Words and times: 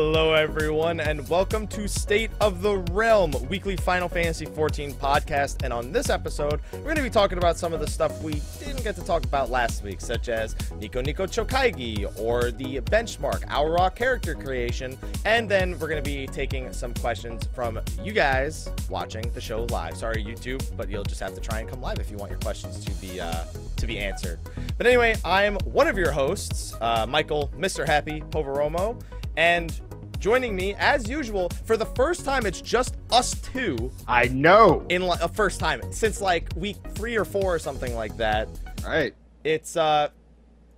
Hello, 0.00 0.32
everyone, 0.32 1.00
and 1.00 1.28
welcome 1.28 1.66
to 1.66 1.88
State 1.88 2.30
of 2.40 2.62
the 2.62 2.76
Realm, 2.92 3.32
weekly 3.48 3.76
Final 3.76 4.08
Fantasy 4.08 4.46
XIV 4.46 4.94
podcast. 4.94 5.64
And 5.64 5.72
on 5.72 5.90
this 5.90 6.08
episode, 6.08 6.60
we're 6.72 6.82
going 6.84 6.96
to 6.98 7.02
be 7.02 7.10
talking 7.10 7.36
about 7.36 7.56
some 7.56 7.72
of 7.72 7.80
the 7.80 7.86
stuff 7.88 8.22
we 8.22 8.40
didn't 8.60 8.84
get 8.84 8.94
to 8.94 9.04
talk 9.04 9.24
about 9.24 9.50
last 9.50 9.82
week, 9.82 10.00
such 10.00 10.28
as 10.28 10.54
Nico 10.78 11.00
Nico 11.00 11.26
Chokaigi 11.26 12.16
or 12.16 12.52
the 12.52 12.80
benchmark, 12.82 13.42
Au 13.50 13.68
Ra 13.68 13.90
character 13.90 14.36
creation. 14.36 14.96
And 15.24 15.48
then 15.48 15.72
we're 15.80 15.88
going 15.88 16.02
to 16.02 16.08
be 16.08 16.28
taking 16.28 16.72
some 16.72 16.94
questions 16.94 17.48
from 17.52 17.80
you 18.00 18.12
guys 18.12 18.70
watching 18.88 19.28
the 19.32 19.40
show 19.40 19.64
live. 19.64 19.96
Sorry, 19.96 20.24
YouTube, 20.24 20.64
but 20.76 20.88
you'll 20.88 21.02
just 21.02 21.20
have 21.20 21.34
to 21.34 21.40
try 21.40 21.58
and 21.58 21.68
come 21.68 21.82
live 21.82 21.98
if 21.98 22.08
you 22.08 22.18
want 22.18 22.30
your 22.30 22.40
questions 22.40 22.84
to 22.84 22.92
be 23.04 23.20
uh, 23.20 23.42
to 23.76 23.86
be 23.88 23.98
answered. 23.98 24.38
But 24.76 24.86
anyway, 24.86 25.16
I'm 25.24 25.56
one 25.64 25.88
of 25.88 25.98
your 25.98 26.12
hosts, 26.12 26.76
uh, 26.80 27.04
Michael, 27.04 27.50
Mr. 27.58 27.84
Happy 27.84 28.20
Poveromo. 28.30 29.02
And 29.36 29.80
joining 30.18 30.54
me, 30.56 30.74
as 30.78 31.08
usual, 31.08 31.48
for 31.64 31.76
the 31.76 31.86
first 31.86 32.24
time, 32.24 32.46
it's 32.46 32.60
just 32.60 32.96
us 33.10 33.34
two 33.40 33.90
I 34.06 34.26
know. 34.28 34.84
in 34.88 35.02
like 35.02 35.20
a 35.20 35.28
first 35.28 35.60
time 35.60 35.80
since 35.92 36.20
like 36.20 36.48
week 36.56 36.76
three 36.94 37.16
or 37.16 37.24
four 37.24 37.54
or 37.54 37.58
something 37.58 37.94
like 37.94 38.16
that. 38.16 38.48
All 38.84 38.90
right. 38.90 39.14
It's 39.44 39.76
uh, 39.76 40.08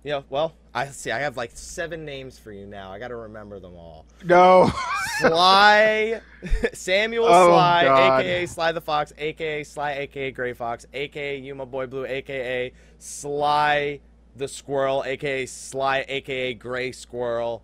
you 0.03 0.11
know, 0.11 0.23
well, 0.29 0.53
I 0.73 0.87
see. 0.87 1.11
I 1.11 1.19
have 1.19 1.35
like 1.37 1.51
seven 1.53 2.05
names 2.05 2.39
for 2.39 2.51
you 2.51 2.65
now. 2.65 2.91
I 2.91 2.99
got 2.99 3.09
to 3.09 3.15
remember 3.15 3.59
them 3.59 3.75
all. 3.75 4.05
No. 4.23 4.71
Sly, 5.17 6.21
Samuel 6.73 7.25
Oh, 7.27 7.47
Sly, 7.49 7.83
God. 7.83 8.19
aka 8.21 8.45
Sly 8.45 8.71
the 8.71 8.81
Fox, 8.81 9.13
aka 9.17 9.63
Sly, 9.63 9.91
aka 9.91 10.31
Gray 10.31 10.53
Fox, 10.53 10.85
aka 10.93 11.37
Yuma 11.37 11.65
Boy 11.65 11.85
Blue, 11.87 12.05
aka 12.05 12.71
Sly 12.99 13.99
the 14.35 14.47
Squirrel, 14.47 15.03
aka 15.05 15.45
Sly, 15.45 16.05
aka 16.07 16.53
Gray 16.53 16.91
Squirrel. 16.91 17.63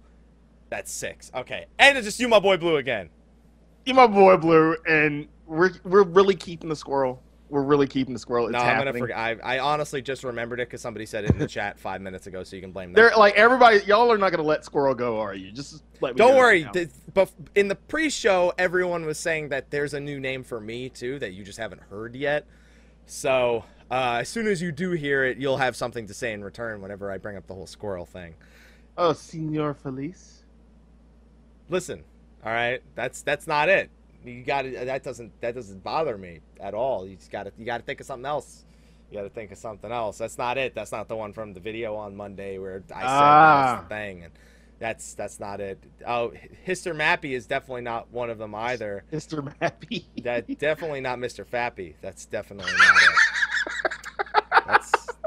That's 0.70 0.92
six. 0.92 1.32
Okay, 1.34 1.66
and 1.80 1.98
it's 1.98 2.06
just 2.06 2.20
you, 2.20 2.28
my 2.28 2.40
Boy 2.40 2.58
Blue 2.58 2.78
again. 2.78 3.10
you 3.86 3.94
my 3.94 4.08
boy 4.08 4.36
Blue, 4.38 4.76
and 4.88 5.28
we're 5.46 5.72
we're 5.84 6.04
really 6.04 6.36
keeping 6.36 6.70
the 6.70 6.76
squirrel. 6.76 7.22
We're 7.50 7.64
really 7.64 7.88
keeping 7.88 8.14
the 8.14 8.20
squirrel. 8.20 8.48
It's 8.48 8.52
no, 8.52 8.60
I'm 8.60 8.66
happening. 8.66 8.94
gonna 8.94 9.00
forget. 9.04 9.18
I, 9.18 9.56
I 9.56 9.60
honestly 9.60 10.02
just 10.02 10.26
remembered 10.26 10.60
it 10.60 10.68
because 10.68 10.82
somebody 10.82 11.06
said 11.06 11.24
it 11.24 11.32
in 11.32 11.38
the 11.40 11.48
chat 11.58 11.80
five 11.80 12.02
minutes 12.02 12.28
ago, 12.28 12.44
so 12.44 12.58
you 12.58 12.62
can 12.62 12.74
blame 12.74 12.92
them. 12.92 12.96
They're 12.96 13.18
like 13.18 13.36
everybody. 13.36 13.80
Y'all 13.86 14.12
are 14.12 14.18
not 14.18 14.32
gonna 14.32 14.44
let 14.44 14.66
squirrel 14.66 14.94
go, 14.94 15.22
are 15.22 15.34
you? 15.34 15.54
Just 15.54 15.84
let 16.02 16.16
me 16.16 16.18
Don't 16.18 16.36
worry. 16.36 16.70
But 17.14 17.32
in 17.56 17.70
the 17.70 17.76
pre-show, 17.76 18.52
everyone 18.58 19.06
was 19.06 19.18
saying 19.18 19.50
that 19.50 19.72
there's 19.72 19.94
a 19.94 20.00
new 20.02 20.20
name 20.20 20.44
for 20.44 20.60
me 20.60 20.90
too 20.90 21.18
that 21.20 21.32
you 21.32 21.46
just 21.46 21.58
haven't 21.58 21.82
heard 21.84 22.14
yet. 22.16 22.46
So 23.06 23.64
uh, 23.90 24.18
as 24.20 24.28
soon 24.28 24.48
as 24.48 24.62
you 24.62 24.74
do 24.74 24.92
hear 24.92 25.24
it, 25.24 25.38
you'll 25.38 25.58
have 25.58 25.78
something 25.78 26.06
to 26.08 26.14
say 26.14 26.34
in 26.34 26.44
return 26.44 26.82
whenever 26.82 27.10
I 27.10 27.18
bring 27.18 27.38
up 27.38 27.48
the 27.48 27.54
whole 27.54 27.68
squirrel 27.68 28.06
thing. 28.06 28.36
Oh, 28.98 29.14
Senor 29.14 29.74
Felice. 29.74 30.37
Listen, 31.70 32.04
all 32.46 32.52
right, 32.52 32.82
that's 32.96 33.22
that's 33.22 33.48
not 33.48 33.70
it. 33.70 33.90
You 34.26 34.44
got 34.44 34.64
to 34.64 34.72
That 34.86 35.04
doesn't 35.04 35.40
that 35.42 35.56
doesn't 35.56 35.84
bother 35.84 36.18
me 36.18 36.40
at 36.60 36.74
all. 36.74 37.08
You 37.08 37.16
just 37.16 37.32
got 37.32 37.44
to 37.44 37.52
you 37.58 37.66
got 37.66 37.78
to 37.78 37.84
think 37.84 38.00
of 38.00 38.06
something 38.06 38.26
else. 38.26 38.66
You 39.10 39.18
got 39.18 39.24
to 39.24 39.30
think 39.30 39.52
of 39.52 39.58
something 39.58 39.92
else. 39.92 40.18
That's 40.18 40.38
not 40.38 40.58
it. 40.58 40.76
That's 40.76 40.92
not 40.92 41.08
the 41.08 41.16
one 41.16 41.32
from 41.34 41.54
the 41.54 41.60
video 41.62 41.96
on 41.96 42.16
Monday 42.16 42.58
where 42.58 42.84
I 42.94 43.00
said 43.02 43.08
Ah. 43.08 43.66
that's 43.76 43.84
the 43.84 43.96
thing, 43.96 44.24
and 44.24 44.34
that's 44.80 45.14
that's 45.14 45.40
not 45.40 45.62
it. 45.62 45.82
Oh, 46.06 46.34
Hister 46.64 46.94
Mappy 46.94 47.32
is 47.32 47.48
definitely 47.48 47.82
not 47.82 48.12
one 48.12 48.30
of 48.30 48.38
them 48.38 48.54
either. 48.54 49.04
Mr. 49.12 49.54
Mappy. 49.60 50.04
That 50.24 50.48
definitely 50.60 51.02
not 51.02 51.20
Mr. 51.20 51.46
Fappy. 51.46 51.96
That's 52.02 52.26
definitely 52.26 52.72
not 52.78 52.96
it. 52.98 53.10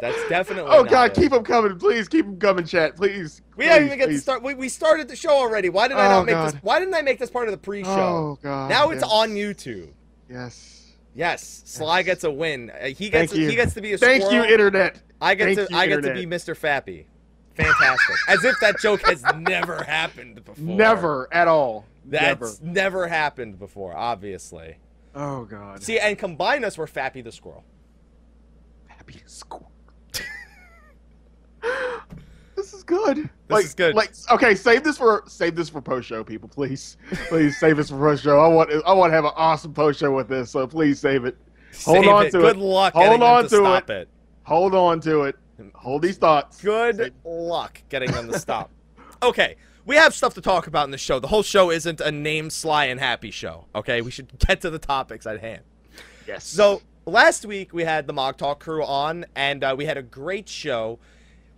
That's 0.00 0.28
definitely. 0.28 0.70
Oh 0.74 0.84
God, 0.84 1.10
it. 1.10 1.14
keep 1.20 1.30
them 1.32 1.44
coming, 1.44 1.78
please. 1.78 2.08
Keep 2.08 2.26
them 2.26 2.38
coming, 2.38 2.64
chat, 2.64 2.96
please. 2.96 3.42
We 3.56 3.66
haven't 3.66 3.86
even 3.86 3.98
get 3.98 4.06
to 4.08 4.18
start. 4.18 4.42
We, 4.42 4.54
we 4.54 4.68
started 4.68 5.08
the 5.08 5.16
show 5.16 5.30
already. 5.30 5.68
Why 5.68 5.88
did 5.88 5.96
I 5.96 6.06
Oh, 6.06 6.10
not 6.10 6.26
make 6.26 6.34
God. 6.34 6.52
this? 6.54 6.62
Why 6.62 6.78
didn't 6.78 6.94
I 6.94 7.02
make 7.02 7.18
this 7.18 7.30
part 7.30 7.48
of 7.48 7.52
the 7.52 7.58
pre-show? 7.58 7.90
Oh 7.90 8.38
God. 8.42 8.70
now 8.70 8.90
it's 8.90 9.02
yes. 9.02 9.10
on 9.12 9.30
YouTube. 9.30 9.90
Yes. 10.28 10.76
Yes, 11.14 11.62
Sly 11.66 11.98
Yes. 11.98 12.06
gets 12.06 12.24
a 12.24 12.30
win. 12.30 12.70
Uh, 12.70 12.86
he 12.86 13.10
gets 13.10 13.32
Thank 13.32 13.34
you. 13.42 13.48
he 13.50 13.56
gets 13.56 13.74
to 13.74 13.80
be 13.80 13.92
a 13.92 13.98
Thank 13.98 14.22
squirrel. 14.22 14.46
you, 14.46 14.52
internet. 14.52 15.00
I 15.20 15.34
get 15.34 15.46
Thank 15.56 15.68
to 15.68 15.74
you, 15.74 15.78
I 15.78 15.86
get 15.88 16.02
to 16.02 16.14
be. 16.14 16.24
Mr. 16.24 16.56
Fappy. 16.56 17.04
Fantastic. 17.54 18.16
As 18.28 18.44
if 18.44 18.54
that 18.60 18.78
joke 18.80 19.02
has 19.02 19.22
never 19.36 19.82
happened 19.82 20.44
before. 20.44 20.64
Never 20.64 21.28
at 21.32 21.48
all. 21.48 21.84
That's 22.06 22.60
Never. 22.60 22.72
never 22.72 23.08
happened 23.08 23.58
before. 23.58 23.94
Obviously. 23.94 24.76
Oh 25.14 25.44
God. 25.44 25.82
See, 25.82 25.98
and 25.98 26.16
combine 26.16 26.64
us, 26.64 26.78
we're 26.78 26.86
Fappy 26.86 27.22
the 27.24 27.32
squirrel. 27.32 27.64
Happy 28.86 29.20
squirrel. 29.26 29.70
this 32.54 32.69
is 32.80 32.84
good. 32.84 33.16
This 33.18 33.28
like, 33.48 33.64
is 33.64 33.74
good. 33.74 33.94
Like, 33.94 34.12
okay, 34.30 34.54
save 34.54 34.82
this 34.82 34.96
for 34.98 35.22
save 35.26 35.54
this 35.54 35.68
for 35.68 35.80
post 35.80 36.08
show, 36.08 36.24
people. 36.24 36.48
Please, 36.48 36.96
please 37.28 37.58
save 37.58 37.76
this 37.76 37.90
for 37.90 37.98
post 37.98 38.24
show. 38.24 38.40
I 38.40 38.48
want 38.48 38.70
I 38.86 38.92
want 38.92 39.10
to 39.10 39.14
have 39.14 39.24
an 39.24 39.32
awesome 39.36 39.72
post 39.72 40.00
show 40.00 40.14
with 40.14 40.28
this, 40.28 40.50
so 40.50 40.66
please 40.66 40.98
save 40.98 41.24
it. 41.24 41.36
Hold 41.84 42.04
Save 42.04 42.08
on 42.08 42.26
it. 42.26 42.30
to 42.32 42.38
Good 42.38 42.44
it. 42.44 42.54
Good 42.54 42.62
luck 42.62 42.94
Hold 42.94 43.22
on 43.22 43.42
to, 43.44 43.48
to 43.48 43.56
stop 43.56 43.90
it. 43.90 44.08
Hold 44.42 44.74
on 44.74 45.00
to 45.02 45.22
it. 45.22 45.36
Hold 45.74 46.02
these 46.02 46.16
thoughts. 46.16 46.60
Good 46.60 46.96
Save- 46.96 47.12
luck 47.24 47.80
getting 47.88 48.10
them 48.10 48.30
to 48.30 48.38
stop. 48.38 48.70
Okay, 49.22 49.56
we 49.84 49.96
have 49.96 50.14
stuff 50.14 50.34
to 50.34 50.40
talk 50.40 50.66
about 50.66 50.84
in 50.86 50.90
the 50.90 50.98
show. 50.98 51.20
The 51.20 51.28
whole 51.28 51.42
show 51.42 51.70
isn't 51.70 52.00
a 52.00 52.10
name 52.10 52.50
sly 52.50 52.86
and 52.86 52.98
happy 52.98 53.30
show. 53.30 53.66
Okay, 53.74 54.00
we 54.00 54.10
should 54.10 54.36
get 54.38 54.60
to 54.62 54.70
the 54.70 54.78
topics 54.78 55.26
at 55.26 55.40
hand. 55.40 55.62
Yes. 56.26 56.46
So 56.46 56.82
last 57.06 57.44
week 57.44 57.72
we 57.72 57.84
had 57.84 58.06
the 58.06 58.12
Mog 58.12 58.36
Talk 58.36 58.60
crew 58.60 58.84
on, 58.84 59.26
and 59.36 59.62
uh, 59.62 59.74
we 59.76 59.84
had 59.84 59.96
a 59.96 60.02
great 60.02 60.48
show. 60.48 60.98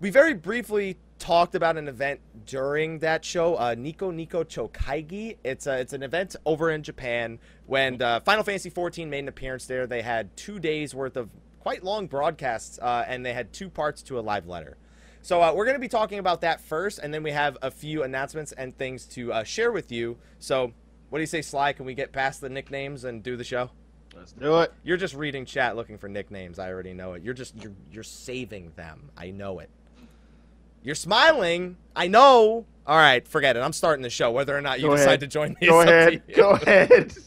We 0.01 0.11
very 0.11 0.35
briefly 0.35 0.99
talked 1.23 1.55
about 1.55 1.77
an 1.77 1.87
event 1.87 2.21
during 2.47 2.99
that 2.99 3.25
show, 3.25 3.57
uh, 3.57 3.77
Nico 3.79 4.11
Nico 4.11 4.43
Chokaigi. 4.43 5.37
It's 5.45 5.69
a, 5.69 5.79
it's 5.79 5.93
an 5.93 6.03
event 6.03 6.35
over 6.45 6.69
in 6.69 6.83
Japan 6.83 7.39
when 7.67 8.03
uh, 8.03 8.19
Final 8.21 8.43
Fantasy 8.43 8.73
XIV 8.73 9.07
made 9.07 9.21
an 9.21 9.29
appearance 9.29 9.67
there. 9.67 9.87
They 9.87 10.03
had 10.03 10.37
two 10.37 10.59
days 10.59 10.97
worth 10.97 11.17
of 11.17 11.31
quite 11.61 11.85
long 11.85 12.09
broadcasts, 12.09 12.81
uh, 12.83 13.05
and 13.07 13.25
they 13.25 13.33
had 13.33 13.53
two 13.53 13.71
parts 13.71 14.03
to 14.03 14.19
a 14.19 14.21
live 14.21 14.49
letter. 14.49 14.77
So 15.23 15.41
uh, 15.41 15.53
we're 15.55 15.65
going 15.65 15.77
to 15.77 15.81
be 15.81 15.87
talking 15.87 16.19
about 16.19 16.41
that 16.41 16.61
first, 16.61 16.99
and 16.99 17.15
then 17.15 17.23
we 17.23 17.31
have 17.31 17.57
a 17.63 17.71
few 17.71 18.03
announcements 18.03 18.51
and 18.51 18.77
things 18.77 19.07
to 19.07 19.33
uh, 19.33 19.45
share 19.45 19.71
with 19.71 19.93
you. 19.93 20.19
So 20.41 20.73
what 21.11 21.19
do 21.19 21.23
you 21.23 21.29
say, 21.29 21.41
Sly? 21.41 21.73
Can 21.73 21.87
we 21.87 21.95
get 21.95 22.11
past 22.11 22.41
the 22.41 22.49
nicknames 22.49 23.05
and 23.05 23.23
do 23.23 23.37
the 23.37 23.45
show? 23.45 23.71
let's 24.17 24.33
do 24.33 24.59
it. 24.59 24.75
You're 24.83 24.97
just 24.97 25.15
reading 25.15 25.45
chat 25.47 25.77
looking 25.77 25.99
for 25.99 26.09
nicknames. 26.09 26.59
I 26.59 26.71
already 26.71 26.93
know 26.93 27.15
it. 27.15 27.23
You're 27.23 27.33
just 27.33 27.55
you're 27.57 27.73
you're 27.91 28.03
saving 28.03 28.73
them. 28.77 29.11
I 29.17 29.31
know 29.31 29.61
it. 29.61 29.71
You're 30.83 30.95
smiling. 30.95 31.77
I 31.95 32.09
know. 32.09 32.67
All 32.87 32.97
right, 32.97 33.27
forget 33.27 33.57
it. 33.57 33.61
I'm 33.61 33.73
starting 33.73 34.03
the 34.03 34.11
show. 34.11 34.31
Whether 34.33 34.57
or 34.57 34.61
not 34.61 34.81
you 34.81 34.89
Go 34.89 34.97
decide 34.97 35.07
ahead. 35.09 35.21
to 35.21 35.27
join 35.29 35.57
me. 35.61 35.67
Go 35.69 35.81
is 35.83 35.87
up 35.87 35.89
to 35.89 35.97
ahead. 35.99 36.23
Go 36.35 36.51
ahead. 36.51 37.15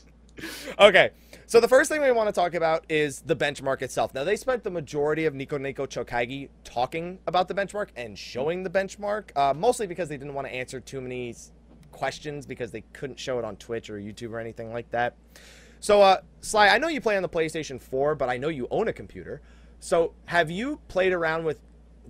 Okay. 0.80 1.12
So 1.46 1.62
the 1.62 1.68
first 1.68 1.90
thing 1.90 2.02
we 2.02 2.12
want 2.12 2.28
to 2.28 2.34
talk 2.34 2.56
about 2.56 2.84
is 2.90 3.22
the 3.22 3.36
benchmark 3.38 3.82
itself. 3.84 4.14
Now 4.14 4.26
they 4.26 4.36
spent 4.36 4.64
the 4.66 4.70
majority 4.70 5.26
of 5.26 5.34
Nico 5.34 5.58
Nico 5.58 5.86
Chokaigi 5.86 6.50
talking 6.66 7.20
about 7.26 7.48
the 7.48 7.54
benchmark 7.54 7.90
and 7.96 8.18
showing 8.20 8.64
the 8.64 8.70
benchmark, 8.70 9.30
uh, 9.38 9.54
mostly 9.54 9.88
because 9.88 10.10
they 10.10 10.18
didn't 10.18 10.34
want 10.34 10.46
to 10.48 10.54
answer 10.54 10.82
too 10.82 11.00
many 11.00 11.34
questions 11.92 12.46
because 12.46 12.72
they 12.72 12.82
couldn't 12.92 13.18
show 13.18 13.40
it 13.40 13.46
on 13.46 13.56
Twitch 13.56 13.90
or 13.90 13.94
YouTube 13.98 14.32
or 14.32 14.40
anything 14.40 14.74
like 14.74 14.90
that. 14.92 15.16
So, 15.80 16.02
uh, 16.02 16.18
Sly, 16.42 16.68
I 16.68 16.80
know 16.80 16.88
you 16.90 17.00
play 17.00 17.16
on 17.16 17.22
the 17.22 17.30
PlayStation 17.30 17.80
4, 17.80 18.16
but 18.16 18.28
I 18.28 18.38
know 18.38 18.50
you 18.50 18.68
own 18.72 18.88
a 18.88 18.94
computer. 18.94 19.42
So, 19.80 20.14
have 20.26 20.50
you 20.52 20.82
played 20.88 21.14
around 21.14 21.46
with 21.46 21.60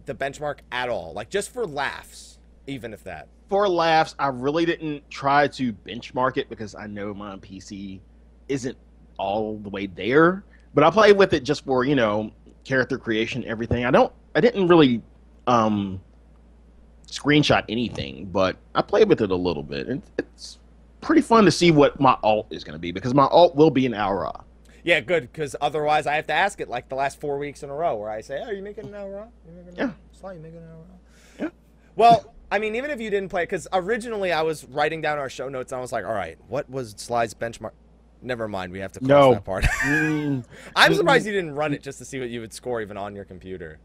the 0.05 0.13
benchmark 0.13 0.59
at 0.71 0.89
all? 0.89 1.13
Like, 1.13 1.29
just 1.29 1.53
for 1.53 1.65
laughs, 1.65 2.39
even 2.67 2.93
if 2.93 3.03
that? 3.03 3.27
For 3.49 3.67
laughs, 3.69 4.15
I 4.17 4.27
really 4.27 4.65
didn't 4.65 5.09
try 5.09 5.47
to 5.49 5.73
benchmark 5.73 6.37
it 6.37 6.49
because 6.49 6.75
I 6.75 6.87
know 6.87 7.13
my 7.13 7.35
PC 7.37 7.99
isn't 8.47 8.77
all 9.17 9.57
the 9.57 9.69
way 9.69 9.87
there. 9.87 10.43
But 10.73 10.83
I 10.83 10.89
played 10.89 11.17
with 11.17 11.33
it 11.33 11.43
just 11.43 11.63
for 11.65 11.85
you 11.85 11.95
know 11.95 12.31
character 12.63 12.97
creation, 12.97 13.43
everything. 13.45 13.85
I 13.85 13.91
don't. 13.91 14.11
I 14.35 14.41
didn't 14.41 14.67
really 14.67 15.01
um 15.47 16.01
screenshot 17.07 17.63
anything, 17.69 18.25
but 18.25 18.57
I 18.73 18.81
played 18.81 19.07
with 19.07 19.21
it 19.21 19.31
a 19.31 19.35
little 19.35 19.63
bit, 19.63 19.87
and 19.87 20.01
it's 20.17 20.59
pretty 21.01 21.21
fun 21.21 21.45
to 21.45 21.51
see 21.51 21.71
what 21.71 21.99
my 21.99 22.17
alt 22.23 22.47
is 22.49 22.63
going 22.63 22.73
to 22.73 22.79
be 22.79 22.91
because 22.91 23.13
my 23.13 23.25
alt 23.27 23.55
will 23.55 23.69
be 23.69 23.85
an 23.85 23.93
Au 23.93 24.11
Ra. 24.11 24.41
Yeah, 24.85 24.99
good, 24.99 25.23
because 25.31 25.55
otherwise 25.59 26.05
I 26.05 26.13
have 26.15 26.27
to 26.27 26.33
ask 26.33 26.61
it 26.61 26.69
like 26.69 26.89
the 26.89 26.95
last 26.95 27.19
four 27.19 27.39
weeks 27.39 27.63
in 27.63 27.71
a 27.71 27.73
row 27.73 27.95
where 27.95 28.09
I 28.11 28.21
say, 28.21 28.39
oh, 28.39 28.45
are 28.49 28.53
you 28.53 28.61
making 28.61 28.85
an 28.85 28.93
Au 28.93 29.07
Ra? 29.09 29.25
Yeah. 29.75 29.89
Sly, 30.11 30.33
you 30.33 30.39
making 30.39 30.59
an 30.59 30.69
Au 30.71 30.77
Ra? 30.77 30.95
Yeah. 31.39 31.49
Well, 31.95 32.33
I 32.51 32.59
mean, 32.59 32.75
even 32.75 32.91
if 32.91 33.01
you 33.01 33.09
didn't 33.09 33.29
play, 33.29 33.43
because 33.43 33.67
originally 33.73 34.31
I 34.31 34.43
was 34.43 34.63
writing 34.65 35.01
down 35.01 35.17
our 35.17 35.27
show 35.29 35.49
notes 35.49 35.71
and 35.71 35.79
I 35.79 35.81
was 35.81 35.91
like, 35.91 36.05
all 36.05 36.13
right, 36.13 36.37
what 36.47 36.69
was 36.69 36.93
Sly's 36.97 37.33
benchmark? 37.33 37.71
Never 38.21 38.47
mind, 38.47 38.71
we 38.71 38.79
have 38.79 38.91
to 38.91 38.99
close 38.99 39.09
No. 39.09 39.33
that 39.33 39.43
part. 39.43 39.63
Mm, 39.85 40.45
I'm 40.75 40.93
surprised 40.93 41.25
you 41.25 41.31
didn't 41.31 41.55
run 41.55 41.73
it 41.73 41.81
just 41.81 41.97
to 41.97 42.05
see 42.05 42.19
what 42.19 42.29
you 42.29 42.39
would 42.41 42.53
score 42.53 42.79
even 42.79 42.95
on 42.95 43.15
your 43.15 43.25
computer. 43.25 43.79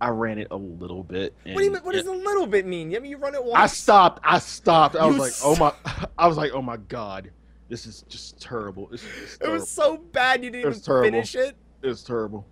I 0.00 0.08
ran 0.10 0.38
it 0.38 0.48
a 0.50 0.56
little 0.56 1.02
bit. 1.04 1.34
What 1.44 1.56
do 1.58 1.64
you? 1.64 1.72
What 1.72 1.94
it- 1.94 1.98
does 1.98 2.06
a 2.08 2.12
little 2.12 2.46
bit 2.46 2.66
mean? 2.66 2.94
I 2.94 2.98
mean, 3.00 3.10
you 3.12 3.16
run 3.16 3.34
it 3.36 3.42
once. 3.44 3.54
I 3.56 3.66
stopped. 3.66 4.20
I 4.24 4.38
stopped. 4.38 4.94
I 4.96 5.06
was 5.06 5.14
You 5.16 5.22
like, 5.22 5.30
s- 5.30 5.42
oh 5.44 5.56
my. 5.56 5.72
I 6.18 6.26
was 6.28 6.36
like, 6.36 6.52
oh 6.52 6.62
my 6.62 6.76
god, 6.76 7.30
this 7.68 7.86
is 7.86 8.02
just 8.08 8.40
terrible. 8.40 8.86
This 8.86 9.02
is 9.04 9.10
just 9.20 9.42
it 9.42 9.48
was 9.48 9.68
so 9.68 9.98
bad 10.12 10.42
you 10.44 10.50
didn't 10.50 10.68
even 10.70 10.80
terrible. 10.80 11.04
finish 11.06 11.34
it. 11.34 11.56
It's 11.82 12.02
terrible. 12.02 12.46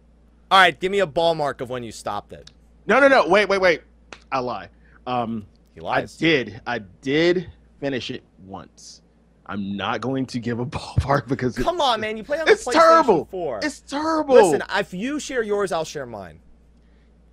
All 0.51 0.59
right, 0.61 0.79
give 0.79 0.93
me 0.93 1.01
a 1.01 1.07
ball 1.07 1.35
mark 1.35 1.61
of 1.61 1.71
when 1.71 1.83
you 1.83 1.91
stopped 1.93 2.33
it. 2.33 2.51
No, 2.87 3.01
no, 3.01 3.09
no. 3.09 3.27
Wait, 3.27 3.49
wait, 3.49 3.61
wait. 3.61 3.83
I 4.31 4.39
lie. 4.39 4.69
Um, 5.07 5.47
He 5.75 5.81
I 5.81 5.85
lies. 5.85 6.17
did. 6.17 6.61
I 6.67 6.79
did 7.01 7.51
finish 7.81 8.11
it 8.11 8.23
once. 8.45 9.03
I'm 9.47 9.77
not 9.77 10.01
going 10.01 10.27
to 10.27 10.39
give 10.39 10.61
a 10.61 10.67
ballpark 10.67 11.27
because 11.29 11.57
Come 11.57 11.77
it's, 11.77 11.85
on, 11.85 12.01
man. 12.01 12.17
You 12.17 12.23
play 12.25 12.39
on 12.39 12.47
the 12.47 12.53
It's 12.53 12.65
PlayStation 12.65 12.73
terrible. 12.73 13.25
4. 13.31 13.61
It's 13.65 13.81
terrible. 13.81 14.35
Listen, 14.35 14.63
if 14.77 14.93
you 14.95 15.19
share 15.19 15.43
yours, 15.43 15.73
I'll 15.73 15.85
share 15.85 16.07
mine. 16.07 16.39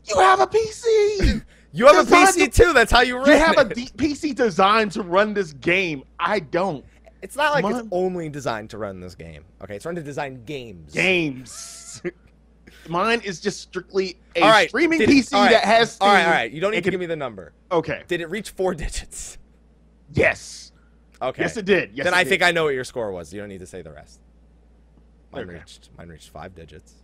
you 0.06 0.20
have 0.20 0.40
a 0.40 0.48
PC. 0.48 1.44
You 1.76 1.88
have 1.88 2.08
a 2.08 2.12
PC 2.16 2.52
to- 2.54 2.66
too. 2.66 2.74
That's 2.74 2.92
how 2.92 3.02
you 3.02 3.18
run 3.18 3.26
you 3.30 3.34
have 3.36 3.58
a 3.58 3.62
it. 3.62 3.74
D- 3.74 3.90
PC 3.96 4.36
designed 4.36 4.92
to 4.92 5.02
run 5.02 5.34
this 5.34 5.54
game. 5.54 6.04
I 6.20 6.40
don't. 6.40 6.86
It's 7.24 7.36
not 7.38 7.54
like 7.54 7.64
it's 7.74 7.88
only 7.92 8.28
designed 8.30 8.70
to 8.72 8.78
run 8.78 9.00
this 9.00 9.16
game. 9.16 9.46
Okay, 9.64 9.78
it's 9.78 9.86
run 9.86 9.96
to 9.96 10.04
design 10.04 10.44
games. 10.46 10.94
Games. 10.94 12.02
Mine 12.90 13.22
is 13.22 13.40
just 13.40 13.62
strictly 13.62 14.18
a 14.36 14.42
All 14.42 14.50
right, 14.50 14.68
streaming 14.68 15.00
did- 15.00 15.08
PC 15.10 15.32
right, 15.34 15.52
that 15.52 15.64
has. 15.64 15.98
All 16.02 16.08
right, 16.10 16.18
Steam. 16.20 16.26
all 16.28 16.34
right. 16.34 16.52
You 16.52 16.60
don't 16.60 16.74
It 16.74 16.78
need 16.78 16.80
to 16.80 16.84
can- 16.84 16.92
give 16.92 17.00
me 17.00 17.06
the 17.06 17.16
number. 17.16 17.54
Okay. 17.72 18.04
Did 18.10 18.20
it 18.20 18.30
reach 18.30 18.50
four 18.50 18.76
digits? 18.76 19.38
Yes. 20.12 20.74
Okay. 21.22 21.44
Yes, 21.44 21.56
it 21.56 21.64
did. 21.64 21.92
Yes, 21.94 22.04
then 22.04 22.14
it 22.14 22.18
I 22.18 22.24
did. 22.26 22.30
think 22.30 22.44
I 22.44 22.52
know 22.52 22.66
what 22.66 22.74
your 22.74 22.84
score 22.84 23.12
was. 23.14 23.34
You 23.34 23.40
don't 23.40 23.48
need 23.50 23.62
to 23.62 23.66
say 23.66 23.82
the 23.82 23.94
rest. 23.94 24.20
Mine 25.32 25.44
Okay. 25.44 25.54
reached. 25.60 25.90
Mine 25.98 26.10
reached 26.10 26.30
five 26.30 26.54
digits. 26.54 26.96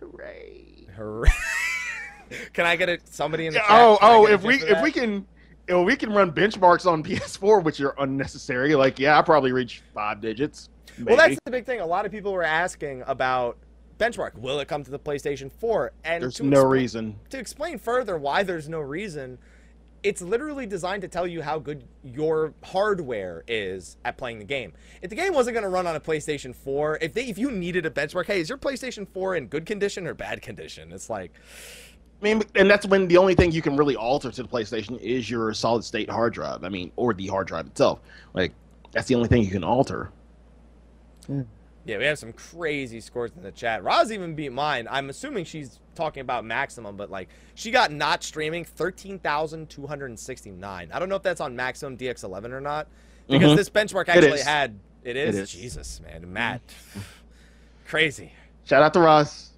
Hooray. 0.00 0.86
Hooray. 0.96 1.30
Can 2.54 2.64
I 2.64 2.76
get 2.76 2.88
it? 2.88 3.06
Somebody 3.06 3.46
in 3.46 3.52
the 3.52 3.58
chat? 3.60 3.68
Oh, 3.68 3.98
oh! 4.00 4.26
If 4.26 4.42
we 4.42 4.54
if 4.62 4.82
we 4.82 4.90
can, 4.90 5.26
if 5.66 5.86
we 5.86 5.96
can 5.96 6.12
run 6.12 6.32
benchmarks 6.32 6.86
on 6.90 7.02
PS4, 7.04 7.62
which 7.62 7.80
are 7.80 7.94
unnecessary. 7.98 8.74
Like, 8.74 8.98
yeah, 8.98 9.18
I 9.18 9.22
probably 9.22 9.52
reach 9.52 9.82
five 9.94 10.20
digits. 10.20 10.68
Well, 11.02 11.16
that's 11.16 11.38
the 11.44 11.50
big 11.50 11.66
thing. 11.66 11.80
A 11.80 11.86
lot 11.86 12.06
of 12.06 12.12
people 12.12 12.32
were 12.32 12.44
asking 12.44 13.02
about 13.06 13.58
benchmark. 13.98 14.36
Will 14.38 14.60
it 14.60 14.68
come 14.68 14.84
to 14.84 14.90
the 14.90 14.98
PlayStation 14.98 15.50
4? 15.50 15.92
And 16.04 16.22
There's 16.22 16.40
no 16.40 16.64
reason. 16.64 17.18
to 17.30 17.38
explain 17.38 17.78
further 17.78 18.16
why 18.16 18.42
there's 18.42 18.68
no 18.68 18.80
reason, 18.80 19.38
it's 20.04 20.20
literally 20.22 20.66
designed 20.66 21.02
to 21.02 21.08
tell 21.08 21.26
you 21.26 21.42
how 21.42 21.58
good 21.58 21.84
your 22.04 22.52
hardware 22.62 23.42
is 23.48 23.96
at 24.04 24.18
playing 24.18 24.38
the 24.38 24.44
game. 24.44 24.72
If 25.02 25.10
the 25.10 25.16
game 25.16 25.32
wasn't 25.32 25.54
going 25.54 25.64
to 25.64 25.70
run 25.70 25.86
on 25.86 25.96
a 25.96 26.00
PlayStation 26.00 26.54
4, 26.54 26.98
if 27.00 27.14
they 27.14 27.24
if 27.26 27.38
you 27.38 27.50
needed 27.50 27.86
a 27.86 27.90
benchmark, 27.90 28.26
hey, 28.26 28.40
is 28.40 28.48
your 28.48 28.58
PlayStation 28.58 29.08
4 29.08 29.34
in 29.36 29.46
good 29.46 29.66
condition 29.66 30.06
or 30.06 30.14
bad 30.14 30.42
condition? 30.42 30.92
It's 30.92 31.08
like, 31.08 31.32
mean, 32.24 32.42
and 32.56 32.68
that's 32.70 32.86
when 32.86 33.06
the 33.08 33.16
only 33.18 33.34
thing 33.34 33.52
you 33.52 33.62
can 33.62 33.76
really 33.76 33.96
alter 33.96 34.30
to 34.30 34.42
the 34.42 34.48
PlayStation 34.48 34.98
is 35.00 35.30
your 35.30 35.52
solid 35.54 35.84
state 35.84 36.10
hard 36.10 36.32
drive. 36.34 36.64
I 36.64 36.68
mean, 36.68 36.90
or 36.96 37.14
the 37.14 37.26
hard 37.28 37.46
drive 37.46 37.66
itself. 37.66 38.00
Like, 38.32 38.52
that's 38.92 39.06
the 39.08 39.14
only 39.14 39.28
thing 39.28 39.42
you 39.44 39.50
can 39.50 39.64
alter. 39.64 40.10
yeah, 41.28 41.98
we 41.98 42.04
have 42.04 42.18
some 42.18 42.32
crazy 42.32 43.00
scores 43.00 43.30
in 43.36 43.42
the 43.42 43.52
chat. 43.52 43.82
Roz 43.84 44.10
even 44.12 44.34
beat 44.34 44.52
mine. 44.52 44.86
I'm 44.90 45.10
assuming 45.10 45.44
she's 45.44 45.78
talking 45.94 46.20
about 46.22 46.44
maximum, 46.44 46.96
but 46.96 47.10
like 47.10 47.28
she 47.54 47.70
got 47.70 47.92
not 47.92 48.22
streaming 48.24 48.64
13,269. 48.64 50.90
I 50.92 50.98
don't 50.98 51.08
know 51.08 51.16
if 51.16 51.22
that's 51.22 51.40
on 51.40 51.54
maximum 51.56 51.96
DX11 51.96 52.52
or 52.52 52.60
not 52.60 52.88
because 53.28 53.52
Mhm. 53.52 53.56
this 53.56 53.70
benchmark 53.70 54.08
actually 54.08 54.40
is. 54.40 54.42
had 54.42 54.78
it 55.02 55.16
is, 55.16 55.36
It 55.36 55.42
is. 55.42 55.50
Jesus, 55.52 56.00
man, 56.00 56.32
Matt. 56.32 56.60
Crazy. 57.86 58.32
Shout 58.64 58.82
out 58.82 58.92
to 58.94 59.00
Ross 59.00 59.50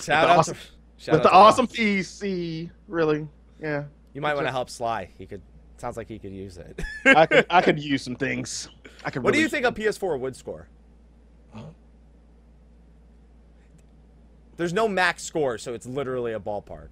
Shout 0.00 0.28
out 0.28 0.38
awesome- 0.38 0.54
to 0.54 0.60
shout 0.98 1.14
with 1.14 1.22
the 1.22 1.30
awesome. 1.32 1.66
PC. 1.66 2.70
Really, 2.86 3.26
yeah. 3.60 3.84
You 4.12 4.20
might 4.20 4.34
want 4.34 4.46
to 4.46 4.50
help 4.52 4.68
Sly. 4.70 5.08
He 5.16 5.26
could 5.26 5.40
sounds 5.78 5.96
like 5.96 6.08
he 6.08 6.18
could 6.18 6.32
use 6.32 6.58
it. 6.58 6.80
I 7.06 7.24
could 7.26 7.46
I 7.48 7.62
could 7.62 7.78
use 7.82 8.02
some 8.02 8.16
things. 8.16 8.68
I 9.04 9.10
could. 9.10 9.22
what 9.22 9.32
do 9.32 9.40
you 9.40 9.48
think 9.48 9.64
a 9.64 9.72
PS4 9.72 10.18
would 10.18 10.34
score? 10.36 10.68
There's 14.56 14.72
no 14.72 14.88
max 14.88 15.22
score, 15.22 15.56
so 15.56 15.72
it's 15.72 15.86
literally 15.86 16.32
a 16.32 16.40
ballpark. 16.40 16.88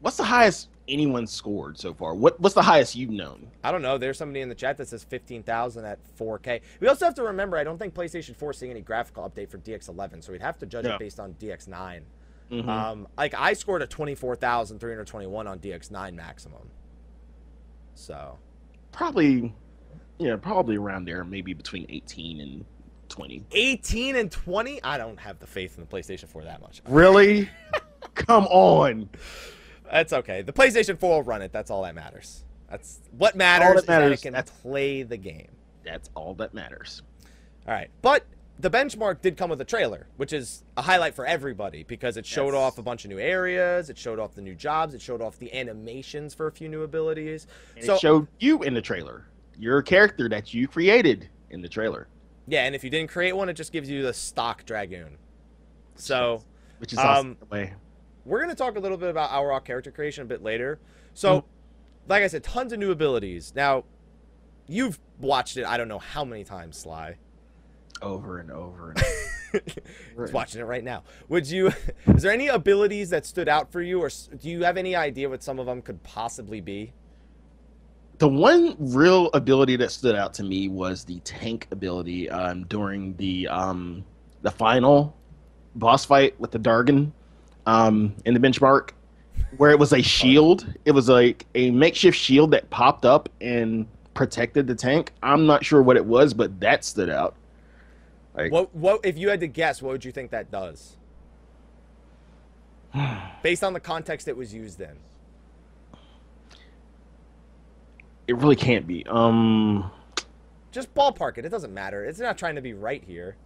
What's 0.00 0.18
the 0.18 0.24
highest 0.24 0.68
anyone 0.86 1.26
scored 1.26 1.78
so 1.78 1.94
far? 1.94 2.14
What 2.14 2.38
What's 2.40 2.54
the 2.54 2.62
highest 2.62 2.94
you've 2.94 3.10
known? 3.10 3.50
I 3.64 3.72
don't 3.72 3.80
know. 3.80 3.96
There's 3.96 4.18
somebody 4.18 4.42
in 4.42 4.48
the 4.50 4.54
chat 4.54 4.76
that 4.76 4.88
says 4.88 5.02
15,000 5.04 5.84
at 5.86 5.98
4K. 6.18 6.60
We 6.80 6.88
also 6.88 7.06
have 7.06 7.14
to 7.14 7.22
remember, 7.22 7.56
I 7.56 7.64
don't 7.64 7.78
think 7.78 7.94
PlayStation 7.94 8.36
4 8.36 8.50
is 8.50 8.58
seeing 8.58 8.70
any 8.70 8.82
graphical 8.82 9.28
update 9.28 9.48
for 9.48 9.56
DX11, 9.58 10.22
so 10.22 10.32
we'd 10.32 10.42
have 10.42 10.58
to 10.58 10.66
judge 10.66 10.84
Yeah. 10.84 10.94
it 10.94 10.98
based 10.98 11.18
on 11.18 11.32
DX9. 11.40 12.02
Mhm. 12.50 12.68
Um, 12.68 13.08
like 13.18 13.34
I 13.34 13.52
scored 13.54 13.82
a 13.82 13.86
24,321 13.86 15.46
on 15.46 15.58
DX9 15.58 16.14
maximum. 16.14 16.70
So 17.94 18.38
probably, 18.92 19.54
yeah, 20.18 20.36
probably 20.36 20.76
around 20.76 21.06
there, 21.06 21.24
maybe 21.24 21.54
between 21.54 21.86
eighteen 21.88 22.40
and 22.40 22.64
twenty. 23.08 23.44
18 23.52 24.16
and 24.16 24.30
20. 24.30 24.82
I 24.82 24.98
don't 24.98 25.18
have 25.20 25.38
the 25.38 25.46
faith 25.46 25.78
in 25.78 25.84
the 25.84 25.88
PlayStation 25.88 26.28
4 26.28 26.42
that 26.44 26.60
much. 26.60 26.82
Really? 26.88 27.48
Come 28.14 28.46
on. 28.46 29.08
That's 29.90 30.12
okay. 30.12 30.42
The 30.42 30.52
PlayStation 30.52 30.98
4 30.98 31.10
will 31.10 31.22
run 31.22 31.40
it. 31.42 31.52
That's 31.52 31.70
all 31.70 31.82
that 31.84 31.94
matters. 31.94 32.44
That's 32.68 32.98
what 33.16 33.36
matters, 33.36 33.80
is 33.80 33.84
that 33.86 34.00
matters. 34.00 34.18
it 34.18 34.22
can 34.22 34.32
That's- 34.32 34.52
play 34.60 35.02
the 35.04 35.16
game. 35.16 35.48
That's 35.84 36.10
all 36.16 36.34
that 36.34 36.52
matters. 36.52 37.02
All 37.68 37.72
right, 37.74 37.90
but 38.02 38.24
the 38.58 38.70
benchmark 38.70 39.20
did 39.20 39.36
come 39.36 39.50
with 39.50 39.60
a 39.60 39.64
trailer, 39.64 40.06
which 40.16 40.32
is 40.32 40.64
a 40.76 40.82
highlight 40.82 41.14
for 41.14 41.26
everybody 41.26 41.82
because 41.84 42.16
it 42.16 42.24
showed 42.24 42.54
Yes. 42.54 42.62
off 42.62 42.78
a 42.78 42.82
bunch 42.82 43.04
of 43.04 43.10
new 43.10 43.18
areas, 43.18 43.90
it 43.90 43.98
showed 43.98 44.18
off 44.18 44.34
the 44.34 44.40
new 44.42 44.54
jobs, 44.54 44.94
it 44.94 45.00
showed 45.02 45.20
off 45.20 45.38
the 45.38 45.52
animations 45.54 46.32
for 46.34 46.46
a 46.46 46.52
few 46.52 46.68
new 46.68 46.82
abilities. 46.82 47.46
And 47.76 47.84
so 47.84 47.94
it 47.94 48.00
showed 48.00 48.28
you 48.38 48.62
in 48.62 48.72
the 48.74 48.80
trailer, 48.82 49.26
your 49.58 49.82
character 49.82 50.28
that 50.30 50.54
you 50.54 50.68
created 50.68 51.28
in 51.50 51.60
the 51.60 51.68
trailer, 51.68 52.08
yeah, 52.48 52.64
and 52.64 52.74
if 52.74 52.82
you 52.84 52.90
didn't 52.90 53.10
create 53.10 53.32
one, 53.34 53.48
it 53.48 53.54
just 53.54 53.72
gives 53.72 53.90
you 53.90 54.02
the 54.02 54.14
stock 54.14 54.64
dragoon. 54.64 55.18
So 55.96 56.42
which 56.78 56.92
is 56.92 56.98
Um, 56.98 57.04
awesome. 57.06 57.36
way. 57.50 57.74
we're 58.24 58.40
gonna 58.40 58.54
talk 58.54 58.76
a 58.76 58.80
little 58.80 58.98
bit 58.98 59.10
about 59.10 59.30
our 59.32 59.60
character 59.60 59.90
creation 59.90 60.22
a 60.22 60.26
bit 60.26 60.42
later. 60.42 60.78
So, 61.14 61.44
like 62.08 62.22
I 62.22 62.26
said, 62.28 62.44
tons 62.44 62.72
of 62.72 62.78
new 62.78 62.90
abilities. 62.90 63.52
Now, 63.54 63.84
you've 64.66 64.98
watched 65.18 65.56
it. 65.56 65.64
I 65.64 65.76
don't 65.76 65.88
know 65.88 65.98
how 65.98 66.24
many 66.24 66.44
times, 66.44 66.76
Sly. 66.78 67.16
Over 68.02 68.38
and 68.38 68.50
over 68.50 68.90
and 68.90 68.98
over. 68.98 69.64
He's 70.24 70.32
watching 70.32 70.60
it 70.60 70.64
right 70.64 70.84
now. 70.84 71.02
Would 71.28 71.48
you? 71.48 71.68
Is 72.06 72.22
there 72.22 72.32
any 72.32 72.48
abilities 72.48 73.10
that 73.10 73.24
stood 73.26 73.48
out 73.48 73.72
for 73.72 73.80
you, 73.80 74.02
or 74.02 74.10
do 74.10 74.50
you 74.50 74.64
have 74.64 74.76
any 74.76 74.94
idea 74.94 75.28
what 75.28 75.42
some 75.42 75.58
of 75.58 75.66
them 75.66 75.82
could 75.82 76.02
possibly 76.02 76.60
be? 76.60 76.92
the 78.18 78.28
one 78.28 78.76
real 78.78 79.30
ability 79.34 79.76
that 79.76 79.90
stood 79.90 80.14
out 80.14 80.32
to 80.34 80.42
me 80.42 80.68
was 80.68 81.04
the 81.04 81.20
tank 81.20 81.68
ability 81.70 82.30
um, 82.30 82.64
during 82.64 83.14
the 83.16 83.46
um, 83.48 84.04
the 84.42 84.50
final 84.50 85.14
boss 85.74 86.04
fight 86.04 86.38
with 86.40 86.50
the 86.50 86.58
Dargon 86.58 87.12
um, 87.66 88.14
in 88.24 88.32
the 88.32 88.40
benchmark, 88.40 88.90
where 89.56 89.70
it 89.70 89.78
was 89.78 89.92
a 89.92 90.02
shield. 90.02 90.72
It 90.84 90.92
was 90.92 91.08
like 91.08 91.46
a 91.54 91.70
makeshift 91.70 92.16
shield 92.16 92.50
that 92.52 92.68
popped 92.70 93.04
up 93.04 93.28
and 93.40 93.86
protected 94.14 94.66
the 94.66 94.74
tank. 94.74 95.12
I'm 95.22 95.46
not 95.46 95.64
sure 95.64 95.82
what 95.82 95.96
it 95.96 96.04
was, 96.04 96.32
but 96.32 96.58
that 96.60 96.84
stood 96.84 97.10
out. 97.10 97.36
Like, 98.36 98.52
What? 98.52 98.74
What? 98.74 99.00
If 99.04 99.16
you 99.18 99.28
had 99.30 99.40
to 99.40 99.46
guess, 99.48 99.80
what 99.80 99.92
would 99.92 100.04
you 100.04 100.12
think 100.12 100.30
that 100.30 100.50
does? 100.50 100.96
Based 103.42 103.64
on 103.64 103.72
the 103.72 103.80
context 103.80 104.28
it 104.28 104.36
was 104.36 104.52
used 104.54 104.80
in. 104.80 104.96
it 108.28 108.36
really 108.36 108.56
can't 108.56 108.86
be. 108.86 109.06
Um, 109.08 109.90
Just 110.72 110.92
ballpark 110.94 111.38
it. 111.38 111.44
It 111.44 111.50
doesn't 111.50 111.72
matter. 111.72 112.04
It's 112.04 112.18
not 112.18 112.36
trying 112.36 112.56
to 112.56 112.60
be 112.60 112.74
right 112.74 113.02
here. 113.04 113.36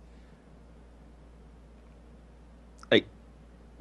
like 2.91 3.05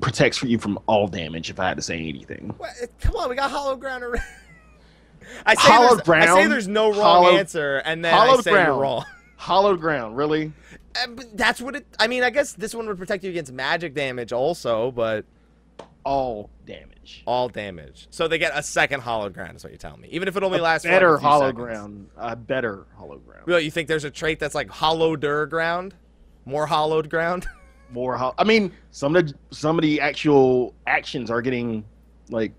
protects 0.02 0.44
you 0.44 0.58
from 0.60 0.78
all 0.88 1.08
damage. 1.08 1.50
If 1.50 1.60
I 1.60 1.70
had 1.70 1.78
to 1.78 1.84
say 1.84 1.98
anything. 1.98 2.54
Come 3.02 3.16
on, 3.16 3.30
we 3.30 3.36
got 3.36 3.50
hollow 3.50 3.76
ground 3.76 4.04
already. 4.04 4.24
I 5.46 5.54
say, 5.56 5.78
there's, 5.78 6.10
I 6.10 6.26
say 6.42 6.48
there's 6.48 6.68
no 6.68 6.90
wrong 6.90 7.24
Hallowed- 7.24 7.40
answer, 7.40 7.78
and 7.86 8.04
then 8.04 8.14
I 8.14 8.36
say 8.42 8.52
you're 8.52 8.74
wrong. 8.74 9.06
Hallowed 9.38 9.80
ground, 9.80 10.18
really? 10.18 10.52
Eh, 10.96 11.08
but 11.10 11.38
that's 11.38 11.62
what 11.62 11.76
it. 11.76 11.86
I 12.00 12.08
mean, 12.08 12.24
I 12.24 12.30
guess 12.30 12.54
this 12.54 12.74
one 12.74 12.88
would 12.88 12.98
protect 12.98 13.24
you 13.24 13.30
against 13.30 13.52
magic 13.52 13.94
damage 13.94 14.32
also, 14.34 14.92
but 14.92 15.26
All 16.04 16.50
damage. 16.66 17.24
all 17.26 17.50
damage. 17.50 18.08
So 18.10 18.28
they 18.28 18.38
get 18.38 18.52
a 18.56 18.64
second 18.64 19.02
hollow 19.02 19.30
ground, 19.30 19.56
is 19.58 19.64
what 19.64 19.72
you're 19.72 19.78
telling 19.78 20.02
me. 20.02 20.10
Even 20.12 20.28
if 20.28 20.36
it 20.36 20.44
only 20.44 20.60
lasts 20.60 20.86
better 20.88 21.16
a 21.16 21.20
hollow 21.20 21.48
seconds. 21.50 21.64
ground. 21.64 22.10
A 22.18 22.36
better 22.36 22.86
hollow 22.96 23.18
ground. 23.18 23.44
Well, 23.46 23.60
you 23.60 23.72
think 23.72 23.88
there's 23.88 24.04
a 24.06 24.12
trait 24.12 24.40
that's 24.40 24.56
like 24.56 24.70
holloweder 24.70 25.46
ground, 25.48 25.94
more 26.46 26.66
hallowed 26.68 27.10
ground? 27.10 27.48
More. 27.92 28.16
Ho- 28.18 28.36
I 28.38 28.44
mean, 28.44 28.72
some 28.92 29.16
of 29.16 29.28
the 29.28 29.34
some 29.50 29.80
of 29.80 29.82
the 29.82 30.00
actual 30.00 30.76
actions 30.86 31.32
are 31.32 31.42
getting 31.42 31.84
like 32.30 32.52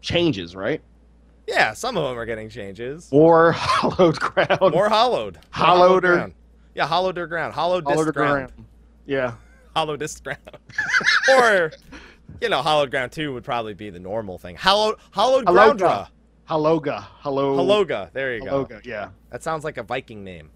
changes, 0.00 0.56
right? 0.56 0.80
Yeah, 1.46 1.74
some 1.74 1.96
of 1.98 2.04
them 2.08 2.18
are 2.18 2.24
getting 2.24 2.48
changes. 2.48 3.12
More 3.12 3.52
hallowed 3.52 4.18
ground. 4.18 4.72
More 4.72 4.88
hollowed. 4.88 5.38
Hallowed 5.50 6.02
ground. 6.04 6.32
Yeah, 6.80 6.86
hollowed 6.86 7.18
or 7.18 7.26
ground. 7.26 7.52
Hollow 7.52 7.82
disc 7.82 7.94
hollowed 7.94 8.14
ground. 8.14 8.46
ground. 8.48 8.66
Yeah. 9.04 9.34
Hollow 9.76 9.98
disc 9.98 10.24
ground. 10.24 10.40
or, 11.28 11.70
you 12.40 12.48
know, 12.48 12.62
hollowed 12.62 12.90
ground 12.90 13.12
too 13.12 13.34
would 13.34 13.44
probably 13.44 13.74
be 13.74 13.90
the 13.90 14.00
normal 14.00 14.38
thing. 14.38 14.56
Hollowed, 14.56 14.96
hollowed 15.10 15.44
Haloga. 15.44 15.76
groundra. 15.76 16.08
Haloga. 16.48 17.04
Hello. 17.18 17.58
Haloga. 17.58 18.10
There 18.14 18.34
you 18.34 18.44
go. 18.46 18.64
Haloga. 18.64 18.82
Yeah. 18.82 19.10
That 19.28 19.42
sounds 19.42 19.62
like 19.62 19.76
a 19.76 19.82
Viking 19.82 20.24
name. 20.24 20.50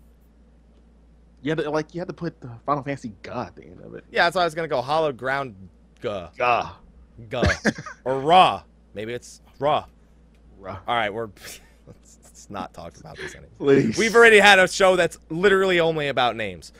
Had 1.44 1.58
to, 1.58 1.70
like 1.70 1.94
you 1.94 2.00
had 2.00 2.08
to 2.08 2.14
put 2.14 2.40
the 2.40 2.50
Final 2.64 2.82
Fantasy 2.82 3.12
God 3.22 3.48
at 3.48 3.56
the 3.56 3.64
end 3.64 3.82
of 3.82 3.94
it. 3.94 4.04
Yeah, 4.10 4.24
that's 4.24 4.36
why 4.36 4.40
I 4.40 4.44
was 4.46 4.54
gonna 4.54 4.66
go 4.66 4.80
hollowed 4.80 5.18
ground. 5.18 5.54
Guh. 6.00 6.30
Gah. 6.38 6.72
Guh. 7.28 7.44
or 8.06 8.18
raw. 8.18 8.62
Maybe 8.94 9.12
it's 9.12 9.42
raw. 9.58 9.84
Ruh. 10.58 10.78
All 10.88 10.96
right, 10.96 11.12
we're 11.12 11.28
let's, 12.44 12.50
not 12.50 12.74
talk 12.74 12.96
about 12.98 13.16
this 13.16 13.34
anymore. 13.34 13.50
Please. 13.58 13.98
We've 13.98 14.14
already 14.14 14.38
had 14.38 14.58
a 14.58 14.68
show 14.68 14.96
that's 14.96 15.18
literally 15.30 15.80
only 15.80 16.08
about 16.08 16.36
names. 16.36 16.72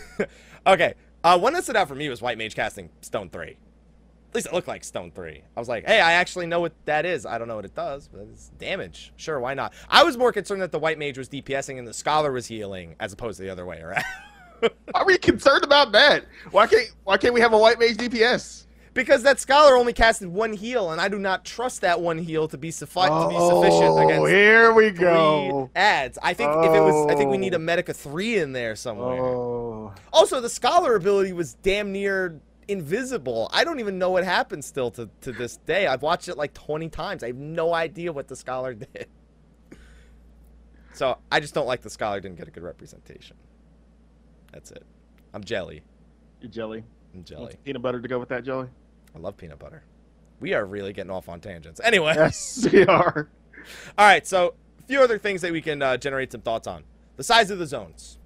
okay, 0.66 0.94
uh, 1.22 1.38
one 1.38 1.52
that 1.54 1.64
stood 1.64 1.76
out 1.76 1.88
for 1.88 1.94
me 1.94 2.08
was 2.08 2.22
White 2.22 2.38
Mage 2.38 2.54
casting 2.54 2.90
Stone 3.00 3.30
Three. 3.30 3.56
At 4.30 4.34
least 4.34 4.46
it 4.48 4.52
looked 4.52 4.68
like 4.68 4.84
Stone 4.84 5.12
Three. 5.12 5.42
I 5.56 5.60
was 5.60 5.68
like, 5.68 5.86
hey, 5.86 6.00
I 6.00 6.12
actually 6.12 6.46
know 6.46 6.60
what 6.60 6.72
that 6.86 7.06
is. 7.06 7.26
I 7.26 7.38
don't 7.38 7.48
know 7.48 7.56
what 7.56 7.64
it 7.64 7.74
does, 7.74 8.08
but 8.08 8.26
it's 8.32 8.48
damage. 8.58 9.12
Sure, 9.16 9.38
why 9.40 9.54
not? 9.54 9.72
I 9.88 10.04
was 10.04 10.16
more 10.16 10.32
concerned 10.32 10.62
that 10.62 10.72
the 10.72 10.78
White 10.78 10.98
Mage 10.98 11.18
was 11.18 11.28
DPSing 11.28 11.78
and 11.78 11.86
the 11.86 11.94
Scholar 11.94 12.32
was 12.32 12.46
healing, 12.46 12.96
as 13.00 13.12
opposed 13.12 13.36
to 13.38 13.42
the 13.42 13.50
other 13.50 13.66
way 13.66 13.80
around. 13.80 14.04
Why 14.60 14.70
are 14.94 15.06
we 15.06 15.18
concerned 15.18 15.64
about 15.64 15.92
that? 15.92 16.24
Why 16.50 16.66
can't 16.66 16.88
Why 17.04 17.18
can't 17.18 17.34
we 17.34 17.40
have 17.40 17.52
a 17.52 17.58
white 17.58 17.78
mage 17.78 17.96
DPS? 17.96 18.63
Because 18.94 19.22
that 19.24 19.40
Scholar 19.40 19.76
only 19.76 19.92
casted 19.92 20.28
one 20.28 20.52
heal, 20.52 20.90
and 20.92 21.00
I 21.00 21.08
do 21.08 21.18
not 21.18 21.44
trust 21.44 21.80
that 21.82 22.00
one 22.00 22.16
heal 22.18 22.48
to 22.48 22.56
be, 22.56 22.70
suffi- 22.70 23.08
to 23.08 23.28
be 23.28 23.34
sufficient 23.38 23.90
Oh, 23.90 23.98
against 24.08 24.28
here 24.28 24.72
we 24.72 24.90
three 24.90 24.98
go. 25.00 25.70
ads. 25.74 26.16
I 26.22 26.32
think 26.32 26.50
if 26.64 26.72
it 26.72 26.80
was, 26.80 27.10
I 27.12 27.16
think 27.16 27.30
we 27.30 27.36
need 27.38 27.52
a 27.52 27.56
Oh. 27.56 27.60
Medica 27.60 27.92
three 27.92 28.38
in 28.38 28.52
there 28.52 28.76
somewhere. 28.76 29.20
Oh. 29.20 29.92
Also, 30.12 30.40
the 30.40 30.48
scholar 30.48 30.94
ability 30.94 31.32
was 31.32 31.54
damn 31.54 31.92
near 31.92 32.40
invisible. 32.68 33.50
I 33.52 33.64
don't 33.64 33.80
even 33.80 33.98
know 33.98 34.10
what 34.10 34.24
happened 34.24 34.64
still 34.64 34.90
to, 34.92 35.10
to 35.22 35.32
this 35.32 35.58
day. 35.58 35.86
I've 35.86 36.00
watched 36.02 36.28
it 36.28 36.38
like 36.38 36.54
20 36.54 36.88
times. 36.88 37.22
I 37.22 37.26
have 37.26 37.36
no 37.36 37.74
idea 37.74 38.12
what 38.12 38.28
the 38.28 38.36
scholar 38.36 38.72
did. 38.74 39.06
So 40.94 41.18
I 41.32 41.40
just 41.40 41.52
don't 41.54 41.66
like 41.66 41.82
the 41.82 41.90
scholar 41.90 42.20
didn't 42.20 42.38
get 42.38 42.46
a 42.48 42.50
good 42.50 42.62
representation. 42.62 43.36
That's 44.52 44.70
it. 44.70 44.84
I'm 45.34 45.42
jelly. 45.42 45.82
Your 46.40 46.50
jelly. 46.50 46.84
I'm 47.12 47.24
jelly. 47.24 47.54
Peanut 47.64 47.82
butter 47.82 48.00
to 48.00 48.06
go 48.08 48.18
with 48.20 48.28
that 48.28 48.44
jelly. 48.44 48.68
I 49.14 49.18
love 49.18 49.36
peanut 49.36 49.58
butter. 49.58 49.82
We 50.40 50.54
are 50.54 50.64
really 50.64 50.92
getting 50.92 51.10
off 51.10 51.28
on 51.28 51.40
tangents. 51.40 51.80
Anyway, 51.82 52.14
Yes, 52.16 52.66
we 52.72 52.84
are. 52.86 53.28
all 53.96 54.06
right. 54.06 54.26
So 54.26 54.54
a 54.78 54.82
few 54.86 55.00
other 55.00 55.18
things 55.18 55.40
that 55.42 55.52
we 55.52 55.62
can 55.62 55.80
uh, 55.80 55.96
generate 55.96 56.32
some 56.32 56.40
thoughts 56.42 56.66
on. 56.66 56.84
The 57.16 57.22
size 57.24 57.50
of 57.50 57.58
the 57.58 57.66
zones. 57.66 58.18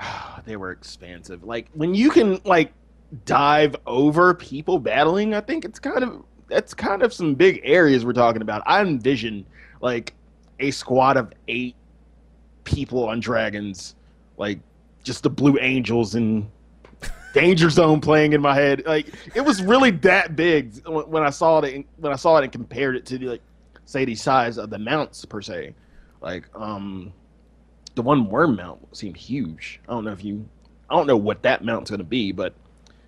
they 0.44 0.56
were 0.56 0.70
expansive. 0.72 1.44
Like 1.44 1.68
when 1.74 1.94
you 1.94 2.10
can 2.10 2.40
like 2.44 2.72
dive 3.24 3.76
over 3.86 4.34
people 4.34 4.78
battling, 4.78 5.34
I 5.34 5.40
think 5.40 5.64
it's 5.64 5.78
kind 5.78 6.02
of 6.02 6.24
that's 6.48 6.74
kind 6.74 7.02
of 7.02 7.12
some 7.12 7.34
big 7.34 7.60
areas 7.64 8.04
we're 8.04 8.12
talking 8.12 8.42
about. 8.42 8.62
I 8.66 8.80
envision 8.80 9.46
like 9.80 10.14
a 10.60 10.70
squad 10.70 11.16
of 11.16 11.32
eight 11.48 11.76
people 12.64 13.08
on 13.08 13.20
dragons, 13.20 13.94
like 14.36 14.60
just 15.04 15.22
the 15.22 15.30
Blue 15.30 15.58
Angels 15.60 16.14
and 16.14 16.50
Danger 17.32 17.70
Zone 17.70 18.00
playing 18.00 18.32
in 18.32 18.40
my 18.40 18.54
head. 18.54 18.84
Like 18.86 19.08
it 19.34 19.40
was 19.42 19.62
really 19.62 19.90
that 19.90 20.36
big 20.36 20.86
when 20.86 21.08
when 21.08 21.22
I 21.22 21.30
saw 21.30 21.60
it. 21.60 21.86
When 21.96 22.12
I 22.12 22.16
saw 22.16 22.38
it 22.38 22.44
and 22.44 22.52
compared 22.52 22.96
it 22.96 23.06
to 23.06 23.18
the 23.18 23.26
like 23.26 23.42
say 23.84 24.04
the 24.04 24.14
size 24.14 24.58
of 24.58 24.70
the 24.70 24.78
mounts 24.78 25.24
per 25.24 25.40
se. 25.40 25.74
Like 26.20 26.48
um 26.54 27.12
the 27.94 28.02
one 28.02 28.28
worm 28.28 28.56
mount 28.56 28.96
seemed 28.96 29.16
huge. 29.16 29.80
I 29.88 29.92
don't 29.92 30.04
know 30.04 30.12
if 30.12 30.24
you, 30.24 30.48
I 30.88 30.96
don't 30.96 31.06
know 31.06 31.16
what 31.16 31.42
that 31.42 31.64
mount's 31.64 31.90
going 31.90 31.98
to 31.98 32.04
be, 32.04 32.32
but 32.32 32.54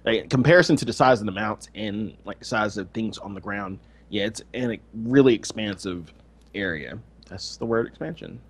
like, 0.04 0.22
in 0.22 0.28
comparison 0.28 0.76
to 0.76 0.84
the 0.84 0.92
size 0.92 1.20
of 1.20 1.26
the 1.26 1.32
mounts 1.32 1.68
and 1.74 2.16
like 2.24 2.38
the 2.40 2.44
size 2.44 2.76
of 2.76 2.90
things 2.90 3.18
on 3.18 3.34
the 3.34 3.40
ground, 3.40 3.78
yeah, 4.10 4.26
it's 4.26 4.42
in 4.52 4.72
a 4.72 4.80
really 4.94 5.34
expansive 5.34 6.12
area. 6.54 6.98
That's 7.28 7.56
the 7.56 7.66
word 7.66 7.86
expansion. 7.86 8.40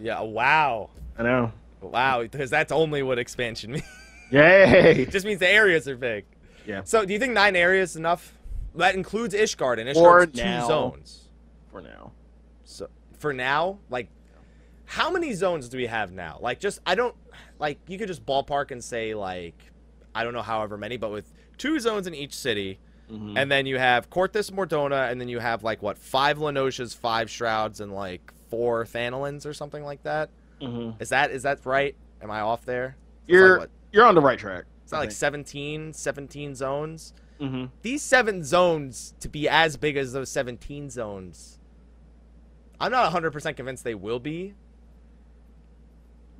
Yeah. 0.00 0.20
Wow. 0.20 0.90
I 1.18 1.22
know. 1.24 1.52
Wow. 1.80 2.22
Because 2.22 2.50
that's 2.50 2.70
only 2.72 3.02
what 3.02 3.18
expansion 3.18 3.72
means. 3.72 3.84
Yay! 4.30 5.02
It 5.02 5.10
just 5.10 5.26
means 5.26 5.40
the 5.40 5.48
areas 5.48 5.86
are 5.88 5.96
big. 5.96 6.24
Yeah. 6.66 6.82
So 6.84 7.04
do 7.04 7.12
you 7.12 7.18
think 7.18 7.32
nine 7.34 7.56
areas 7.56 7.90
is 7.90 7.96
enough? 7.96 8.32
That 8.74 8.94
includes 8.94 9.34
Ishgard, 9.34 9.78
and 9.78 9.88
Ishgard's 9.88 10.38
two 10.38 10.44
now. 10.44 10.66
zones. 10.66 11.28
For 11.70 11.80
now, 11.80 12.12
So 12.64 12.88
for 13.18 13.32
now, 13.32 13.78
like, 13.90 14.08
how 14.86 15.10
many 15.10 15.32
zones 15.34 15.68
do 15.68 15.76
we 15.76 15.86
have 15.86 16.12
now? 16.12 16.38
Like, 16.40 16.60
just 16.60 16.78
I 16.86 16.94
don't 16.94 17.14
like 17.58 17.78
you 17.88 17.98
could 17.98 18.08
just 18.08 18.24
ballpark 18.24 18.70
and 18.70 18.82
say 18.82 19.14
like 19.14 19.56
I 20.14 20.24
don't 20.24 20.32
know 20.32 20.42
however 20.42 20.76
many, 20.76 20.96
but 20.96 21.10
with 21.10 21.32
two 21.58 21.78
zones 21.80 22.06
in 22.06 22.14
each 22.14 22.34
city, 22.34 22.78
Mhm. 23.10 23.34
and 23.36 23.50
then 23.50 23.66
you 23.66 23.78
have 23.78 24.08
Coerthas 24.10 24.50
Mordona, 24.52 25.10
and 25.10 25.20
then 25.20 25.28
you 25.28 25.38
have 25.40 25.62
like 25.64 25.82
what 25.82 25.98
five 25.98 26.38
La 26.38 26.50
Nosceas, 26.50 26.96
five 26.96 27.28
Shrouds, 27.30 27.80
and 27.80 27.92
like 27.92 28.32
four 28.48 28.84
Thanalans 28.84 29.44
or 29.46 29.52
something 29.52 29.82
like 29.84 30.02
that. 30.04 30.30
Mhm. 30.60 31.00
Is 31.00 31.08
that 31.10 31.30
is 31.32 31.42
that 31.42 31.64
right? 31.66 31.94
Am 32.22 32.30
I 32.30 32.40
off 32.40 32.64
there? 32.64 32.96
It's 33.26 33.32
you're 33.32 33.50
like, 33.52 33.60
what? 33.60 33.70
You're 33.94 34.04
on 34.04 34.14
the 34.14 34.20
right 34.20 34.38
track. 34.38 34.64
It's 34.82 34.92
not 34.92 34.98
like 34.98 35.12
17, 35.12 35.92
17 35.94 36.54
zones. 36.54 37.14
hmm 37.40 37.64
these 37.82 38.02
seven 38.02 38.44
zones 38.44 39.14
to 39.20 39.28
be 39.28 39.48
as 39.48 39.76
big 39.76 39.96
as 39.96 40.12
those 40.12 40.30
17 40.30 40.88
zones 40.90 41.58
i'm 42.80 42.90
not 42.92 43.12
100% 43.12 43.56
convinced 43.56 43.82
they 43.84 43.94
will 43.94 44.18
be 44.20 44.54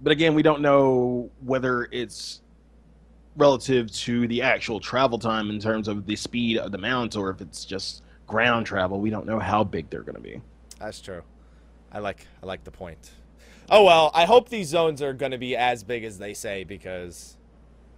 But 0.03 0.11
again, 0.13 0.35
we 0.35 0.43
don't 0.43 0.61
know 0.61 1.31
whether 1.41 1.89
it's 1.91 2.43
relative 3.37 3.91
to 3.93 4.29
the 4.29 4.43
actual 4.43 4.79
travel 4.81 5.19
time 5.19 5.49
in 5.51 5.59
terms 5.59 5.89
of 5.89 6.07
the 6.07 6.15
speed 6.17 6.59
of 6.59 6.71
the 6.73 6.79
mount, 6.79 7.17
or 7.17 7.31
if 7.31 7.41
it's 7.41 7.65
just 7.65 8.03
ground 8.27 8.67
travel. 8.67 9.01
We 9.01 9.11
don't 9.11 9.27
know 9.27 9.39
how 9.39 9.65
big 9.65 9.89
they're 9.91 10.03
going 10.03 10.17
to 10.17 10.21
be. 10.21 10.41
that's 10.79 11.01
true 11.01 11.23
i 11.93 11.99
like 12.01 12.27
i 12.43 12.47
like 12.47 12.65
the 12.65 12.71
point 12.71 13.13
oh 13.71 13.85
well 13.85 14.11
i 14.15 14.25
hope 14.25 14.49
these 14.49 14.69
zones 14.69 15.01
are 15.01 15.13
going 15.15 15.33
to 15.33 15.39
be 15.39 15.57
as 15.57 15.83
big 15.85 16.03
as 16.05 16.19
they 16.19 16.35
say 16.35 16.65
because 16.65 17.37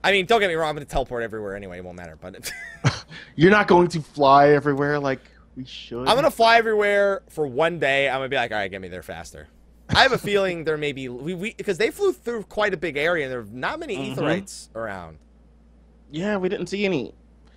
i 0.07 0.13
mean 0.13 0.25
don't 0.27 0.41
get 0.41 0.49
me 0.49 0.55
wrong 0.55 0.69
i'm 0.71 0.75
going 0.77 0.87
to 0.87 0.91
teleport 0.91 1.23
everywhere 1.23 1.55
anyway 1.57 1.79
it 1.79 1.85
won't 1.85 1.97
matter 1.97 2.17
but 2.21 2.51
You're 3.37 3.51
not 3.51 3.67
going 3.69 3.89
to 3.89 4.01
fly 4.01 4.51
everywhere 4.51 4.99
like 4.99 5.21
we 5.57 5.65
should. 5.65 6.01
i'm 6.09 6.15
going 6.15 6.23
to 6.25 6.31
fly 6.31 6.57
everywhere 6.59 7.23
for 7.29 7.47
one 7.47 7.79
day 7.79 8.09
i'm 8.09 8.19
going 8.19 8.27
to 8.31 8.35
be 8.35 8.37
like 8.37 8.53
all 8.53 8.59
right 8.59 8.71
get 8.71 8.81
me 8.81 8.89
there 8.89 9.03
faster 9.03 9.49
i 9.91 10.03
have 10.03 10.13
a 10.13 10.19
feeling 10.19 10.65
there 10.65 10.77
may 10.77 10.93
be 10.93 11.09
we, 11.09 11.35
we 11.35 11.55
because 11.55 11.79
they 11.79 11.91
flew 11.91 12.13
through 12.13 12.43
quite 12.45 12.73
a 12.75 12.77
big 12.77 12.97
area 12.97 13.25
and 13.25 13.33
there 13.33 13.41
are 13.41 13.47
not 13.53 13.79
many 13.81 13.97
Mhm. 13.97 14.15
aetherytes 14.17 14.69
around 14.75 15.19
Yeah, 16.11 16.37
we 16.37 16.49
didn't 16.49 16.69
see 16.69 16.85
any. 16.85 17.13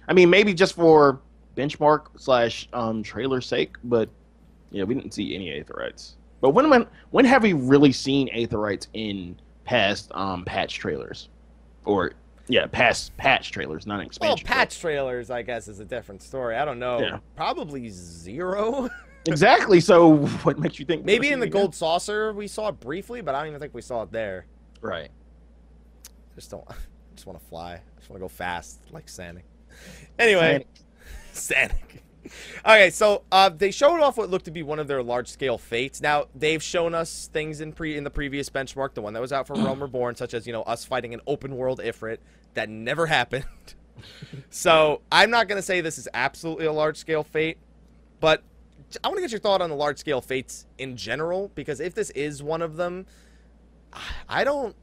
I 0.07 0.13
mean, 0.13 0.29
maybe 0.31 0.55
just 0.55 0.73
for 0.73 1.19
benchmark 1.55 2.07
slash 2.17 2.67
um, 2.73 3.03
trailer 3.03 3.41
sake, 3.41 3.75
but 3.83 4.09
yeah, 4.71 4.83
we 4.85 4.95
didn't 4.95 5.13
see 5.13 5.35
any 5.35 5.49
aetherytes. 5.51 6.13
But 6.41 6.51
when 6.51 6.67
when 6.71 6.87
when 7.11 7.25
have 7.25 7.43
we 7.43 7.53
really 7.53 7.91
seen 7.91 8.27
aetherytes 8.33 8.87
in 8.93 9.35
past 9.65 10.11
um, 10.15 10.45
patch 10.45 10.73
trailers, 10.79 11.29
or 11.85 12.13
yeah, 12.49 12.65
past 12.65 13.15
patch 13.15 13.51
trailers, 13.51 13.85
not 13.85 14.01
expansion. 14.01 14.43
Well, 14.45 14.57
patch 14.57 14.79
trailers, 14.79 15.29
I 15.29 15.43
guess, 15.43 15.67
is 15.67 15.79
a 15.79 15.85
different 15.85 16.21
story. 16.21 16.55
I 16.55 16.65
don't 16.65 16.79
know. 16.79 16.99
Yeah. 16.99 17.19
Probably 17.35 17.89
zero. 17.89 18.89
Exactly. 19.27 19.81
So 19.81 20.25
what 20.43 20.59
makes 20.59 20.79
you 20.79 20.85
think? 20.85 21.03
Maybe 21.03 21.29
in 21.29 21.41
the 21.41 21.47
gold 21.47 21.75
saucer 21.75 22.31
we 22.31 22.47
saw 22.47 22.69
it 22.69 22.79
briefly, 22.79 23.21
but 23.21 23.35
I 23.35 23.39
don't 23.39 23.49
even 23.49 23.59
think 23.59 23.73
we 23.73 23.81
saw 23.81 24.03
it 24.03 24.11
there. 24.13 24.45
Right. 24.81 25.11
I 26.07 26.35
just 26.35 26.49
don't. 26.49 26.63
I 26.69 26.73
just 27.15 27.27
want 27.27 27.37
to 27.37 27.45
fly. 27.45 27.73
I 27.73 27.99
just 27.99 28.09
want 28.09 28.17
to 28.19 28.23
go 28.23 28.29
fast, 28.29 28.79
like 28.91 29.07
Sanic. 29.07 29.43
Anyway, 30.17 30.65
Sanic. 31.33 31.99
Okay, 32.65 32.89
so 32.89 33.23
uh, 33.31 33.49
they 33.49 33.71
showed 33.71 33.99
off 34.01 34.17
what 34.17 34.29
looked 34.29 34.45
to 34.45 34.51
be 34.51 34.63
one 34.63 34.79
of 34.79 34.87
their 34.87 35.01
large-scale 35.01 35.57
fates. 35.57 36.01
Now 36.01 36.25
they've 36.35 36.61
shown 36.61 36.93
us 36.93 37.29
things 37.31 37.61
in 37.61 37.73
pre 37.73 37.97
in 37.97 38.03
the 38.03 38.09
previous 38.09 38.49
benchmark, 38.49 38.93
the 38.93 39.01
one 39.01 39.13
that 39.13 39.21
was 39.21 39.33
out 39.33 39.47
for 39.47 39.53
Realm 39.55 39.81
Reborn, 39.81 40.15
such 40.15 40.33
as 40.33 40.47
you 40.47 40.53
know 40.53 40.63
us 40.63 40.85
fighting 40.85 41.13
an 41.13 41.21
open-world 41.27 41.79
Ifrit 41.79 42.17
that 42.53 42.69
never 42.69 43.05
happened. 43.05 43.45
so 44.49 45.01
I'm 45.11 45.29
not 45.29 45.47
gonna 45.47 45.61
say 45.61 45.81
this 45.81 45.97
is 45.97 46.07
absolutely 46.13 46.65
a 46.65 46.73
large-scale 46.73 47.23
fate, 47.23 47.57
but 48.19 48.43
I 49.03 49.07
want 49.07 49.17
to 49.17 49.21
get 49.21 49.31
your 49.31 49.39
thought 49.39 49.61
on 49.61 49.69
the 49.69 49.75
large-scale 49.75 50.21
fates 50.21 50.65
in 50.77 50.97
general 50.97 51.51
because 51.53 51.79
if 51.79 51.93
this 51.93 52.09
is 52.11 52.41
one 52.41 52.61
of 52.61 52.75
them, 52.75 53.05
I 54.27 54.43
don't. 54.43 54.75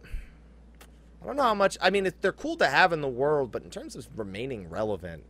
I 1.23 1.26
don't 1.26 1.37
know 1.37 1.42
how 1.42 1.54
much. 1.54 1.76
I 1.80 1.90
mean, 1.90 2.12
they're 2.20 2.32
cool 2.32 2.56
to 2.58 2.68
have 2.68 2.92
in 2.92 3.00
the 3.00 3.08
world, 3.08 3.50
but 3.50 3.62
in 3.64 3.70
terms 3.70 3.96
of 3.96 4.06
remaining 4.16 4.68
relevant, 4.70 5.25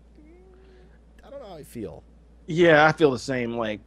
I 1.25 1.31
don't 1.31 1.41
know 1.41 1.49
how 1.49 1.55
I 1.57 1.65
feel. 1.65 2.03
Yeah, 2.47 2.85
I 2.85 2.93
feel 2.93 3.11
the 3.11 3.19
same. 3.19 3.57
Like, 3.57 3.81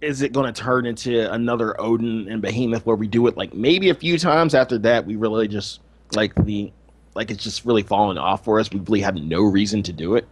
is 0.00 0.22
it 0.22 0.32
going 0.32 0.52
to 0.52 0.62
turn 0.62 0.86
into 0.86 1.30
another 1.30 1.78
Odin 1.78 2.26
and 2.30 2.40
Behemoth 2.40 2.86
where 2.86 2.96
we 2.96 3.06
do 3.06 3.26
it 3.26 3.36
like 3.36 3.52
maybe 3.52 3.90
a 3.90 3.94
few 3.94 4.18
times? 4.18 4.54
After 4.54 4.78
that, 4.78 5.04
we 5.04 5.16
really 5.16 5.46
just 5.46 5.80
like 6.14 6.34
the 6.44 6.72
like 7.14 7.30
it's 7.30 7.42
just 7.42 7.64
really 7.64 7.82
falling 7.82 8.18
off 8.18 8.44
for 8.44 8.60
us. 8.60 8.70
We 8.70 8.80
really 8.80 9.00
have 9.00 9.16
no 9.16 9.42
reason 9.42 9.82
to 9.84 9.92
do 9.92 10.16
it. 10.16 10.26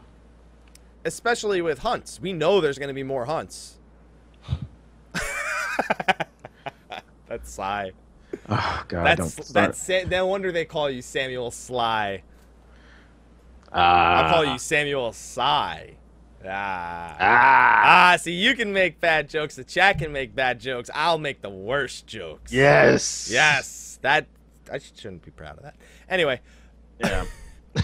especially 1.05 1.61
with 1.63 1.79
hunts. 1.81 2.21
We 2.21 2.33
know 2.33 2.61
there's 2.61 2.79
going 2.79 2.89
to 2.89 2.95
be 2.95 3.03
more 3.03 3.25
hunts. 3.25 3.77
That's 7.29 7.53
Sly. 7.53 7.93
Oh 8.49 8.85
God, 8.89 9.05
That's 9.07 9.37
don't 9.37 9.49
that's 9.55 9.87
Sa- 9.87 10.03
no 10.09 10.27
wonder 10.27 10.53
they 10.53 10.65
call 10.65 10.91
you 10.91 11.03
Samuel 11.03 11.51
Sly. 11.51 12.23
Ah, 13.73 14.23
I'll 14.25 14.33
call 14.33 14.45
you 14.45 14.59
Samuel 14.59 15.13
Sigh. 15.13 15.95
Ah. 16.45 17.17
Ah, 17.19 18.13
Ah, 18.13 18.17
see, 18.17 18.33
you 18.33 18.55
can 18.55 18.73
make 18.73 19.01
bad 19.01 19.29
jokes. 19.29 19.57
The 19.57 19.65
chat 19.65 19.99
can 19.99 20.13
make 20.13 20.35
bad 20.35 20.61
jokes. 20.61 20.89
I'll 20.95 21.19
make 21.19 21.43
the 21.43 21.51
worst 21.51 22.07
jokes. 22.07 22.53
yes, 22.53 23.29
Yes. 23.31 23.99
That 24.03 24.27
I 24.73 24.79
shouldn't 24.79 25.25
be 25.25 25.31
proud 25.31 25.57
of 25.59 25.63
that. 25.65 25.75
Anyway, 26.09 26.41
yeah. 27.01 27.25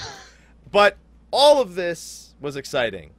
but 0.73 0.97
all 1.31 1.61
of 1.61 1.75
this 1.75 2.35
was 2.41 2.57
exciting. 2.57 3.11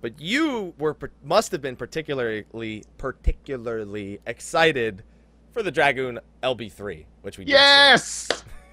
But 0.00 0.18
you 0.18 0.74
were 0.78 0.96
must 1.22 1.52
have 1.52 1.60
been 1.60 1.76
particularly 1.76 2.84
particularly 2.96 4.20
excited 4.26 5.02
for 5.52 5.62
the 5.62 5.70
Dragoon 5.70 6.20
LB3, 6.42 7.04
which 7.22 7.38
we 7.38 7.44
did. 7.44 7.52
Yes! 7.52 8.28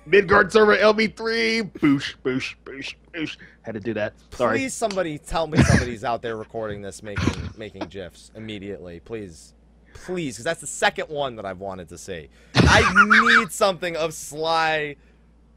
Midgardsormr 0.08 0.80
LB3. 0.80 1.72
Boosh, 1.74 2.16
boosh, 2.24 2.56
boosh, 2.64 2.96
boosh. 3.14 3.38
Had 3.64 3.74
to 3.74 3.82
do 3.82 3.94
that. 3.96 4.14
Sorry. 4.32 4.60
Please, 4.60 4.74
somebody 4.74 5.18
tell 5.18 5.48
me 5.48 5.58
somebody's 5.64 6.06
out 6.06 6.22
there 6.22 6.38
recording 6.38 6.82
this, 6.82 7.04
making 7.04 7.50
making 7.58 7.84
gifs 7.90 8.32
immediately, 8.36 9.02
please, 9.02 9.54
please, 9.94 10.36
because 10.36 10.46
that's 10.46 10.62
the 10.62 10.68
second 10.68 11.10
one 11.10 11.36
that 11.36 11.46
I've 11.46 11.60
wanted 11.60 11.90
to 11.90 11.98
see. 11.98 12.30
I 12.56 13.40
need 13.40 13.52
something 13.52 13.98
of 13.98 14.14
Sly 14.14 14.96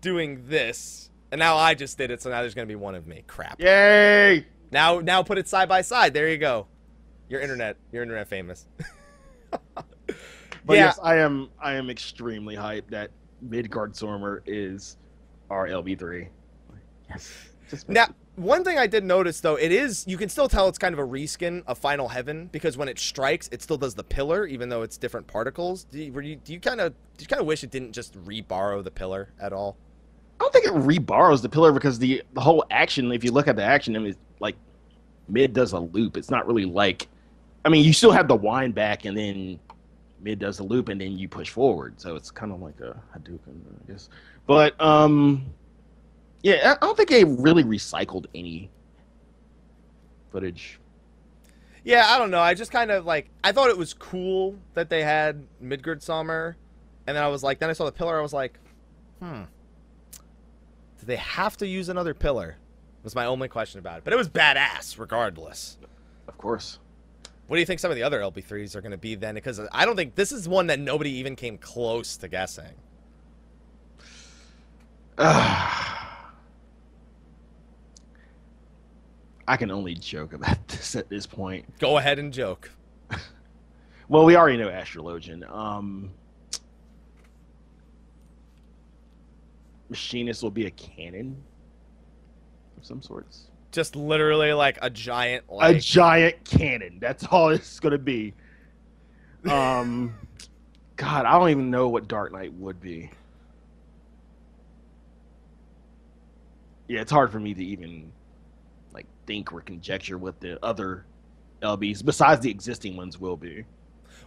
doing 0.00 0.45
this, 0.49 1.11
and 1.33 1.38
now 1.38 1.57
I 1.57 1.75
just 1.75 1.99
did 1.99 2.11
it, 2.11 2.23
so 2.23 2.30
now 2.30 2.40
there's 2.40 2.54
gonna 2.54 2.66
be 2.66 2.75
one 2.76 2.95
of 2.95 3.07
me. 3.07 3.25
Crap. 3.26 3.61
Yay! 3.61 4.47
Now, 4.71 5.00
now 5.00 5.23
put 5.23 5.38
it 5.38 5.49
side 5.49 5.69
by 5.69 5.83
side. 5.83 6.14
There 6.14 6.28
you 6.28 6.38
go. 6.38 6.66
You're 7.28 7.40
internet. 7.40 7.76
You're 7.92 8.02
internet 8.02 8.28
famous. 8.28 8.66
But 10.66 10.75
Yeah. 10.76 10.85
yes, 10.87 11.00
I 11.02 11.16
am 11.16 11.49
I 11.59 11.75
am 11.75 11.88
extremely 11.90 12.54
hyped 12.54 12.90
that 12.90 13.11
Midgardsormr 13.45 14.42
is 14.47 14.99
our 15.49 15.66
LB3. 15.66 16.28
Yes. 17.09 17.33
Now, 17.88 18.09
one 18.37 18.62
thing 18.62 18.78
I 18.78 18.87
did 18.87 19.02
notice 19.04 19.40
though, 19.40 19.57
it 19.57 19.73
is 19.73 20.04
you 20.07 20.16
can 20.19 20.28
still 20.28 20.49
tell 20.49 20.69
it's 20.69 20.78
kind 20.78 20.92
of 20.92 20.99
a 20.99 21.07
reskin 21.07 21.62
of 21.66 21.78
Final 21.78 22.09
Heaven 22.09 22.49
because 22.52 22.76
when 22.76 22.88
it 22.88 22.99
strikes, 22.99 23.49
it 23.50 23.62
still 23.62 23.78
does 23.78 23.95
the 23.95 24.04
pillar, 24.04 24.47
even 24.47 24.69
though 24.69 24.83
it's 24.83 24.97
different 24.99 25.26
particles. 25.26 25.85
Do 25.85 25.99
you, 25.99 26.21
you, 26.21 26.37
do 26.37 26.52
you 26.52 26.61
kind 26.61 26.80
of 26.80 26.92
do 27.16 27.23
you 27.23 27.26
kind 27.26 27.40
of 27.40 27.47
wish 27.47 27.64
it 27.64 27.71
didn't 27.71 27.92
just 27.92 28.14
reborrow 28.25 28.85
the 28.85 28.90
pillar 28.90 29.33
at 29.40 29.52
all? 29.52 29.76
I 30.40 30.42
don't 30.42 30.52
think 30.54 30.64
it 30.64 30.73
reborrows 30.73 31.42
the 31.42 31.50
pillar 31.50 31.70
because 31.70 31.99
the 31.99 32.23
the 32.32 32.40
whole 32.40 32.64
action, 32.70 33.12
if 33.12 33.23
you 33.23 33.30
look 33.30 33.47
at 33.47 33.56
the 33.56 33.62
action, 33.62 33.94
I 33.94 33.99
mean, 33.99 34.16
like 34.40 34.56
mid 35.28 35.52
does 35.52 35.75
a 35.75 35.78
loop. 35.78 36.16
It's 36.16 36.30
not 36.30 36.47
really 36.47 36.64
like, 36.64 37.09
I 37.64 37.68
mean, 37.68 37.85
you 37.85 37.92
still 37.92 38.11
have 38.11 38.26
the 38.26 38.37
wind 38.37 38.75
back 38.75 39.04
and 39.04 39.14
then 39.16 39.61
mid 40.23 40.38
does 40.38 40.59
a 40.59 40.62
loop 40.62 40.88
and 40.88 40.99
then 40.99 41.18
you 41.18 41.28
push 41.28 41.50
forward. 41.50 42.00
So 42.00 42.16
it's 42.16 42.30
kind 42.30 42.52
of 42.52 42.62
like 42.62 42.80
a 42.80 42.97
Hadouken, 43.14 43.61
I 43.87 43.92
guess. 43.92 44.09
But 44.47 44.80
um, 44.80 45.44
yeah, 46.42 46.75
I 46.80 46.87
don't 46.87 46.97
think 46.97 47.11
they 47.11 47.25
really 47.25 47.62
recycled 47.62 48.25
any 48.35 48.70
footage. 50.32 50.80
Yeah, 51.85 52.06
I 52.09 52.18
don't 52.18 52.30
know. 52.30 52.40
I 52.40 52.54
just 52.54 52.73
kind 52.73 52.90
of 52.90 53.04
like 53.04 53.28
I 53.44 53.52
thought 53.52 53.68
it 53.68 53.76
was 53.76 53.92
cool 53.92 54.56
that 54.73 54.88
they 54.88 55.02
had 55.02 55.47
Midgardsormr, 55.62 56.54
and 57.06 57.16
then 57.16 57.23
I 57.23 57.28
was 57.28 57.42
like, 57.42 57.59
then 57.59 57.68
I 57.68 57.75
saw 57.75 57.85
the 57.85 57.92
pillar. 57.92 58.18
I 58.18 58.23
was 58.23 58.32
like, 58.32 58.59
hmm, 59.18 59.42
do 61.00 61.07
they 61.07 61.16
have 61.16 61.57
to 61.59 61.66
use 61.66 61.88
another 61.88 62.14
pillar? 62.14 62.57
Was 63.02 63.14
my 63.14 63.25
only 63.25 63.49
question 63.49 63.78
about 63.78 63.99
it. 63.99 64.04
But 64.04 64.12
it 64.12 64.16
was 64.16 64.28
badass 64.28 64.99
regardless. 64.99 65.78
Of 66.28 66.37
course. 66.37 66.78
What 67.47 67.57
do 67.57 67.61
you 67.61 67.66
think 67.66 67.80
some 67.80 67.90
of 67.90 67.97
the 67.97 68.02
other 68.02 68.21
LB3s 68.21 68.76
are 68.76 68.80
going 68.80 68.92
to 68.92 68.99
be 68.99 69.14
then? 69.14 69.35
Because 69.35 69.61
I 69.73 69.85
don't 69.85 69.97
think 69.97 70.15
this 70.15 70.30
is 70.30 70.49
one 70.49 70.69
that 70.69 70.78
nobody 70.78 71.10
even 71.13 71.34
came 71.34 71.58
close 71.58 72.17
to 72.19 72.28
guessing. 72.28 72.73
I 75.19 76.06
can 79.56 79.71
only 79.71 79.95
joke 79.95 80.34
about 80.34 80.69
this 80.69 80.95
at 80.95 81.08
this 81.08 81.26
point. 81.26 81.65
Go 81.78 81.99
ahead 81.99 82.19
and 82.19 82.32
joke. 82.32 82.71
Well, 84.08 84.25
we 84.25 84.34
already 84.34 84.56
know 84.56 84.69
Astrologian. 84.69 85.49
Um, 85.49 86.10
Machinist 89.91 90.43
will 90.43 90.50
be 90.50 90.67
a 90.67 90.71
cannon 90.71 91.37
of 92.79 92.87
some 92.87 93.03
sorts. 93.03 93.49
Just 93.73 93.95
literally 93.97 94.53
like 94.53 94.79
a 94.83 94.89
giant 94.89 95.50
like... 95.50 95.76
a 95.76 95.79
giant 95.79 96.45
cannon. 96.45 96.99
That's 97.00 97.25
all 97.26 97.50
it's 97.50 97.79
gonna 97.81 97.99
be. 97.99 98.35
Um, 99.49 100.15
God, 100.97 101.26
I 101.26 101.39
don't 101.39 101.50
even 101.50 101.71
know 101.71 101.89
what 101.89 102.09
Dark 102.09 102.33
Knight 102.33 102.53
would 102.55 102.81
be. 102.81 103.11
Yeah, 106.89 107.00
it's 107.00 107.13
hard 107.13 107.31
for 107.31 107.39
me 107.39 107.55
to 107.55 107.65
even 107.65 108.13
like 108.93 109.07
think 109.26 109.53
or 109.53 109.61
conjecture 109.61 110.19
what 110.19 110.41
the 110.41 110.65
other 110.65 111.05
LBs 111.63 112.05
besides 112.05 112.43
the 112.43 112.50
existing 112.50 112.97
ones 112.97 113.19
will 113.19 113.37
be. 113.37 113.65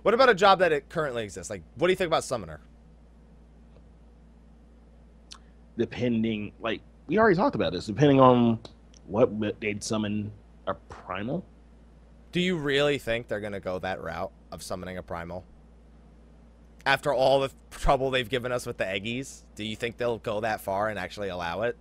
What 0.04 0.14
about 0.14 0.30
a 0.30 0.36
job 0.36 0.60
that 0.60 0.72
it 0.72 0.90
currently 0.90 1.24
exists? 1.24 1.50
Like 1.50 1.64
what 1.76 1.88
do 1.88 1.92
you 1.92 1.98
think 1.98 2.08
about 2.08 2.24
Summoner? 2.24 2.62
Depending, 5.78 6.54
like 6.60 6.82
we 7.08 7.18
already 7.18 7.36
talked 7.36 7.56
about 7.56 7.74
this, 7.74 7.86
depending 7.86 8.20
on 8.20 8.60
what 9.08 9.32
they'd 9.60 9.84
summon 9.84 10.32
a 10.68 10.74
primal. 10.74 11.46
Do 12.32 12.40
you 12.40 12.58
really 12.58 12.98
think 12.98 13.28
they're 13.28 13.40
going 13.40 13.54
to 13.54 13.60
go 13.60 13.80
that 13.80 14.02
route 14.02 14.32
of 14.52 14.64
summoning 14.64 14.98
a 14.98 15.04
primal? 15.04 15.46
After 16.86 17.14
all 17.14 17.40
the 17.42 17.52
trouble 17.72 18.12
they've 18.12 18.30
given 18.30 18.52
us 18.52 18.66
with 18.66 18.78
the 18.78 18.86
Egis, 18.86 19.44
do 19.56 19.64
you 19.64 19.76
think 19.76 19.98
they'll 19.98 20.18
go 20.18 20.42
that 20.42 20.62
far 20.62 20.90
and 20.90 21.00
actually 21.00 21.30
allow 21.30 21.62
it? 21.62 21.78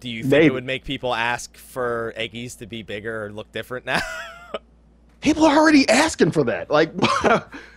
Do 0.00 0.10
you 0.10 0.22
think 0.22 0.30
Maybe. 0.32 0.46
it 0.46 0.52
would 0.52 0.64
make 0.64 0.84
people 0.84 1.14
ask 1.14 1.56
for 1.56 2.12
Egis 2.18 2.58
to 2.58 2.66
be 2.66 2.82
bigger 2.82 3.24
or 3.26 3.32
look 3.32 3.50
different 3.52 3.86
now? 3.86 4.00
People 5.20 5.46
are 5.46 5.56
already 5.56 5.88
asking 5.88 6.32
for 6.32 6.44
that. 6.44 6.68
Like, 6.70 6.92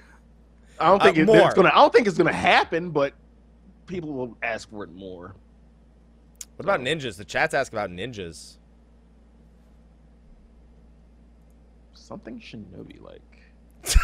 I 0.79 0.87
don't 0.89 1.01
Uh, 1.01 1.05
think 1.05 1.17
it, 1.17 1.25
more. 1.25 1.37
it's 1.45 1.53
gonna. 1.53 1.69
I 1.69 1.75
don't 1.75 1.91
think 1.93 2.07
it's 2.07 2.17
gonna 2.17 2.31
happen, 2.33 2.91
but 2.91 3.13
people 3.87 4.11
will 4.13 4.37
ask 4.43 4.69
for 4.69 4.83
it 4.83 4.91
more. 4.93 5.35
what 6.55 6.63
about 6.65 6.79
ninjas? 6.81 7.17
The 7.17 7.25
chat's 7.25 7.53
ask 7.53 7.71
about 7.71 7.89
ninjas. 7.89 8.57
Something 11.93 12.39
Shinobi 12.39 13.01
like. 13.01 13.21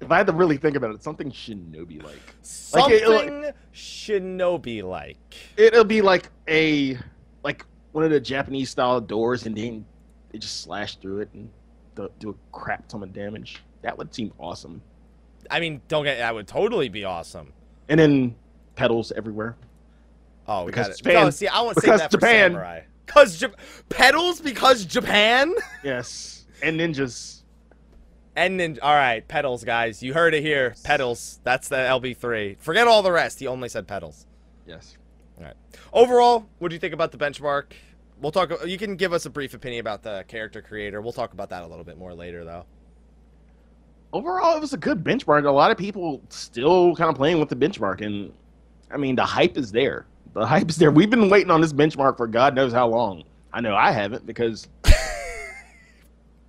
if 0.00 0.10
I 0.10 0.16
had 0.16 0.26
to 0.26 0.32
really 0.32 0.56
think 0.56 0.76
about 0.76 0.94
it, 0.94 1.02
something 1.02 1.30
Shinobi 1.30 2.02
like. 2.02 2.14
Like 2.72 2.92
it- 2.92 3.02
Something 3.04 3.52
shinobi 3.74 4.82
like. 4.82 5.18
It'll 5.56 5.84
be 5.84 6.00
like 6.02 6.30
a 6.48 6.96
like 7.42 7.64
one 7.92 8.04
of 8.04 8.10
the 8.10 8.20
Japanese 8.20 8.70
style 8.70 9.00
doors, 9.00 9.46
and 9.46 9.56
then 9.56 9.84
they 10.30 10.38
just 10.38 10.62
slash 10.62 10.96
through 10.96 11.20
it 11.20 11.28
and 11.34 11.50
do, 11.96 12.08
do 12.18 12.30
a 12.30 12.34
crap 12.56 12.86
ton 12.88 13.02
of 13.02 13.12
damage. 13.12 13.62
That 13.82 13.96
would 13.98 14.14
seem 14.14 14.32
awesome. 14.38 14.80
I 15.50 15.60
mean, 15.60 15.80
don't 15.88 16.04
get 16.04 16.18
that 16.18 16.34
would 16.34 16.46
totally 16.46 16.88
be 16.88 17.04
awesome. 17.04 17.52
And 17.88 17.98
then 18.00 18.36
petals 18.76 19.12
everywhere. 19.12 19.56
Oh, 20.46 20.64
Because 20.66 20.88
got 20.88 20.94
it. 20.94 20.98
Japan- 20.98 21.24
No, 21.24 21.30
see, 21.30 21.48
I 21.48 21.60
want 21.62 21.76
to 21.76 21.80
save 21.80 21.86
because 21.88 22.00
that 22.00 22.10
Japan. 22.10 22.50
for 22.52 22.54
samurai. 22.56 22.80
Cause 23.06 23.40
Jap- 23.40 23.54
petals 23.88 24.40
because 24.40 24.84
Japan 24.84 25.52
Yes, 25.84 26.46
and 26.62 26.78
ninjas. 26.78 27.42
and 28.36 28.58
ninja. 28.60 28.78
All 28.82 28.94
right, 28.94 29.26
petals, 29.26 29.64
guys. 29.64 30.02
You 30.02 30.14
heard 30.14 30.32
it 30.34 30.42
here. 30.42 30.74
Petals. 30.84 31.40
That's 31.42 31.68
the 31.68 31.76
LB3. 31.76 32.58
Forget 32.60 32.86
all 32.86 33.02
the 33.02 33.10
rest. 33.12 33.40
He 33.40 33.46
only 33.48 33.68
said 33.68 33.88
petals. 33.88 34.26
Yes. 34.66 34.96
All 35.38 35.44
right. 35.44 35.54
Overall, 35.92 36.46
what 36.60 36.68
do 36.68 36.74
you 36.74 36.78
think 36.78 36.94
about 36.94 37.10
the 37.10 37.18
benchmark? 37.18 37.72
We'll 38.20 38.30
talk. 38.30 38.52
You 38.66 38.78
can 38.78 38.94
give 38.96 39.12
us 39.12 39.26
a 39.26 39.30
brief 39.30 39.54
opinion 39.54 39.80
about 39.80 40.02
the 40.04 40.24
character 40.28 40.62
creator. 40.62 41.00
We'll 41.00 41.12
talk 41.12 41.32
about 41.32 41.48
that 41.50 41.62
a 41.62 41.66
little 41.66 41.84
bit 41.84 41.98
more 41.98 42.14
later, 42.14 42.44
though. 42.44 42.64
Overall 44.12 44.56
it 44.56 44.60
was 44.60 44.72
a 44.72 44.76
good 44.78 45.02
benchmark. 45.04 45.46
A 45.46 45.50
lot 45.50 45.70
of 45.70 45.76
people 45.78 46.20
still 46.28 46.94
kind 46.96 47.10
of 47.10 47.16
playing 47.16 47.38
with 47.40 47.48
the 47.48 47.56
benchmark 47.56 48.04
and 48.04 48.32
i 48.90 48.96
mean 48.96 49.14
the 49.16 49.24
hype 49.24 49.56
is 49.56 49.70
there. 49.72 50.06
The 50.34 50.46
hype 50.54 50.68
is 50.70 50.76
there. 50.76 50.90
We've 50.90 51.10
been 51.10 51.28
waiting 51.28 51.50
on 51.50 51.60
this 51.60 51.72
benchmark 51.72 52.16
for 52.16 52.26
god 52.26 52.54
knows 52.54 52.72
how 52.72 52.88
long. 52.88 53.24
I 53.52 53.60
know 53.60 53.74
i 53.74 53.90
haven't 53.90 54.26
because 54.26 54.68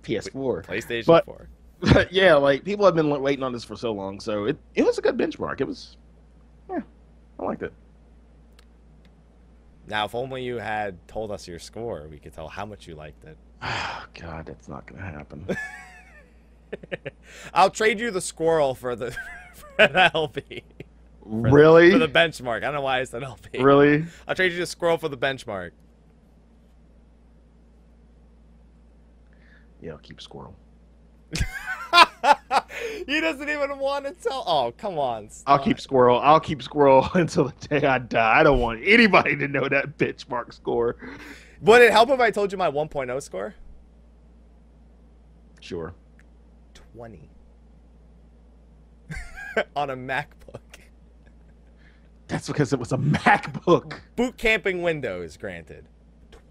ps4 0.02 0.64
PlayStation 0.64 1.06
But- 1.06 1.24
4. 1.24 1.48
but 1.92 2.12
yeah 2.12 2.34
like 2.34 2.64
people 2.64 2.84
have 2.84 2.94
been 2.94 3.10
waiting 3.22 3.42
on 3.42 3.52
this 3.52 3.64
for 3.64 3.76
so 3.76 3.92
long 3.92 4.20
so 4.20 4.44
it, 4.44 4.56
it 4.74 4.84
was 4.84 4.98
a 4.98 5.02
good 5.02 5.16
benchmark. 5.16 5.60
It 5.60 5.66
was 5.66 5.96
yeah 6.70 6.80
i 7.38 7.44
liked 7.44 7.62
it. 7.62 7.72
Now, 9.88 10.04
if 10.04 10.14
only 10.14 10.44
you 10.44 10.58
had 10.58 10.96
told 11.08 11.32
us 11.32 11.48
your 11.48 11.58
score, 11.58 12.06
we 12.08 12.18
could 12.18 12.32
tell 12.32 12.46
how 12.46 12.64
much 12.64 12.86
you 12.86 12.94
liked 12.94 13.24
it. 13.24 13.36
Oh, 13.62 14.04
God 14.14 14.46
that's 14.46 14.68
not 14.68 14.86
gonna 14.86 15.02
happen 15.02 15.44
I'll 17.54 17.70
trade 17.70 18.00
you 18.00 18.10
the 18.10 18.20
squirrel 18.20 18.74
for 18.74 18.94
the 18.96 19.10
for 19.54 19.86
the 19.88 20.10
LB. 20.14 20.32
For 20.32 21.42
the- 21.42 21.50
really? 21.50 21.90
For 21.92 21.98
the 21.98 22.08
benchmark. 22.08 22.56
I 22.58 22.60
don't 22.60 22.74
know 22.74 22.80
why 22.82 23.00
I 23.00 23.04
said 23.04 23.22
LP. 23.22 23.62
really? 23.62 24.04
I'll 24.26 24.34
trade 24.34 24.52
you 24.52 24.58
the 24.58 24.66
Squirrel 24.66 24.98
for 24.98 25.08
the 25.08 25.16
benchmark. 25.16 25.70
Yeah, 29.80 29.92
I'll 29.92 29.98
keep 29.98 30.20
squirrel. 30.20 30.54
he 33.06 33.20
doesn't 33.20 33.48
even 33.48 33.78
want 33.78 34.04
to 34.04 34.12
tell. 34.12 34.44
Oh, 34.46 34.72
come 34.76 34.98
on. 34.98 35.28
I'll 35.46 35.58
keep 35.58 35.80
squirrel. 35.80 36.20
I'll 36.20 36.38
keep 36.40 36.62
squirrel 36.62 37.08
until 37.14 37.44
the 37.46 37.68
day 37.80 37.86
I 37.86 37.98
die. 37.98 38.40
I 38.40 38.42
don't 38.42 38.60
want 38.60 38.80
anybody 38.84 39.36
to 39.36 39.48
know 39.48 39.68
that 39.68 39.98
benchmark 39.98 40.52
score. 40.54 40.96
Would 41.62 41.82
it 41.82 41.90
help 41.92 42.10
if 42.10 42.20
I 42.20 42.30
told 42.30 42.52
you 42.52 42.58
my 42.58 42.70
1.0 42.70 43.22
score? 43.22 43.54
Sure. 45.60 45.94
20. 46.94 47.30
On 49.76 49.90
a 49.90 49.96
MacBook. 49.96 50.60
That's 52.28 52.46
because 52.46 52.72
it 52.72 52.78
was 52.78 52.92
a 52.92 52.96
MacBook. 52.96 54.00
Boot 54.16 54.36
camping 54.38 54.82
Windows, 54.82 55.36
granted. 55.36 55.86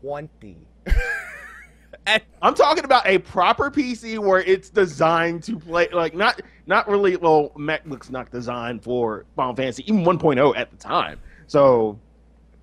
20. 0.01 0.67
and 2.05 2.23
I'm 2.41 2.53
talking 2.53 2.83
about 2.83 3.05
a 3.07 3.19
proper 3.19 3.71
PC 3.71 4.19
where 4.19 4.41
it's 4.41 4.69
designed 4.69 5.43
to 5.43 5.59
play 5.59 5.87
like 5.91 6.15
not 6.15 6.41
not 6.65 6.87
really 6.87 7.17
well 7.17 7.49
MacBook's 7.57 8.09
not 8.09 8.31
designed 8.31 8.83
for 8.83 9.25
Final 9.35 9.55
Fantasy 9.55 9.83
even 9.87 10.03
1.0 10.03 10.55
at 10.55 10.71
the 10.71 10.77
time. 10.77 11.19
So, 11.47 11.99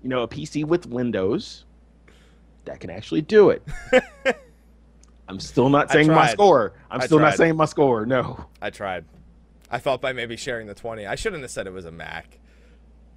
you 0.01 0.09
know, 0.09 0.23
a 0.23 0.27
PC 0.27 0.65
with 0.65 0.85
Windows 0.85 1.65
that 2.65 2.79
can 2.79 2.89
actually 2.89 3.21
do 3.21 3.49
it. 3.49 3.63
I'm 5.29 5.39
still 5.39 5.69
not 5.69 5.91
saying 5.91 6.07
my 6.07 6.29
score. 6.31 6.73
I'm 6.91 7.01
I 7.01 7.05
still 7.05 7.19
not 7.19 7.35
saying 7.35 7.55
my 7.55 7.65
score. 7.65 8.05
No. 8.05 8.45
I 8.61 8.69
tried. 8.71 9.05
I 9.71 9.77
thought 9.77 10.01
by 10.01 10.11
maybe 10.11 10.35
sharing 10.35 10.65
the 10.67 10.73
20. 10.73 11.05
I 11.05 11.13
shouldn't 11.15 11.43
have 11.43 11.51
said 11.51 11.67
it 11.67 11.73
was 11.73 11.85
a 11.85 11.91
Mac. 11.91 12.39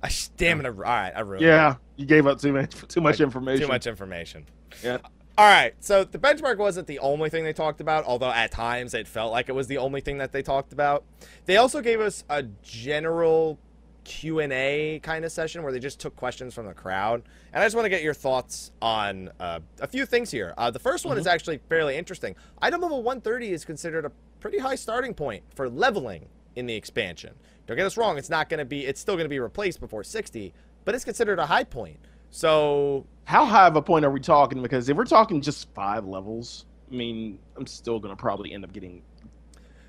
I 0.03 0.09
sh- 0.09 0.29
damn 0.37 0.61
it. 0.61 0.67
I, 0.67 0.69
all 0.69 0.75
right, 0.75 1.13
I 1.17 1.21
ruined 1.21 1.43
Yeah, 1.45 1.77
you 1.97 2.05
gave 2.07 2.27
up 2.27 2.41
too 2.41 2.53
much 2.53 2.75
too 2.89 3.01
much 3.01 3.21
it. 3.21 3.25
information. 3.25 3.63
Too 3.67 3.73
much 3.73 3.87
information. 3.87 4.45
Yeah. 4.85 4.99
All 5.39 5.47
right, 5.47 5.73
so 5.81 6.05
the 6.05 6.19
benchmark 6.19 6.59
wasn't 6.59 6.87
the 6.87 6.99
only 6.99 7.31
thing 7.31 7.43
they 7.45 7.55
talked 7.55 7.81
about, 7.81 8.05
although 8.05 8.31
at 8.31 8.51
times 8.51 8.93
it 8.93 9.09
felt 9.09 9.33
like 9.33 9.49
it 9.49 9.53
was 9.55 9.67
the 9.67 9.79
only 9.79 10.03
thing 10.03 10.19
that 10.19 10.31
they 10.33 10.43
talked 10.43 10.75
about. 10.75 11.05
They 11.47 11.57
also 11.57 11.81
gave 11.81 12.01
us 12.01 12.23
a 12.29 12.43
general 12.63 13.59
Q&A 14.05 15.01
kind 15.03 15.25
of 15.25 15.33
session 15.33 15.63
where 15.63 15.73
they 15.73 15.79
just 15.79 16.01
took 16.01 16.17
questions 16.17 16.55
from 16.55 16.67
the 16.67 16.75
crowd. 16.75 17.23
And 17.53 17.63
I 17.63 17.67
just 17.67 17.77
want 17.77 17.87
to 17.87 17.91
get 17.91 18.03
your 18.03 18.15
thoughts 18.15 18.73
on 18.81 19.31
uh, 19.41 19.61
a 19.81 19.87
few 19.87 20.07
things 20.07 20.31
here. 20.31 20.55
Uh, 20.57 20.71
the 20.71 20.79
first 20.79 21.05
one 21.05 21.19
is 21.19 21.27
actually 21.27 21.59
fairly 21.69 21.97
interesting. 21.97 22.35
Item 22.61 22.81
level 22.81 23.03
130 23.03 23.53
is 23.53 23.65
considered 23.65 24.05
a 24.05 24.13
pretty 24.41 24.59
high 24.59 24.75
starting 24.75 25.15
point 25.15 25.45
for 25.55 25.69
leveling 25.69 26.27
in 26.57 26.67
the 26.67 26.75
expansion. 26.75 27.35
Don't 27.67 27.77
get 27.77 27.87
us 27.87 27.97
wrong, 27.97 28.19
it's 28.19 28.31
not 28.31 28.49
going 28.49 28.59
to 28.59 28.65
be 28.65 28.85
it's 28.85 29.01
still 29.01 29.15
going 29.15 29.25
to 29.25 29.31
be 29.31 29.41
replaced 29.41 29.81
before 29.81 30.05
60, 30.05 30.53
but 30.85 30.95
it's 30.95 31.05
considered 31.05 31.39
a 31.39 31.47
high 31.47 31.65
point. 31.65 31.99
So, 32.31 33.07
How 33.25 33.45
high 33.45 33.67
of 33.67 33.77
a 33.77 33.83
point 33.83 34.05
are 34.05 34.11
we 34.11 34.19
talking? 34.21 34.63
Because 34.63 34.89
if 34.89 34.97
we're 34.97 35.05
talking 35.05 35.41
just 35.41 35.69
five 35.75 36.07
levels, 36.07 36.65
I 36.91 36.95
mean, 36.95 37.39
I'm 37.57 37.67
still 37.67 38.01
gonna 38.01 38.17
probably 38.17 38.53
end 38.53 38.65
up 38.65 38.73
getting. 38.73 39.03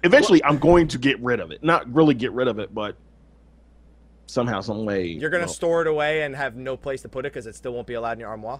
Eventually, 0.03 0.43
I'm 0.43 0.57
going 0.57 0.89
to 0.89 0.97
get 0.97 1.19
rid 1.21 1.39
of 1.39 1.51
it. 1.51 1.63
Not 1.63 1.91
really 1.93 2.13
get 2.13 2.33
rid 2.33 2.49
of 2.49 2.59
it, 2.59 2.75
but 2.75 2.97
somehow, 4.33 4.61
some 4.61 4.85
way. 4.85 5.05
You're 5.05 5.29
gonna 5.29 5.45
well, 5.45 5.53
store 5.53 5.81
it 5.81 5.87
away 5.87 6.23
and 6.23 6.35
have 6.35 6.55
no 6.55 6.75
place 6.75 7.01
to 7.03 7.09
put 7.09 7.25
it 7.25 7.31
because 7.31 7.45
it 7.47 7.55
still 7.55 7.73
won't 7.73 7.87
be 7.87 7.93
allowed 7.93 8.13
in 8.13 8.19
your 8.19 8.29
armoire. 8.29 8.59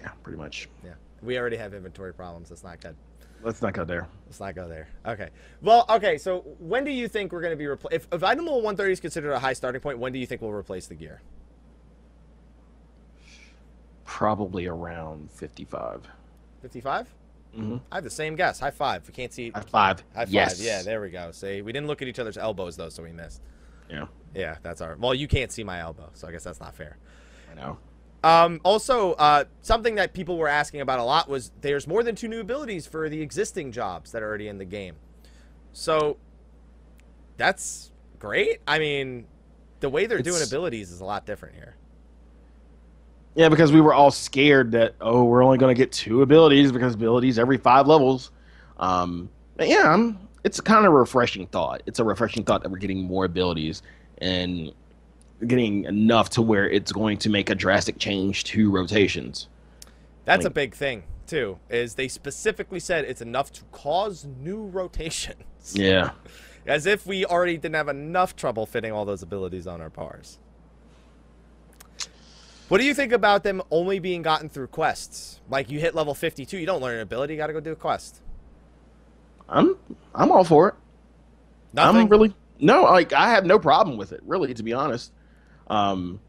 Yeah, 0.00 0.10
pretty 0.22 0.38
much. 0.38 0.68
Yeah, 0.84 0.94
we 1.22 1.38
already 1.38 1.56
have 1.56 1.74
inventory 1.74 2.14
problems. 2.14 2.48
That's 2.48 2.64
not 2.64 2.80
good. 2.80 2.96
Let's 3.42 3.60
not 3.60 3.74
go 3.74 3.84
there. 3.84 4.08
Let's 4.26 4.40
not 4.40 4.54
go 4.54 4.66
there. 4.66 4.88
Okay. 5.04 5.28
Well, 5.60 5.84
okay. 5.90 6.16
So 6.16 6.40
when 6.58 6.84
do 6.84 6.90
you 6.90 7.06
think 7.06 7.32
we're 7.32 7.42
gonna 7.42 7.56
be 7.56 7.64
repl- 7.64 7.92
if 7.92 8.06
if 8.12 8.22
item 8.22 8.46
level 8.46 8.62
130 8.62 8.92
is 8.92 9.00
considered 9.00 9.32
a 9.32 9.38
high 9.38 9.52
starting 9.52 9.80
point? 9.80 9.98
When 9.98 10.12
do 10.12 10.18
you 10.18 10.26
think 10.26 10.40
we'll 10.40 10.52
replace 10.52 10.86
the 10.86 10.94
gear? 10.94 11.20
Probably 14.04 14.66
around 14.66 15.30
55. 15.32 16.08
55. 16.62 17.14
Mm-hmm. 17.56 17.76
I 17.90 17.94
have 17.96 18.04
the 18.04 18.10
same 18.10 18.36
guess. 18.36 18.60
High 18.60 18.70
five. 18.70 19.06
We 19.06 19.12
can't 19.12 19.32
see. 19.32 19.50
High 19.50 19.60
five. 19.60 20.04
High 20.14 20.24
five. 20.24 20.30
Yes. 20.30 20.60
Yeah, 20.60 20.82
there 20.82 21.00
we 21.00 21.10
go. 21.10 21.30
See, 21.32 21.62
we 21.62 21.72
didn't 21.72 21.86
look 21.86 22.02
at 22.02 22.08
each 22.08 22.18
other's 22.18 22.36
elbows 22.36 22.76
though, 22.76 22.88
so 22.88 23.02
we 23.02 23.12
missed. 23.12 23.42
Yeah, 23.90 24.06
Yeah, 24.36 24.58
that's 24.62 24.82
our. 24.82 24.96
Well, 24.96 25.14
you 25.14 25.26
can't 25.26 25.50
see 25.50 25.64
my 25.64 25.80
elbow, 25.80 26.10
so 26.12 26.28
I 26.28 26.30
guess 26.30 26.44
that's 26.44 26.60
not 26.60 26.74
fair. 26.74 26.98
I 27.50 27.54
know. 27.54 27.78
Um, 28.22 28.60
also, 28.64 29.12
uh, 29.14 29.44
something 29.62 29.94
that 29.94 30.12
people 30.12 30.36
were 30.36 30.48
asking 30.48 30.82
about 30.82 30.98
a 30.98 31.04
lot 31.04 31.28
was 31.28 31.52
there's 31.62 31.86
more 31.86 32.02
than 32.02 32.14
two 32.14 32.28
new 32.28 32.40
abilities 32.40 32.86
for 32.86 33.08
the 33.08 33.22
existing 33.22 33.72
jobs 33.72 34.12
that 34.12 34.22
are 34.22 34.26
already 34.26 34.48
in 34.48 34.58
the 34.58 34.64
game. 34.64 34.96
So 35.72 36.18
that's 37.38 37.92
great. 38.18 38.60
I 38.66 38.78
mean, 38.78 39.26
the 39.80 39.88
way 39.88 40.06
they're 40.06 40.22
doing 40.22 40.42
abilities 40.42 40.90
is 40.90 41.00
a 41.00 41.04
lot 41.04 41.24
different 41.24 41.54
here. 41.54 41.76
Yeah, 43.36 43.48
because 43.48 43.72
we 43.72 43.80
were 43.80 43.94
all 43.94 44.10
scared 44.10 44.72
that 44.72 44.94
oh, 45.00 45.24
we're 45.24 45.44
only 45.44 45.58
going 45.58 45.74
to 45.74 45.78
get 45.78 45.92
two 45.92 46.22
abilities 46.22 46.72
because 46.72 46.94
abilities 46.94 47.38
every 47.38 47.58
five 47.58 47.86
levels. 47.86 48.32
Um, 48.78 49.30
but 49.56 49.68
yeah, 49.68 50.12
it's 50.44 50.60
kind 50.60 50.84
of 50.84 50.92
a 50.92 50.96
refreshing 50.96 51.46
thought. 51.46 51.82
It's 51.86 52.00
a 52.00 52.04
refreshing 52.04 52.44
thought 52.44 52.62
that 52.62 52.70
we're 52.70 52.78
getting 52.78 53.02
more 53.02 53.24
abilities 53.24 53.82
and 54.18 54.72
getting 55.46 55.84
enough 55.84 56.30
to 56.30 56.42
where 56.42 56.68
it's 56.68 56.92
going 56.92 57.18
to 57.18 57.30
make 57.30 57.50
a 57.50 57.54
drastic 57.54 57.98
change 57.98 58.44
to 58.44 58.70
rotations. 58.70 59.48
That's 60.24 60.44
a 60.44 60.50
big 60.50 60.74
thing 60.74 61.04
too. 61.26 61.58
Is 61.68 61.94
they 61.94 62.08
specifically 62.08 62.80
said 62.80 63.04
it's 63.04 63.20
enough 63.20 63.52
to 63.52 63.62
cause 63.72 64.26
new 64.40 64.66
rotations. 64.72 65.74
Yeah, 65.74 66.10
As 66.66 66.86
if 66.86 67.06
we 67.06 67.24
already 67.24 67.56
didn't 67.56 67.74
have 67.74 67.88
enough 67.88 68.36
trouble 68.36 68.66
fitting 68.66 68.92
all 68.92 69.04
those 69.04 69.22
abilities 69.22 69.66
on 69.66 69.80
our 69.80 69.90
pars. 69.90 70.38
What 72.68 72.78
do 72.78 72.84
you 72.84 72.94
think 72.94 73.12
about 73.12 73.44
them 73.44 73.62
only 73.70 74.00
being 74.00 74.22
gotten 74.22 74.48
through 74.48 74.68
quests? 74.68 75.40
Like 75.48 75.70
you 75.70 75.78
hit 75.78 75.94
level 75.94 76.14
52, 76.14 76.58
you 76.58 76.66
don't 76.66 76.82
learn 76.82 76.96
an 76.96 77.00
ability, 77.02 77.34
you 77.34 77.38
got 77.38 77.46
to 77.46 77.52
go 77.52 77.60
do 77.60 77.72
a 77.72 77.76
quest. 77.76 78.20
I'm 79.48 79.76
I'm 80.14 80.32
all 80.32 80.42
for 80.42 80.68
it. 80.68 80.74
Nothing. 81.72 82.02
I'm 82.02 82.08
really 82.08 82.34
no, 82.60 82.82
like 82.82 83.12
I 83.12 83.30
have 83.30 83.44
no 83.46 83.58
problem 83.58 83.96
with 83.96 84.12
it, 84.12 84.20
really, 84.24 84.54
to 84.54 84.62
be 84.62 84.72
honest. 84.72 85.12
Um, 85.68 86.20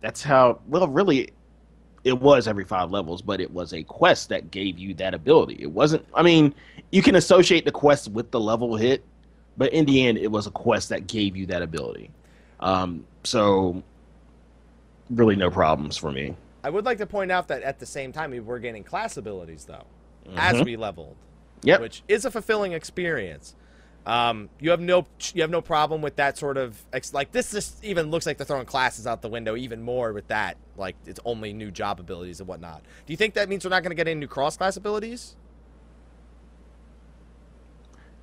that's 0.00 0.22
how 0.22 0.60
well, 0.68 0.86
really, 0.88 1.30
it 2.04 2.18
was 2.20 2.46
every 2.46 2.64
five 2.64 2.90
levels, 2.90 3.22
but 3.22 3.40
it 3.40 3.50
was 3.50 3.72
a 3.72 3.82
quest 3.82 4.28
that 4.28 4.50
gave 4.50 4.78
you 4.78 4.94
that 4.94 5.14
ability. 5.14 5.56
It 5.60 5.70
wasn't. 5.70 6.06
I 6.14 6.22
mean, 6.22 6.54
you 6.92 7.02
can 7.02 7.16
associate 7.16 7.64
the 7.64 7.72
quest 7.72 8.08
with 8.08 8.30
the 8.30 8.40
level 8.40 8.76
hit, 8.76 9.02
but 9.56 9.72
in 9.72 9.84
the 9.84 10.06
end, 10.06 10.18
it 10.18 10.30
was 10.30 10.46
a 10.46 10.50
quest 10.50 10.88
that 10.90 11.06
gave 11.06 11.36
you 11.36 11.46
that 11.46 11.62
ability. 11.62 12.10
Um, 12.60 13.04
so 13.24 13.82
really, 15.10 15.36
no 15.36 15.50
problems 15.50 15.96
for 15.96 16.12
me. 16.12 16.34
I 16.62 16.70
would 16.70 16.84
like 16.84 16.98
to 16.98 17.06
point 17.06 17.30
out 17.32 17.48
that 17.48 17.62
at 17.62 17.78
the 17.78 17.86
same 17.86 18.12
time 18.12 18.30
we 18.30 18.40
were 18.40 18.58
getting 18.58 18.82
class 18.84 19.16
abilities 19.16 19.64
though, 19.64 19.84
as 20.36 20.56
Mhm. 20.56 20.64
we 20.64 20.76
leveled, 20.76 21.16
Yep. 21.62 21.80
which 21.80 22.02
is 22.08 22.24
a 22.24 22.30
fulfilling 22.30 22.72
experience. 22.72 23.54
Um, 24.06 24.48
you 24.58 24.70
have 24.70 24.80
no 24.80 25.06
you 25.34 25.42
have 25.42 25.50
no 25.50 25.60
problem 25.60 26.00
with 26.00 26.16
that 26.16 26.38
sort 26.38 26.56
of 26.56 26.82
ex- 26.94 27.12
like 27.12 27.30
this 27.32 27.52
just 27.52 27.84
even 27.84 28.10
looks 28.10 28.24
like 28.24 28.38
they're 28.38 28.46
throwing 28.46 28.64
classes 28.64 29.06
out 29.06 29.20
the 29.20 29.28
window 29.28 29.54
even 29.54 29.82
more 29.82 30.14
with 30.14 30.28
that 30.28 30.56
like 30.78 30.96
it's 31.04 31.20
only 31.26 31.52
new 31.52 31.70
job 31.70 32.00
abilities 32.00 32.40
and 32.40 32.48
whatnot. 32.48 32.82
Do 33.06 33.12
you 33.12 33.16
think 33.16 33.34
that 33.34 33.48
means 33.48 33.64
we're 33.64 33.70
not 33.70 33.82
going 33.82 33.90
to 33.90 33.96
get 33.96 34.08
any 34.08 34.18
new 34.18 34.28
cross 34.28 34.56
class 34.56 34.76
abilities? 34.76 35.36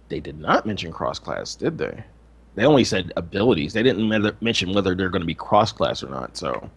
They 0.10 0.20
did 0.20 0.40
not 0.40 0.66
mention 0.66 0.92
cross 0.92 1.20
class, 1.20 1.56
did 1.56 1.78
they? 1.78 2.04
They 2.56 2.66
only 2.66 2.84
said 2.84 3.12
abilities. 3.18 3.74
They 3.74 3.84
didn't 3.84 4.08
mention 4.42 4.74
whether 4.74 4.96
they're 4.96 5.10
going 5.10 5.22
to 5.22 5.28
be 5.28 5.36
cross 5.36 5.72
class 5.72 6.04
or 6.04 6.10
not. 6.10 6.38
So 6.38 6.70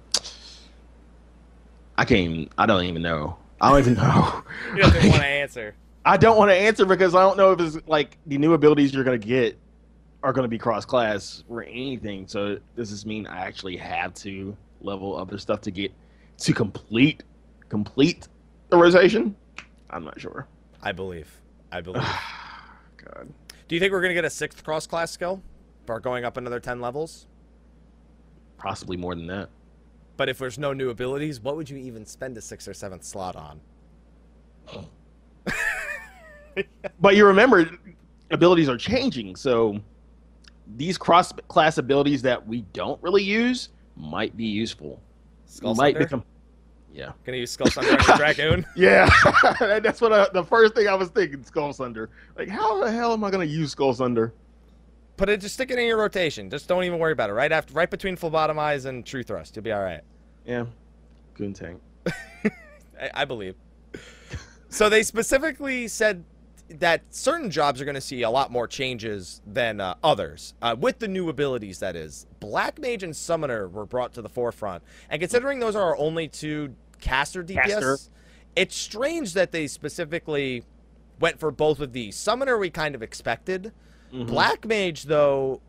I 1.97 2.05
can't. 2.05 2.21
Even, 2.21 2.51
I 2.59 2.67
don't 2.67 2.85
even 2.85 3.03
know. 3.03 3.37
I 3.61 3.71
don't 3.71 3.81
even 3.81 3.95
know. 3.95 4.43
You 4.75 4.83
don't 4.83 4.95
want 4.95 5.23
to 5.23 5.27
answer. 5.27 5.75
I 6.09 6.17
don't 6.17 6.39
want 6.39 6.51
to 6.51 6.55
answer 6.55 6.87
because 6.87 7.15
I 7.15 7.21
don't 7.21 7.37
know 7.37 7.53
if 7.53 7.61
it's 7.61 7.87
like 7.87 8.17
the 8.27 8.39
new 8.39 8.55
abilities 8.55 8.95
you're 8.95 9.05
going 9.05 9.21
to 9.21 9.27
get 9.27 9.59
are 10.23 10.33
going 10.33 10.45
to 10.45 10.49
be 10.49 10.57
cross 10.57 10.87
class 10.87 11.45
or 11.51 11.63
anything. 11.65 12.27
So 12.27 12.59
does 12.77 12.91
this 12.91 13.05
mean 13.05 13.27
I 13.27 13.41
actually 13.41 13.77
have 13.77 14.15
to 14.15 14.57
level 14.81 15.15
other 15.15 15.37
stuff 15.37 15.61
to 15.63 15.71
get 15.71 15.93
to 16.39 16.55
complete 16.55 17.25
complete 17.69 18.27
the 18.71 18.79
rotation? 18.79 19.37
I'm 19.91 20.03
not 20.03 20.19
sure. 20.19 20.49
I 20.81 20.93
believe. 20.93 21.31
I 21.71 21.83
believe. 21.83 22.03
God. 22.97 23.29
Do 23.69 23.75
you 23.75 23.79
think 23.79 23.93
we're 23.93 24.01
going 24.01 24.09
to 24.09 24.15
get 24.15 24.25
a 24.25 24.31
sixth 24.31 24.65
cross 24.65 24.87
class 24.87 25.11
skill 25.11 25.43
for 25.85 26.01
going 26.01 26.25
up 26.25 26.39
another 26.39 26.59
10 26.59 26.81
levels? 26.81 27.27
Possibly 28.57 28.97
more 28.97 29.15
than 29.15 29.27
that. 29.27 29.51
But 30.17 30.31
if 30.31 30.39
there's 30.39 30.59
no 30.59 30.73
new 30.73 30.89
abilities, 30.89 31.39
what 31.39 31.55
would 31.57 31.69
you 31.69 31.77
even 31.77 32.07
spend 32.07 32.39
a 32.39 32.41
sixth 32.41 32.67
or 32.67 32.73
seventh 32.73 33.05
slot 33.05 33.37
on? 33.37 33.61
But 37.01 37.15
you 37.15 37.27
remember, 37.27 37.71
abilities 38.31 38.69
are 38.69 38.77
changing, 38.77 39.37
so 39.37 39.81
these 40.77 40.99
cross 40.99 41.33
class 41.49 41.79
abilities 41.79 42.23
that 42.23 42.47
we 42.47 42.63
don't 42.73 43.01
really 43.03 43.23
use 43.23 43.69
might 43.97 44.37
be 44.37 44.45
useful. 44.45 45.01
Skull 45.47 45.75
might 45.75 45.95
Sunder? 45.95 46.07
become. 46.07 46.25
Yeah. 46.93 47.13
Gonna 47.25 47.39
use 47.39 47.51
Skull 47.51 47.69
Sunder 47.71 47.93
on 47.93 48.05
your 48.07 48.17
Dragoon? 48.17 48.67
Yeah, 48.75 49.09
that's 49.61 50.01
what 50.01 50.13
I, 50.13 50.27
the 50.33 50.43
first 50.43 50.75
thing 50.75 50.89
I 50.89 50.95
was 50.95 51.09
thinking. 51.11 51.45
Skull 51.45 51.73
Sunder. 51.73 52.11
Like, 52.37 52.49
how 52.49 52.83
the 52.83 52.91
hell 52.91 53.13
am 53.13 53.23
I 53.25 53.31
gonna 53.31 53.45
use 53.45 53.73
Skull 53.73 53.95
Sunder? 53.95 54.33
Put 55.17 55.29
it, 55.29 55.41
just 55.41 55.55
stick 55.55 55.71
it 55.71 55.79
in 55.79 55.87
your 55.87 55.99
rotation. 55.99 56.49
Just 56.49 56.69
don't 56.69 56.85
even 56.85 56.99
worry 56.99 57.13
about 57.13 57.29
it. 57.31 57.33
Right 57.33 57.51
after, 57.51 57.75
right 57.75 57.91
between 57.91 58.17
phlebotomize 58.17 58.87
and 58.87 59.05
true 59.05 59.23
thrust, 59.23 59.57
you'll 59.57 59.65
be 59.65 59.73
all 59.73 59.83
right. 59.83 60.01
Yeah. 60.47 60.67
Goon 61.35 61.53
tank. 61.53 61.81
I, 62.07 63.11
I 63.15 63.25
believe. 63.25 63.55
So 64.69 64.89
they 64.89 65.03
specifically 65.03 65.89
said 65.89 66.25
that 66.69 67.03
certain 67.11 67.51
jobs 67.51 67.81
are 67.81 67.85
going 67.85 67.95
to 67.95 68.01
see 68.01 68.23
a 68.23 68.31
lot 68.31 68.51
more 68.53 68.67
changes 68.67 69.41
than 69.47 69.81
uh, 69.81 69.95
others 70.05 70.55
uh, 70.61 70.77
with 70.79 70.99
the 70.99 71.09
new 71.09 71.29
abilities. 71.29 71.79
That 71.79 71.97
is, 71.97 72.27
Black 72.41 72.79
Mage 72.79 73.03
and 73.03 73.17
Summoner 73.17 73.69
were 73.69 73.87
brought 73.87 74.13
to 74.15 74.23
the 74.23 74.29
forefront, 74.29 74.83
and 75.11 75.21
considering 75.21 75.61
those 75.61 75.75
are 75.77 75.83
our 75.83 75.97
only 75.97 76.29
two 76.29 76.75
caster 77.01 77.43
DPS, 77.43 77.65
Caster. 77.65 77.99
it's 78.57 78.77
strange 78.77 79.33
that 79.35 79.53
they 79.53 79.67
specifically 79.67 80.65
went 81.21 81.41
for 81.41 81.51
both 81.51 81.81
of 81.81 81.93
these. 81.93 82.17
Summoner 82.17 82.59
we 82.59 82.71
kind 82.71 82.95
of 82.95 83.03
expected. 83.03 83.73
Mhm. 84.13 84.27
Black 84.27 84.67
Mage 84.67 85.05
though, 85.05 85.61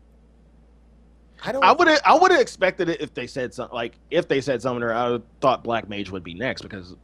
I 1.42 1.52
don't. 1.52 1.64
I 1.64 1.72
would 1.72 1.88
have 1.88 2.00
I 2.04 2.14
would 2.18 2.30
have 2.30 2.40
expected 2.40 2.88
it 2.88 3.00
if 3.00 3.14
they 3.14 3.26
said 3.26 3.54
something 3.54 3.74
like 3.74 3.94
if 4.10 4.28
they 4.28 4.40
said 4.40 4.60
summoner. 4.60 4.92
I 4.92 5.18
thought 5.40 5.64
black 5.64 5.88
mage 5.88 6.10
would 6.10 6.22
be 6.24 6.34
next 6.34 6.62
because 6.62 6.94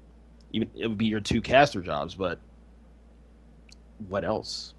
even 0.53 0.71
it 0.75 0.87
would 0.87 0.99
be 0.99 1.07
your 1.07 1.21
two 1.21 1.41
caster 1.41 1.81
jobs. 1.81 2.15
But 2.15 2.39
what 4.09 4.25
else? 4.25 4.75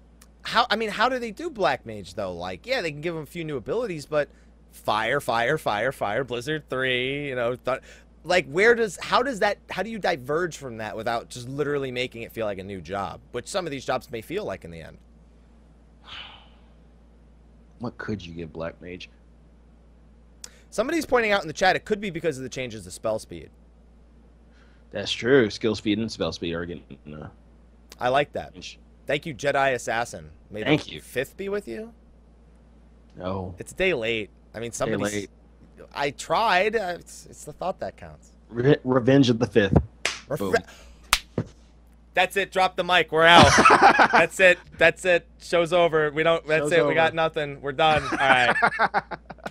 how 0.48 0.66
I 0.70 0.76
mean, 0.76 0.88
how 0.88 1.08
do 1.08 1.18
they 1.18 1.30
do 1.30 1.50
Black 1.50 1.86
Mage 1.86 2.14
though? 2.14 2.32
Like, 2.32 2.66
yeah, 2.66 2.80
they 2.80 2.90
can 2.90 3.00
give 3.00 3.14
him 3.14 3.22
a 3.22 3.26
few 3.26 3.44
new 3.44 3.56
abilities, 3.56 4.06
but 4.06 4.28
fire, 4.72 5.20
fire, 5.20 5.58
fire, 5.58 5.92
fire, 5.92 6.24
Blizzard 6.24 6.68
three, 6.68 7.28
you 7.28 7.34
know, 7.34 7.54
th- 7.54 7.80
like 8.24 8.46
where 8.48 8.74
does 8.74 8.98
how 9.00 9.22
does 9.22 9.40
that 9.40 9.58
how 9.70 9.82
do 9.82 9.90
you 9.90 9.98
diverge 9.98 10.56
from 10.56 10.78
that 10.78 10.96
without 10.96 11.28
just 11.28 11.48
literally 11.48 11.92
making 11.92 12.22
it 12.22 12.32
feel 12.32 12.46
like 12.46 12.58
a 12.58 12.64
new 12.64 12.80
job, 12.80 13.20
which 13.32 13.46
some 13.46 13.66
of 13.66 13.70
these 13.70 13.84
jobs 13.84 14.10
may 14.10 14.22
feel 14.22 14.44
like 14.44 14.64
in 14.64 14.70
the 14.70 14.80
end. 14.80 14.98
What 17.80 17.96
could 17.96 18.26
you 18.26 18.34
give 18.34 18.52
black 18.52 18.82
mage? 18.82 19.08
Somebody's 20.70 21.06
pointing 21.06 21.30
out 21.30 21.42
in 21.42 21.46
the 21.46 21.54
chat 21.54 21.76
it 21.76 21.84
could 21.84 22.00
be 22.00 22.10
because 22.10 22.36
of 22.36 22.42
the 22.42 22.48
changes 22.48 22.82
to 22.84 22.90
spell 22.90 23.20
speed. 23.20 23.50
That's 24.90 25.12
true. 25.12 25.48
Skill 25.48 25.76
speed 25.76 25.98
and 25.98 26.10
spell 26.10 26.32
speed 26.32 26.54
are 26.54 26.66
getting. 26.66 26.98
Uh, 27.06 27.28
I 28.00 28.08
like 28.08 28.32
that. 28.32 28.52
Thank 29.08 29.24
you, 29.24 29.34
Jedi 29.34 29.72
Assassin. 29.72 30.28
May 30.50 30.62
Thank 30.62 30.84
the 30.84 30.90
you. 30.92 31.00
Fifth 31.00 31.36
be 31.38 31.48
with 31.48 31.66
you. 31.66 31.92
no. 33.16 33.54
It's 33.58 33.72
a 33.72 33.74
day 33.74 33.94
late. 33.94 34.28
I 34.54 34.60
mean, 34.60 34.70
somebody. 34.72 35.02
late. 35.02 35.30
I 35.94 36.10
tried. 36.10 36.76
Uh, 36.76 36.96
It's, 36.98 37.24
it's 37.24 37.44
the 37.44 37.54
thought 37.54 37.80
that 37.80 37.96
counts. 37.96 38.32
Re- 38.50 38.76
Revenge 38.84 39.30
of 39.30 39.38
the 39.38 39.46
Fifth. 39.46 39.78
Boom. 40.38 40.54
That's 42.14 42.36
it. 42.36 42.52
Drop 42.52 42.76
the 42.76 42.84
mic. 42.84 43.10
We're 43.10 43.24
out. 43.24 43.50
That's 44.12 44.38
it. 44.40 44.58
That's 44.76 45.04
it. 45.06 45.26
Show's 45.40 45.72
over. 45.72 46.10
We 46.10 46.22
don't. 46.22 46.46
That's 46.46 46.64
Show's 46.64 46.72
it. 46.72 46.86
We 46.86 46.92
got 46.94 47.14
nothing. 47.14 47.62
We're 47.62 47.72
done. 47.72 48.02
All 48.02 48.10
right. 48.18 48.54
All 48.78 48.88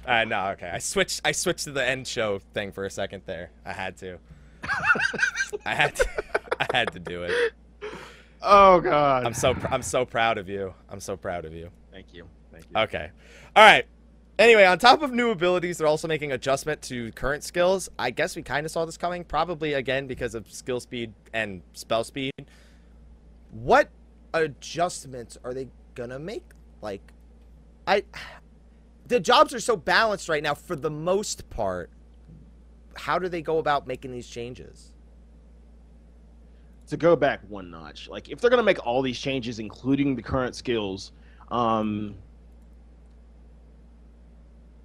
right. 0.07 0.27
No. 0.27 0.49
Okay. 0.49 0.69
I 0.69 0.77
switched. 0.77 1.21
I 1.25 1.31
switched 1.31 1.63
to 1.65 1.71
the 1.71 1.83
end 1.83 2.07
show 2.07 2.39
thing 2.53 2.71
for 2.71 2.85
a 2.85 2.89
second 2.91 3.23
there. 3.25 3.49
I 3.65 3.73
had 3.73 3.97
to. 3.97 4.19
I 5.65 5.73
had 5.75 5.95
to. 5.95 6.05
I 6.59 6.67
had 6.73 6.93
to 6.93 6.99
do 6.99 7.23
it. 7.23 7.53
Oh 8.41 8.79
God. 8.81 9.25
I'm 9.25 9.33
so. 9.33 9.53
pr- 9.53 9.67
I'm 9.67 9.81
so 9.81 10.05
proud 10.05 10.37
of 10.37 10.49
you. 10.49 10.73
I'm 10.89 10.99
so 10.99 11.17
proud 11.17 11.45
of 11.45 11.53
you. 11.53 11.69
Thank 11.91 12.13
you. 12.13 12.27
Thank 12.51 12.65
you. 12.65 12.81
Okay. 12.81 13.09
All 13.55 13.63
right. 13.63 13.85
Anyway, 14.39 14.63
on 14.65 14.77
top 14.77 15.01
of 15.01 15.11
new 15.11 15.31
abilities, 15.31 15.79
they're 15.79 15.87
also 15.87 16.07
making 16.07 16.31
adjustment 16.31 16.79
to 16.83 17.11
current 17.13 17.43
skills. 17.43 17.89
I 17.97 18.11
guess 18.11 18.35
we 18.35 18.43
kind 18.43 18.65
of 18.67 18.71
saw 18.71 18.85
this 18.85 18.97
coming, 18.97 19.23
probably 19.23 19.73
again 19.73 20.05
because 20.05 20.35
of 20.35 20.51
skill 20.51 20.79
speed 20.79 21.11
and 21.33 21.63
spell 21.73 22.03
speed. 22.03 22.31
What 23.51 23.89
adjustments 24.35 25.39
are 25.43 25.55
they 25.55 25.69
gonna 25.95 26.19
make? 26.19 26.43
Like, 26.81 27.01
I, 27.87 28.03
the 29.07 29.19
jobs 29.19 29.55
are 29.55 29.59
so 29.59 29.75
balanced 29.75 30.29
right 30.29 30.43
now 30.43 30.53
for 30.53 30.75
the 30.75 30.91
most 30.91 31.49
part. 31.49 31.89
How 32.95 33.17
do 33.17 33.27
they 33.29 33.41
go 33.41 33.57
about 33.57 33.87
making 33.87 34.11
these 34.11 34.27
changes? 34.27 34.93
To 36.87 36.97
go 36.97 37.15
back 37.15 37.41
one 37.47 37.69
notch. 37.69 38.07
Like 38.07 38.29
if 38.29 38.39
they're 38.39 38.49
gonna 38.49 38.63
make 38.63 38.85
all 38.85 39.01
these 39.01 39.19
changes, 39.19 39.59
including 39.59 40.15
the 40.15 40.21
current 40.21 40.55
skills, 40.55 41.11
um, 41.51 42.15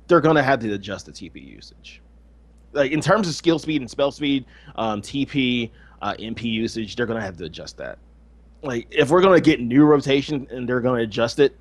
they're 0.08 0.20
gonna 0.20 0.42
have 0.42 0.60
to 0.60 0.72
adjust 0.72 1.06
the 1.06 1.12
TP 1.12 1.44
usage. 1.44 2.02
Like 2.72 2.92
in 2.92 3.00
terms 3.00 3.28
of 3.28 3.34
skill 3.34 3.58
speed 3.58 3.80
and 3.80 3.90
spell 3.90 4.10
speed, 4.10 4.44
um, 4.76 5.00
TP, 5.00 5.70
uh, 6.00 6.14
MP 6.18 6.44
usage, 6.44 6.96
they're 6.96 7.06
gonna 7.06 7.20
have 7.20 7.36
to 7.38 7.44
adjust 7.44 7.76
that. 7.78 7.98
Like 8.62 8.88
if 8.90 9.10
we're 9.10 9.22
gonna 9.22 9.40
get 9.40 9.60
new 9.60 9.84
rotation 9.84 10.46
and 10.50 10.68
they're 10.68 10.80
gonna 10.80 11.02
adjust 11.02 11.38
it 11.38 11.56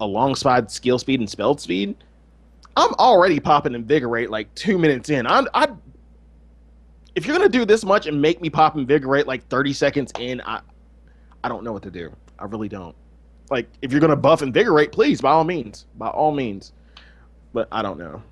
alongside 0.00 0.70
skill 0.70 0.98
speed 0.98 1.20
and 1.20 1.28
spell 1.28 1.56
speed, 1.58 1.96
I'm 2.76 2.92
already 2.94 3.38
popping 3.38 3.74
invigorate 3.74 4.30
like 4.30 4.52
two 4.54 4.78
minutes 4.78 5.10
in. 5.10 5.26
I'm 5.26 5.46
I 5.54 5.68
if 7.14 7.26
you're 7.26 7.36
gonna 7.36 7.48
do 7.48 7.64
this 7.64 7.84
much 7.84 8.06
and 8.06 8.20
make 8.20 8.40
me 8.40 8.50
pop 8.50 8.76
invigorate 8.76 9.26
like 9.26 9.46
30 9.48 9.72
seconds 9.72 10.12
in, 10.18 10.40
I 10.42 10.60
I 11.42 11.48
don't 11.48 11.64
know 11.64 11.72
what 11.72 11.82
to 11.82 11.90
do. 11.90 12.14
I 12.38 12.44
really 12.44 12.68
don't. 12.68 12.94
Like 13.50 13.68
if 13.82 13.92
you're 13.92 14.00
gonna 14.00 14.16
buff 14.16 14.42
invigorate, 14.42 14.92
please 14.92 15.20
by 15.20 15.30
all 15.30 15.44
means, 15.44 15.86
by 15.96 16.08
all 16.08 16.32
means. 16.32 16.72
But 17.52 17.68
I 17.70 17.82
don't 17.82 17.98
know. 17.98 18.22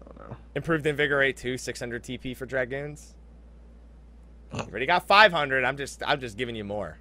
I 0.00 0.04
don't 0.06 0.30
know. 0.30 0.36
Improved 0.54 0.86
invigorate 0.86 1.36
to 1.38 1.58
600 1.58 2.02
TP 2.02 2.36
for 2.36 2.46
dragoons. 2.46 3.14
You 4.54 4.60
already 4.60 4.86
got 4.86 5.06
500. 5.06 5.64
I'm 5.64 5.76
just. 5.76 6.02
I'm 6.06 6.20
just 6.20 6.36
giving 6.36 6.54
you 6.54 6.64
more. 6.64 6.98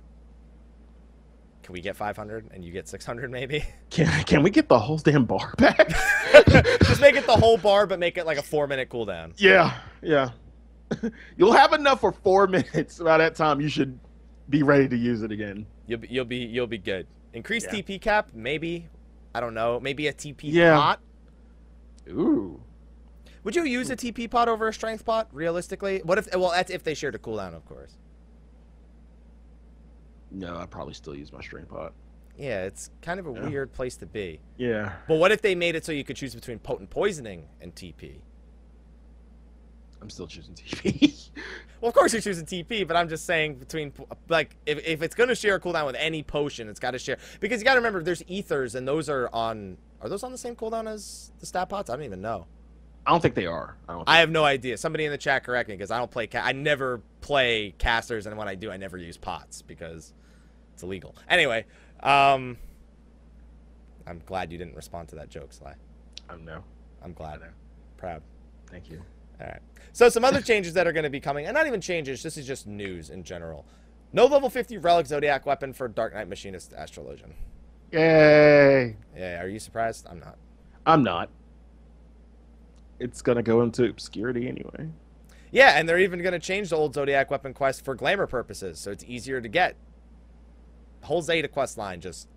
Can 1.63 1.73
we 1.73 1.81
get 1.81 1.95
500 1.95 2.49
and 2.51 2.63
you 2.63 2.71
get 2.71 2.87
600 2.87 3.29
maybe? 3.29 3.63
Can 3.89 4.23
can 4.23 4.41
we 4.41 4.49
get 4.49 4.67
the 4.67 4.79
whole 4.79 4.97
damn 4.97 5.25
bar 5.25 5.53
back? 5.57 5.89
just 6.83 7.01
make 7.01 7.15
it 7.15 7.25
the 7.25 7.35
whole 7.35 7.57
bar, 7.57 7.85
but 7.85 7.99
make 7.99 8.17
it 8.17 8.25
like 8.25 8.37
a 8.37 8.41
four 8.41 8.67
minute 8.67 8.89
cooldown. 8.89 9.33
yeah, 9.37 9.73
yeah. 10.01 10.31
You'll 11.37 11.53
have 11.53 11.73
enough 11.73 12.01
for 12.01 12.11
four 12.11 12.47
minutes. 12.47 12.99
By 12.99 13.17
that 13.17 13.35
time, 13.35 13.61
you 13.61 13.69
should 13.69 13.99
be 14.49 14.63
ready 14.63 14.87
to 14.89 14.97
use 14.97 15.21
it 15.23 15.31
again. 15.31 15.65
You'll 15.87 15.99
be. 15.99 16.07
You'll 16.09 16.25
be. 16.25 16.37
You'll 16.37 16.67
be 16.67 16.77
good. 16.77 17.07
Increase 17.33 17.63
Yeah. 17.65 17.71
TP 17.81 17.99
cap, 18.01 18.29
maybe. 18.33 18.87
I 19.33 19.39
don't 19.39 19.53
know. 19.53 19.79
Maybe 19.79 20.07
a 20.07 20.13
TP 20.13 20.35
Yeah. 20.43 20.75
pot. 20.75 20.99
Ooh. 22.09 22.61
Would 23.43 23.55
you 23.55 23.63
use 23.63 23.89
a 23.89 23.95
TP 23.95 24.29
pot 24.29 24.49
over 24.49 24.67
a 24.67 24.73
strength 24.73 25.05
pot? 25.05 25.27
Realistically, 25.31 26.01
what 26.03 26.17
if? 26.17 26.27
Well, 26.35 26.51
that's 26.51 26.69
if 26.69 26.83
they 26.83 26.93
shared 26.93 27.15
a 27.15 27.19
cooldown, 27.19 27.55
of 27.55 27.65
course. 27.65 27.97
No, 30.29 30.57
I'd 30.57 30.69
probably 30.69 30.93
still 30.93 31.15
use 31.15 31.31
my 31.33 31.41
strength 31.41 31.69
pot. 31.69 31.93
Yeah, 32.37 32.63
it's 32.63 32.89
kind 33.01 33.19
of 33.19 33.27
a 33.27 33.33
Yeah. 33.33 33.47
weird 33.49 33.73
place 33.73 33.97
to 33.97 34.05
be. 34.05 34.39
Yeah. 34.57 34.93
But 35.07 35.17
what 35.17 35.31
if 35.31 35.41
they 35.41 35.55
made 35.55 35.75
it 35.75 35.83
so 35.85 35.91
you 35.91 36.03
could 36.03 36.15
choose 36.15 36.33
between 36.33 36.59
potent 36.59 36.89
poisoning 36.89 37.47
and 37.59 37.75
TP? 37.75 38.21
I'm 40.01 40.09
still 40.09 40.27
choosing 40.27 40.53
TP. 40.55 41.29
Well, 41.79 41.89
of 41.89 41.95
course 41.95 42.13
you're 42.13 42.21
choosing 42.21 42.45
TP, 42.45 42.87
but 42.87 42.95
I'm 42.95 43.09
just 43.09 43.25
saying 43.25 43.55
between 43.55 43.91
like 44.29 44.55
if, 44.67 44.85
if 44.85 45.01
it's 45.01 45.15
gonna 45.15 45.33
share 45.33 45.55
a 45.55 45.59
cooldown 45.59 45.87
with 45.87 45.95
any 45.95 46.21
potion, 46.21 46.69
it's 46.69 46.79
got 46.79 46.91
to 46.91 46.99
share 46.99 47.17
because 47.39 47.59
you 47.59 47.65
got 47.65 47.73
to 47.73 47.79
remember 47.79 48.03
there's 48.03 48.21
ethers 48.27 48.75
and 48.75 48.87
those 48.87 49.09
are 49.09 49.29
on 49.33 49.77
are 49.99 50.07
those 50.07 50.21
on 50.21 50.31
the 50.31 50.37
same 50.37 50.55
cooldown 50.55 50.87
as 50.87 51.31
the 51.39 51.47
stat 51.47 51.69
pots? 51.69 51.89
I 51.89 51.95
don't 51.95 52.05
even 52.05 52.21
know. 52.21 52.45
I 53.05 53.09
don't 53.09 53.19
think 53.19 53.33
they 53.33 53.47
are. 53.47 53.77
I 53.89 53.93
don't. 53.93 54.07
I 54.07 54.19
have 54.19 54.29
no 54.29 54.43
idea. 54.43 54.77
Somebody 54.77 55.05
in 55.05 55.11
the 55.11 55.17
chat 55.17 55.43
correct 55.43 55.69
me 55.69 55.75
because 55.75 55.89
I 55.89 55.97
don't 55.97 56.11
play. 56.11 56.27
Ca- 56.27 56.43
I 56.43 56.51
never 56.51 57.01
play 57.21 57.73
casters, 57.79 58.27
and 58.27 58.37
when 58.37 58.47
I 58.47 58.53
do, 58.53 58.69
I 58.69 58.77
never 58.77 58.97
use 58.97 59.17
pots 59.17 59.63
because 59.63 60.13
it's 60.73 60.83
illegal. 60.83 61.15
Anyway, 61.27 61.65
um, 62.03 62.57
I'm 64.05 64.21
glad 64.27 64.51
you 64.51 64.59
didn't 64.59 64.75
respond 64.75 65.09
to 65.09 65.15
that 65.15 65.29
joke, 65.29 65.51
Sly. 65.51 65.73
I 66.29 66.33
don't 66.33 66.45
know. 66.45 66.63
I'm 67.03 67.13
glad. 67.13 67.41
Proud. 67.97 68.21
Thank 68.69 68.91
you. 68.91 69.01
All 69.41 69.47
right. 69.47 69.61
So 69.93 70.07
some 70.07 70.23
other 70.23 70.41
changes 70.41 70.73
that 70.73 70.87
are 70.87 70.93
going 70.93 71.03
to 71.03 71.09
be 71.09 71.19
coming, 71.19 71.45
and 71.45 71.53
not 71.53 71.67
even 71.67 71.81
changes. 71.81 72.23
This 72.23 72.37
is 72.37 72.45
just 72.45 72.67
news 72.67 73.09
in 73.09 73.23
general. 73.23 73.65
No 74.13 74.25
level 74.25 74.49
50 74.49 74.77
relic 74.77 75.07
zodiac 75.07 75.45
weapon 75.45 75.73
for 75.73 75.87
Dark 75.87 76.13
Knight 76.13 76.27
Machinist 76.29 76.71
Astrologian. 76.73 77.33
Yay! 77.91 78.95
Yeah, 79.17 79.41
are 79.41 79.47
you 79.47 79.59
surprised? 79.59 80.07
I'm 80.09 80.19
not. 80.19 80.37
I'm 80.85 81.03
not. 81.03 81.29
It's 82.99 83.21
gonna 83.21 83.43
go 83.43 83.61
into 83.63 83.89
obscurity 83.89 84.47
anyway. 84.47 84.89
Yeah, 85.51 85.77
and 85.77 85.87
they're 85.87 85.99
even 85.99 86.21
going 86.21 86.31
to 86.31 86.39
change 86.39 86.69
the 86.69 86.77
old 86.77 86.93
zodiac 86.93 87.29
weapon 87.29 87.53
quest 87.53 87.83
for 87.83 87.93
glamour 87.93 88.25
purposes, 88.25 88.79
so 88.79 88.89
it's 88.89 89.03
easier 89.03 89.41
to 89.41 89.49
get. 89.49 89.75
Whole 91.01 91.21
Zeta 91.21 91.49
quest 91.49 91.77
line 91.77 91.99
just 91.99 92.29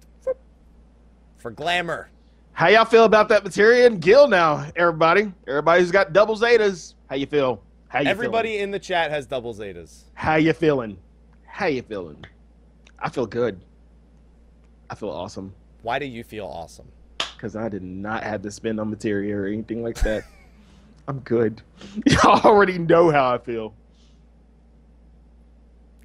for 1.38 1.50
glamour. 1.52 2.10
How 2.52 2.68
y'all 2.68 2.84
feel 2.84 3.04
about 3.04 3.28
that 3.28 3.44
materia 3.44 3.86
and 3.86 4.00
guild 4.00 4.30
now, 4.30 4.66
everybody? 4.74 5.32
Everybody's 5.46 5.90
got 5.90 6.12
double 6.12 6.36
zetas. 6.36 6.93
How 7.14 7.18
you 7.18 7.26
feel? 7.26 7.62
How 7.86 8.00
you 8.00 8.08
Everybody 8.08 8.48
Feeling? 8.54 8.62
in 8.64 8.70
the 8.72 8.80
chat 8.80 9.12
has 9.12 9.24
double 9.24 9.54
Zetas. 9.54 10.02
How 10.14 10.34
you 10.34 10.52
feeling? 10.52 10.98
How 11.46 11.66
you 11.66 11.82
feeling? 11.82 12.24
I 12.98 13.08
feel 13.08 13.24
good. 13.24 13.60
I 14.90 14.96
feel 14.96 15.10
awesome 15.10 15.54
Why 15.82 16.00
do 16.00 16.06
you 16.06 16.24
feel 16.24 16.46
awesome? 16.46 16.88
because 17.18 17.54
I 17.54 17.68
did 17.68 17.84
not 17.84 18.24
have 18.24 18.42
to 18.42 18.50
spend 18.50 18.80
on 18.80 18.90
material 18.90 19.38
or 19.38 19.46
anything 19.46 19.80
like 19.84 19.94
that. 20.00 20.24
I'm 21.06 21.20
good. 21.20 21.62
Y'all 22.08 22.40
already 22.40 22.78
know 22.78 23.12
how 23.12 23.32
I 23.32 23.38
feel. 23.38 23.74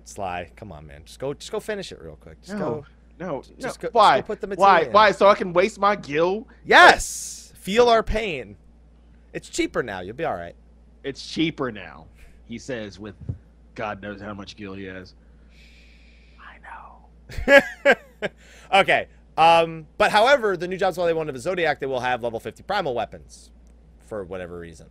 Sly, 0.05 0.51
come 0.55 0.71
on, 0.71 0.85
man. 0.85 1.01
Just 1.05 1.17
go, 1.17 1.33
just 1.33 1.51
go 1.51 1.59
finish 1.59 1.91
it 1.91 1.99
real 2.03 2.17
quick. 2.17 2.39
Just 2.43 2.53
No. 2.53 2.59
go. 2.59 2.85
No, 3.19 3.41
Just 3.57 3.81
no. 3.81 3.89
go- 3.89 3.93
why? 3.93 4.17
just 4.19 4.27
go 4.27 4.35
put 4.35 4.47
the 4.47 4.55
why? 4.57 4.81
in. 4.81 4.91
Why? 4.91 5.09
So 5.11 5.27
I 5.27 5.33
can 5.33 5.53
waste 5.53 5.79
my 5.79 5.95
gil? 5.95 6.47
Yes! 6.63 7.51
Feel 7.55 7.89
our 7.89 8.03
pain. 8.03 8.57
It's 9.33 9.49
cheaper 9.49 9.81
now. 9.81 10.01
You'll 10.01 10.15
be 10.15 10.23
all 10.25 10.35
right. 10.35 10.55
It's 11.03 11.25
cheaper 11.27 11.71
now. 11.71 12.07
He 12.47 12.57
says 12.57 12.99
with 12.99 13.15
God 13.75 14.01
knows 14.01 14.21
how 14.21 14.33
much 14.33 14.55
gil 14.55 14.73
he 14.73 14.85
has. 14.85 15.13
I 16.39 16.57
know. 17.53 18.29
okay. 18.79 19.07
Um, 19.37 19.87
but 19.97 20.11
however, 20.11 20.57
the 20.57 20.67
new 20.67 20.77
jobs 20.77 20.97
while 20.97 21.07
they 21.07 21.13
want 21.13 21.29
of 21.29 21.35
the 21.35 21.41
Zodiac, 21.41 21.79
they 21.79 21.85
will 21.85 22.01
have 22.01 22.23
level 22.23 22.39
50 22.39 22.63
primal 22.63 22.93
weapons 22.93 23.51
for 24.05 24.23
whatever 24.23 24.59
reason. 24.59 24.87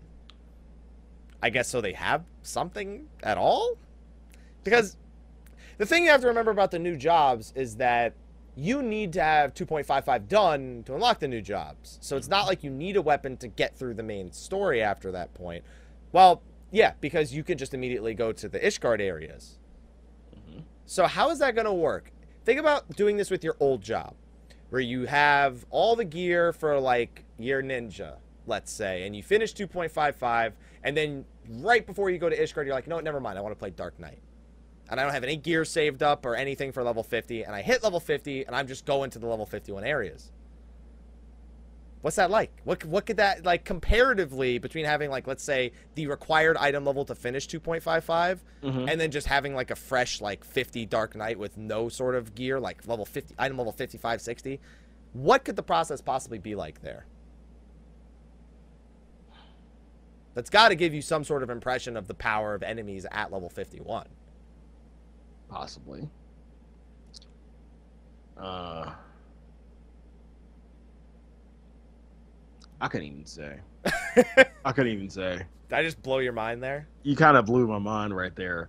I 1.43 1.51
guess 1.51 1.69
so 1.69 1.81
they 1.81 1.93
have 1.93 2.25
something 2.43 3.09
at 3.23 3.37
all? 3.37 3.77
Because 4.65 4.97
the 5.77 5.87
thing 5.87 6.05
you 6.05 6.11
have 6.11 6.23
to 6.23 6.27
remember 6.27 6.51
about 6.51 6.71
the 6.71 6.79
new 6.79 6.97
jobs 6.97 7.53
is 7.55 7.77
that 7.77 8.15
you 8.57 8.83
need 8.83 9.13
to 9.13 9.23
have 9.23 9.55
2.55 9.55 10.27
done 10.27 10.83
to 10.87 10.95
unlock 10.95 11.21
the 11.21 11.29
new 11.29 11.41
jobs. 11.41 11.99
So 12.01 12.17
it's 12.17 12.29
not 12.29 12.47
like 12.47 12.65
you 12.65 12.71
need 12.71 12.97
a 12.97 13.03
weapon 13.03 13.37
to 13.37 13.49
get 13.49 13.77
through 13.77 13.95
the 13.95 14.03
main 14.03 14.33
story 14.33 14.83
after 14.83 15.13
that 15.13 15.33
point. 15.35 15.63
Well, 16.13 16.43
yeah, 16.71 16.93
because 17.01 17.35
you 17.35 17.43
can 17.43 17.59
just 17.59 17.75
immediately 17.75 18.15
go 18.15 18.33
to 18.33 18.49
the 18.49 18.59
Ishgard 18.59 19.01
areas. 19.01 19.59
Mm-hmm. 20.35 20.61
So 20.87 21.07
how 21.07 21.31
is 21.31 21.39
that 21.39 21.55
going 21.55 21.67
to 21.67 21.73
work? 21.73 22.13
Think 22.45 22.61
about 22.61 22.89
doing 22.97 23.17
this 23.17 23.31
with 23.31 23.45
your 23.45 23.57
old 23.61 23.83
job, 23.83 24.15
where 24.71 24.81
you 24.81 25.07
have 25.07 25.67
all 25.71 25.97
the 25.97 26.05
gear 26.05 26.53
for 26.53 26.79
like 26.81 27.25
your 27.39 27.63
ninja, 27.63 28.17
let's 28.47 28.73
say, 28.73 29.07
and 29.07 29.15
you 29.15 29.23
finish 29.23 29.55
2.55, 29.55 30.53
and 30.83 30.97
then 30.97 31.25
right 31.49 31.87
before 31.87 32.11
you 32.11 32.19
go 32.19 32.29
to 32.29 32.37
Ishgard, 32.37 32.65
you're 32.65 32.75
like, 32.75 32.87
no, 32.87 33.01
never 33.01 33.21
mind, 33.21 33.39
I 33.39 33.43
want 33.43 33.53
to 33.53 33.59
play 33.59 33.71
Dark 33.71 33.99
Knight. 33.99 34.21
And 34.91 34.99
I 34.99 35.03
don't 35.03 35.13
have 35.13 35.25
any 35.25 35.37
gear 35.37 35.67
saved 35.67 36.03
up 36.03 36.25
or 36.25 36.35
anything 36.35 36.73
for 36.73 36.83
level 36.83 37.03
50, 37.03 37.43
and 37.43 37.55
I 37.55 37.61
hit 37.61 37.83
level 37.83 38.01
50, 38.01 38.47
and 38.47 38.57
I'm 38.57 38.67
just 38.67 38.87
going 38.87 39.11
to 39.11 39.19
the 39.19 39.27
level 39.27 39.45
51 39.45 39.85
areas. 39.85 40.33
What's 42.01 42.17
that 42.17 42.31
like? 42.31 42.53
What 42.65 42.85
what 42.85 43.07
could 43.07 43.17
that 43.17 43.45
like 43.45 43.65
comparatively 43.65 44.59
between 44.59 44.85
having 44.85 45.11
like 45.11 45.27
let's 45.27 45.43
say 45.43 45.73
the 45.97 46.07
required 46.07 46.57
item 46.57 46.85
level 46.85 47.05
to 47.07 47.15
finish 47.15 47.49
2.55 47.49 48.39
Mhm. 48.63 48.91
and 48.91 49.01
then 49.01 49.11
just 49.11 49.27
having 49.27 49.55
like 49.55 49.71
a 49.71 49.77
fresh 49.77 50.21
like 50.21 50.45
50 50.45 50.87
Dark 50.87 51.17
Knight 51.17 51.39
with 51.39 51.57
no 51.57 51.89
sort 51.89 52.15
of 52.15 52.35
gear 52.37 52.61
like 52.61 52.87
level 52.87 53.05
50 53.05 53.35
item 53.39 53.57
level 53.59 53.73
55 53.73 54.21
60 54.21 54.61
what 55.13 55.45
could 55.45 55.57
the 55.57 55.63
process 55.63 56.01
possibly 56.01 56.39
be 56.39 56.55
like 56.55 56.83
there 56.83 57.07
that's 60.35 60.51
got 60.51 60.69
to 60.69 60.77
give 60.77 60.95
you 60.95 61.03
some 61.03 61.25
sort 61.25 61.43
of 61.43 61.51
impression 61.51 61.97
of 61.97 62.07
the 62.07 62.15
power 62.15 62.55
of 62.55 62.63
enemies 62.63 63.07
at 63.11 63.33
level 63.33 63.49
51 63.49 64.07
Possibly. 65.49 66.09
Uh, 68.37 68.93
I 72.81 72.89
couldn't 72.89 73.07
even 73.07 73.27
say. 73.27 73.59
I 74.65 74.73
couldn't 74.73 74.93
even 74.93 75.11
say. 75.11 75.39
did 75.69 75.77
i 75.79 75.83
just 75.83 76.01
blow 76.03 76.19
your 76.19 76.33
mind 76.33 76.63
there 76.63 76.87
You 77.03 77.17
kind 77.17 77.37
of 77.37 77.47
blew 77.47 77.67
my 77.67 77.79
mind 77.79 78.15
right 78.17 78.35
there. 78.35 78.69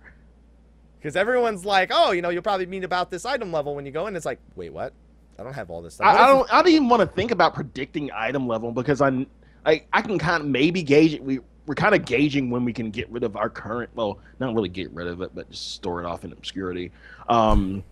because 0.98 1.16
everyone's 1.16 1.64
like 1.64 1.90
oh 1.92 2.12
you 2.12 2.22
know 2.22 2.28
you'll 2.30 2.42
probably 2.42 2.66
mean 2.66 2.84
about 2.84 3.10
this 3.10 3.24
item 3.26 3.52
level 3.52 3.74
when 3.74 3.84
you 3.86 3.92
go 3.92 4.06
in 4.06 4.14
it's 4.16 4.24
like 4.26 4.38
wait 4.56 4.72
what 4.72 4.92
i 5.38 5.42
don't 5.42 5.52
have 5.54 5.70
all 5.70 5.82
this 5.82 5.94
stuff 5.94 6.06
I, 6.06 6.24
I 6.24 6.26
don't. 6.28 6.52
I 6.52 6.62
don't 6.62 6.72
even 6.72 6.88
want 6.88 7.00
to 7.00 7.06
think 7.06 7.30
about 7.32 7.54
predicting 7.54 8.10
item 8.14 8.46
level 8.46 8.72
because 8.72 9.00
I'm 9.00 9.26
I, 9.66 9.84
I 9.92 10.00
can 10.02 10.18
kind 10.18 10.42
of 10.42 10.48
maybe 10.48 10.82
gauge 10.82 11.12
it. 11.14 11.22
We 11.22 11.40
we're 11.66 11.74
kind 11.74 11.94
of 11.94 12.04
gauging 12.06 12.50
when 12.50 12.64
we 12.64 12.72
can 12.72 12.90
get 12.90 13.10
rid 13.10 13.22
of 13.24 13.36
our 13.36 13.50
current. 13.50 13.90
Well, 13.94 14.18
not 14.38 14.54
really 14.54 14.68
get 14.70 14.90
rid 14.92 15.06
of 15.06 15.20
it, 15.22 15.34
but 15.34 15.50
just 15.50 15.72
store 15.74 16.02
it 16.02 16.06
off 16.06 16.24
in 16.24 16.32
obscurity. 16.32 16.92
Um, 17.28 17.84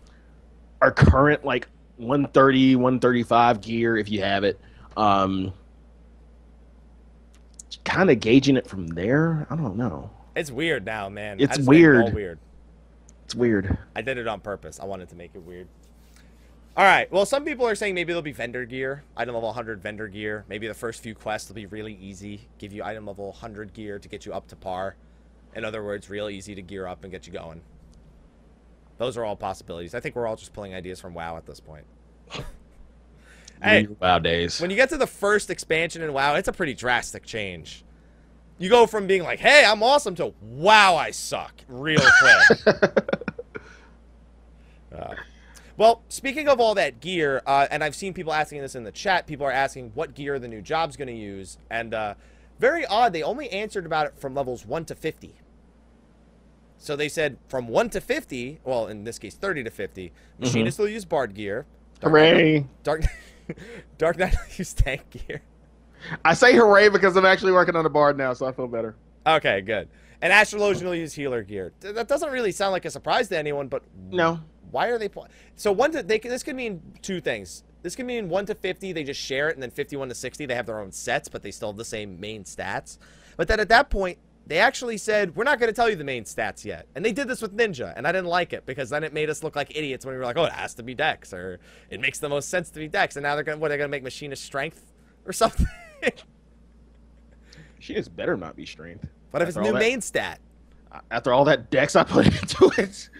our 0.81 0.91
current 0.91 1.45
like 1.45 1.69
130, 1.99 2.77
135 2.77 3.61
gear 3.61 3.97
if 3.99 4.09
you 4.11 4.23
have 4.23 4.45
it. 4.45 4.59
Um, 4.97 5.53
kind 7.89 8.11
of 8.11 8.21
gauging 8.21 8.57
it 8.57 8.67
from 8.67 8.87
there. 8.89 9.47
I 9.51 9.57
don't 9.57 9.77
know. 9.77 10.11
it's 10.37 10.51
weird 10.51 10.85
now 10.85 11.09
man 11.09 11.41
It's 11.41 11.57
just 11.57 11.69
it 11.69 11.71
weird. 11.71 12.15
weird 12.15 12.39
It's 13.25 13.35
weird. 13.35 13.77
I 13.97 14.03
did 14.03 14.19
it 14.19 14.27
on 14.29 14.41
purpose. 14.41 14.79
I 14.81 14.85
wanted 14.85 15.09
to 15.11 15.17
make 15.17 15.33
it 15.35 15.43
weird. 15.43 15.69
All 16.77 16.85
right. 16.85 17.11
Well, 17.11 17.27
some 17.27 17.45
people 17.45 17.67
are 17.67 17.75
saying 17.75 17.95
maybe 17.95 18.13
there'll 18.13 18.23
be 18.23 18.31
vendor 18.33 18.65
gear, 18.65 19.03
item 19.17 19.35
level 19.35 19.49
100 19.49 19.83
vendor 19.83 20.07
gear. 20.07 20.45
Maybe 20.49 20.69
the 20.69 20.75
first 20.75 21.03
few 21.03 21.15
quests 21.15 21.49
will 21.49 21.57
be 21.57 21.67
really 21.67 21.95
easy, 21.95 22.43
give 22.59 22.73
you 22.73 22.85
item 22.85 23.07
level 23.07 23.27
100 23.27 23.73
gear 23.75 23.99
to 23.99 24.09
get 24.09 24.25
you 24.25 24.33
up 24.33 24.47
to 24.49 24.57
par. 24.57 24.95
In 25.57 25.65
other 25.65 25.83
words, 25.83 26.09
real 26.09 26.29
easy 26.29 26.55
to 26.55 26.63
gear 26.63 26.87
up 26.87 27.03
and 27.03 27.11
get 27.11 27.27
you 27.27 27.33
going. 27.33 27.63
Those 28.99 29.17
are 29.17 29.25
all 29.25 29.35
possibilities. 29.37 29.95
I 29.95 30.01
think 30.01 30.15
we're 30.15 30.27
all 30.27 30.37
just 30.37 30.53
pulling 30.53 30.73
ideas 30.75 31.01
from 31.01 31.15
WoW 31.15 31.37
at 31.37 31.47
this 31.47 31.59
point. 31.61 31.85
Hey, 33.63 33.89
wow 34.01 34.19
days. 34.19 34.61
when 34.61 34.71
you 34.71 34.77
get 34.77 34.89
to 34.91 34.97
the 34.97 35.07
first 35.07 35.51
expansion 35.51 36.03
in 36.03 36.13
WoW, 36.13 36.35
it's 36.35 36.49
a 36.49 36.53
pretty 36.53 36.75
drastic 36.75 37.25
change. 37.25 37.85
You 38.59 38.69
go 38.69 38.87
from 38.87 39.07
being 39.07 39.23
like, 39.23 39.39
"Hey, 39.39 39.65
I'm 39.65 39.83
awesome," 39.83 40.15
to 40.17 40.35
"Wow, 40.41 40.97
I 40.97 41.11
suck," 41.13 41.55
real 41.69 42.01
quick. 42.21 42.79
Uh, 44.97 45.15
well, 45.77 46.03
speaking 46.09 46.49
of 46.49 46.59
all 46.61 46.75
that 46.75 47.01
gear, 47.01 47.43
uh, 47.47 47.67
and 47.71 47.85
I've 47.85 47.95
seen 47.95 48.13
people 48.15 48.33
asking 48.33 48.63
this 48.63 48.75
in 48.75 48.83
the 48.85 48.91
chat. 48.93 49.27
People 49.27 49.47
are 49.47 49.53
asking 49.53 49.93
what 49.95 50.15
gear 50.15 50.39
the 50.39 50.49
new 50.49 50.61
job's 50.61 50.97
going 50.97 51.09
to 51.09 51.15
use, 51.15 51.59
and 51.71 51.95
uh, 51.95 52.15
very 52.59 52.85
odd. 52.87 53.13
They 53.13 53.23
only 53.23 53.49
answered 53.51 53.87
about 53.87 54.07
it 54.07 54.15
from 54.19 54.35
levels 54.35 54.67
one 54.67 54.85
to 54.87 54.95
fifty. 54.95 55.37
So 56.79 56.97
they 56.97 57.09
said 57.09 57.39
from 57.49 57.69
one 57.69 57.91
to 57.91 58.01
fifty. 58.01 58.59
Well, 58.65 58.87
in 58.89 59.05
this 59.05 59.19
case, 59.19 59.35
thirty 59.37 59.63
to 59.63 59.71
50 59.71 60.11
Machinists 60.39 60.79
will 60.79 60.89
use 60.89 61.05
Bard 61.05 61.35
gear. 61.35 61.67
Dark 62.01 62.13
Knight- 62.15 62.33
hooray! 62.35 62.67
Dark, 62.83 63.03
Dark 63.99 64.19
Knight 64.19 64.33
will 64.49 64.55
use 64.57 64.73
tank 64.75 65.03
gear. 65.11 65.43
I 66.25 66.35
say 66.35 66.55
hooray 66.55 66.89
because 66.89 67.17
I'm 67.17 67.25
actually 67.27 67.53
working 67.53 67.77
on 67.77 67.85
a 67.85 67.91
bard 67.91 68.17
now, 68.17 68.33
so 68.33 68.47
I 68.47 68.53
feel 68.53 68.69
better. 68.69 68.95
Okay, 69.27 69.61
good. 69.61 69.89
And 70.23 70.33
Astrologian 70.33 70.85
will 70.85 70.95
use 70.95 71.13
healer 71.13 71.43
gear. 71.43 71.73
That 71.81 72.09
doesn't 72.09 72.31
really 72.31 72.53
sound 72.53 72.73
like 72.73 72.85
a 72.85 72.91
surprise 72.91 73.29
to 73.29 73.39
anyone, 73.39 73.69
but 73.69 73.83
No, 74.11 74.41
why 74.71 74.89
are 74.89 74.99
they? 74.99 75.09
Pl- 75.09 75.29
so 75.57 75.71
one 75.73 75.93
to 75.93 76.03
they. 76.03 76.19
can- 76.19 76.31
This 76.31 76.43
could 76.43 76.57
mean 76.57 76.81
two 77.03 77.21
things. 77.21 77.63
This 77.83 77.95
could 77.95 78.07
mean 78.07 78.29
one 78.29 78.45
to 78.47 78.55
fifty, 78.55 78.93
they 78.93 79.05
just 79.05 79.21
share 79.21 79.49
it, 79.49 79.55
and 79.55 79.63
then 79.63 79.71
fifty-one 79.71 80.09
to 80.09 80.15
sixty, 80.15 80.47
they 80.47 80.55
have 80.57 80.67
their 80.67 80.81
own 80.81 80.91
sets, 80.91 81.29
but 81.29 81.43
they 81.43 81.51
still 81.53 81.69
have 81.69 81.77
the 81.77 81.85
same 81.85 82.19
main 82.19 82.43
stats. 82.45 82.99
But 83.37 83.47
then 83.47 83.61
at 83.61 83.69
that 83.69 83.89
point, 83.91 84.19
they 84.49 84.59
actually 84.59 84.97
said, 84.97 85.37
"We're 85.37 85.45
not 85.45 85.61
going 85.61 85.69
to 85.71 85.75
tell 85.77 85.89
you 85.89 85.95
the 85.97 86.03
main 86.05 86.25
stats 86.25 86.65
yet," 86.65 86.87
and 86.97 87.05
they 87.05 87.13
did 87.13 87.29
this 87.29 87.41
with 87.41 87.57
Ninja, 87.57 87.93
and 87.97 88.07
I 88.07 88.13
didn't 88.13 88.27
like 88.29 88.53
it 88.53 88.67
because 88.67 88.91
then 88.91 89.05
it 89.05 89.13
made 89.13 89.31
us 89.31 89.43
look 89.45 89.55
like 89.55 89.77
idiots 89.77 90.05
when 90.05 90.15
we 90.15 90.19
were 90.19 90.25
like, 90.25 90.37
"Oh, 90.37 90.45
it 90.45 90.53
has 90.53 90.75
to 90.75 90.83
be 90.83 90.95
Dex," 90.95 91.33
or 91.33 91.61
"It 91.91 92.01
makes 92.01 92.19
the 92.19 92.29
most 92.29 92.49
sense 92.49 92.71
to 92.71 92.81
be 92.81 92.89
Dex," 92.89 93.15
and 93.17 93.23
now 93.23 93.35
they're 93.37 93.45
going, 93.45 93.59
to 93.59 93.61
what? 93.61 93.69
They're 93.69 93.79
going 93.79 93.89
to 93.89 93.95
make 93.95 94.03
Machinist 94.03 94.43
Strength 94.45 94.91
or 95.27 95.33
something. 95.35 95.67
she 97.79 97.95
just 97.95 98.15
better 98.17 98.37
not 98.37 98.57
be 98.57 98.67
strength. 98.67 99.07
what 99.31 99.43
if 99.43 99.49
it's 99.49 99.57
After 99.57 99.69
new 99.69 99.73
that- 99.75 99.79
main 99.81 100.01
stat? 100.01 100.41
After 101.11 101.33
all 101.35 101.45
that 101.45 101.71
dex 101.71 101.95
I 101.97 102.03
put 102.03 102.27
into 102.43 102.71
it. 102.79 103.11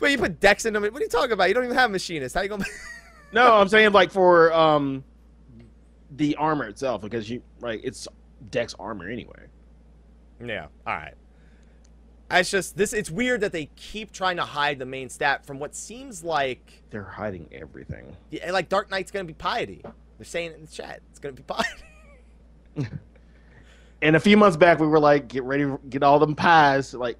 Well, 0.00 0.10
you 0.10 0.18
put 0.18 0.40
Dex 0.40 0.64
into 0.64 0.82
it. 0.82 0.92
What 0.92 1.00
are 1.00 1.04
you 1.04 1.08
talking 1.10 1.32
about? 1.32 1.46
You 1.48 1.54
don't 1.54 1.64
even 1.64 1.76
have 1.76 1.90
Machinist. 1.90 2.34
How 2.34 2.40
you 2.40 2.48
going? 2.48 2.62
to 2.62 2.68
No, 3.32 3.54
I'm 3.54 3.68
saying 3.68 3.92
like 3.92 4.10
for 4.10 4.52
um 4.52 5.04
the 6.16 6.34
armor 6.36 6.66
itself 6.66 7.02
because 7.02 7.30
you 7.30 7.42
like 7.60 7.80
it's 7.84 8.08
dex 8.50 8.74
armor 8.80 9.08
anyway. 9.08 9.46
Yeah. 10.44 10.66
All 10.86 10.94
right. 10.94 11.14
It's 12.30 12.50
just 12.50 12.76
this. 12.76 12.92
It's 12.92 13.10
weird 13.10 13.40
that 13.40 13.52
they 13.52 13.70
keep 13.76 14.12
trying 14.12 14.36
to 14.36 14.44
hide 14.44 14.78
the 14.78 14.86
main 14.86 15.08
stat 15.08 15.44
from 15.44 15.58
what 15.58 15.74
seems 15.74 16.22
like, 16.22 16.82
They're 16.90 17.02
hiding 17.02 17.48
everything. 17.52 18.16
yeah, 18.30 18.52
like 18.52 18.68
Dark 18.68 18.90
Knight's 18.90 19.10
gonna 19.10 19.24
be 19.24 19.34
piety. 19.34 19.80
They're 19.82 20.24
saying 20.24 20.52
it 20.52 20.54
in 20.56 20.60
the 20.62 20.70
chat. 20.70 21.00
It's 21.10 21.18
gonna 21.18 21.34
be 21.34 21.42
piety. 21.42 22.88
And 24.02 24.16
a 24.16 24.20
few 24.20 24.36
months 24.38 24.56
back 24.56 24.78
we 24.80 24.86
were 24.86 24.98
like, 24.98 25.28
get 25.28 25.42
ready, 25.42 25.70
get 25.90 26.02
all 26.02 26.18
them 26.18 26.34
pies. 26.34 26.94
Like, 26.94 27.18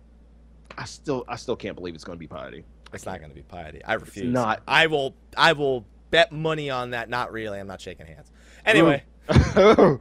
I 0.78 0.86
still, 0.86 1.26
I 1.28 1.36
still 1.36 1.56
can't 1.56 1.76
believe 1.76 1.94
it's 1.94 2.04
going 2.04 2.16
to 2.16 2.20
be 2.20 2.26
piety. 2.26 2.64
It's 2.94 3.04
not 3.06 3.20
gonna 3.20 3.34
be 3.34 3.42
piety. 3.42 3.84
I 3.84 3.94
refuse. 3.94 4.32
not. 4.32 4.62
I 4.66 4.86
will. 4.88 5.14
I 5.36 5.52
will 5.52 5.84
bet 6.10 6.32
money 6.32 6.70
on 6.70 6.90
that. 6.90 7.08
Not 7.08 7.30
really. 7.32 7.60
I'm 7.60 7.68
not 7.68 7.80
shaking 7.80 8.06
hands. 8.06 8.32
Anyway. 8.66 9.04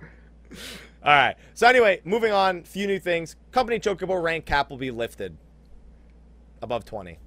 All 1.03 1.13
right. 1.13 1.35
So 1.53 1.67
anyway, 1.67 2.01
moving 2.03 2.31
on. 2.31 2.63
Few 2.63 2.87
new 2.87 2.99
things. 2.99 3.35
Company 3.51 3.79
Chocobo 3.79 4.21
rank 4.21 4.45
cap 4.45 4.69
will 4.69 4.77
be 4.77 4.91
lifted 4.91 5.37
above 6.61 6.83
20. 6.85 7.17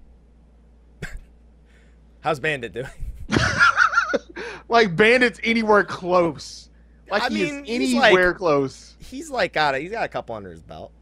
How's 2.21 2.39
Bandit 2.39 2.73
doing? 2.73 2.87
like 4.69 4.95
bandits 4.95 5.41
anywhere 5.43 5.85
close. 5.85 6.69
Like 7.11 7.23
I 7.23 7.29
he 7.29 7.35
mean, 7.51 7.65
is 7.65 7.81
he's 7.81 7.95
like- 7.95 8.13
anywhere 8.13 8.35
close. 8.35 8.95
He's 8.99 9.31
like 9.31 9.53
got 9.53 9.75
a, 9.75 9.79
he's 9.79 9.91
got 9.91 10.05
a 10.05 10.09
couple 10.09 10.35
under 10.35 10.51
his 10.51 10.63
belt. 10.63 10.93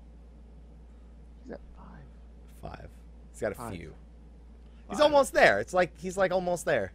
He's 1.44 1.52
at 1.52 1.60
five. 1.76 2.70
Five. 2.72 2.88
He's 3.32 3.40
got 3.40 3.52
a 3.52 3.54
Five. 3.54 3.74
few. 3.74 3.94
He's 4.88 5.00
almost 5.00 5.32
there. 5.32 5.60
It's 5.60 5.72
like 5.72 5.92
he's 6.00 6.16
like 6.16 6.32
almost 6.32 6.64
there. 6.64 6.92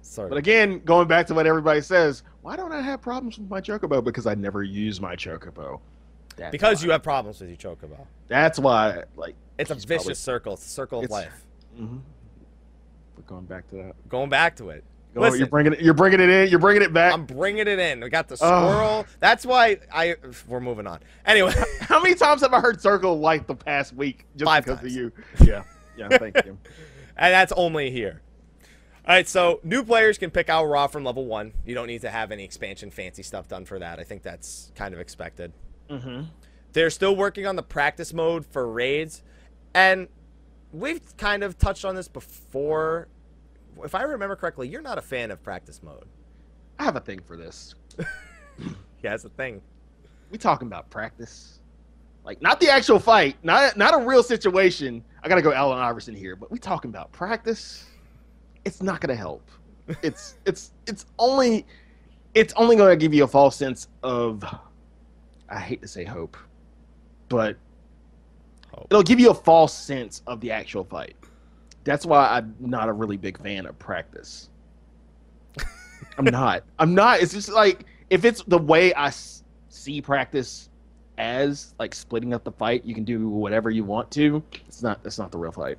Sorry. 0.00 0.28
But 0.30 0.38
again, 0.38 0.80
going 0.80 1.06
back 1.06 1.26
to 1.26 1.34
what 1.34 1.46
everybody 1.46 1.82
says, 1.82 2.22
why 2.42 2.56
don't 2.56 2.72
I 2.72 2.80
have 2.80 3.00
problems 3.00 3.38
with 3.38 3.48
my 3.48 3.60
chocobo? 3.60 4.02
Because 4.04 4.26
I 4.26 4.34
never 4.34 4.62
use 4.62 5.00
my 5.00 5.16
chocobo. 5.16 5.80
That's 6.36 6.50
Because 6.50 6.80
why. 6.80 6.86
you 6.86 6.90
have 6.92 7.02
problems 7.02 7.40
with 7.40 7.48
your 7.50 7.58
chocobo. 7.76 8.06
That's 8.28 8.58
why. 8.58 9.04
Like, 9.16 9.34
It's 9.58 9.70
a 9.70 9.74
vicious 9.74 9.86
probably- 9.88 10.14
circle. 10.14 10.52
It's 10.54 10.66
a 10.66 10.68
circle 10.70 11.04
of 11.04 11.10
life. 11.10 11.44
mhm. 11.78 12.00
We're 13.16 13.22
going 13.24 13.44
back 13.44 13.68
to 13.70 13.76
that. 13.76 14.08
Going 14.08 14.30
back 14.30 14.56
to 14.56 14.70
it. 14.70 14.84
Go, 15.14 15.20
Listen. 15.20 15.40
you're 15.40 15.48
bringing 15.48 15.74
it. 15.74 15.80
You're 15.82 15.92
bringing 15.92 16.20
it 16.20 16.30
in. 16.30 16.48
You're 16.48 16.58
bringing 16.58 16.80
it 16.82 16.92
back. 16.94 17.12
I'm 17.12 17.26
bringing 17.26 17.66
it 17.68 17.78
in. 17.78 18.00
We 18.00 18.08
got 18.08 18.28
the 18.28 18.34
Oh. 18.34 18.36
squirrel. 18.36 19.06
That's 19.20 19.44
why 19.44 19.78
I. 19.92 20.16
We're 20.48 20.60
moving 20.60 20.86
on. 20.86 21.00
Anyway, 21.26 21.52
How 21.80 22.02
many 22.02 22.14
times 22.14 22.40
have 22.40 22.54
I 22.54 22.60
heard 22.60 22.80
Circle 22.80 23.18
like 23.20 23.46
the 23.46 23.54
past 23.54 23.92
week 23.92 24.24
just 24.36 24.46
Five 24.48 24.64
because 24.64 24.78
times. 24.80 24.90
of 24.92 24.96
you? 24.98 25.12
Yeah. 25.46 25.64
Yeah. 25.98 26.16
Thank 26.16 26.36
you. 26.46 26.56
and 27.18 27.34
that's 27.34 27.52
only 27.52 27.90
here. 27.90 28.22
All 29.06 29.14
right, 29.14 29.28
so 29.28 29.58
new 29.64 29.82
players 29.82 30.16
can 30.16 30.30
pick 30.30 30.48
out 30.48 30.64
Raw 30.64 30.86
from 30.86 31.02
level 31.02 31.26
one. 31.26 31.52
You 31.66 31.74
don't 31.74 31.88
need 31.88 32.02
to 32.02 32.10
have 32.10 32.30
any 32.30 32.44
expansion 32.44 32.90
fancy 32.90 33.24
stuff 33.24 33.48
done 33.48 33.64
for 33.64 33.78
that. 33.80 33.98
I 33.98 34.04
think 34.04 34.22
that's 34.22 34.70
kind 34.76 34.94
of 34.94 35.00
expected. 35.00 35.52
Mm-hmm. 35.90 36.22
They're 36.72 36.90
still 36.90 37.16
working 37.16 37.46
on 37.46 37.56
the 37.56 37.64
practice 37.64 38.12
mode 38.12 38.46
for 38.46 38.70
raids, 38.70 39.22
and 39.74 40.06
we've 40.72 41.16
kind 41.16 41.42
of 41.42 41.58
touched 41.58 41.84
on 41.84 41.96
this 41.96 42.06
before. 42.06 43.08
If 43.82 43.94
I 43.94 44.02
remember 44.02 44.36
correctly, 44.36 44.68
you're 44.68 44.82
not 44.82 44.98
a 44.98 45.02
fan 45.02 45.32
of 45.32 45.42
practice 45.42 45.82
mode. 45.82 46.04
I 46.78 46.84
have 46.84 46.96
a 46.96 47.00
thing 47.00 47.20
for 47.20 47.36
this. 47.36 47.74
Yeah, 49.02 49.10
that's 49.10 49.24
a 49.24 49.30
thing. 49.30 49.60
We 50.30 50.38
talking 50.38 50.68
about 50.68 50.88
practice, 50.88 51.58
like 52.24 52.40
not 52.40 52.60
the 52.60 52.70
actual 52.70 52.98
fight, 53.00 53.36
not 53.42 53.76
not 53.76 53.94
a 53.94 53.98
real 53.98 54.22
situation. 54.22 55.04
I 55.22 55.28
gotta 55.28 55.42
go 55.42 55.52
Allen 55.52 55.78
Iverson 55.78 56.14
here, 56.14 56.36
but 56.36 56.50
we 56.50 56.58
talking 56.58 56.90
about 56.90 57.10
practice. 57.12 57.84
It's 58.64 58.82
not 58.82 59.00
gonna 59.00 59.16
help. 59.16 59.48
It's 60.02 60.36
it's 60.46 60.72
it's 60.86 61.06
only 61.18 61.66
it's 62.34 62.52
only 62.54 62.76
gonna 62.76 62.96
give 62.96 63.12
you 63.12 63.24
a 63.24 63.28
false 63.28 63.56
sense 63.56 63.88
of 64.02 64.44
I 65.48 65.58
hate 65.58 65.82
to 65.82 65.88
say 65.88 66.04
hope, 66.04 66.36
but 67.28 67.56
Hope. 68.72 68.86
it'll 68.90 69.02
give 69.02 69.20
you 69.20 69.30
a 69.30 69.34
false 69.34 69.74
sense 69.74 70.22
of 70.26 70.40
the 70.40 70.50
actual 70.50 70.84
fight. 70.84 71.16
That's 71.84 72.06
why 72.06 72.28
I'm 72.28 72.54
not 72.60 72.88
a 72.88 72.92
really 72.92 73.16
big 73.16 73.38
fan 73.42 73.66
of 73.66 73.78
practice. 73.78 74.48
I'm 76.16 76.24
not. 76.30 76.62
I'm 76.78 76.94
not. 76.94 77.20
It's 77.20 77.32
just 77.32 77.50
like 77.50 77.84
if 78.10 78.24
it's 78.24 78.42
the 78.44 78.58
way 78.58 78.94
I 78.94 79.08
s- 79.08 79.42
see 79.68 80.00
practice 80.00 80.68
as 81.18 81.74
like 81.78 81.94
splitting 81.94 82.32
up 82.32 82.44
the 82.44 82.52
fight, 82.52 82.84
you 82.84 82.94
can 82.94 83.04
do 83.04 83.28
whatever 83.28 83.68
you 83.70 83.84
want 83.84 84.10
to. 84.12 84.42
It's 84.68 84.82
not. 84.82 85.00
It's 85.04 85.18
not 85.18 85.32
the 85.32 85.38
real 85.38 85.52
fight. 85.52 85.76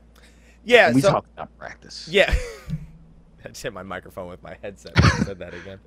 Yeah, 0.64 0.92
we 0.92 1.02
so 1.02 1.12
talk 1.12 1.26
about 1.34 1.58
practice. 1.58 2.08
Yeah. 2.10 2.34
I 3.46 3.50
just 3.50 3.62
hit 3.62 3.74
my 3.74 3.84
microphone 3.84 4.30
with 4.30 4.42
my 4.42 4.56
headset. 4.62 4.94
I 4.96 5.10
said 5.24 5.40
that 5.40 5.54
again. 5.54 5.78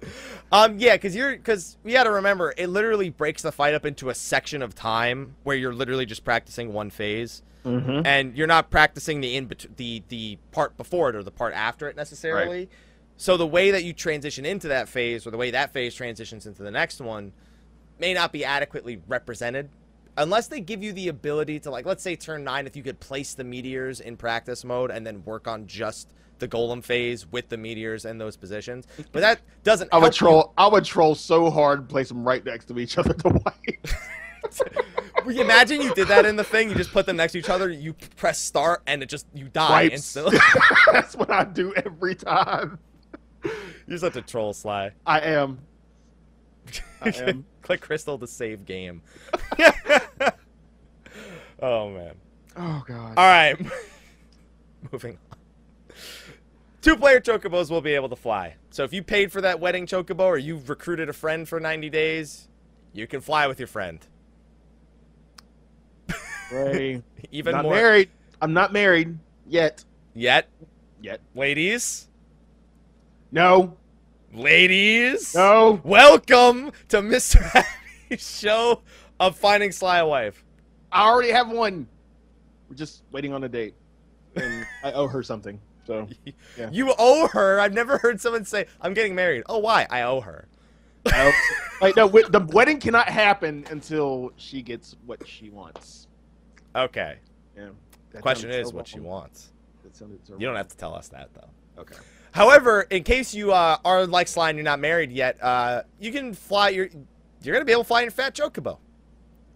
Um, 0.53 0.79
yeah, 0.79 0.95
because 0.97 1.17
you're 1.17 1.33
because 1.33 1.79
we 1.85 1.93
got 1.93 2.05
to 2.05 2.11
remember 2.11 2.53
it 2.57 2.67
literally 2.69 3.09
breaks 3.09 3.41
the 3.41 3.51
fight 3.51 3.73
up 3.73 3.87
into 3.87 4.11
a 4.11 4.15
section 4.15 4.61
of 4.61 4.75
time 4.75 5.37
where 5.43 5.57
you're 5.57 5.73
literally 5.75 6.05
just 6.05 6.25
practicing 6.25 6.73
one 6.73 6.91
phase, 6.91 7.43
Mm-hmm. 7.65 8.07
and 8.07 8.37
you're 8.37 8.47
not 8.47 8.71
practicing 8.71 9.21
the 9.23 9.35
in 9.37 9.47
bet- 9.47 9.67
the 9.77 10.03
the 10.09 10.39
part 10.53 10.77
before 10.77 11.09
it 11.09 11.17
or 11.17 11.23
the 11.25 11.31
part 11.33 11.53
after 11.55 11.89
it 11.89 11.97
necessarily. 11.97 12.69
So 13.17 13.37
the 13.39 13.47
way 13.47 13.71
that 13.71 13.83
you 13.83 13.93
transition 13.95 14.45
into 14.45 14.69
that 14.69 14.89
phase 14.89 15.27
or 15.27 15.31
the 15.31 15.39
way 15.39 15.51
that 15.51 15.73
phase 15.73 15.95
transitions 15.95 16.47
into 16.47 16.63
the 16.63 16.71
next 16.71 17.01
one 17.01 17.33
may 17.99 18.13
not 18.13 18.31
be 18.31 18.45
adequately 18.45 19.01
represented 19.09 19.71
unless 20.17 20.47
they 20.49 20.61
give 20.61 20.83
you 20.83 20.93
the 20.93 21.09
ability 21.09 21.61
to 21.61 21.71
like 21.71 21.85
let's 21.87 22.03
say 22.03 22.17
turn 22.17 22.43
9 22.45 22.67
if 22.67 22.77
you 22.77 22.83
could 22.83 22.99
place 23.01 23.35
the 23.35 23.45
meteors 23.45 24.01
in 24.01 24.17
practice 24.17 24.65
mode 24.65 24.91
and 24.91 25.07
then 25.07 25.23
work 25.25 25.47
on 25.49 25.67
just 25.67 26.13
the 26.39 26.49
golem 26.49 26.83
phase 26.85 27.27
with 27.33 27.49
the 27.49 27.57
meteors 27.57 28.05
in 28.05 28.19
those 28.19 28.37
positions 28.37 28.87
but 29.13 29.21
that 29.21 29.41
doesn't 29.65 29.89
I 29.93 29.97
would 29.97 30.03
help 30.05 30.13
you- 30.15 30.19
troll. 30.19 30.53
I 30.59 30.67
would 30.69 30.85
troll 30.85 31.15
so 31.15 31.51
hard 31.51 31.81
and 31.81 31.89
place 31.89 32.09
them 32.09 32.25
right 32.27 32.45
next 32.45 32.67
to 32.67 32.79
each 32.79 32.99
other 32.99 33.15
to. 33.15 33.41
Well, 35.25 35.37
imagine 35.41 35.81
you 35.83 35.93
did 35.93 36.07
that 36.07 36.25
in 36.25 36.37
the 36.37 36.45
thing 36.45 36.69
you 36.69 36.77
just 36.77 36.93
put 36.93 37.05
them 37.05 37.17
next 37.17 37.33
to 37.33 37.39
each 37.41 37.49
other 37.49 37.69
you 37.69 37.95
press 38.17 38.39
start 38.39 38.81
and 38.87 39.03
it 39.03 39.09
just 39.09 39.27
you 39.35 39.49
die 39.49 39.85
Wipes. 39.85 39.95
instantly 39.95 40.39
That's 40.93 41.17
what 41.17 41.31
I 41.33 41.43
do 41.45 41.75
every 41.75 42.15
time. 42.15 42.79
you're 43.89 43.99
such 43.99 44.15
a 44.15 44.23
troll 44.23 44.53
sly 44.53 44.93
I 45.05 45.21
am. 45.23 45.59
I 47.03 47.09
am. 47.17 47.45
click 47.63 47.81
crystal 47.81 48.19
to 48.19 48.27
save 48.27 48.65
game 48.65 49.03
oh 51.61 51.91
man 51.91 52.15
Oh 52.59 52.83
god. 52.89 53.19
All 53.19 53.25
right. 53.27 53.55
Moving 54.91 55.19
on. 55.31 55.39
Two 56.81 56.97
player 56.97 57.21
chocobos 57.21 57.69
will 57.71 57.83
be 57.83 57.95
able 57.95 58.09
to 58.09 58.17
fly. 58.17 58.55
So 58.71 58.83
if 58.83 58.95
you 58.95 59.03
paid 59.03 59.31
for 59.31 59.43
that 59.43 59.61
wedding 59.61 59.85
chocobo 59.87 60.21
or 60.21 60.39
you 60.39 60.63
recruited 60.67 61.11
a 61.11 61.13
friend 61.13 61.47
for 61.47 61.61
90 61.61 61.91
days, 61.91 62.49
you 62.95 63.07
can 63.07 63.21
fly 63.21 63.47
with 63.47 63.59
your 63.61 63.67
friend. 63.67 63.99
Ray, 66.51 67.03
Even 67.31 67.53
not 67.57 67.65
more. 67.65 67.75
married. 67.75 68.09
I'm 68.41 68.55
not 68.55 68.73
married 68.73 69.19
yet. 69.47 69.85
Yet, 70.15 70.49
Yet. 71.03 71.21
ladies, 71.35 72.09
No. 73.31 73.77
Ladies, 74.33 75.35
No. 75.35 75.81
welcome 75.85 76.73
to 76.89 76.99
Mr. 76.99 77.41
Happy's 78.11 78.39
show 78.39 78.83
of 79.21 79.37
finding 79.37 79.73
Sly 79.73 80.03
wife. 80.03 80.45
I 80.93 81.07
already 81.09 81.31
have 81.31 81.49
one. 81.51 81.87
We're 82.69 82.77
just 82.77 83.03
waiting 83.13 83.33
on 83.33 83.45
a 83.45 83.49
date, 83.49 83.75
and 84.35 84.67
I 84.83 84.93
owe 84.93 85.07
her 85.07 85.23
something. 85.23 85.61
So 85.87 86.09
Yeah. 86.57 86.71
You 86.73 86.95
owe 86.99 87.29
her. 87.29 87.61
I've 87.61 87.75
never 87.75 87.99
heard 87.99 88.21
someone 88.21 88.45
say, 88.45 88.67
I'm 88.81 88.95
getting 88.95 89.15
married. 89.15 89.45
Oh, 89.49 89.59
why? 89.59 89.87
I 89.91 90.03
owe 90.03 90.21
her. 90.21 90.49
I 91.07 91.29
owe, 91.29 91.33
like 91.81 91.97
no, 91.97 92.09
the 92.09 92.45
wedding 92.53 92.81
cannot 92.81 93.09
happen 93.09 93.65
until 93.71 94.33
she 94.37 94.63
gets 94.63 94.97
what 95.07 95.27
she 95.27 95.51
wants. 95.51 96.09
Okay. 96.75 97.19
Yeah. 97.57 97.69
That 98.11 98.23
Question 98.23 98.51
is 98.51 98.73
what 98.73 98.89
she 98.89 98.99
wants. 99.01 99.53
That 99.85 99.95
sounded 99.97 100.27
so 100.27 100.35
You 100.39 100.47
don't 100.47 100.57
have 100.57 100.69
to 100.69 100.77
tell 100.77 100.95
us 100.95 101.09
that, 101.09 101.31
though. 101.35 101.81
Okay. 101.83 101.97
However, 102.37 102.83
in 102.83 103.03
case 103.03 103.33
you 103.33 103.51
uh, 103.51 103.79
are 103.83 104.07
like 104.07 104.29
Sly 104.29 104.51
and 104.51 104.59
you're 104.59 104.65
not 104.65 104.79
married 104.79 105.11
yet, 105.11 105.43
uh, 105.43 105.85
you 105.99 106.13
can 106.13 106.35
fly 106.35 106.69
your. 106.69 106.91
You're 107.43 107.55
gonna 107.55 107.65
be 107.65 107.73
able 107.73 107.85
to 107.85 107.89
fly 107.89 108.03
in 108.03 108.11
Fat 108.11 108.35
Chocobo. 108.35 108.77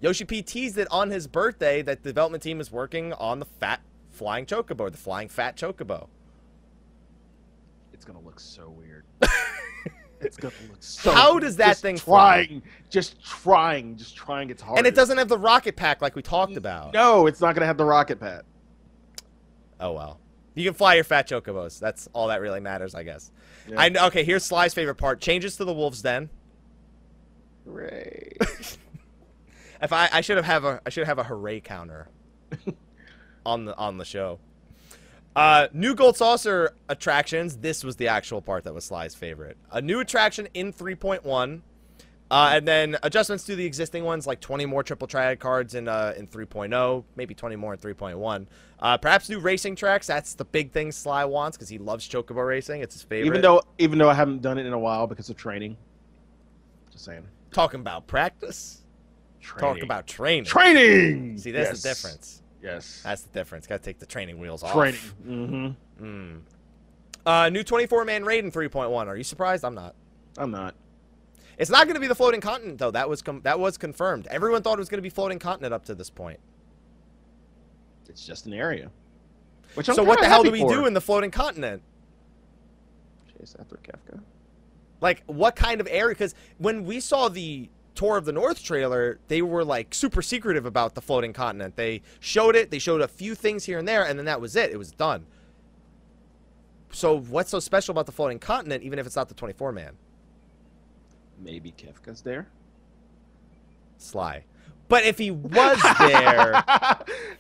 Yoshi 0.01 0.25
P 0.25 0.41
teased 0.41 0.79
it 0.79 0.89
on 0.91 1.11
his 1.11 1.27
birthday 1.27 1.83
that 1.83 2.03
the 2.03 2.09
development 2.09 2.43
team 2.43 2.59
is 2.59 2.73
working 2.73 3.13
on 3.13 3.39
the 3.39 3.45
Fat 3.45 3.83
Flying 4.09 4.47
Chocobo, 4.47 4.91
the 4.91 4.97
Flying 4.97 5.29
Fat 5.29 5.59
Chocobo. 5.59 6.09
It's 7.93 8.07
gonna 8.07 8.21
look 8.21 8.41
so 8.41 8.71
weird. 8.71 9.05
it's 10.23 10.39
gonna 10.39 10.55
look 10.71 10.79
so. 10.83 11.13
How 11.13 11.39
does 11.39 11.57
that 11.57 11.77
thing 11.77 11.99
fly? 11.99 12.63
Just 12.89 13.23
trying, 13.23 13.97
just 13.97 14.17
trying. 14.17 14.49
It's 14.49 14.63
hard. 14.63 14.79
And 14.79 14.87
it 14.87 14.95
doesn't 14.95 15.19
have 15.19 15.29
the 15.29 15.37
rocket 15.37 15.77
pack 15.77 16.01
like 16.01 16.17
we 16.17 16.23
talked 16.23 16.57
about. 16.57 16.95
No, 16.95 17.27
it's 17.27 17.43
not 17.43 17.55
gonna 17.55 17.67
have 17.67 17.77
the 17.77 17.85
rocket 17.85 18.19
pack. 18.19 18.45
Oh 19.79 19.93
well. 19.93 20.19
You 20.61 20.71
can 20.71 20.75
fly 20.75 20.95
your 20.95 21.05
Fat 21.05 21.29
Chocobos. 21.29 21.79
That's 21.79 22.09
all 22.13 22.29
that 22.29 22.41
really 22.41 22.61
matters, 22.61 22.95
I 22.95 23.03
guess. 23.03 23.31
Yeah. 23.69 23.81
I 23.81 23.89
know. 23.89 24.07
Okay, 24.07 24.25
here's 24.25 24.45
Sly's 24.45 24.75
favorite 24.75 24.97
part: 24.97 25.21
changes 25.21 25.57
to 25.57 25.65
the 25.65 25.73
Wolf's 25.73 26.03
Den. 26.03 26.31
Hooray! 27.65 28.37
If 29.83 29.93
I, 29.93 30.09
I 30.13 30.21
should 30.21 30.37
have 30.37 30.47
have 30.47 30.65
a 30.65 30.81
I 30.85 30.91
should 30.91 31.07
have 31.07 31.19
a 31.19 31.25
hooray 31.25 31.61
counter 31.61 32.09
on 33.47 33.65
the 33.65 33.77
on 33.77 33.99
the 33.99 34.05
show. 34.05 34.39
Uh, 35.35 35.69
new 35.73 35.95
gold 35.95 36.17
saucer 36.17 36.75
attractions. 36.89 37.59
This 37.59 37.85
was 37.85 37.97
the 37.97 38.09
actual 38.09 38.43
part 38.43 38.65
that 38.65 38.75
was 38.75 38.85
Sly's 38.85 39.15
favorite. 39.15 39.57
A 39.71 39.81
new 39.81 40.01
attraction 40.01 40.49
in 40.55 40.73
3.1, 40.73 41.61
uh, 42.31 42.51
and 42.55 42.67
then 42.69 42.97
adjustments 43.03 43.45
to 43.45 43.57
the 43.57 43.65
existing 43.67 44.05
ones, 44.05 44.27
like 44.27 44.41
20 44.41 44.67
more 44.67 44.83
triple 44.83 45.09
triad 45.09 45.41
cards 45.41 45.75
in 45.75 45.89
uh, 45.89 46.15
in 46.17 46.27
3.0, 46.27 47.05
maybe 47.17 47.35
20 47.35 47.57
more 47.57 47.73
in 47.75 47.79
3.1. 47.79 48.47
Uh, 48.79 48.97
perhaps 48.97 49.29
new 49.29 49.39
racing 49.41 49.75
tracks. 49.77 50.07
That's 50.07 50.35
the 50.35 50.45
big 50.45 50.73
thing 50.73 50.93
Sly 50.93 51.25
wants 51.25 51.57
because 51.57 51.69
he 51.69 51.79
loves 51.79 52.09
chocobo 52.09 52.47
racing. 52.47 52.81
It's 52.83 52.95
his 52.95 53.03
favorite. 53.03 53.27
even 53.27 53.41
though, 53.43 53.63
even 53.79 53.99
though 53.99 54.09
I 54.09 54.15
haven't 54.15 54.43
done 54.43 54.59
it 54.59 54.67
in 54.67 54.73
a 54.73 54.79
while 54.79 55.07
because 55.07 55.29
of 55.31 55.37
training. 55.37 55.77
Just 56.93 57.05
saying. 57.05 57.27
talking 57.53 57.81
about 57.81 58.07
practice, 58.07 58.83
Training. 59.41 59.75
talk 59.77 59.83
about 59.85 60.07
training. 60.07 60.45
training. 60.45 61.39
See, 61.39 61.51
that's 61.51 61.71
Yes. 61.71 61.83
the 61.83 61.89
difference. 61.89 62.43
Yes. 62.63 63.01
That's 63.05 63.23
the 63.23 63.33
difference. 63.33 63.67
Got 63.67 63.79
to 63.79 63.83
take 63.83 63.99
the 63.99 64.07
training 64.07 64.39
wheels 64.39 64.63
off. 64.63 64.73
Training. 64.73 65.01
Mm-hmm. 65.27 66.05
Mm. 66.05 66.41
Uh, 67.27 67.49
new 67.49 67.63
24 67.63 68.05
man 68.05 68.25
raid 68.25 68.45
in 68.45 68.51
3.1. 68.53 69.07
Are 69.07 69.17
you 69.17 69.25
surprised? 69.25 69.65
I'm 69.65 69.75
not. 69.75 69.95
I'm 70.39 70.51
not. 70.51 70.75
It's 71.61 71.69
not 71.69 71.85
going 71.85 71.95
to 71.95 72.01
be 72.01 72.07
the 72.07 72.15
floating 72.15 72.41
continent 72.41 72.79
though. 72.79 72.91
That 72.91 73.07
was 73.07 73.21
com- 73.21 73.43
that 73.43 73.61
was 73.61 73.77
confirmed. 73.77 74.27
Everyone 74.31 74.63
thought 74.63 74.79
it 74.79 74.79
was 74.79 74.89
going 74.89 74.99
to 74.99 75.03
be 75.03 75.11
floating 75.11 75.39
continent 75.39 75.75
up 75.75 75.85
to 75.85 75.95
this 75.95 76.09
point. 76.09 76.41
It's 78.09 78.27
just 78.27 78.47
an 78.47 78.55
area. 78.55 78.91
Which 79.75 79.91
I'm 79.91 79.95
so 79.95 80.03
what 80.03 80.21
the 80.21 80.27
hell 80.27 80.43
do 80.43 80.51
we 80.51 80.61
for. 80.61 80.73
do 80.73 80.87
in 80.87 80.95
the 80.95 81.03
floating 81.03 81.31
continent? 81.31 81.83
Chase 83.39 83.55
after 83.61 83.77
Kefka. 83.77 84.21
Like 85.03 85.23
what 85.27 85.55
kind 85.55 85.83
of 85.83 85.89
area? 85.91 86.15
Because 86.15 86.35
when 86.57 86.87
we 86.87 86.99
saw 86.99 87.29
the 87.29 87.69
tour 87.95 88.17
of 88.17 88.25
the 88.25 88.33
North 88.33 88.65
trailer, 88.65 89.21
they 89.29 89.43
were 89.43 89.63
like 89.63 89.93
super 89.93 90.23
secretive 90.23 90.65
about 90.65 90.95
the 90.95 91.03
floating 91.03 91.35
continent. 91.35 91.77
They 91.77 92.01
showed 92.21 92.57
it. 92.57 92.71
They 92.71 92.79
showed 92.79 93.03
a 93.03 93.09
few 93.09 93.35
things 93.35 93.67
here 93.67 93.79
and 93.79 93.87
there, 93.87 94.07
and 94.07 94.19
then 94.19 94.25
that 94.25 94.41
was 94.41 94.57
it. 94.57 94.71
It 94.71 94.79
was 94.79 94.93
done. 94.93 95.27
So 96.91 97.19
what's 97.21 97.51
so 97.51 97.61
special 97.61 97.93
about 97.93 98.07
the 98.07 98.13
floating 98.13 98.39
continent, 98.39 98.83
even 98.83 98.99
if 98.99 99.05
it's 99.05 99.17
not 99.17 99.29
the 99.29 99.35
24 99.35 99.73
man? 99.73 99.99
Maybe 101.43 101.73
Kefka's 101.73 102.23
there. 102.23 102.49
Sly. 103.99 104.45
But 104.89 105.05
if 105.05 105.19
he 105.19 105.31
was 105.31 105.81
there, 105.99 106.63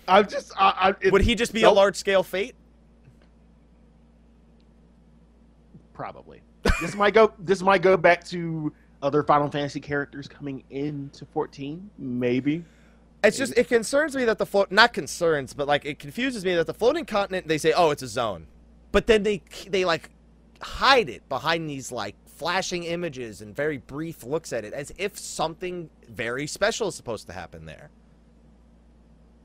I'm 0.09 0.29
just. 0.29 0.53
I, 0.57 0.75
I, 0.91 0.95
it, 1.01 1.13
would 1.13 1.23
he 1.23 1.35
just 1.35 1.53
be 1.53 1.65
a 1.65 1.71
large 1.71 1.97
scale 1.97 2.23
fate? 2.23 2.55
Probably. 5.93 6.43
this 6.81 6.95
might 6.95 7.15
go. 7.15 7.33
This 7.39 7.63
might 7.63 7.83
go 7.83 7.97
back 7.97 8.25
to 8.29 8.73
other 9.03 9.23
Final 9.23 9.51
Fantasy 9.51 9.81
characters 9.81 10.29
coming 10.29 10.63
into 10.71 11.25
14. 11.27 11.91
Maybe. 11.99 12.65
It's 13.23 13.37
just 13.37 13.57
it 13.57 13.69
concerns 13.69 14.17
me 14.17 14.25
that 14.25 14.39
the 14.39 14.47
float 14.47 14.71
not 14.71 14.93
concerns, 14.93 15.53
but 15.53 15.69
like 15.69 15.85
it 15.85 15.99
confuses 15.99 16.45
me 16.45 16.55
that 16.55 16.67
the 16.67 16.75
floating 16.75 17.05
continent 17.05 17.49
they 17.49 17.59
say, 17.59 17.73
oh, 17.73 17.91
it's 17.91 18.03
a 18.03 18.09
zone, 18.09 18.47
but 18.93 19.07
then 19.07 19.25
they 19.25 19.43
they 19.69 19.85
like 19.85 20.11
hide 20.63 21.11
it 21.11 21.29
behind 21.29 21.69
these 21.69 21.93
like 21.93 22.15
flashing 22.41 22.85
images 22.85 23.43
and 23.43 23.55
very 23.55 23.77
brief 23.77 24.25
looks 24.25 24.51
at 24.51 24.65
it 24.65 24.73
as 24.73 24.91
if 24.97 25.19
something 25.19 25.91
very 26.09 26.47
special 26.47 26.89
is 26.89 26.95
supposed 26.95 27.27
to 27.27 27.35
happen 27.35 27.67
there. 27.67 27.91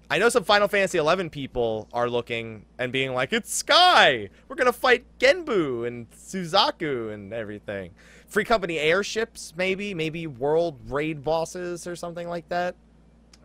I 0.09 0.17
know 0.17 0.29
some 0.29 0.45
Final 0.45 0.69
Fantasy 0.69 0.97
XI 0.97 1.27
people 1.27 1.89
are 1.91 2.09
looking 2.09 2.65
and 2.79 2.93
being 2.93 3.13
like, 3.13 3.33
"It's 3.33 3.53
Sky. 3.53 4.29
We're 4.47 4.55
gonna 4.55 4.71
fight 4.71 5.03
Genbu 5.19 5.85
and 5.85 6.09
Suzaku 6.11 7.13
and 7.13 7.33
everything." 7.33 7.91
Free 8.27 8.45
company 8.45 8.79
airships, 8.79 9.53
maybe, 9.57 9.93
maybe 9.93 10.25
world 10.25 10.79
raid 10.89 11.21
bosses 11.21 11.85
or 11.85 11.97
something 11.97 12.29
like 12.29 12.47
that. 12.47 12.75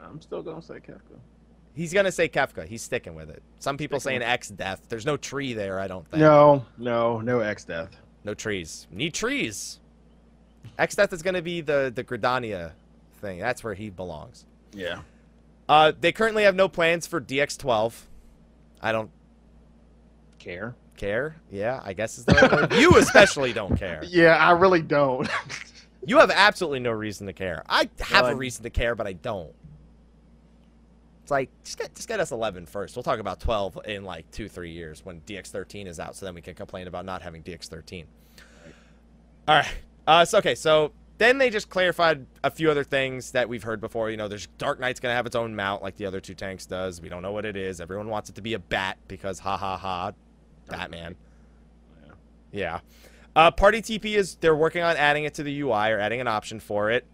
I'm 0.00 0.20
still 0.20 0.42
gonna 0.44 0.62
say 0.62 0.74
Kefka. 0.74 1.18
He's 1.74 1.92
gonna 1.92 2.12
say 2.12 2.28
Kefka. 2.28 2.66
He's 2.66 2.82
sticking 2.82 3.16
with 3.16 3.30
it. 3.30 3.42
Some 3.58 3.76
people 3.76 3.98
Sticking 3.98 4.20
saying 4.20 4.38
Exdeath. 4.38 4.78
There's 4.88 5.06
no 5.06 5.16
tree 5.16 5.54
there. 5.54 5.80
I 5.80 5.88
don't 5.88 6.06
think. 6.08 6.20
No, 6.20 6.66
no, 6.78 7.20
no 7.20 7.38
Exdeath. 7.38 7.90
No 8.24 8.34
trees. 8.34 8.86
Need 8.90 9.14
trees. 9.14 9.78
Exdeath 10.78 11.12
is 11.12 11.22
gonna 11.22 11.42
be 11.42 11.60
the 11.60 11.90
the 11.94 12.04
Gridania 12.04 12.72
thing. 13.20 13.38
That's 13.38 13.64
where 13.64 13.74
he 13.74 13.90
belongs. 13.90 14.44
Yeah. 14.72 15.00
Uh, 15.68 15.92
they 16.00 16.12
currently 16.12 16.42
have 16.44 16.54
no 16.54 16.68
plans 16.68 17.06
for 17.06 17.20
DX12. 17.20 17.92
I 18.82 18.92
don't 18.92 19.10
Care. 20.38 20.74
care. 20.96 21.36
Yeah, 21.50 21.80
I 21.84 21.92
guess 21.92 22.18
is 22.18 22.24
the 22.24 22.32
right 22.34 22.50
word. 22.52 22.72
You 22.74 22.90
especially 22.98 23.52
don't 23.52 23.76
care. 23.76 24.02
Yeah, 24.06 24.36
I 24.36 24.52
really 24.52 24.80
don't. 24.82 25.28
You 26.06 26.18
have 26.18 26.30
absolutely 26.30 26.80
no 26.80 26.92
reason 26.92 27.26
to 27.26 27.32
care. 27.34 27.62
I 27.68 27.88
have 28.00 28.22
Well, 28.22 28.32
a 28.32 28.34
I- 28.34 28.38
reason 28.38 28.62
to 28.64 28.70
care, 28.70 28.94
but 28.94 29.06
I 29.06 29.12
don't. 29.12 29.52
It's 31.30 31.32
like 31.32 31.62
just 31.62 31.78
get 31.78 31.94
just 31.94 32.08
get 32.08 32.18
us 32.18 32.32
11 32.32 32.66
first. 32.66 32.96
We'll 32.96 33.04
talk 33.04 33.20
about 33.20 33.38
12 33.38 33.78
in 33.86 34.02
like 34.02 34.28
two 34.32 34.48
three 34.48 34.72
years 34.72 35.04
when 35.04 35.20
DX13 35.20 35.86
is 35.86 36.00
out, 36.00 36.16
so 36.16 36.26
then 36.26 36.34
we 36.34 36.40
can 36.40 36.56
complain 36.56 36.88
about 36.88 37.04
not 37.04 37.22
having 37.22 37.44
DX13. 37.44 38.04
All 39.46 39.54
right. 39.54 39.74
Uh, 40.08 40.24
so 40.24 40.38
okay, 40.38 40.56
so 40.56 40.90
then 41.18 41.38
they 41.38 41.48
just 41.48 41.70
clarified 41.70 42.26
a 42.42 42.50
few 42.50 42.68
other 42.68 42.82
things 42.82 43.30
that 43.30 43.48
we've 43.48 43.62
heard 43.62 43.80
before. 43.80 44.10
You 44.10 44.16
know, 44.16 44.26
there's 44.26 44.48
Dark 44.58 44.80
Knight's 44.80 44.98
gonna 44.98 45.14
have 45.14 45.24
its 45.24 45.36
own 45.36 45.54
mount 45.54 45.84
like 45.84 45.94
the 45.94 46.06
other 46.06 46.18
two 46.18 46.34
tanks 46.34 46.66
does. 46.66 47.00
We 47.00 47.08
don't 47.08 47.22
know 47.22 47.30
what 47.30 47.44
it 47.44 47.56
is. 47.56 47.80
Everyone 47.80 48.08
wants 48.08 48.28
it 48.28 48.34
to 48.34 48.42
be 48.42 48.54
a 48.54 48.58
bat 48.58 48.98
because 49.06 49.38
ha 49.38 49.56
ha 49.56 49.76
ha, 49.76 50.10
Batman. 50.66 51.14
Yeah. 52.02 52.12
Yeah. 52.50 52.80
Uh, 53.36 53.52
Party 53.52 53.82
TP 53.82 54.16
is 54.16 54.34
they're 54.34 54.56
working 54.56 54.82
on 54.82 54.96
adding 54.96 55.22
it 55.22 55.34
to 55.34 55.44
the 55.44 55.60
UI 55.60 55.92
or 55.92 56.00
adding 56.00 56.20
an 56.20 56.26
option 56.26 56.58
for 56.58 56.90
it. 56.90 57.04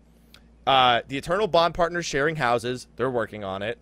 Uh, 0.66 1.02
the 1.06 1.18
Eternal 1.18 1.48
Bond 1.48 1.74
partners 1.74 2.06
sharing 2.06 2.36
houses, 2.36 2.88
they're 2.96 3.10
working 3.10 3.44
on 3.44 3.60
it. 3.60 3.78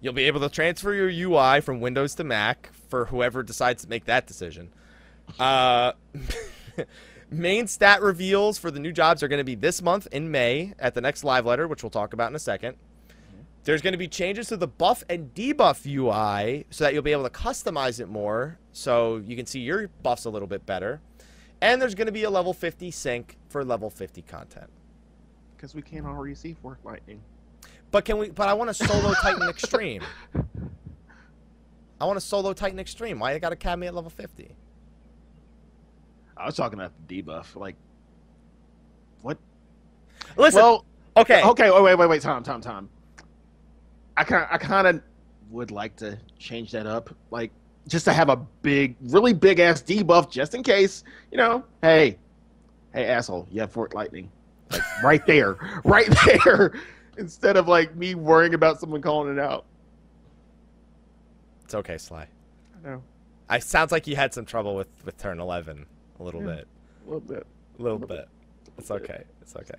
You'll 0.00 0.12
be 0.12 0.24
able 0.24 0.40
to 0.40 0.48
transfer 0.48 0.92
your 0.92 1.08
UI 1.08 1.60
from 1.60 1.80
Windows 1.80 2.14
to 2.16 2.24
Mac 2.24 2.70
for 2.88 3.06
whoever 3.06 3.42
decides 3.42 3.82
to 3.82 3.88
make 3.88 4.04
that 4.04 4.26
decision. 4.26 4.70
Uh, 5.38 5.92
main 7.30 7.66
stat 7.66 8.02
reveals 8.02 8.58
for 8.58 8.70
the 8.70 8.78
new 8.78 8.92
jobs 8.92 9.22
are 9.22 9.28
going 9.28 9.38
to 9.38 9.44
be 9.44 9.54
this 9.54 9.82
month 9.82 10.06
in 10.12 10.30
May 10.30 10.74
at 10.78 10.94
the 10.94 11.00
next 11.00 11.24
live 11.24 11.46
letter, 11.46 11.66
which 11.66 11.82
we'll 11.82 11.90
talk 11.90 12.12
about 12.12 12.30
in 12.30 12.36
a 12.36 12.40
second. 12.40 12.76
There's 13.64 13.82
going 13.82 13.92
to 13.92 13.98
be 13.98 14.06
changes 14.06 14.46
to 14.48 14.56
the 14.56 14.68
buff 14.68 15.02
and 15.08 15.34
debuff 15.34 15.84
UI 15.86 16.66
so 16.70 16.84
that 16.84 16.94
you'll 16.94 17.02
be 17.02 17.10
able 17.10 17.24
to 17.24 17.30
customize 17.30 17.98
it 17.98 18.08
more 18.08 18.58
so 18.72 19.16
you 19.16 19.34
can 19.34 19.44
see 19.44 19.58
your 19.58 19.88
buffs 20.04 20.24
a 20.24 20.30
little 20.30 20.46
bit 20.46 20.64
better. 20.66 21.00
And 21.60 21.82
there's 21.82 21.96
going 21.96 22.06
to 22.06 22.12
be 22.12 22.22
a 22.22 22.30
level 22.30 22.52
50 22.52 22.92
sync 22.92 23.36
for 23.48 23.64
level 23.64 23.90
50 23.90 24.22
content. 24.22 24.70
Because 25.56 25.74
we 25.74 25.82
can't 25.82 26.06
already 26.06 26.36
see 26.36 26.54
Fork 26.54 26.78
Lightning. 26.84 27.20
But 27.90 28.04
can 28.04 28.18
we 28.18 28.30
but 28.30 28.48
I 28.48 28.54
want 28.54 28.70
a 28.70 28.74
solo 28.74 29.14
Titan 29.14 29.48
Extreme. 29.48 30.02
I 32.00 32.04
want 32.04 32.18
a 32.18 32.20
solo 32.20 32.52
Titan 32.52 32.78
Extreme. 32.78 33.18
Why 33.18 33.32
I 33.32 33.38
got 33.38 33.50
to 33.50 33.56
cap 33.56 33.78
me 33.78 33.86
at 33.86 33.94
level 33.94 34.10
50? 34.10 34.54
I 36.36 36.44
was 36.44 36.54
talking 36.54 36.78
about 36.78 36.92
the 37.06 37.22
debuff. 37.22 37.56
Like, 37.56 37.76
what? 39.22 39.38
Listen, 40.36 40.60
well, 40.60 40.84
okay. 41.16 41.42
okay. 41.42 41.70
Wait, 41.70 41.82
wait, 41.82 41.94
wait, 41.94 42.08
wait. 42.08 42.22
Tom, 42.22 42.42
Tom, 42.42 42.60
Tom. 42.60 42.90
I 44.16 44.24
kind, 44.24 44.46
I 44.50 44.58
kind 44.58 44.86
of 44.86 45.02
would 45.50 45.70
like 45.70 45.96
to 45.96 46.18
change 46.38 46.72
that 46.72 46.86
up. 46.86 47.14
Like, 47.30 47.50
just 47.88 48.04
to 48.06 48.12
have 48.12 48.28
a 48.28 48.36
big, 48.62 48.96
really 49.00 49.32
big 49.32 49.58
ass 49.60 49.82
debuff, 49.82 50.30
just 50.30 50.54
in 50.54 50.62
case. 50.62 51.04
You 51.30 51.38
know, 51.38 51.64
hey, 51.82 52.18
hey, 52.92 53.06
asshole, 53.06 53.46
you 53.50 53.60
have 53.60 53.72
Fork 53.72 53.94
Lightning, 53.94 54.30
like 54.70 54.82
right 55.02 55.26
there, 55.26 55.56
right 55.84 56.08
there. 56.44 56.72
Instead 57.18 57.56
of 57.56 57.66
like 57.68 57.94
me 57.96 58.14
worrying 58.14 58.54
about 58.54 58.78
someone 58.80 59.00
calling 59.02 59.32
it 59.32 59.38
out. 59.40 59.64
It's 61.64 61.74
okay, 61.74 61.98
Sly. 61.98 62.26
I 62.84 62.88
know 62.88 63.02
I 63.48 63.58
sounds 63.58 63.92
like 63.92 64.06
you 64.06 64.16
had 64.16 64.34
some 64.34 64.44
trouble 64.44 64.74
with 64.76 64.88
with 65.04 65.16
turn 65.18 65.40
11 65.40 65.86
a 66.18 66.22
little 66.22 66.40
Yeah. 66.42 66.56
bit. 66.56 66.68
a 67.06 67.10
little 67.10 67.20
bit. 67.20 67.46
A 67.78 67.82
little 67.82 67.98
bit. 67.98 68.28
It's 68.78 68.90
okay. 68.90 69.22
It's 69.42 69.54
okay. 69.54 69.74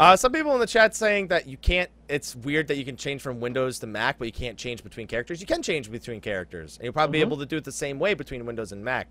Uh, 0.00 0.16
some 0.16 0.32
people 0.32 0.52
in 0.54 0.60
the 0.60 0.66
chat 0.66 0.94
saying 0.94 1.28
that 1.28 1.46
you 1.46 1.56
can't. 1.56 1.90
It's 2.08 2.34
weird 2.34 2.68
that 2.68 2.76
you 2.76 2.84
can 2.84 2.96
change 2.96 3.20
from 3.20 3.40
Windows 3.40 3.78
to 3.80 3.86
Mac, 3.86 4.18
but 4.18 4.26
you 4.26 4.32
can't 4.32 4.56
change 4.58 4.82
between 4.82 5.06
characters. 5.06 5.40
You 5.40 5.46
can 5.46 5.62
change 5.62 5.90
between 5.90 6.20
characters, 6.20 6.76
and 6.76 6.84
you'll 6.84 6.92
probably 6.92 7.18
Mhm. 7.18 7.22
be 7.22 7.26
able 7.26 7.36
to 7.38 7.46
do 7.46 7.56
it 7.56 7.64
the 7.64 7.72
same 7.72 7.98
way 7.98 8.14
between 8.14 8.44
Windows 8.46 8.72
and 8.72 8.84
Mac. 8.84 9.08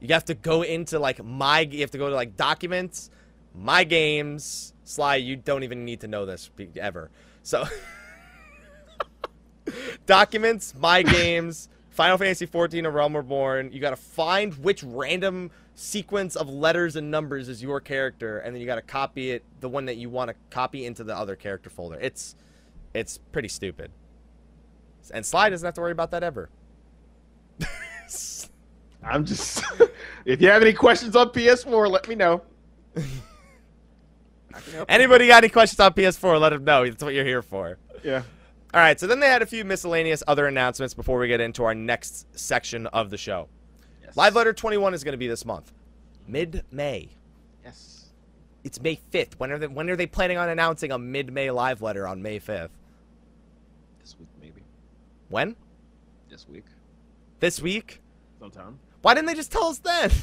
You 0.00 0.08
have 0.14 0.24
to 0.26 0.34
go 0.34 0.62
into 0.62 0.98
like 0.98 1.22
my. 1.22 1.60
You 1.60 1.80
have 1.80 1.90
to 1.92 1.98
go 1.98 2.08
to 2.08 2.14
like 2.14 2.36
Documents, 2.36 3.10
My 3.54 3.84
Games. 3.84 4.72
Sly, 4.90 5.16
you 5.16 5.36
don't 5.36 5.62
even 5.62 5.84
need 5.84 6.00
to 6.00 6.08
know 6.08 6.26
this 6.26 6.50
ever. 6.76 7.10
So, 7.44 7.64
Documents, 10.06 10.74
My 10.76 11.02
Games, 11.02 11.68
Final 11.90 12.18
Fantasy 12.18 12.46
14, 12.46 12.86
A 12.86 12.90
Realm 12.90 13.16
Reborn. 13.16 13.72
You 13.72 13.80
got 13.80 13.90
to 13.90 13.96
find 13.96 14.52
which 14.54 14.82
random 14.82 15.52
sequence 15.76 16.34
of 16.34 16.48
letters 16.48 16.96
and 16.96 17.08
numbers 17.08 17.48
is 17.48 17.62
your 17.62 17.80
character, 17.80 18.38
and 18.38 18.52
then 18.52 18.60
you 18.60 18.66
got 18.66 18.76
to 18.76 18.82
copy 18.82 19.30
it, 19.30 19.44
the 19.60 19.68
one 19.68 19.84
that 19.84 19.96
you 19.96 20.10
want 20.10 20.28
to 20.28 20.34
copy 20.50 20.84
into 20.84 21.04
the 21.04 21.16
other 21.16 21.36
character 21.36 21.70
folder. 21.70 21.98
It's, 22.00 22.34
it's 22.92 23.16
pretty 23.16 23.48
stupid. 23.48 23.92
And 25.14 25.24
Sly 25.24 25.50
doesn't 25.50 25.64
have 25.64 25.74
to 25.74 25.80
worry 25.80 25.92
about 25.92 26.10
that 26.10 26.24
ever. 26.24 26.50
I'm 29.04 29.24
just. 29.24 29.62
if 30.24 30.42
you 30.42 30.48
have 30.48 30.62
any 30.62 30.72
questions 30.72 31.14
on 31.14 31.28
PS4, 31.28 31.88
let 31.88 32.08
me 32.08 32.16
know. 32.16 32.42
I. 34.54 34.84
Anybody 34.88 35.26
got 35.26 35.44
any 35.44 35.50
questions 35.50 35.80
on 35.80 35.92
PS4? 35.92 36.40
Let 36.40 36.50
them 36.50 36.64
know. 36.64 36.84
That's 36.86 37.02
what 37.02 37.14
you're 37.14 37.24
here 37.24 37.42
for. 37.42 37.78
Yeah. 38.02 38.22
All 38.72 38.80
right, 38.80 39.00
so 39.00 39.08
then 39.08 39.18
they 39.18 39.26
had 39.26 39.42
a 39.42 39.46
few 39.46 39.64
miscellaneous 39.64 40.22
other 40.28 40.46
announcements 40.46 40.94
before 40.94 41.18
we 41.18 41.26
get 41.26 41.40
into 41.40 41.64
our 41.64 41.74
next 41.74 42.26
section 42.38 42.86
of 42.88 43.10
the 43.10 43.18
show. 43.18 43.48
Yes. 44.00 44.16
Live 44.16 44.36
Letter 44.36 44.52
21 44.52 44.94
is 44.94 45.02
going 45.02 45.12
to 45.12 45.18
be 45.18 45.26
this 45.26 45.44
month, 45.44 45.72
mid-May. 46.28 47.08
Yes. 47.64 48.10
It's 48.62 48.80
May 48.80 49.00
5th. 49.12 49.34
When 49.38 49.50
are 49.50 49.58
they, 49.58 49.66
when 49.66 49.90
are 49.90 49.96
they 49.96 50.06
planning 50.06 50.38
on 50.38 50.48
announcing 50.48 50.92
a 50.92 50.98
mid-May 50.98 51.50
live 51.50 51.82
letter 51.82 52.06
on 52.06 52.22
May 52.22 52.38
5th? 52.38 52.70
This 54.00 54.16
week, 54.20 54.28
maybe. 54.40 54.62
When? 55.30 55.56
This 56.28 56.46
week. 56.48 56.66
This 57.40 57.60
week? 57.60 58.00
Sometime. 58.38 58.78
Why 59.02 59.14
didn't 59.14 59.26
they 59.26 59.34
just 59.34 59.50
tell 59.50 59.64
us 59.64 59.78
then? 59.78 60.10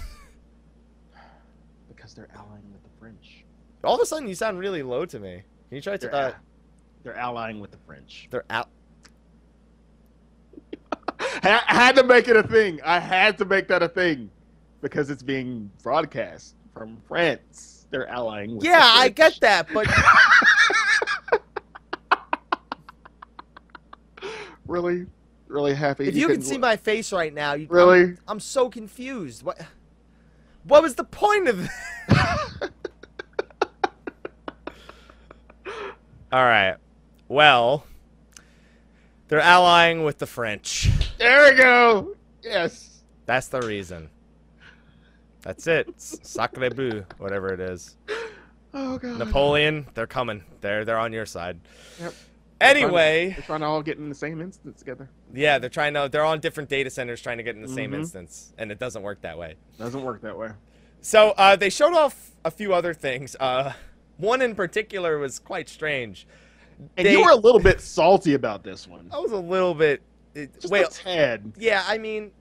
Because 1.90 2.14
they're 2.14 2.30
allying 2.36 2.72
with 2.72 2.74
the 2.74 2.77
French. 2.77 2.77
All 3.84 3.96
of 3.96 4.02
a 4.02 4.06
sudden, 4.06 4.28
you 4.28 4.36
sound 4.36 4.60
really 4.60 4.84
low 4.84 5.06
to 5.06 5.20
me. 5.20 5.44
Can 5.70 5.76
you 5.76 5.82
try 5.82 5.98
They're, 5.98 6.10
to? 6.10 6.16
Uh, 6.16 6.34
they're 7.04 7.18
allying 7.18 7.60
with 7.60 7.72
the 7.72 7.78
French. 7.86 8.28
they're 8.32 8.44
out. 8.50 8.70
I 11.20 11.62
I 11.68 11.74
had 11.76 11.96
to 11.96 12.04
make 12.04 12.28
it 12.28 12.36
a 12.36 12.44
thing. 12.44 12.80
I 12.84 13.00
had 13.00 13.38
to 13.40 13.46
make 13.46 13.68
that 13.70 13.82
a 13.84 13.88
thing 13.90 14.30
because 14.82 15.10
it's 15.10 15.24
being 15.24 15.72
broadcast 15.84 16.56
from 16.74 16.98
France. 17.08 17.88
They're 17.90 18.10
allying 18.10 18.56
with 18.58 18.66
Yeah, 18.66 18.80
the 18.80 19.00
I 19.00 19.10
get 19.10 19.40
that, 19.42 19.68
but 19.74 19.88
really, 24.68 25.06
really 25.48 25.74
happy. 25.74 26.08
if 26.08 26.16
you 26.16 26.28
could 26.28 26.34
couldn't 26.34 26.46
see 26.46 26.54
look- 26.54 26.62
my 26.62 26.76
face 26.78 27.12
right 27.14 27.34
now, 27.34 27.54
you 27.54 27.68
Really? 27.70 28.02
I'm, 28.02 28.18
I'm 28.28 28.40
so 28.40 28.70
confused. 28.70 29.44
What? 29.44 29.60
What 30.64 30.84
was 30.84 30.96
the 30.96 31.04
point 31.06 31.48
of? 31.48 31.70
All 36.38 36.46
right. 36.46 36.76
Well, 37.30 37.84
they're 39.28 39.40
allying 39.42 40.04
with 40.04 40.20
the 40.20 40.28
French. 40.28 40.88
There 41.18 41.52
we 41.52 41.58
go. 41.58 42.16
Yes. 42.44 43.02
That's 43.26 43.48
the 43.48 43.60
reason. 43.64 44.12
That's 45.42 45.66
it. 45.66 46.00
Sacre 46.00 46.70
bleu, 46.70 47.04
whatever 47.18 47.52
it 47.56 47.60
is. 47.60 47.98
Oh 48.72 49.00
god. 49.00 49.18
Napoleon, 49.18 49.88
they're 49.96 50.06
coming. 50.06 50.44
They're 50.62 50.86
they're 50.86 51.00
on 51.00 51.12
your 51.12 51.26
side. 51.26 51.60
Yep. 52.00 52.14
Anyway, 52.62 53.30
They're 53.36 53.44
trying 53.44 53.62
to 53.62 53.66
all 53.66 53.82
get 53.82 53.98
in 53.98 54.08
the 54.08 54.14
same 54.14 54.40
instance 54.40 54.78
together. 54.78 55.10
yeah, 55.34 55.58
they're 55.58 55.72
trying 55.72 55.96
to. 55.96 56.08
They're 56.12 56.24
on 56.24 56.40
different 56.40 56.70
data 56.70 56.92
centers 56.92 57.20
trying 57.20 57.38
to 57.38 57.44
get 57.44 57.56
in 57.56 57.64
the 57.64 57.68
same 57.68 57.94
Mhm. 57.94 57.96
instance, 58.02 58.54
and 58.60 58.72
it 58.72 58.78
doesn't 58.78 59.02
work 59.02 59.22
that 59.22 59.40
way. 59.40 59.56
Doesn't 59.80 60.04
work 60.04 60.22
that 60.22 60.38
way. 60.38 60.50
So 61.02 61.32
uh, 61.32 61.56
they 61.56 61.72
showed 61.72 61.96
off 61.96 62.30
a 62.46 62.52
few 62.52 62.76
other 62.76 62.94
things. 62.94 63.36
Uh, 63.40 63.74
one 64.18 64.42
in 64.42 64.56
particular 64.56 65.18
was 65.18 65.40
quite 65.40 65.70
strange. 65.70 66.28
And 66.98 67.08
They- 67.08 67.12
you 67.14 67.24
were 67.24 67.32
a 67.32 67.36
little 67.36 67.62
bit 67.62 67.82
salty 67.82 68.34
about 68.36 68.64
this 68.64 68.88
one. 68.88 69.10
I 69.12 69.20
was 69.20 69.32
a 69.32 69.38
little 69.38 69.74
bit. 69.74 70.02
it- 70.36 70.54
Just 70.62 70.72
wait, 70.72 70.86
a 70.86 70.90
tad. 70.92 71.54
yeah, 71.58 71.84
I 71.88 71.98
mean, 71.98 72.32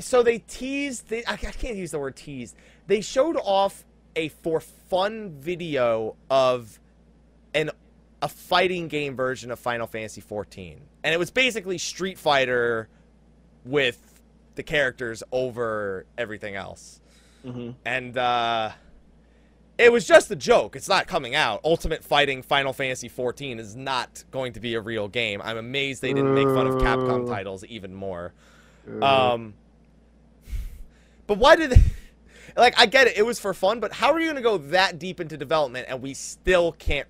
so 0.00 0.22
they 0.22 0.38
teased. 0.38 1.08
They, 1.08 1.24
I 1.26 1.34
I 1.34 1.36
can't 1.36 1.76
use 1.76 1.90
the 1.92 1.98
word 2.00 2.16
teased. 2.16 2.56
They 2.86 3.00
showed 3.00 3.36
off 3.36 3.84
a 4.16 4.28
for 4.28 4.58
fun 4.60 5.30
video 5.38 6.16
of 6.30 6.80
an 7.54 7.70
a 8.20 8.28
fighting 8.28 8.88
game 8.88 9.14
version 9.16 9.50
of 9.50 9.58
Final 9.58 9.86
Fantasy 9.86 10.20
14, 10.20 10.80
and 11.04 11.14
it 11.14 11.18
was 11.18 11.30
basically 11.30 11.78
Street 11.78 12.18
Fighter 12.18 12.88
with 13.64 14.20
the 14.54 14.62
characters 14.62 15.22
over 15.32 16.06
everything 16.18 16.54
else. 16.56 17.00
hmm 17.44 17.70
and 17.84 18.16
uh, 18.18 18.70
it 19.78 19.92
was 19.92 20.06
just 20.06 20.30
a 20.30 20.36
joke. 20.36 20.76
It's 20.76 20.88
not 20.88 21.06
coming 21.06 21.34
out. 21.34 21.60
Ultimate 21.64 22.04
Fighting 22.04 22.42
Final 22.42 22.72
Fantasy 22.72 23.08
14 23.08 23.58
is 23.58 23.74
not 23.74 24.24
going 24.30 24.52
to 24.52 24.60
be 24.60 24.74
a 24.74 24.80
real 24.80 25.08
game. 25.08 25.40
I'm 25.42 25.56
amazed 25.56 26.02
they 26.02 26.12
didn't 26.12 26.34
make 26.34 26.46
fun 26.46 26.66
of 26.66 26.74
Capcom 26.74 27.26
titles 27.26 27.64
even 27.64 27.94
more. 27.94 28.32
Um, 29.00 29.54
but 31.26 31.38
why 31.38 31.56
did 31.56 31.70
they? 31.70 31.82
Like, 32.54 32.78
I 32.78 32.84
get 32.84 33.06
it. 33.06 33.16
It 33.16 33.24
was 33.24 33.38
for 33.38 33.54
fun, 33.54 33.80
but 33.80 33.94
how 33.94 34.12
are 34.12 34.20
you 34.20 34.26
going 34.26 34.36
to 34.36 34.42
go 34.42 34.58
that 34.58 34.98
deep 34.98 35.20
into 35.20 35.38
development 35.38 35.86
and 35.88 36.02
we 36.02 36.12
still 36.12 36.72
can't 36.72 37.08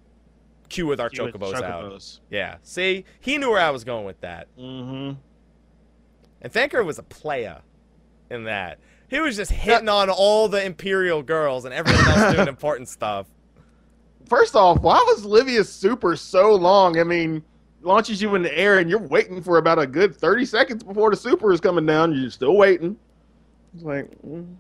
queue 0.68 0.86
with 0.86 1.00
our 1.00 1.10
chocobos, 1.10 1.60
out? 1.60 2.20
Yeah. 2.30 2.58
See, 2.62 3.04
he 3.18 3.38
knew 3.38 3.50
where 3.50 3.60
I 3.60 3.70
was 3.70 3.82
going 3.82 4.04
with 4.04 4.20
that. 4.20 4.46
Mm-hmm. 4.56 5.18
And 6.42 6.52
Thancred 6.52 6.86
was 6.86 7.00
a 7.00 7.02
playa 7.02 7.62
in 8.30 8.44
that. 8.44 8.78
He 9.12 9.20
was 9.20 9.36
just 9.36 9.50
hitting 9.50 9.90
on 9.90 10.08
all 10.08 10.48
the 10.48 10.64
Imperial 10.64 11.22
girls 11.22 11.66
and 11.66 11.74
everyone 11.74 12.02
else 12.06 12.34
doing 12.34 12.48
important 12.56 12.88
stuff. 12.88 13.26
First 14.26 14.56
off, 14.56 14.80
why 14.80 14.94
was 15.06 15.26
Livia's 15.26 15.70
super 15.70 16.16
so 16.16 16.54
long? 16.54 16.98
I 16.98 17.04
mean, 17.04 17.44
launches 17.82 18.22
you 18.22 18.34
in 18.36 18.42
the 18.42 18.58
air 18.58 18.78
and 18.78 18.88
you're 18.88 18.98
waiting 18.98 19.42
for 19.42 19.58
about 19.58 19.78
a 19.78 19.86
good 19.86 20.16
30 20.16 20.46
seconds 20.46 20.82
before 20.82 21.10
the 21.10 21.16
super 21.16 21.52
is 21.52 21.60
coming 21.60 21.84
down. 21.84 22.18
You're 22.18 22.30
still 22.30 22.56
waiting. 22.56 22.96
It's 23.74 23.82
like, 23.82 24.08
mm. 24.26 24.54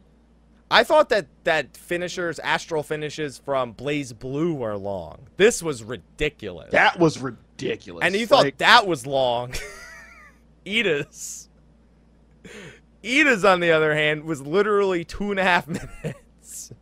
I 0.70 0.84
thought 0.84 1.08
that 1.08 1.28
that 1.44 1.74
finishers, 1.74 2.38
astral 2.40 2.82
finishes 2.82 3.38
from 3.38 3.72
BlazBlue 3.72 4.54
were 4.54 4.76
long. 4.76 5.28
This 5.38 5.62
was 5.62 5.82
ridiculous. 5.82 6.72
that 6.72 6.98
was 6.98 7.18
ridiculous. 7.18 8.04
and 8.04 8.14
you 8.14 8.26
thought 8.26 8.44
Like, 8.44 8.58
that 8.58 8.86
was 8.86 9.06
long. 9.06 9.54
Ida's. 10.66 11.48
Ida's, 13.04 13.44
on 13.44 13.60
the 13.60 13.70
other 13.72 13.94
hand, 13.94 14.24
was 14.24 14.40
literally 14.42 15.04
two 15.04 15.30
and 15.30 15.40
a 15.40 15.42
half 15.44 15.66
minutes. 16.02 16.72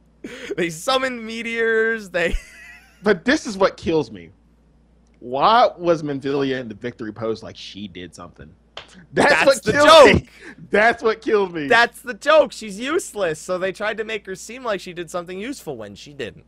they 0.57 0.71
summoned 0.71 1.25
meteors. 1.25 2.11
They. 2.11 2.35
but 3.03 3.25
this 3.25 3.47
is 3.47 3.57
what 3.57 3.77
kills 3.77 4.11
me. 4.11 4.31
Why 5.21 5.71
was 5.77 6.03
Minfilia 6.03 6.61
in 6.61 6.69
the 6.69 6.75
victory 6.75 7.13
pose 7.13 7.43
like 7.43 7.57
she 7.57 7.89
did 7.89 8.15
something? 8.15 8.51
That's, 9.13 9.31
That's 9.33 9.47
what 9.47 9.63
the 9.63 9.73
kills 9.73 9.87
joke. 9.87 10.15
me. 10.15 10.29
That's 10.71 11.03
what 11.03 11.21
killed 11.23 11.55
me. 11.55 11.69
That's 11.69 12.01
the 12.01 12.15
joke. 12.15 12.53
She's 12.53 12.81
useless. 12.81 13.39
So 13.39 13.59
they 13.59 13.71
tried 13.73 13.99
to 13.99 14.05
make 14.05 14.27
her 14.27 14.35
seem 14.35 14.65
like 14.65 14.81
she 14.81 14.93
did 14.93 15.11
something 15.11 15.39
useful 15.39 15.77
when 15.77 15.95
she 15.95 16.13
didn't. 16.13 16.45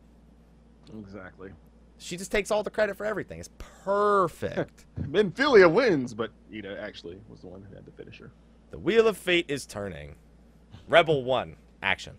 exactly. 0.99 1.51
She 1.99 2.17
just 2.17 2.31
takes 2.33 2.51
all 2.51 2.63
the 2.63 2.69
credit 2.69 2.97
for 2.97 3.05
everything. 3.05 3.39
It's 3.39 3.49
perfect. 3.57 4.85
Minfilia 5.01 5.71
wins, 5.71 6.13
but 6.13 6.31
Ida 6.53 6.77
actually 6.81 7.17
was 7.29 7.39
the 7.41 7.47
one 7.47 7.61
who 7.69 7.73
had 7.75 7.85
the 7.85 7.91
finisher. 7.91 8.31
The 8.73 8.79
wheel 8.79 9.07
of 9.07 9.15
fate 9.15 9.45
is 9.49 9.67
turning. 9.67 10.15
Rebel 10.87 11.23
1. 11.25 11.55
Action. 11.83 12.15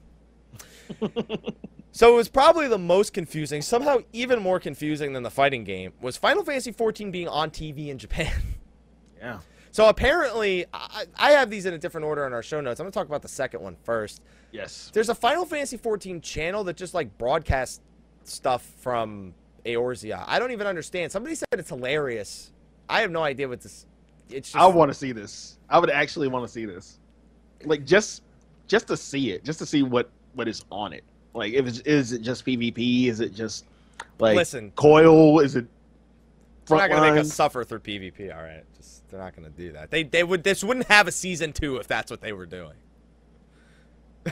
so 1.91 2.13
it 2.13 2.17
was 2.17 2.29
probably 2.29 2.69
the 2.69 2.79
most 2.79 3.13
confusing, 3.13 3.61
somehow 3.61 3.99
even 4.13 4.41
more 4.41 4.61
confusing 4.61 5.13
than 5.15 5.25
the 5.25 5.33
fighting 5.33 5.65
game, 5.65 5.93
was 6.01 6.17
Final 6.17 6.45
Fantasy 6.45 6.73
XIV 6.73 7.11
being 7.11 7.27
on 7.27 7.51
TV 7.51 7.89
in 7.89 7.99
Japan. 7.99 8.33
Yeah. 9.19 9.39
So 9.71 9.89
apparently, 9.89 10.67
I, 10.75 11.05
I 11.17 11.31
have 11.31 11.49
these 11.49 11.65
in 11.65 11.73
a 11.73 11.79
different 11.79 12.05
order 12.05 12.27
in 12.27 12.35
our 12.35 12.43
show 12.43 12.61
notes. 12.61 12.79
I'm 12.79 12.85
going 12.85 12.93
to 12.93 12.99
talk 12.99 13.07
about 13.07 13.23
the 13.23 13.29
second 13.29 13.63
one 13.63 13.75
first. 13.83 14.21
Yes. 14.53 14.91
There's 14.93 15.09
a 15.09 15.15
Final 15.15 15.47
Fantasy 15.47 15.79
XIV 15.79 16.21
channel 16.21 16.63
that 16.65 16.77
just 16.77 16.93
like 16.93 17.17
broadcasts 17.17 17.81
stuff 18.25 18.71
from 18.81 19.33
Eorzea. 19.65 20.23
I 20.27 20.39
don't 20.39 20.51
even 20.53 20.67
understand. 20.67 21.11
Somebody 21.11 21.37
said 21.37 21.47
it's 21.53 21.71
hilarious. 21.71 22.53
I 22.87 23.01
have 23.01 23.11
no 23.11 23.23
idea 23.23 23.49
what 23.49 23.63
this. 23.63 23.87
It's 24.35 24.51
just. 24.51 24.63
I 24.63 24.67
want 24.67 24.91
to 24.91 24.95
see 24.95 25.13
this. 25.13 25.59
I 25.69 25.79
would 25.79 25.91
actually 25.91 26.29
want 26.29 26.47
to 26.47 26.53
see 26.53 26.65
this. 26.65 26.99
Like 27.65 27.85
just 27.85 28.23
just 28.67 28.89
to 28.89 28.97
see 28.97 29.31
it, 29.31 29.45
just 29.45 29.59
to 29.61 29.67
see 29.67 29.83
what 29.83 30.11
what 30.35 30.49
is 30.49 30.65
on 30.71 30.93
it. 30.93 31.05
Like 31.35 31.53
if 31.53 31.67
it's, 31.67 31.79
is 31.81 32.13
it 32.13 32.23
just 32.23 32.45
PvP? 32.45 33.07
Is 33.07 33.21
it 33.21 33.35
just 33.35 33.65
like 34.19 34.37
Listen. 34.37 34.73
coil? 34.73 35.41
Is 35.41 35.57
it 35.57 35.67
They're 36.67 36.79
not 36.79 36.91
gonna 36.91 37.13
make 37.13 37.21
us 37.21 37.33
suffer 37.33 37.65
through 37.65 37.81
PvP. 37.81 38.35
All 38.35 38.43
right, 38.43 38.65
just 38.77 39.09
they're 39.09 39.21
not 39.21 39.35
gonna 39.35 39.51
do 39.51 39.73
that. 39.73 39.91
They 39.91 40.03
they 40.03 40.25
would 40.25 40.45
this 40.45 40.65
wouldn't 40.65 40.87
have 40.87 41.09
a 41.09 41.13
season 41.13 41.53
two 41.53 41.77
if 41.77 41.87
that's 41.87 42.11
what 42.11 42.21
they 42.21 42.33
were 42.33 42.47
doing. 42.47 42.75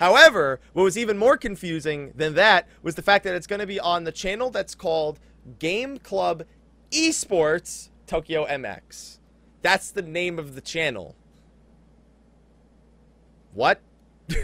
However, 0.00 0.60
what 0.72 0.82
was 0.82 0.98
even 0.98 1.16
more 1.18 1.36
confusing 1.36 2.12
than 2.14 2.34
that 2.34 2.68
was 2.82 2.94
the 2.94 3.02
fact 3.02 3.24
that 3.24 3.34
it's 3.34 3.46
going 3.46 3.60
to 3.60 3.66
be 3.66 3.78
on 3.78 4.04
the 4.04 4.12
channel 4.12 4.50
that's 4.50 4.74
called 4.74 5.20
Game 5.58 5.98
Club 5.98 6.44
Esports 6.90 7.90
Tokyo 8.06 8.46
MX. 8.46 9.18
That's 9.62 9.90
the 9.90 10.02
name 10.02 10.38
of 10.38 10.54
the 10.54 10.60
channel. 10.60 11.14
What? 13.52 13.80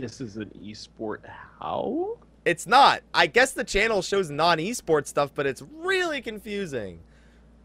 This 0.00 0.20
is 0.20 0.36
an 0.36 0.50
esport. 0.62 1.18
How? 1.58 2.18
It's 2.44 2.68
not. 2.68 3.02
I 3.12 3.26
guess 3.26 3.52
the 3.52 3.64
channel 3.64 4.00
shows 4.00 4.30
non 4.30 4.58
esports 4.58 5.08
stuff, 5.08 5.32
but 5.34 5.44
it's 5.44 5.62
really 5.62 6.20
confusing. 6.20 7.00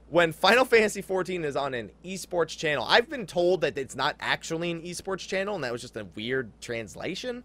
When 0.09 0.31
Final 0.31 0.65
Fantasy 0.65 1.01
XIV 1.01 1.43
is 1.43 1.55
on 1.55 1.73
an 1.73 1.91
esports 2.03 2.57
channel, 2.57 2.85
I've 2.87 3.09
been 3.09 3.25
told 3.27 3.61
that 3.61 3.77
it's 3.77 3.95
not 3.95 4.15
actually 4.19 4.71
an 4.71 4.81
esports 4.81 5.27
channel, 5.27 5.55
and 5.55 5.63
that 5.63 5.71
was 5.71 5.81
just 5.81 5.95
a 5.95 6.05
weird 6.15 6.51
translation. 6.59 7.43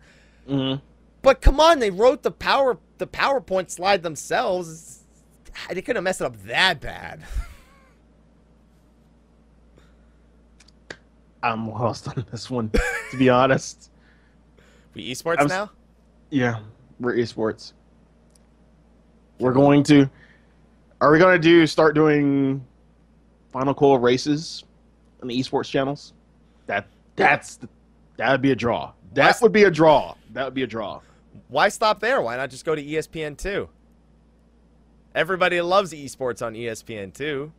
Mm-hmm. 0.48 0.82
But 1.20 1.42
come 1.42 1.60
on, 1.60 1.80
they 1.80 1.90
wrote 1.90 2.22
the 2.22 2.30
power 2.30 2.78
the 2.96 3.06
PowerPoint 3.06 3.70
slide 3.70 4.02
themselves. 4.02 4.97
They 5.70 5.82
couldn't 5.82 6.04
messed 6.04 6.20
it 6.20 6.24
up 6.24 6.36
that 6.44 6.80
bad. 6.80 7.22
I'm 11.42 11.70
lost 11.70 12.08
on 12.08 12.26
this 12.30 12.50
one, 12.50 12.70
to 13.10 13.16
be 13.16 13.28
honest. 13.28 13.90
We 14.94 15.12
esports 15.12 15.42
was- 15.42 15.50
now? 15.50 15.70
Yeah, 16.30 16.60
we're 16.98 17.14
esports. 17.14 17.72
We're 19.38 19.52
going 19.52 19.84
to. 19.84 20.10
Are 21.00 21.12
we 21.12 21.18
going 21.18 21.34
to 21.34 21.38
do 21.38 21.66
start 21.66 21.94
doing 21.94 22.64
final 23.52 23.74
call 23.74 23.98
races 23.98 24.64
on 25.22 25.28
the 25.28 25.38
esports 25.38 25.70
channels? 25.70 26.14
That 26.66 26.88
that's 27.14 27.56
the, 27.56 27.68
that 28.16 28.32
would 28.32 28.42
be 28.42 28.50
a 28.50 28.56
draw. 28.56 28.92
That 29.12 29.40
would 29.40 29.52
be 29.52 29.64
a 29.64 29.70
draw. 29.70 30.14
That 30.32 30.46
would 30.46 30.54
be 30.54 30.64
a 30.64 30.66
draw. 30.66 31.00
Why 31.46 31.68
stop 31.68 32.00
there? 32.00 32.20
Why 32.20 32.36
not 32.36 32.50
just 32.50 32.64
go 32.64 32.74
to 32.74 32.82
ESPN 32.82 33.38
two? 33.38 33.68
Everybody 35.14 35.60
loves 35.60 35.92
esports 35.92 36.44
on 36.44 36.54
ESPN 36.54 37.12
too. 37.14 37.52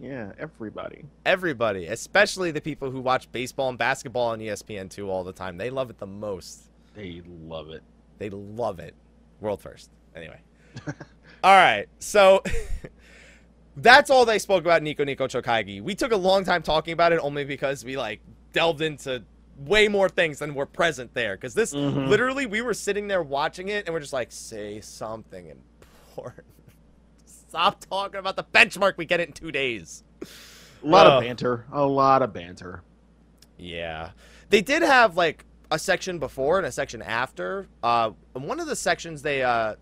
Yeah, 0.00 0.32
everybody. 0.38 1.04
Everybody, 1.26 1.86
especially 1.86 2.52
the 2.52 2.60
people 2.60 2.90
who 2.90 3.00
watch 3.00 3.30
baseball 3.32 3.68
and 3.68 3.76
basketball 3.76 4.28
on 4.28 4.40
E 4.40 4.46
ESPN2 4.46 5.08
all 5.08 5.24
the 5.24 5.32
time. 5.32 5.56
They 5.56 5.70
love 5.70 5.90
it 5.90 5.98
the 5.98 6.06
most. 6.06 6.70
They 6.94 7.22
love 7.26 7.70
it. 7.70 7.82
They 8.18 8.30
love 8.30 8.78
it. 8.78 8.94
World 9.40 9.60
first. 9.60 9.90
Anyway. 10.14 10.40
all 10.86 11.54
right. 11.56 11.86
So 11.98 12.42
that's 13.76 14.10
all 14.10 14.24
they 14.24 14.38
spoke 14.38 14.64
about 14.64 14.82
Nico 14.82 15.04
Nico 15.04 15.26
Chokaigi. 15.26 15.82
We 15.82 15.96
took 15.96 16.12
a 16.12 16.16
long 16.16 16.44
time 16.44 16.62
talking 16.62 16.92
about 16.92 17.12
it 17.12 17.18
only 17.20 17.44
because 17.44 17.84
we 17.84 17.96
like 17.96 18.20
delved 18.52 18.82
into 18.82 19.24
way 19.58 19.88
more 19.88 20.08
things 20.08 20.38
than 20.38 20.54
were 20.54 20.66
present 20.66 21.12
there 21.14 21.36
cuz 21.36 21.52
this 21.54 21.74
Mhm. 21.74 22.08
literally 22.08 22.46
we 22.46 22.60
were 22.60 22.74
sitting 22.74 23.08
there 23.08 23.22
watching 23.22 23.68
it 23.68 23.86
and 23.86 23.92
we're 23.94 24.00
just 24.00 24.12
like 24.12 24.30
say 24.30 24.80
something 24.80 25.48
important. 26.16 26.46
Stop 27.26 27.80
talking 27.88 28.20
about 28.20 28.36
the 28.36 28.44
benchmark. 28.44 28.96
We 28.96 29.04
get 29.04 29.20
it 29.20 29.28
in 29.28 29.32
2 29.32 29.50
days. 29.50 30.04
A 30.22 30.86
lot 30.86 31.06
Ugh. 31.06 31.14
of 31.14 31.24
banter. 31.28 31.64
A 31.72 31.84
lot 31.84 32.22
of 32.22 32.32
banter. 32.32 32.82
Yeah. 33.56 34.10
They 34.50 34.60
did 34.62 34.82
have 34.82 35.16
like 35.16 35.44
a 35.70 35.78
section 35.78 36.18
before 36.18 36.58
and 36.58 36.66
a 36.66 36.72
section 36.72 37.02
after. 37.02 37.66
Uh 37.82 38.12
in 38.36 38.42
one 38.42 38.60
of 38.60 38.66
the 38.66 38.76
sections 38.76 39.22
they 39.22 39.42
uh 39.42 39.74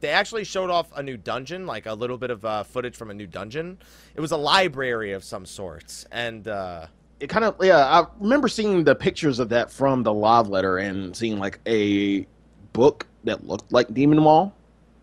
they 0.00 0.10
actually 0.10 0.44
showed 0.44 0.68
off 0.70 0.92
a 0.94 1.02
new 1.02 1.16
dungeon, 1.16 1.66
like 1.66 1.86
a 1.86 1.94
little 1.94 2.18
bit 2.18 2.30
of 2.30 2.44
uh, 2.44 2.62
footage 2.62 2.94
from 2.94 3.10
a 3.10 3.14
new 3.14 3.26
dungeon. 3.26 3.78
It 4.14 4.20
was 4.20 4.32
a 4.32 4.36
library 4.36 5.12
of 5.12 5.24
some 5.24 5.46
sorts, 5.46 6.04
and 6.12 6.46
uh, 6.46 6.88
It 7.24 7.30
kind 7.30 7.42
of 7.46 7.56
yeah. 7.62 7.78
I 7.78 8.06
remember 8.20 8.48
seeing 8.48 8.84
the 8.84 8.94
pictures 8.94 9.38
of 9.38 9.48
that 9.48 9.70
from 9.70 10.02
the 10.02 10.12
live 10.12 10.48
letter 10.48 10.76
and 10.76 11.16
seeing 11.16 11.38
like 11.38 11.58
a 11.66 12.26
book 12.74 13.06
that 13.24 13.46
looked 13.46 13.72
like 13.72 13.94
Demon 13.94 14.22
Wall. 14.22 14.54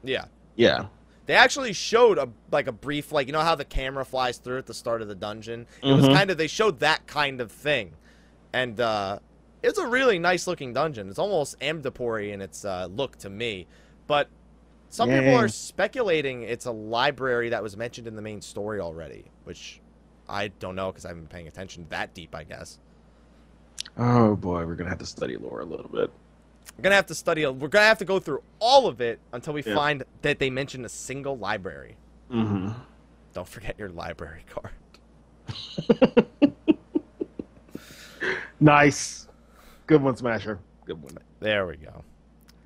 yeah, 0.04 0.26
Yeah. 0.56 0.86
they 1.26 1.34
actually 1.34 1.74
showed 1.74 2.20
a 2.20 2.30
like 2.52 2.68
a 2.68 2.72
brief, 2.72 3.12
like 3.12 3.26
you 3.26 3.34
know 3.34 3.42
how 3.42 3.56
the 3.56 3.66
camera 3.66 4.06
flies 4.06 4.38
through 4.38 4.60
at 4.60 4.68
the 4.68 4.74
start 4.76 5.02
of 5.02 5.08
the 5.08 5.16
dungeon. 5.16 5.66
It 5.82 5.92
was 5.94 6.06
Mhm. 6.06 6.14
kind 6.16 6.30
of 6.30 6.38
they 6.38 6.46
showed 6.46 6.80
that 6.82 7.08
kind 7.08 7.42
of 7.42 7.52
thing, 7.52 7.94
and 8.54 8.80
uh, 8.80 9.18
it's 9.64 9.80
a 9.80 9.88
really 9.88 10.20
nice 10.20 10.46
looking 10.46 10.74
dungeon. 10.74 11.10
It's 11.10 11.18
almost 11.18 11.60
Amdapori 11.60 12.32
in 12.34 12.40
its 12.42 12.64
uh, 12.64 12.88
look 12.92 13.18
to 13.18 13.32
me, 13.32 13.66
but 14.06 14.28
some 14.90 15.10
people 15.10 15.34
are 15.36 15.48
speculating 15.48 16.44
it's 16.44 16.66
a 16.68 16.72
library 16.72 17.50
that 17.50 17.64
was 17.64 17.76
mentioned 17.76 18.06
in 18.06 18.16
the 18.16 18.22
main 18.22 18.42
story 18.42 18.80
already, 18.80 19.26
which 19.46 19.81
I 20.32 20.48
don't 20.48 20.76
know 20.76 20.92
because 20.92 21.06
I 21.06 21.10
haven't 21.10 21.24
been 21.26 21.30
paying 21.36 21.48
attention 21.48 21.86
that 21.90 22.14
deep. 22.14 22.34
I 22.34 22.44
guess 22.44 22.80
Oh 23.98 24.36
boy, 24.36 24.66
we're 24.66 24.76
gonna 24.76 24.90
have 24.90 25.00
to 25.00 25.06
study 25.06 25.36
lore 25.38 25.60
a 25.62 25.66
little 25.66 25.90
bit. 25.90 26.10
we're 26.78 26.84
gonna 26.84 26.96
have 26.96 27.08
to 27.08 27.16
study. 27.16 27.46
We're 27.46 27.68
gonna 27.68 27.86
have 27.86 27.98
to 28.00 28.06
go 28.06 28.20
through 28.20 28.42
all 28.60 28.88
of 28.88 29.02
it 29.02 29.20
until 29.34 29.54
we 29.54 29.64
Yeah. 29.64 29.76
find 29.76 30.04
that 30.22 30.40
they 30.40 30.50
mention 30.50 30.86
a 30.86 30.90
single 30.90 31.38
library. 31.38 31.96
Mm-hmm. 32.32 32.70
Don't 33.34 33.48
forget 33.48 33.78
your 33.78 33.90
library 33.90 34.44
card. 34.50 34.72
Nice. 38.60 39.28
Good 39.88 40.02
one, 40.04 40.16
Smasher. 40.16 40.60
Good 40.86 41.02
one. 41.02 41.18
There 41.40 41.66
we 41.66 41.78
go. 41.78 42.04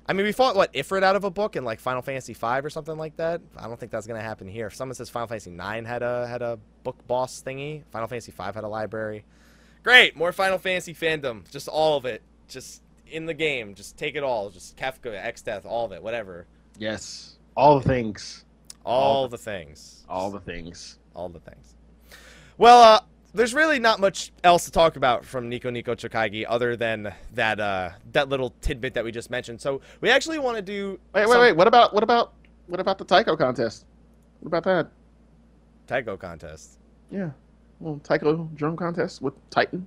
I 0.08 0.12
mean, 0.12 0.24
we 0.24 0.32
fought 0.32 0.54
what 0.54 0.72
Ifrit 0.72 1.02
out 1.02 1.16
of 1.16 1.24
a 1.24 1.30
book 1.30 1.56
in 1.56 1.64
like 1.64 1.80
Final 1.80 2.00
Fantasy 2.02 2.32
V 2.32 2.46
or 2.62 2.70
something 2.70 2.96
like 2.96 3.16
that. 3.16 3.40
I 3.56 3.66
don't 3.66 3.78
think 3.78 3.90
that's 3.90 4.06
gonna 4.06 4.20
happen 4.22 4.46
here. 4.46 4.68
If 4.68 4.74
someone 4.76 4.94
says 4.94 5.08
Final 5.10 5.26
Fantasy 5.26 5.50
IX 5.50 5.86
had 5.86 6.02
a 6.02 6.26
had 6.28 6.42
a 6.42 6.58
book 6.84 6.96
boss 7.08 7.42
thingy, 7.44 7.82
Final 7.90 8.06
Fantasy 8.06 8.30
V 8.32 8.42
had 8.42 8.62
a 8.64 8.68
library. 8.68 9.24
Great, 9.82 10.16
more 10.16 10.32
Final 10.32 10.58
Fantasy 10.58 10.94
fandom, 10.94 11.48
just 11.50 11.66
all 11.68 11.96
of 11.96 12.04
it, 12.04 12.22
just 12.48 12.82
in 13.08 13.26
the 13.26 13.34
game, 13.34 13.74
just 13.74 13.96
take 13.96 14.14
it 14.16 14.22
all, 14.22 14.50
just 14.50 14.76
Kefka, 14.76 15.14
X 15.14 15.42
Death, 15.42 15.64
all 15.64 15.84
of 15.86 15.92
it, 15.92 16.02
whatever, 16.02 16.46
Yes. 16.78 17.36
All 17.56 17.78
the 17.80 17.88
things. 17.88 18.44
all, 18.84 19.02
All 19.22 19.28
the 19.28 19.38
things, 19.38 20.04
All 20.08 20.30
the 20.30 20.40
things. 20.40 20.98
all 21.14 21.28
the 21.28 21.38
things. 21.40 21.74
Well, 22.58 22.82
uh, 22.82 23.00
there's 23.34 23.54
really 23.54 23.78
not 23.78 24.00
much 24.00 24.32
else 24.44 24.64
to 24.64 24.70
talk 24.70 24.96
about 24.96 25.24
from 25.24 25.48
Nico 25.48 25.70
Nico 25.70 25.94
Chokaigi 25.94 26.44
other 26.48 26.76
than 26.76 27.12
that 27.34 27.60
uh 27.60 27.90
that 28.12 28.28
little 28.28 28.54
tidbit 28.60 28.94
that 28.94 29.04
we 29.04 29.12
just 29.12 29.30
mentioned. 29.30 29.60
So 29.60 29.80
we 30.00 30.10
actually 30.10 30.38
want 30.38 30.56
to 30.56 30.62
do 30.62 30.98
Wait, 31.14 31.26
wait, 31.26 31.28
some- 31.28 31.40
wait. 31.40 31.56
What 31.56 31.66
about 31.68 31.92
what 31.94 32.02
about 32.02 32.32
what 32.66 32.80
about 32.80 32.98
the 32.98 33.04
Taiko 33.04 33.36
contest? 33.36 33.84
What 34.40 34.48
about 34.48 34.64
that? 34.64 34.90
Taiko 35.86 36.16
contest. 36.16 36.78
Yeah. 37.10 37.30
Well, 37.78 38.00
Taiko 38.02 38.48
drum 38.54 38.76
contest 38.76 39.22
with 39.22 39.34
Titan. 39.50 39.86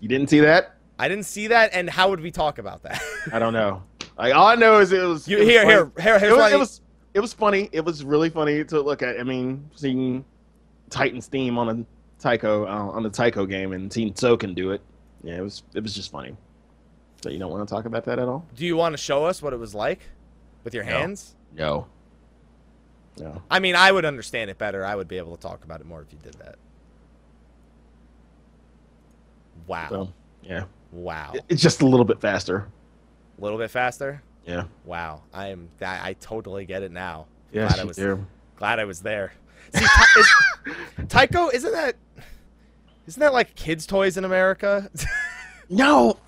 You 0.00 0.08
didn't 0.08 0.30
see 0.30 0.40
that? 0.40 0.74
I 0.98 1.08
didn't 1.08 1.24
see 1.26 1.48
that, 1.48 1.70
and 1.72 1.90
how 1.90 2.08
would 2.10 2.20
we 2.20 2.30
talk 2.30 2.58
about 2.58 2.82
that? 2.84 3.02
I 3.32 3.38
don't 3.38 3.52
know. 3.52 3.82
Like 4.16 4.34
all 4.34 4.46
I 4.46 4.54
know 4.54 4.78
is 4.78 4.92
it 4.92 5.02
was. 5.02 5.26
you 5.26 5.38
it 5.38 5.40
was 5.40 5.48
here, 5.48 5.62
funny. 5.62 5.72
here, 6.02 6.18
here, 6.20 6.28
It 6.30 6.36
was, 6.36 6.52
it 6.52 6.58
was 6.58 6.80
it 7.14 7.20
was 7.20 7.32
funny. 7.32 7.68
It 7.72 7.84
was 7.84 8.04
really 8.04 8.30
funny 8.30 8.64
to 8.64 8.80
look 8.80 9.02
at. 9.02 9.18
I 9.18 9.22
mean, 9.24 9.68
seeing 9.74 10.24
Titan's 10.90 11.26
theme 11.26 11.58
on 11.58 11.68
a 11.68 11.84
Taiko 12.24 12.64
uh, 12.66 12.68
on 12.96 13.02
the 13.02 13.10
Taiko 13.10 13.44
game 13.44 13.72
and 13.74 13.92
seeing 13.92 14.14
So 14.16 14.34
can 14.36 14.54
do 14.54 14.70
it. 14.70 14.80
Yeah, 15.22 15.36
it 15.36 15.42
was 15.42 15.62
it 15.74 15.82
was 15.82 15.94
just 15.94 16.10
funny. 16.10 16.34
So 17.22 17.28
you 17.28 17.38
don't 17.38 17.50
want 17.50 17.68
to 17.68 17.74
talk 17.74 17.84
about 17.84 18.04
that 18.06 18.18
at 18.18 18.26
all? 18.28 18.46
Do 18.56 18.64
you 18.64 18.76
want 18.76 18.94
to 18.94 18.96
show 18.96 19.24
us 19.26 19.42
what 19.42 19.52
it 19.52 19.58
was 19.58 19.74
like 19.74 20.00
with 20.64 20.72
your 20.74 20.84
No. 20.84 20.90
hands? 20.98 21.34
No. 21.54 21.86
No. 23.18 23.42
I 23.50 23.60
mean, 23.60 23.76
I 23.76 23.92
would 23.92 24.04
understand 24.06 24.48
it 24.50 24.56
better. 24.58 24.84
I 24.84 24.94
would 24.96 25.06
be 25.06 25.18
able 25.18 25.36
to 25.36 25.40
talk 25.42 25.64
about 25.64 25.80
it 25.80 25.86
more 25.86 26.00
if 26.02 26.12
you 26.12 26.18
did 26.22 26.34
that. 26.34 26.56
Wow. 29.66 29.88
So 29.90 30.12
yeah, 30.42 30.64
wow. 30.92 31.34
It's 31.48 31.62
just 31.62 31.82
a 31.82 31.86
little 31.86 32.04
bit 32.06 32.20
faster. 32.20 32.68
A 33.38 33.42
little 33.42 33.58
bit 33.58 33.70
faster? 33.70 34.22
Yeah. 34.46 34.64
Wow. 34.84 35.22
I 35.32 35.48
am 35.48 35.68
I, 35.82 36.10
I 36.10 36.12
totally 36.14 36.64
get 36.64 36.82
it 36.82 36.90
now. 36.92 37.26
Yeah. 37.52 37.68
Glad 37.68 37.80
I 37.80 37.84
was 37.84 37.96
there. 37.96 38.18
glad 38.56 38.78
I 38.78 38.84
was 38.84 39.00
there. 39.00 39.32
See, 39.74 39.84
Ty- 39.84 40.04
is, 40.20 40.28
Tycho, 41.08 41.48
isn't 41.50 41.72
that 41.72 41.96
isn't 43.06 43.20
that 43.20 43.32
like 43.32 43.54
kids' 43.54 43.86
toys 43.86 44.16
in 44.16 44.24
America? 44.24 44.90
No. 45.70 46.18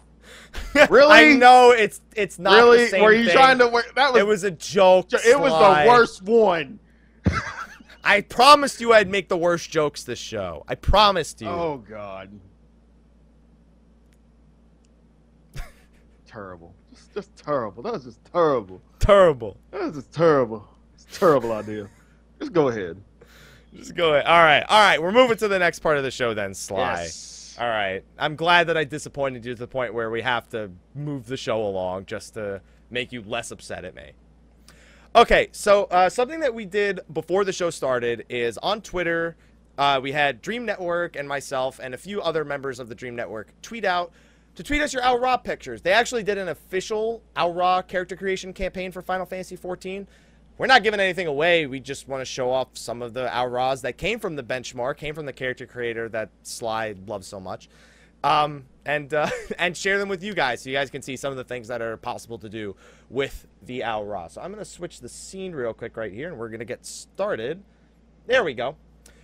Really? 0.89 1.13
I 1.13 1.35
know 1.35 1.71
it's 1.71 2.01
it's 2.15 2.39
not 2.39 2.55
really? 2.55 2.85
the 2.85 2.89
same 2.89 3.03
Were 3.03 3.13
you 3.13 3.27
thing. 3.27 3.35
trying 3.35 3.59
to? 3.59 3.69
Work? 3.69 3.95
That 3.95 4.13
was. 4.15 4.21
It 4.21 4.27
was 4.27 4.45
a 4.45 4.51
joke. 4.51 5.13
It 5.13 5.39
was 5.39 5.53
the 5.53 5.89
worst 5.89 6.23
one. 6.23 6.79
I 8.05 8.23
promised 8.23 8.81
you 8.81 8.93
I'd 8.95 9.11
make 9.11 9.29
the 9.29 9.37
worst 9.37 9.71
jokes 9.71 10.05
this 10.05 10.19
show. 10.19 10.65
I 10.69 10.75
promised 10.75 11.43
you. 11.43 11.49
Oh 11.49 11.85
God. 11.87 12.41
terrible. 16.27 16.75
Just, 16.91 17.15
just 17.15 17.37
terrible. 17.37 17.83
That 17.83 17.93
was 17.95 18.05
just 18.05 18.25
terrible. 18.33 18.81
Terrible. 18.99 19.57
That 19.71 19.83
was 19.83 19.95
just 19.95 20.13
terrible. 20.13 20.69
It's 20.95 21.05
a 21.05 21.19
terrible 21.19 21.53
idea. 21.53 21.89
Just 22.39 22.53
go 22.53 22.69
ahead. 22.69 23.01
Just 23.77 23.95
go 23.95 24.15
ahead. 24.15 24.27
All 24.27 24.43
right. 24.43 24.65
All 24.69 24.81
right. 24.81 25.01
We're 25.01 25.13
moving 25.13 25.37
to 25.39 25.49
the 25.49 25.59
next 25.59 25.81
part 25.81 25.99
of 25.99 26.03
the 26.03 26.11
show 26.11 26.35
then, 26.35 26.55
Sly. 26.55 27.03
Yes. 27.03 27.57
All 27.59 27.69
right. 27.69 28.05
I'm 28.19 28.37
glad 28.37 28.67
that 28.69 28.77
I 28.77 28.85
disappointed 28.85 29.45
you 29.45 29.55
to 29.55 29.59
the 29.59 29.67
point 29.67 29.95
where 29.95 30.11
we 30.11 30.23
have 30.23 30.49
to 30.51 30.71
move 30.95 31.27
the 31.27 31.37
show 31.37 31.63
along 31.63 32.07
just 32.07 32.35
to 32.35 32.61
make 32.91 33.13
you 33.13 33.23
less 33.23 33.51
upset 33.51 33.85
at 33.85 33.95
me. 33.95 34.13
Okay, 35.15 35.49
so 35.53 35.85
uh, 35.85 36.11
something 36.11 36.41
that 36.41 36.53
we 36.53 36.67
did 36.67 37.01
before 37.11 37.45
the 37.45 37.53
show 37.53 37.71
started 37.71 38.27
is 38.29 38.59
on 38.59 38.83
Twitter, 38.83 39.35
uh, 39.79 39.99
we 40.03 40.13
had 40.13 40.43
Dream 40.43 40.67
Network 40.67 41.17
and 41.17 41.27
myself 41.27 41.81
and 41.83 41.95
a 41.95 41.97
few 41.97 42.21
other 42.21 42.45
members 42.45 42.79
of 42.79 42.91
the 42.91 42.95
Dream 42.95 43.17
Network 43.17 43.49
tweet 43.63 43.87
out 43.87 44.13
to 44.57 44.63
tweet 44.63 44.83
us 44.83 44.93
your 44.93 45.07
Au 45.07 45.19
Ra 45.19 45.39
pictures. 45.39 45.81
They 45.81 45.93
actually 45.93 46.23
did 46.23 46.37
an 46.37 46.49
official 46.49 47.23
Au 47.35 47.51
Ra 47.51 47.81
character 47.81 48.15
creation 48.15 48.53
campaign 48.53 48.93
for 48.93 49.01
Final 49.01 49.25
Fantasy 49.25 49.57
XIV. 49.57 50.07
We're 50.59 50.67
not 50.67 50.83
giving 50.83 51.01
anything 51.01 51.27
away. 51.27 51.67
We 51.67 51.81
just 51.81 52.09
want 52.09 52.23
to 52.23 52.25
show 52.25 52.51
off 52.51 52.69
some 52.75 53.03
of 53.03 53.13
the 53.13 53.37
Au 53.39 53.45
Ras 53.47 53.83
that 53.83 53.99
came 53.99 54.19
from 54.19 54.37
the 54.37 54.43
benchmark, 54.43 54.97
came 54.97 55.15
from 55.15 55.27
the 55.27 55.33
character 55.33 55.67
creator 55.67 56.09
that 56.11 56.31
Sly 56.43 56.95
loves 57.07 57.27
so 57.27 57.39
much, 57.39 57.69
um, 58.25 58.65
and 58.87 59.13
uh, 59.13 59.29
and 59.59 59.77
share 59.77 59.99
them 59.99 60.09
with 60.09 60.23
you 60.23 60.33
guys 60.35 60.63
so 60.63 60.71
you 60.71 60.77
guys 60.77 60.91
can 60.91 61.03
see 61.03 61.17
some 61.17 61.31
of 61.31 61.37
the 61.37 61.45
things 61.45 61.69
that 61.69 61.83
are 61.83 61.97
possible 61.99 62.39
to 62.39 62.49
do 62.49 62.75
with 63.11 63.47
the 63.63 63.85
Au 63.85 64.03
Ra. 64.03 64.29
So 64.29 64.41
I'm 64.41 64.51
gonna 64.51 64.65
switch 64.65 65.01
the 65.01 65.09
scene 65.11 65.53
real 65.53 65.75
quick 65.75 65.97
right 65.97 66.13
here, 66.13 66.29
and 66.29 66.39
we're 66.39 66.49
gonna 66.49 66.65
get 66.65 66.87
started. 66.87 67.63
There 68.27 68.43
we 68.43 68.55
go. 68.55 68.77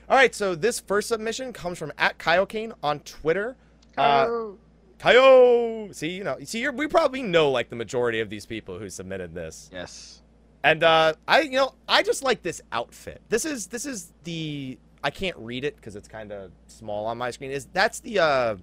All 0.08 0.16
right, 0.16 0.34
so 0.34 0.54
this 0.54 0.80
first 0.80 1.08
submission 1.08 1.52
comes 1.54 1.78
from 1.78 1.92
at 1.96 2.18
Kyokane 2.18 2.72
on 2.82 3.00
Twitter. 3.00 3.56
Uh, 3.96 4.26
Oh. 4.28 4.58
Kyo, 4.98 5.88
see, 5.92 6.10
you 6.10 6.22
know, 6.22 6.36
see, 6.44 6.60
you're, 6.60 6.70
we 6.72 6.86
probably 6.86 7.22
know 7.22 7.50
like 7.50 7.70
the 7.70 7.74
majority 7.76 8.20
of 8.20 8.30
these 8.30 8.46
people 8.46 8.78
who 8.78 8.88
submitted 8.88 9.34
this. 9.34 9.68
yes. 9.72 10.21
And 10.64 10.84
uh, 10.84 11.14
I, 11.26 11.40
you 11.40 11.52
know, 11.52 11.74
I 11.88 12.02
just 12.02 12.22
like 12.22 12.42
this 12.42 12.60
outfit. 12.70 13.20
This 13.28 13.44
is 13.44 13.66
this 13.66 13.84
is 13.84 14.12
the 14.24 14.78
I 15.02 15.10
can't 15.10 15.36
read 15.38 15.64
it 15.64 15.76
because 15.76 15.96
it's 15.96 16.06
kind 16.08 16.30
of 16.32 16.52
small 16.68 17.06
on 17.06 17.18
my 17.18 17.30
screen. 17.32 17.50
Is 17.50 17.66
that's 17.72 18.00
the 18.00 18.20
uh, 18.20 18.56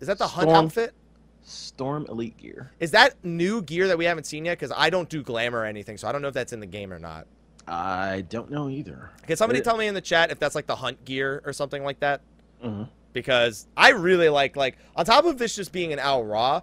is 0.00 0.06
that 0.08 0.18
the 0.18 0.26
hunt 0.26 0.48
outfit? 0.50 0.94
Storm 1.42 2.06
Elite 2.08 2.36
Gear. 2.36 2.72
Is 2.80 2.90
that 2.92 3.14
new 3.24 3.60
gear 3.62 3.88
that 3.88 3.98
we 3.98 4.04
haven't 4.04 4.24
seen 4.24 4.44
yet? 4.44 4.58
Because 4.58 4.72
I 4.76 4.88
don't 4.90 5.08
do 5.08 5.22
glamour 5.22 5.60
or 5.60 5.64
anything, 5.64 5.96
so 5.98 6.06
I 6.08 6.12
don't 6.12 6.22
know 6.22 6.28
if 6.28 6.34
that's 6.34 6.52
in 6.52 6.60
the 6.60 6.66
game 6.66 6.92
or 6.92 6.98
not. 6.98 7.26
I 7.66 8.22
don't 8.28 8.50
know 8.50 8.68
either. 8.68 9.10
Can 9.26 9.36
somebody 9.36 9.60
It- 9.60 9.64
tell 9.64 9.76
me 9.76 9.86
in 9.86 9.94
the 9.94 10.00
chat 10.00 10.30
if 10.30 10.38
that's 10.38 10.54
like 10.54 10.66
the 10.66 10.76
hunt 10.76 11.04
gear 11.04 11.42
or 11.44 11.52
something 11.52 11.84
like 11.84 12.00
that? 12.00 12.20
Mhm. 12.64 12.88
Because 13.12 13.66
I 13.76 13.90
really 13.90 14.28
like 14.28 14.56
like 14.56 14.78
on 14.96 15.04
top 15.04 15.24
of 15.24 15.38
this 15.38 15.56
just 15.56 15.72
being 15.72 15.92
an 15.92 15.98
Au 16.00 16.22
Ra, 16.22 16.62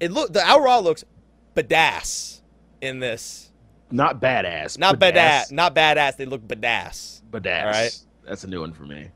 it 0.00 0.10
look 0.12 0.32
the 0.32 0.42
Au 0.50 0.62
Ra 0.62 0.78
looks 0.78 1.04
badass 1.54 2.40
in 2.80 3.00
this. 3.00 3.47
Not 3.90 4.20
badass. 4.20 4.78
Not 4.78 4.98
badass, 5.00 5.50
not 5.52 5.74
badass. 5.74 6.16
They 6.16 6.26
look 6.26 6.46
badass. 6.46 7.22
Badass. 7.30 7.64
All 7.64 7.70
right. 7.70 7.98
That's 8.24 8.44
a 8.44 8.46
new 8.46 8.60
one 8.60 8.72
for 8.72 8.82
me. 8.84 9.10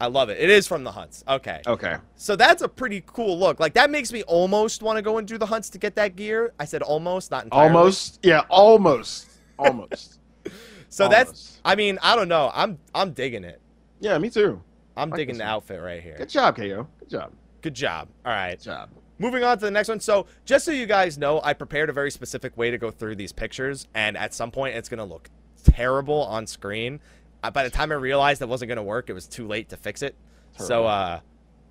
I 0.00 0.06
love 0.08 0.28
it. 0.28 0.38
It 0.38 0.50
is 0.50 0.66
from 0.66 0.84
the 0.84 0.92
hunts. 0.92 1.24
Okay. 1.26 1.62
Okay. 1.66 1.96
So 2.16 2.36
that's 2.36 2.60
a 2.62 2.68
pretty 2.68 3.02
cool 3.06 3.38
look. 3.38 3.58
Like 3.58 3.72
that 3.74 3.90
makes 3.90 4.12
me 4.12 4.22
almost 4.24 4.82
want 4.82 4.96
to 4.98 5.02
go 5.02 5.16
and 5.18 5.26
do 5.26 5.38
the 5.38 5.46
hunts 5.46 5.70
to 5.70 5.78
get 5.78 5.96
that 5.96 6.16
gear. 6.16 6.52
I 6.60 6.66
said 6.66 6.82
almost, 6.82 7.30
not 7.30 7.44
entirely. 7.44 7.68
Almost. 7.74 8.20
Yeah. 8.22 8.42
Almost. 8.50 9.26
Almost. 9.58 10.20
So 10.88 11.08
that's 11.08 11.60
I 11.64 11.74
mean, 11.74 11.98
I 12.00 12.14
don't 12.16 12.28
know. 12.28 12.50
I'm 12.54 12.78
I'm 12.94 13.10
digging 13.12 13.42
it. 13.44 13.60
Yeah. 14.00 14.16
Me 14.18 14.30
too. 14.30 14.62
I'm 14.96 15.10
Like 15.10 15.18
digging 15.18 15.36
the 15.36 15.44
one. 15.44 15.50
outfit 15.50 15.82
right 15.82 16.00
here. 16.02 16.14
Good 16.16 16.28
job, 16.30 16.56
Ko. 16.56 16.86
Good 17.00 17.10
job. 17.10 17.32
Good 17.60 17.74
job. 17.74 18.08
All 18.24 18.32
right. 18.32 18.52
Good 18.56 18.62
job. 18.64 18.88
Moving 19.18 19.42
on 19.44 19.58
to 19.58 19.64
the 19.64 19.70
next 19.70 19.88
one. 19.88 20.00
So, 20.00 20.26
just 20.44 20.64
so 20.64 20.72
you 20.72 20.86
guys 20.86 21.16
know, 21.16 21.40
I 21.42 21.54
prepared 21.54 21.88
a 21.88 21.92
very 21.92 22.10
specific 22.10 22.56
way 22.56 22.70
to 22.70 22.78
go 22.78 22.90
through 22.90 23.16
these 23.16 23.32
pictures, 23.32 23.88
and 23.94 24.16
at 24.16 24.34
some 24.34 24.50
point, 24.50 24.76
it's 24.76 24.88
going 24.88 24.98
to 24.98 25.04
look 25.04 25.30
terrible 25.64 26.22
on 26.24 26.46
screen. 26.46 27.00
Uh, 27.42 27.50
by 27.50 27.64
the 27.64 27.70
time 27.70 27.90
I 27.92 27.94
realized 27.94 28.40
that 28.40 28.48
wasn't 28.48 28.68
going 28.68 28.76
to 28.76 28.82
work, 28.82 29.08
it 29.08 29.14
was 29.14 29.26
too 29.26 29.46
late 29.46 29.70
to 29.70 29.76
fix 29.76 30.02
it. 30.02 30.14
So, 30.58 30.86
uh, 30.86 31.20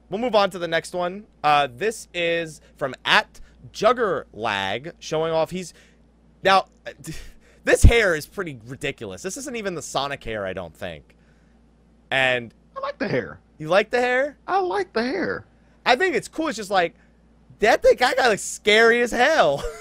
we'll 0.09 0.19
move 0.19 0.35
on 0.35 0.49
to 0.51 0.59
the 0.59 0.67
next 0.67 0.93
one. 0.93 1.25
Uh, 1.43 1.67
this 1.75 2.07
is 2.13 2.61
from 2.77 2.95
at 3.05 3.39
Jugger 3.71 4.25
Lag, 4.33 4.93
showing 4.99 5.31
off 5.31 5.51
he's 5.51 5.73
now. 6.43 6.65
This 7.65 7.81
hair 7.81 8.13
is 8.13 8.27
pretty 8.27 8.59
ridiculous. 8.67 9.23
This 9.23 9.37
isn't 9.37 9.55
even 9.55 9.73
the 9.73 9.81
Sonic 9.81 10.23
hair, 10.23 10.45
I 10.45 10.53
don't 10.53 10.75
think. 10.75 11.15
And 12.11 12.53
I 12.77 12.79
like 12.79 12.99
the 12.99 13.07
hair. 13.07 13.39
you 13.57 13.69
like 13.69 13.89
the 13.89 13.99
hair? 13.99 14.37
I 14.47 14.59
like 14.59 14.93
the 14.93 15.01
hair. 15.01 15.47
I 15.83 15.95
think 15.95 16.13
it's 16.13 16.27
cool. 16.27 16.47
It's 16.49 16.57
just 16.57 16.69
like 16.69 16.93
that 17.59 17.81
thing 17.81 17.95
guy 17.97 18.13
got 18.13 18.29
like 18.29 18.39
scary 18.39 19.01
as 19.01 19.11
hell. 19.11 19.63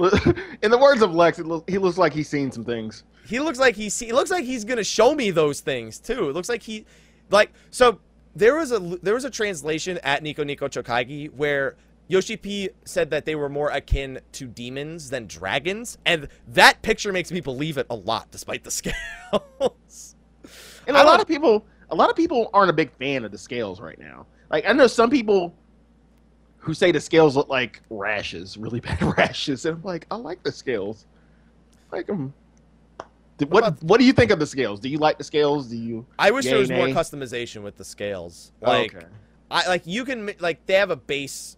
In 0.62 0.70
the 0.70 0.78
words 0.78 1.02
of 1.02 1.14
Lex, 1.14 1.38
it 1.38 1.46
looks, 1.46 1.70
he 1.70 1.78
looks 1.78 1.98
like 1.98 2.12
he's 2.12 2.28
seen 2.28 2.50
some 2.50 2.64
things. 2.64 3.04
he 3.26 3.38
looks 3.40 3.58
like 3.58 3.74
he's 3.74 3.98
he 3.98 4.12
looks 4.12 4.30
like 4.30 4.44
he's 4.44 4.64
gonna 4.64 4.84
show 4.84 5.14
me 5.14 5.30
those 5.30 5.60
things 5.60 5.98
too. 5.98 6.28
It 6.30 6.34
looks 6.34 6.48
like 6.48 6.62
he 6.62 6.86
like 7.30 7.52
so 7.70 7.98
there 8.34 8.56
was 8.56 8.72
a 8.72 8.78
there 8.78 9.14
was 9.14 9.24
a 9.24 9.30
translation 9.30 9.98
at 10.02 10.22
Nico 10.22 10.44
Nico 10.44 10.68
Chokaigi 10.68 11.32
where 11.32 11.76
Yoshi 12.08 12.36
P 12.36 12.70
said 12.84 13.10
that 13.10 13.24
they 13.24 13.34
were 13.34 13.48
more 13.48 13.70
akin 13.70 14.20
to 14.32 14.46
demons 14.46 15.10
than 15.10 15.26
dragons, 15.26 15.98
and 16.06 16.28
that 16.48 16.82
picture 16.82 17.12
makes 17.12 17.30
me 17.30 17.40
believe 17.40 17.78
it 17.78 17.86
a 17.88 17.94
lot, 17.94 18.30
despite 18.30 18.64
the 18.64 18.70
scales. 18.72 20.16
And 20.86 20.96
a 20.96 21.04
lot 21.04 21.20
of 21.20 21.28
people, 21.28 21.66
a 21.90 21.94
lot 21.94 22.10
of 22.10 22.16
people 22.16 22.50
aren't 22.52 22.70
a 22.70 22.72
big 22.72 22.90
fan 22.92 23.24
of 23.24 23.30
the 23.30 23.38
scales 23.38 23.80
right 23.80 23.98
now. 23.98 24.26
Like 24.50 24.64
I 24.66 24.72
know 24.72 24.86
some 24.88 25.10
people 25.10 25.54
who 26.60 26.74
say 26.74 26.92
the 26.92 27.00
scales 27.00 27.36
look 27.36 27.48
like 27.48 27.80
rashes, 27.90 28.56
really 28.56 28.80
bad 28.88 29.02
rashes, 29.18 29.64
and 29.64 29.76
I'm 29.76 29.82
like, 29.82 30.06
I 30.10 30.16
like 30.16 30.42
the 30.42 30.52
scales. 30.52 31.06
Like 31.90 32.08
um, 32.08 32.32
them. 33.38 33.48
What 33.48 33.50
What 33.50 33.68
about- 33.68 33.82
What 33.82 34.00
do 34.00 34.06
you 34.06 34.12
think 34.12 34.30
of 34.30 34.38
the 34.38 34.46
scales? 34.46 34.80
Do 34.80 34.88
you 34.88 34.98
like 34.98 35.18
the 35.18 35.24
scales? 35.24 35.68
Do 35.68 35.76
you? 35.76 36.06
I 36.18 36.30
wish 36.30 36.44
there 36.44 36.54
Yay, 36.54 36.60
was 36.60 36.70
more 36.70 36.88
customization 36.88 37.62
with 37.62 37.76
the 37.76 37.84
scales. 37.84 38.52
Like, 38.60 38.94
okay. 38.94 39.06
I 39.50 39.66
like 39.66 39.82
you 39.86 40.04
can 40.04 40.30
like 40.38 40.64
they 40.66 40.74
have 40.74 40.90
a 40.90 40.96
base 40.96 41.56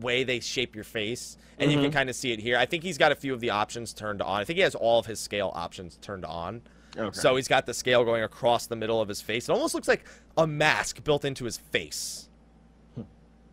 way 0.00 0.24
they 0.24 0.40
shape 0.40 0.74
your 0.74 0.84
face, 0.84 1.36
and 1.58 1.70
you 1.70 1.78
can 1.78 1.86
mm-hmm. 1.86 1.94
kind 1.94 2.10
of 2.10 2.16
see 2.16 2.32
it 2.32 2.40
here. 2.40 2.56
I 2.56 2.66
think 2.66 2.82
he's 2.82 2.98
got 2.98 3.12
a 3.12 3.14
few 3.14 3.32
of 3.32 3.40
the 3.40 3.50
options 3.50 3.92
turned 3.92 4.22
on. 4.22 4.40
I 4.40 4.44
think 4.44 4.56
he 4.56 4.62
has 4.62 4.74
all 4.74 4.98
of 4.98 5.06
his 5.06 5.18
scale 5.18 5.50
options 5.54 5.98
turned 6.00 6.24
on. 6.24 6.62
Okay. 6.96 7.18
So 7.18 7.34
he's 7.36 7.48
got 7.48 7.66
the 7.66 7.74
scale 7.74 8.04
going 8.04 8.22
across 8.22 8.66
the 8.66 8.76
middle 8.76 9.00
of 9.00 9.08
his 9.08 9.20
face. 9.20 9.48
It 9.48 9.52
almost 9.52 9.74
looks 9.74 9.88
like 9.88 10.04
a 10.36 10.46
mask 10.46 11.02
built 11.02 11.24
into 11.24 11.44
his 11.44 11.56
face. 11.56 12.28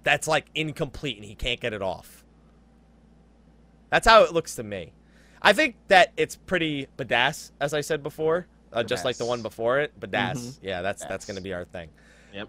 That's 0.04 0.28
like 0.28 0.48
incomplete 0.56 1.18
and 1.18 1.26
he 1.26 1.36
can't 1.36 1.60
get 1.60 1.74
it 1.74 1.82
off. 1.82 2.24
That's 3.90 4.08
how 4.08 4.24
it 4.24 4.34
looks 4.34 4.56
to 4.56 4.64
me. 4.64 4.94
I 5.42 5.54
think 5.54 5.76
that 5.88 6.12
it's 6.18 6.36
pretty 6.36 6.88
badass, 6.98 7.52
as 7.60 7.74
I 7.74 7.82
said 7.82 8.04
before, 8.04 8.48
uh, 8.72 8.84
just 8.84 9.04
like 9.06 9.18
the 9.18 9.26
one 9.26 9.42
before 9.42 9.80
it. 9.80 10.00
Badass, 10.00 10.38
Mhm. 10.38 10.60
yeah, 10.62 10.82
that's 10.82 11.04
that's 11.06 11.26
gonna 11.26 11.42
be 11.42 11.54
our 11.54 11.66
thing. 11.66 11.90
Yep. 12.34 12.48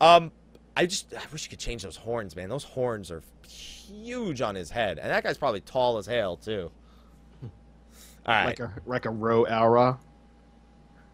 Um, 0.00 0.32
I 0.76 0.86
just 0.86 1.12
I 1.14 1.20
wish 1.30 1.44
you 1.44 1.50
could 1.50 1.58
change 1.58 1.82
those 1.82 1.96
horns, 1.96 2.34
man. 2.34 2.48
Those 2.48 2.64
horns 2.64 3.10
are 3.10 3.22
huge 3.46 4.40
on 4.40 4.54
his 4.54 4.70
head, 4.70 4.98
and 4.98 5.10
that 5.10 5.22
guy's 5.22 5.38
probably 5.38 5.60
tall 5.60 5.98
as 5.98 6.06
hell 6.06 6.36
too. 6.36 6.70
All 7.42 7.48
right. 8.34 8.46
like 8.46 8.60
a 8.60 8.72
like 8.86 9.04
a 9.04 9.10
row 9.10 9.44
aura. 9.46 9.98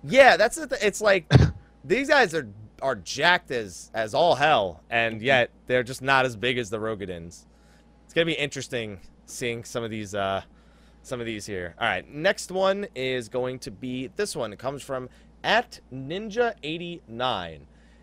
Yeah, 0.05 0.37
that's 0.37 0.57
the 0.57 0.67
th- 0.69 0.83
it's 0.83 1.01
like 1.01 1.31
these 1.85 2.09
guys 2.09 2.35
are 2.35 2.49
are 2.83 2.95
jacked 2.97 3.51
as 3.51 3.91
as 3.95 4.15
all 4.15 4.35
hell, 4.37 4.83
and 4.91 5.21
yet 5.23 5.51
they're 5.67 5.83
just 5.83 6.03
not 6.03 6.25
as 6.25 6.37
big 6.37 6.59
as 6.59 6.71
the 6.71 6.79
Roegadyns. 6.79 7.45
It's 8.05 8.15
gonna 8.15 8.25
be 8.27 8.33
interesting 8.35 9.01
seeing 9.27 9.65
some 9.65 9.85
of 9.85 9.91
these 9.91 10.15
uh 10.15 10.43
some 11.03 11.21
of 11.21 11.27
these 11.27 11.47
here. 11.47 11.75
All 11.81 11.87
right, 11.87 12.09
next 12.13 12.51
one 12.51 12.87
is 12.95 13.29
going 13.29 13.59
to 13.61 13.71
be 13.71 14.09
this 14.17 14.35
one. 14.37 14.53
It 14.53 14.59
comes 14.59 14.83
from 14.83 15.09
at 15.45 15.81
Ninja89. 15.93 17.61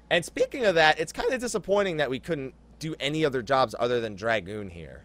And 0.09 0.23
speaking 0.23 0.65
of 0.65 0.75
that, 0.75 0.99
it's 0.99 1.11
kind 1.11 1.33
of 1.33 1.39
disappointing 1.39 1.97
that 1.97 2.09
we 2.09 2.19
couldn't 2.19 2.53
do 2.79 2.95
any 2.99 3.25
other 3.25 3.41
jobs 3.41 3.75
other 3.79 3.99
than 3.99 4.15
Dragoon 4.15 4.69
here. 4.69 5.03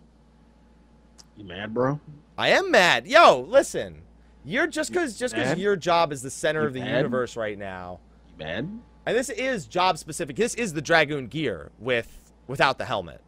You 1.37 1.45
mad, 1.45 1.73
bro? 1.75 2.01
I 2.37 2.49
am 2.51 2.71
mad. 2.71 3.07
Yo, 3.07 3.41
listen. 3.49 4.03
You're 4.45 4.66
just 4.66 4.91
because 4.93 5.18
just 5.18 5.35
because 5.35 5.51
mad? 5.51 5.59
your 5.59 5.77
job 5.77 6.12
is 6.12 6.23
the 6.23 6.31
center 6.31 6.62
You 6.62 6.66
of 6.68 6.73
the 6.75 6.81
mad? 6.81 6.97
universe 6.97 7.37
right 7.37 7.59
now. 7.59 8.01
You 8.39 8.45
mad? 8.45 8.81
And 9.11 9.19
this 9.19 9.29
is 9.29 9.67
job 9.67 9.99
specific. 9.99 10.37
This 10.37 10.55
is 10.55 10.73
the 10.73 10.81
Dragoon 10.81 11.27
gear 11.27 11.73
with 11.81 12.31
without 12.47 12.79
the 12.79 12.85
helmet. 12.85 13.21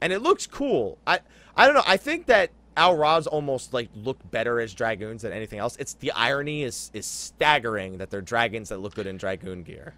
And 0.00 0.14
it 0.14 0.20
looks 0.20 0.46
cool. 0.46 0.96
I 1.06 1.18
I 1.54 1.66
don't 1.66 1.74
know. 1.74 1.82
I 1.86 1.98
think 1.98 2.24
that 2.28 2.52
Au 2.78 2.94
Ras 2.94 3.26
almost 3.26 3.74
like 3.74 3.90
look 3.94 4.16
better 4.30 4.62
as 4.62 4.72
dragoons 4.72 5.20
than 5.20 5.32
anything 5.34 5.58
else. 5.58 5.76
It's 5.76 5.92
the 5.92 6.10
irony 6.12 6.62
is 6.62 6.90
is 6.94 7.04
staggering 7.04 7.98
that 7.98 8.08
they're 8.08 8.22
dragons 8.22 8.70
that 8.70 8.78
look 8.78 8.94
good 8.94 9.06
in 9.06 9.18
dragoon 9.18 9.62
gear. 9.62 9.92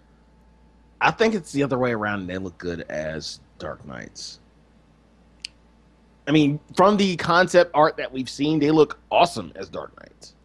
I 0.99 1.11
think 1.11 1.35
it's 1.35 1.53
the 1.53 1.63
other 1.63 1.77
way 1.77 1.93
around. 1.93 2.19
and 2.19 2.29
They 2.29 2.37
look 2.37 2.57
good 2.57 2.81
as 2.89 3.39
Dark 3.59 3.87
Knights. 3.87 4.41
I 6.27 6.31
mean, 6.31 6.59
from 6.75 6.97
the 6.97 7.15
concept 7.15 7.71
art 7.73 7.95
that 7.95 8.11
we've 8.11 8.29
seen, 8.29 8.59
they 8.59 8.71
look 8.71 8.99
awesome 9.09 9.53
as 9.55 9.69
Dark 9.69 9.97
Knights. 10.01 10.35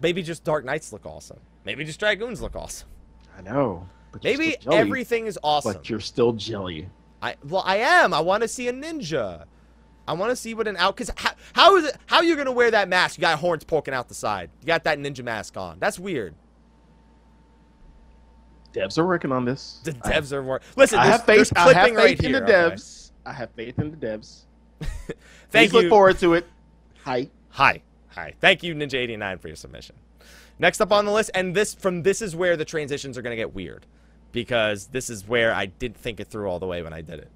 Maybe 0.00 0.22
just 0.22 0.44
Dark 0.44 0.64
Knights 0.64 0.92
look 0.92 1.04
awesome. 1.04 1.40
Maybe 1.64 1.84
just 1.84 1.98
dragoons 1.98 2.40
look 2.40 2.54
awesome. 2.54 2.86
I 3.36 3.42
know. 3.42 3.88
Maybe 4.22 4.56
everything 4.70 5.26
is 5.26 5.38
awesome. 5.42 5.72
But 5.72 5.88
you're 5.88 6.00
still 6.00 6.32
jelly. 6.32 6.88
I 7.22 7.36
well, 7.44 7.62
I 7.64 7.76
am. 7.76 8.12
I 8.12 8.20
want 8.20 8.42
to 8.42 8.48
see 8.48 8.68
a 8.68 8.72
ninja. 8.72 9.44
I 10.06 10.12
want 10.14 10.30
to 10.30 10.36
see 10.36 10.54
what 10.54 10.66
an 10.66 10.76
out. 10.76 10.96
Cause 10.96 11.10
how, 11.16 11.30
how 11.52 11.76
is 11.76 11.84
it? 11.84 11.96
How 12.06 12.16
are 12.16 12.24
you 12.24 12.36
gonna 12.36 12.52
wear 12.52 12.70
that 12.70 12.88
mask? 12.88 13.16
You 13.16 13.22
got 13.22 13.38
horns 13.38 13.64
poking 13.64 13.94
out 13.94 14.08
the 14.08 14.14
side. 14.14 14.50
You 14.60 14.66
got 14.66 14.84
that 14.84 14.98
ninja 14.98 15.22
mask 15.22 15.56
on. 15.56 15.78
That's 15.78 15.98
weird. 15.98 16.34
Devs 18.74 18.98
are 18.98 19.06
working 19.06 19.32
on 19.32 19.44
this. 19.44 19.80
The 19.84 19.96
I- 20.02 20.12
devs 20.12 20.32
are 20.32 20.42
working. 20.42 20.66
Listen, 20.76 20.98
I 20.98 21.06
have 21.06 21.24
faith. 21.24 21.52
I 21.54 21.60
have 21.60 21.72
clipping 21.72 21.94
faith 21.94 22.04
right 22.04 22.20
in 22.20 22.30
here. 22.30 22.40
the 22.40 22.44
okay. 22.44 22.74
devs. 22.74 23.12
I 23.24 23.32
have 23.32 23.50
faith 23.52 23.78
in 23.78 23.90
the 23.90 23.96
devs. 23.96 24.42
Thank 24.80 25.70
Please 25.70 25.72
you. 25.72 25.80
look 25.80 25.90
forward 25.90 26.18
to 26.18 26.34
it. 26.34 26.46
Hi. 27.04 27.28
Hi, 27.50 27.82
hi. 28.08 28.32
Thank 28.40 28.62
you, 28.62 28.74
Ninja89, 28.74 29.40
for 29.40 29.48
your 29.48 29.56
submission. 29.56 29.94
Next 30.58 30.80
up 30.80 30.92
on 30.92 31.04
the 31.04 31.12
list, 31.12 31.30
and 31.34 31.54
this 31.54 31.74
from 31.74 32.02
this 32.02 32.22
is 32.22 32.36
where 32.36 32.56
the 32.56 32.64
transitions 32.64 33.18
are 33.18 33.22
gonna 33.22 33.36
get 33.36 33.54
weird, 33.54 33.86
because 34.32 34.86
this 34.88 35.10
is 35.10 35.26
where 35.26 35.54
I 35.54 35.66
didn't 35.66 35.96
think 35.96 36.20
it 36.20 36.28
through 36.28 36.48
all 36.48 36.58
the 36.58 36.66
way 36.66 36.82
when 36.82 36.92
I 36.92 37.00
did 37.00 37.18
it. 37.18 37.30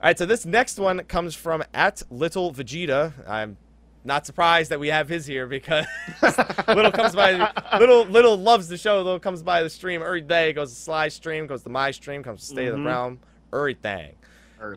All 0.00 0.08
right, 0.08 0.18
so 0.18 0.26
this 0.26 0.44
next 0.44 0.78
one 0.78 1.00
comes 1.04 1.34
from 1.34 1.64
at 1.72 2.02
Little 2.10 2.52
Vegeta. 2.52 3.12
I'm 3.26 3.56
not 4.04 4.26
surprised 4.26 4.70
that 4.70 4.78
we 4.78 4.88
have 4.88 5.08
his 5.08 5.26
here 5.26 5.46
because 5.46 5.86
Little 6.68 6.92
comes 6.92 7.14
by. 7.14 7.50
Little 7.78 8.04
Little 8.04 8.36
loves 8.36 8.68
the 8.68 8.76
show. 8.76 8.96
Little 8.98 9.18
comes 9.18 9.42
by 9.42 9.62
the 9.62 9.70
stream 9.70 10.02
every 10.02 10.20
day. 10.20 10.52
Goes 10.52 10.72
to 10.72 10.80
Sly 10.80 11.08
stream. 11.08 11.46
Goes 11.46 11.62
to 11.62 11.70
my 11.70 11.90
stream. 11.90 12.22
Comes 12.22 12.40
to 12.40 12.46
State 12.46 12.68
of 12.68 12.74
the. 12.74 12.78
Mm-hmm. 12.78 12.86
Realm. 12.86 13.20
Everything. 13.52 14.14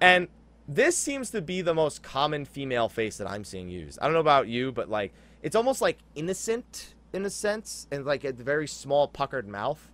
And 0.02 0.28
this 0.68 0.98
seems 0.98 1.32
to 1.32 1.42
be 1.42 1.62
the 1.62 1.74
most 1.74 2.04
common 2.04 2.46
female 2.46 2.90
face 2.90 3.18
that 3.18 3.30
I'm 3.30 3.44
seeing 3.44 3.70
used. 3.70 4.00
I 4.02 4.06
don't 4.06 4.14
know 4.14 4.20
about 4.20 4.48
you, 4.48 4.72
but 4.72 4.90
like 4.90 5.14
it's 5.42 5.56
almost 5.56 5.82
like 5.82 5.98
innocent 6.16 6.94
in 7.14 7.26
a 7.26 7.30
sense, 7.30 7.88
and 7.92 8.06
like 8.06 8.24
a 8.24 8.34
very 8.34 8.68
small 8.68 9.08
puckered 9.08 9.48
mouth. 9.48 9.92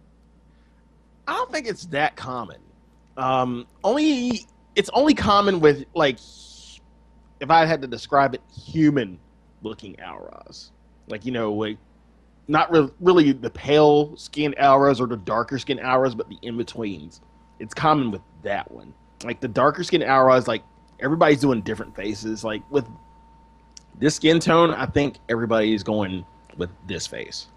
I 1.28 1.34
don't 1.34 1.51
think 1.51 1.68
it's 1.68 1.86
that 1.88 2.16
common. 2.16 2.59
Um, 3.18 3.66
only 3.84 4.45
it's 4.76 4.89
only 4.93 5.13
common 5.13 5.59
with 5.59 5.86
like 5.93 6.20
if 7.39 7.49
I 7.49 7.66
had 7.66 7.82
to 7.82 7.88
describe 7.88 8.34
it, 8.34 8.41
human 8.53 9.20
looking 9.63 9.95
Au 10.01 10.18
Ras. 10.18 10.72
Like 11.07 11.26
you 11.26 11.32
know, 11.32 11.53
like 11.53 11.78
not 12.47 12.72
re- 12.72 12.91
really 12.99 13.32
the 13.32 13.49
pale 13.49 14.16
skin 14.18 14.53
Au 14.59 14.78
Ras 14.78 14.99
or 14.99 15.07
the 15.07 15.18
darker 15.18 15.57
skin 15.57 15.80
Au 15.80 15.99
Ras, 15.99 16.13
but 16.13 16.30
the 16.30 16.38
in 16.41 16.57
betweens. 16.57 17.22
It's 17.59 17.74
common 17.74 18.11
with 18.11 18.22
that 18.43 18.70
one. 18.72 18.93
Like 19.24 19.39
the 19.39 19.47
darker 19.47 19.84
skin 19.84 20.03
Au 20.03 20.24
Ras, 20.24 20.47
like 20.47 20.63
everybody's 20.99 21.39
doing 21.39 21.61
different 21.61 21.95
faces. 21.95 22.43
Like 22.43 22.70
with 22.70 22.86
this 23.97 24.16
skin 24.16 24.39
tone, 24.39 24.72
I 24.72 24.86
think 24.86 25.18
everybody's 25.30 25.84
going 25.84 26.26
with 26.58 26.70
this 26.88 27.08
face. 27.08 27.47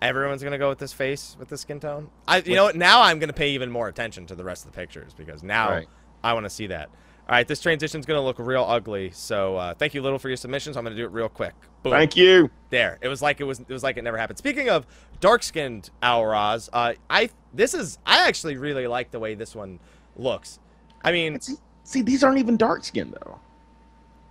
Everyone's 0.00 0.42
gonna 0.42 0.58
go 0.58 0.68
with 0.68 0.78
this 0.78 0.92
face 0.92 1.36
with 1.38 1.48
this 1.48 1.60
skin 1.62 1.80
tone. 1.80 2.08
I, 2.26 2.38
you 2.38 2.54
know 2.54 2.64
what? 2.64 2.76
Now 2.76 3.02
I'm 3.02 3.18
gonna 3.18 3.32
pay 3.32 3.50
even 3.50 3.70
more 3.70 3.88
attention 3.88 4.26
to 4.26 4.34
the 4.34 4.44
rest 4.44 4.64
of 4.64 4.72
the 4.72 4.76
pictures 4.76 5.12
because 5.14 5.42
now 5.42 5.70
Right. 5.70 5.88
I 6.22 6.32
want 6.34 6.44
to 6.44 6.50
see 6.50 6.68
that. 6.68 6.88
All 7.28 7.34
right, 7.34 7.46
this 7.46 7.60
transition's 7.60 8.06
gonna 8.06 8.22
look 8.22 8.38
real 8.38 8.64
ugly. 8.66 9.10
So 9.12 9.56
uh, 9.56 9.74
thank 9.74 9.94
you, 9.94 10.00
Little, 10.02 10.18
for 10.18 10.28
your 10.28 10.36
submissions. 10.36 10.76
I'm 10.76 10.84
gonna 10.84 10.96
do 10.96 11.04
it 11.04 11.10
real 11.10 11.28
quick. 11.28 11.54
Boom. 11.82 11.92
Thank 11.92 12.16
you. 12.16 12.48
There. 12.70 12.98
It 13.00 13.08
was 13.08 13.20
like 13.20 13.40
it 13.40 13.44
was 13.44 13.60
it 13.60 13.68
was 13.68 13.82
like 13.82 13.96
it 13.96 14.02
never 14.04 14.16
happened. 14.16 14.38
Speaking 14.38 14.68
of 14.70 14.86
dark-skinned 15.20 15.90
Au 16.02 16.22
Ras, 16.22 16.70
uh 16.72 16.94
I 17.10 17.30
this 17.52 17.74
is 17.74 17.98
I 18.06 18.28
actually 18.28 18.56
really 18.56 18.86
like 18.86 19.10
the 19.10 19.18
way 19.18 19.34
this 19.34 19.54
one 19.54 19.80
looks. 20.16 20.58
I 21.02 21.12
mean, 21.12 21.40
see, 21.40 21.54
see, 21.84 22.02
these 22.02 22.22
aren't 22.24 22.38
even 22.38 22.56
dark 22.56 22.84
skin 22.84 23.14
though. 23.22 23.38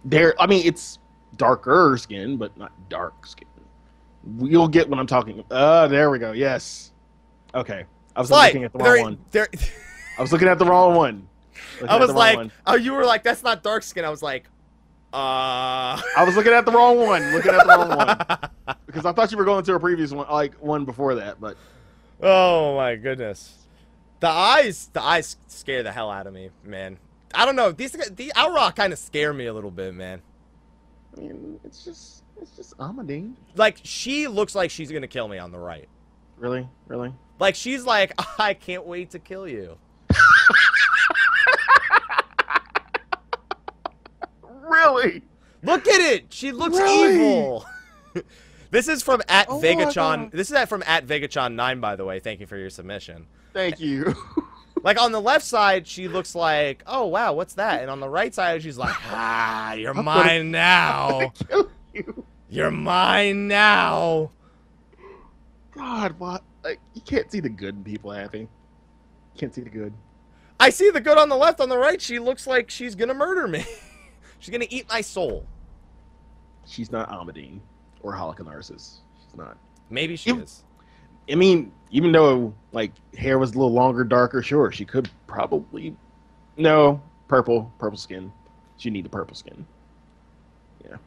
They're, 0.05 0.33
I 0.39 0.47
mean, 0.47 0.65
it's 0.65 0.99
darker 1.35 1.97
skin, 1.97 2.37
but 2.37 2.55
not 2.57 2.71
dark 2.89 3.25
skin. 3.25 3.47
You'll 4.39 4.67
get 4.67 4.89
what 4.89 4.99
I'm 4.99 5.07
talking. 5.07 5.43
Uh, 5.49 5.87
there 5.87 6.09
we 6.09 6.19
go. 6.19 6.31
Yes. 6.31 6.91
Okay. 7.53 7.85
I 8.15 8.19
was 8.19 8.31
looking 8.31 8.63
at 8.63 8.73
the 8.73 8.79
wrong 8.79 8.93
there- 8.93 9.03
one. 9.03 9.17
there- 9.31 9.47
I 10.17 10.21
was 10.21 10.31
looking 10.31 10.47
at 10.47 10.57
the 10.57 10.65
wrong 10.65 10.95
one. 10.95 11.27
Looking 11.75 11.89
I 11.89 11.97
was 11.97 12.11
like, 12.11 12.37
one. 12.37 12.51
oh, 12.65 12.75
you 12.75 12.93
were 12.93 13.05
like, 13.05 13.23
that's 13.23 13.43
not 13.43 13.61
dark 13.61 13.83
skin. 13.83 14.03
I 14.03 14.09
was 14.09 14.23
like, 14.23 14.45
uh. 15.13 16.01
I 16.17 16.23
was 16.25 16.35
looking 16.35 16.53
at 16.53 16.65
the 16.65 16.71
wrong 16.71 16.97
one. 16.97 17.31
Looking 17.33 17.53
at 17.53 17.65
the 17.65 17.77
wrong 17.77 17.89
one 17.89 18.75
because 18.87 19.05
I 19.05 19.11
thought 19.13 19.31
you 19.31 19.37
were 19.37 19.45
going 19.45 19.63
to 19.63 19.73
a 19.75 19.79
previous 19.79 20.11
one, 20.11 20.27
like 20.27 20.55
one 20.55 20.85
before 20.85 21.15
that. 21.15 21.39
But 21.39 21.55
oh 22.21 22.75
my 22.75 22.95
goodness, 22.95 23.67
the 24.19 24.27
eyes, 24.27 24.89
the 24.93 25.01
eyes 25.01 25.37
scare 25.47 25.83
the 25.83 25.91
hell 25.91 26.09
out 26.09 26.25
of 26.27 26.33
me, 26.33 26.49
man. 26.63 26.97
I 27.33 27.45
don't 27.45 27.55
know. 27.55 27.71
These 27.71 27.91
the 27.91 28.31
Au 28.35 28.53
Ra 28.53 28.71
kind 28.71 28.91
of 28.91 28.99
scare 28.99 29.33
me 29.33 29.45
a 29.45 29.53
little 29.53 29.71
bit, 29.71 29.93
man. 29.93 30.21
I 31.15 31.21
mean, 31.21 31.59
it's 31.63 31.85
just, 31.85 32.16
it's 32.41 32.51
just 32.55 32.77
Amadine. 32.79 33.35
Like 33.55 33.77
she 33.83 34.27
looks 34.27 34.55
like 34.55 34.69
she's 34.71 34.91
gonna 34.91 35.07
kill 35.07 35.27
me 35.27 35.37
on 35.37 35.51
the 35.51 35.59
right. 35.59 35.87
Really, 36.37 36.67
really. 36.87 37.13
Like 37.39 37.55
she's 37.55 37.83
like, 37.85 38.13
I 38.39 38.53
can't 38.53 38.85
wait 38.85 39.11
to 39.11 39.19
kill 39.19 39.47
you. 39.47 39.77
Really? 44.69 45.23
Look 45.63 45.87
at 45.87 46.01
it. 46.01 46.25
She 46.29 46.51
looks 46.51 46.77
Really? 46.77 47.15
evil. 47.15 47.65
this 48.71 48.87
is 48.87 49.01
from 49.01 49.21
at 49.27 49.47
Oh 49.49 49.59
my 49.61 49.67
Vegachan. 49.67 50.31
This 50.31 50.49
is 50.49 50.53
at 50.53 50.69
from 50.69 50.83
at 50.85 51.07
Vegachan 51.07 51.53
nine, 51.55 51.79
by 51.79 51.95
the 51.95 52.05
way. 52.05 52.19
Thank 52.19 52.39
you 52.39 52.47
for 52.47 52.57
your 52.57 52.69
submission. 52.69 53.27
Thank 53.53 53.79
you. 53.79 54.13
Like 54.83 55.01
on 55.01 55.11
the 55.11 55.21
left 55.21 55.45
side, 55.45 55.87
she 55.87 56.07
looks 56.07 56.35
like, 56.35 56.83
oh 56.85 57.05
wow, 57.07 57.33
what's 57.33 57.55
that? 57.55 57.81
And 57.81 57.89
on 57.89 57.99
the 57.99 58.09
right 58.09 58.33
side, 58.33 58.61
she's 58.61 58.77
like, 58.77 58.93
ah, 59.11 59.73
you're 59.73 59.97
I'm 59.97 60.05
mine 60.05 60.25
gonna- 60.25 60.43
now. 60.43 61.33
You. 61.97 62.25
You're 62.49 62.71
mine 62.71 63.47
now. 63.47 64.31
God, 65.71 66.17
what? 66.19 66.43
Like, 66.63 66.79
you 66.93 67.01
can't 67.01 67.31
see 67.31 67.39
the 67.39 67.49
good 67.49 67.75
in 67.75 67.83
people, 67.83 68.11
Happy. 68.11 68.39
You 68.39 68.47
can't 69.37 69.53
see 69.53 69.61
the 69.61 69.69
good. 69.69 69.93
I 70.59 70.69
see 70.69 70.89
the 70.89 71.01
good 71.01 71.17
on 71.17 71.29
the 71.29 71.35
left. 71.35 71.59
On 71.59 71.69
the 71.69 71.77
right, 71.77 72.01
she 72.01 72.19
looks 72.19 72.47
like 72.47 72.69
she's 72.69 72.95
gonna 72.95 73.13
murder 73.13 73.47
me. 73.47 73.63
she's 74.39 74.49
gonna 74.49 74.65
eat 74.69 74.87
my 74.89 75.01
soul. 75.01 75.45
She's 76.65 76.91
not 76.91 77.09
Amadine 77.09 77.61
or 78.01 78.13
Holocanarsis. 78.13 78.99
She's 79.21 79.37
not. 79.37 79.57
Maybe 79.89 80.15
she 80.15 80.31
is. 80.31 80.63
I 81.29 81.35
mean, 81.35 81.71
even 81.91 82.11
though 82.11 82.53
like 82.71 82.91
hair 83.17 83.37
was 83.37 83.51
a 83.51 83.53
little 83.53 83.73
longer, 83.73 84.03
darker, 84.03 84.41
sure, 84.41 84.71
she 84.71 84.85
could 84.85 85.09
probably. 85.27 85.95
No, 86.57 87.01
purple, 87.27 87.71
purple 87.77 87.97
skin. 87.97 88.31
She 88.77 88.89
need 88.89 89.05
the 89.05 89.09
purple 89.09 89.35
skin. 89.35 89.65
Yeah. 90.83 90.97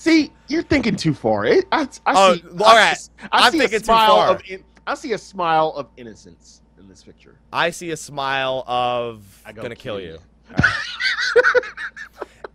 See, 0.00 0.32
you're 0.48 0.62
thinking 0.62 0.96
too 0.96 1.12
far. 1.12 1.44
It, 1.44 1.66
I, 1.70 1.82
I 2.06 2.14
Oh, 2.16 2.34
see. 2.34 2.42
all 2.58 2.64
I 2.64 2.74
right. 2.88 2.96
see- 2.96 3.10
I 3.30 3.46
I'm 3.46 3.52
see 3.52 3.60
a 3.64 3.68
too 3.68 3.78
smile 3.80 4.16
far. 4.16 4.28
of. 4.30 4.42
In, 4.48 4.64
I 4.86 4.94
see 4.94 5.12
a 5.12 5.18
smile 5.18 5.74
of 5.76 5.88
innocence 5.98 6.62
in 6.78 6.88
this 6.88 7.04
picture. 7.04 7.36
I 7.52 7.68
see 7.68 7.90
a 7.90 7.96
smile 7.98 8.64
of 8.66 9.42
I 9.44 9.52
go 9.52 9.60
gonna 9.60 9.74
kill 9.76 9.98
kill 9.98 10.06
you. 10.06 10.18
you. 10.56 10.62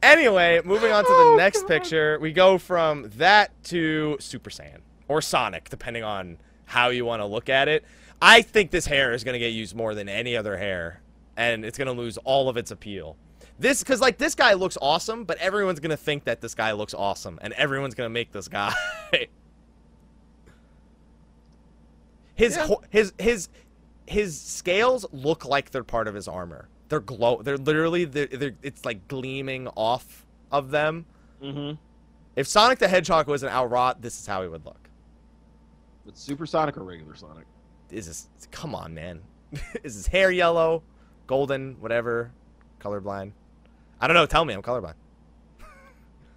Anyway, 0.02 0.60
moving 0.66 0.92
on 0.92 1.04
to 1.04 1.10
the 1.10 1.16
Oh, 1.34 1.36
next 1.38 1.62
God. 1.62 1.68
picture, 1.68 2.20
we 2.20 2.32
go 2.32 2.58
from 2.58 3.12
that 3.18 3.52
to 3.66 4.18
Super 4.20 4.50
Saiyan 4.50 4.80
or 5.08 5.22
Sonic, 5.22 5.70
depending 5.70 6.04
on 6.04 6.38
how 6.66 6.90
you 6.90 7.06
want 7.06 7.22
to 7.22 7.26
look 7.28 7.48
at 7.50 7.68
it. 7.68 7.84
I 8.22 8.42
think 8.42 8.72
this 8.72 8.88
hair 8.88 9.14
is 9.14 9.24
going 9.24 9.34
to 9.34 9.40
get 9.40 9.50
used 9.54 9.76
more 9.76 9.94
than 9.94 10.10
any 10.10 10.36
other 10.36 10.58
hair, 10.58 11.00
and 11.38 11.64
it's 11.64 11.78
going 11.78 11.88
to 11.88 11.94
lose 11.94 12.18
all 12.24 12.50
of 12.50 12.58
its 12.58 12.72
appeal. 12.72 13.18
This, 13.58 13.82
because 13.82 14.02
like 14.02 14.18
this 14.18 14.36
guy 14.36 14.54
looks 14.54 14.78
awesome, 14.82 15.24
but 15.24 15.38
everyone's 15.38 15.80
going 15.80 15.92
to 15.92 15.98
think 15.98 16.26
that 16.26 16.42
this 16.42 16.54
guy 16.54 16.74
looks 16.74 16.94
awesome, 16.94 17.40
and 17.42 17.54
everyone's 17.54 17.96
going 17.96 18.06
to 18.06 18.14
make 18.14 18.32
this 18.32 18.48
guy. 18.48 18.74
his 22.36 22.58
Yeah. 22.58 22.68
his 22.90 23.14
his 23.18 23.50
his 24.08 24.40
scales 24.40 25.06
look 25.12 25.46
like 25.46 25.72
they're 25.72 25.84
part 25.84 26.08
of 26.08 26.16
his 26.16 26.28
armor. 26.28 26.68
They're 26.90 27.00
glow. 27.00 27.42
They're 27.42 27.58
literally 27.58 28.06
they're, 28.06 28.28
they're 28.28 28.56
it's 28.62 28.84
like 28.86 29.08
gleaming 29.08 29.68
off 29.70 30.26
of 30.52 30.72
them. 30.72 31.06
Mm-hmm. 31.42 31.76
If 32.36 32.48
Sonic 32.48 32.80
the 32.80 32.88
Hedgehog 32.90 33.28
was 33.28 33.44
an 33.44 33.50
Au 33.50 33.64
Ra, 33.64 33.94
this 33.98 34.20
is 34.20 34.28
how 34.28 34.42
he 34.42 34.50
would 34.50 34.66
look. 34.66 34.90
But 36.06 36.18
supersonic 36.18 36.78
or 36.78 36.84
regular 36.84 37.16
Sonic? 37.16 37.46
Is 37.90 38.08
this? 38.08 38.28
Come 38.52 38.76
on, 38.76 38.94
man. 38.94 39.22
is 39.84 39.96
his 39.96 40.08
hair 40.08 40.30
yellow, 40.30 40.84
golden, 41.26 41.80
whatever, 41.80 42.32
colorblind? 42.80 43.32
I 44.02 44.08
don't 44.08 44.16
know. 44.16 44.26
Tell 44.26 44.46
me, 44.46 44.54
I'm 44.54 44.62
colorblind. 44.62 44.96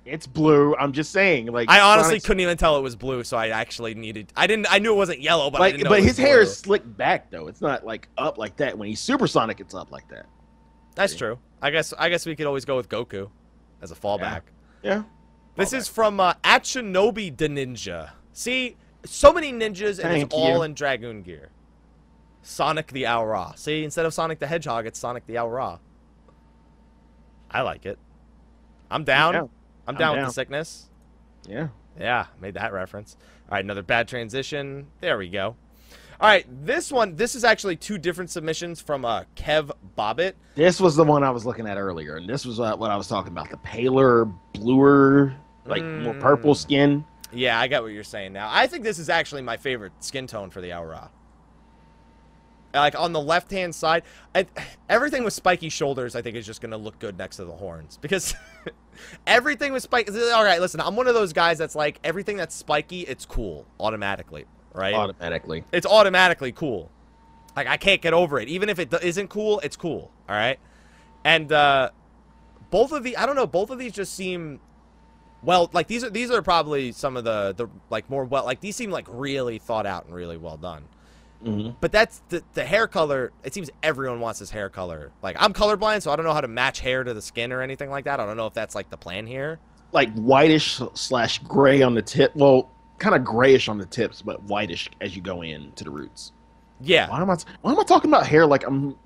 It's 0.04 0.26
blue. 0.26 0.74
I'm 0.76 0.92
just 0.92 1.12
saying. 1.12 1.46
Like 1.46 1.68
I 1.68 1.80
honestly 1.80 2.12
Sonic's- 2.12 2.26
couldn't 2.26 2.40
even 2.40 2.56
tell 2.56 2.78
it 2.78 2.80
was 2.80 2.96
blue, 2.96 3.22
so 3.24 3.36
I 3.36 3.48
actually 3.48 3.94
needed. 3.94 4.32
I 4.34 4.46
didn't. 4.46 4.66
I 4.72 4.78
knew 4.78 4.94
it 4.94 4.96
wasn't 4.96 5.20
yellow, 5.20 5.50
but 5.50 5.58
I 5.60 5.64
like, 5.64 5.74
didn't 5.74 5.84
know 5.84 5.90
but 5.90 5.98
it 5.98 6.02
was 6.04 6.16
his 6.16 6.18
hair 6.18 6.36
blue. 6.36 6.42
is 6.44 6.56
slicked 6.56 6.96
back 6.96 7.30
though. 7.30 7.46
It's 7.46 7.60
not 7.60 7.84
like 7.84 8.08
up 8.16 8.38
like 8.38 8.56
that. 8.56 8.78
When 8.78 8.88
he's 8.88 9.00
supersonic, 9.00 9.60
it's 9.60 9.74
up 9.74 9.92
like 9.92 10.08
that. 10.08 10.24
That's 10.94 11.14
true. 11.14 11.38
I 11.60 11.70
guess. 11.70 11.92
I 11.98 12.08
guess 12.08 12.24
we 12.24 12.34
could 12.36 12.46
always 12.46 12.64
go 12.64 12.74
with 12.76 12.88
Goku 12.88 13.28
as 13.82 13.90
a 13.90 13.94
fallback. 13.94 14.42
Yeah. 14.82 15.02
This 15.56 15.74
Fallback. 15.74 15.76
is 15.76 15.88
from 15.88 16.20
uh, 16.20 16.32
Achinobi 16.42 17.36
the 17.36 17.48
Ninja. 17.48 18.10
See, 18.32 18.76
so 19.04 19.32
many 19.32 19.52
ninjas, 19.52 20.02
and 20.02 20.22
it's 20.22 20.32
all 20.32 20.62
in 20.62 20.72
Dragoon 20.72 21.20
gear. 21.22 21.50
Sonic 22.40 22.86
the 22.92 23.06
Au 23.06 23.24
Ra. 23.24 23.52
See, 23.56 23.84
instead 23.84 24.06
of 24.06 24.14
Sonic 24.14 24.38
the 24.38 24.46
Hedgehog, 24.46 24.86
it's 24.86 24.98
Sonic 24.98 25.26
the 25.26 25.36
Au 25.38 25.48
Ra. 25.48 25.78
I 27.50 27.62
like 27.62 27.86
it. 27.86 27.98
I'm 28.90 29.04
down. 29.04 29.34
down. 29.34 29.50
I'm, 29.86 29.94
I'm 29.94 29.98
down, 29.98 30.16
with 30.16 30.26
the 30.26 30.32
sickness. 30.32 30.88
Yeah. 31.48 31.68
Yeah, 31.98 32.26
made 32.40 32.54
that 32.54 32.72
reference. 32.72 33.16
All 33.48 33.56
right, 33.56 33.64
another 33.64 33.82
bad 33.82 34.06
transition. 34.08 34.86
There 35.00 35.18
we 35.18 35.28
go. 35.28 35.56
All 36.20 36.28
right, 36.28 36.44
this 36.64 36.90
one, 36.92 37.14
this 37.16 37.34
is 37.34 37.44
actually 37.44 37.76
two 37.76 37.96
different 37.96 38.30
submissions 38.30 38.80
from 38.80 39.04
uh, 39.04 39.24
Kev 39.36 39.70
Bobbitt. 39.96 40.34
This 40.56 40.80
was 40.80 40.96
the 40.96 41.04
one 41.04 41.22
I 41.22 41.30
was 41.30 41.46
looking 41.46 41.66
at 41.66 41.76
earlier, 41.76 42.16
and 42.16 42.28
this 42.28 42.44
was 42.44 42.58
uh, 42.60 42.76
what 42.76 42.90
I 42.90 42.96
was 42.96 43.06
talking 43.08 43.32
about. 43.32 43.50
The 43.50 43.56
paler, 43.58 44.24
bluer, 44.52 45.34
like 45.64 45.84
more 45.84 46.14
purple 46.14 46.54
Mm. 46.54 46.56
skin. 46.56 47.04
Yeah, 47.32 47.60
I 47.60 47.68
got 47.68 47.82
what 47.82 47.92
you're 47.92 48.04
saying 48.04 48.32
now. 48.32 48.48
I 48.50 48.66
think 48.66 48.84
this 48.84 48.98
is 48.98 49.08
actually 49.10 49.42
my 49.42 49.56
favorite 49.56 49.92
skin 50.00 50.26
tone 50.26 50.50
for 50.50 50.60
the 50.60 50.72
Au 50.72 50.82
Ra. 50.82 51.08
Like 52.74 52.98
on 52.98 53.12
the 53.12 53.20
left 53.20 53.50
hand 53.50 53.74
side, 53.74 54.02
I, 54.34 54.46
everything 54.88 55.24
with 55.24 55.32
spiky 55.32 55.68
shoulders, 55.70 56.14
I 56.14 56.22
think 56.22 56.36
is 56.36 56.46
just 56.46 56.60
gonna 56.60 56.76
look 56.76 56.98
good 56.98 57.16
next 57.16 57.36
to 57.36 57.44
the 57.44 57.52
horns 57.52 57.98
because 58.00 58.34
everything 59.26 59.72
with 59.72 59.82
spiky. 59.82 60.12
All 60.30 60.44
right, 60.44 60.60
listen, 60.60 60.80
I'm 60.80 60.94
one 60.94 61.08
of 61.08 61.14
those 61.14 61.32
guys 61.32 61.58
that's 61.58 61.74
like 61.74 61.98
everything 62.04 62.36
that's 62.36 62.54
spiky, 62.54 63.02
it's 63.02 63.24
cool 63.24 63.66
automatically, 63.80 64.44
right? 64.74 64.94
Automatically. 64.94 65.64
it's 65.72 65.86
automatically 65.86 66.52
cool. 66.52 66.90
Like 67.56 67.66
I 67.66 67.76
can't 67.76 68.02
get 68.02 68.12
over 68.14 68.38
it. 68.38 68.48
Even 68.48 68.68
if 68.68 68.78
it 68.78 68.92
isn't 69.02 69.28
cool, 69.28 69.60
it's 69.60 69.76
cool. 69.76 70.12
All 70.28 70.36
right. 70.36 70.58
And 71.24 71.50
uh, 71.50 71.90
both 72.70 72.92
of 72.92 73.02
the 73.02 73.16
I 73.16 73.26
don't 73.26 73.34
know. 73.34 73.46
Both 73.46 73.70
of 73.70 73.78
these 73.78 73.92
just 73.92 74.14
seem 74.14 74.60
well. 75.42 75.70
Like 75.72 75.88
these 75.88 76.04
are 76.04 76.10
these 76.10 76.30
are 76.30 76.42
probably 76.42 76.92
some 76.92 77.16
of 77.16 77.24
the 77.24 77.54
the 77.56 77.68
like 77.90 78.08
more 78.10 78.24
well 78.24 78.44
like 78.44 78.60
these 78.60 78.76
seem 78.76 78.90
like 78.90 79.06
really 79.08 79.58
thought 79.58 79.86
out 79.86 80.04
and 80.04 80.14
really 80.14 80.36
well 80.36 80.56
done. 80.56 80.84
Hmm 81.42 81.70
But 81.80 81.92
that's 81.92 82.20
the 82.28 82.42
the 82.54 82.64
hair 82.64 82.86
color. 82.86 83.32
It 83.44 83.54
seems 83.54 83.70
everyone 83.82 84.20
wants 84.20 84.40
this 84.40 84.50
hair 84.50 84.68
color. 84.68 85.12
Like 85.22 85.36
I'm 85.38 85.52
colorblind, 85.52 86.02
so 86.02 86.10
I 86.10 86.16
don't 86.16 86.24
know 86.24 86.32
how 86.34 86.40
to 86.40 86.48
match 86.48 86.80
hair 86.80 87.04
to 87.04 87.14
the 87.14 87.22
skin 87.22 87.52
or 87.52 87.62
anything 87.62 87.90
like 87.90 88.04
that. 88.06 88.20
I 88.20 88.26
don't 88.26 88.36
know 88.36 88.46
if 88.46 88.54
that's 88.54 88.74
like 88.74 88.90
the 88.90 88.96
plan 88.96 89.26
here. 89.26 89.58
Like 89.92 90.12
whitish 90.14 90.80
slash 90.94 91.38
gray 91.40 91.82
on 91.82 91.94
the 91.94 92.02
tip. 92.02 92.34
Well, 92.36 92.70
kind 92.98 93.14
of 93.14 93.24
grayish 93.24 93.68
on 93.68 93.78
the 93.78 93.86
tips, 93.86 94.20
but 94.20 94.42
whitish 94.42 94.90
as 95.00 95.14
you 95.16 95.22
go 95.22 95.42
in 95.42 95.72
to 95.72 95.84
the 95.84 95.90
roots. 95.90 96.32
Yeah. 96.80 97.08
Why 97.08 97.20
am 97.22 97.30
I? 97.30 97.36
Why 97.62 97.72
am 97.72 97.80
I 97.80 97.84
talking 97.84 98.10
about 98.10 98.26
hair 98.26 98.46
like 98.46 98.66
I'm? 98.66 98.96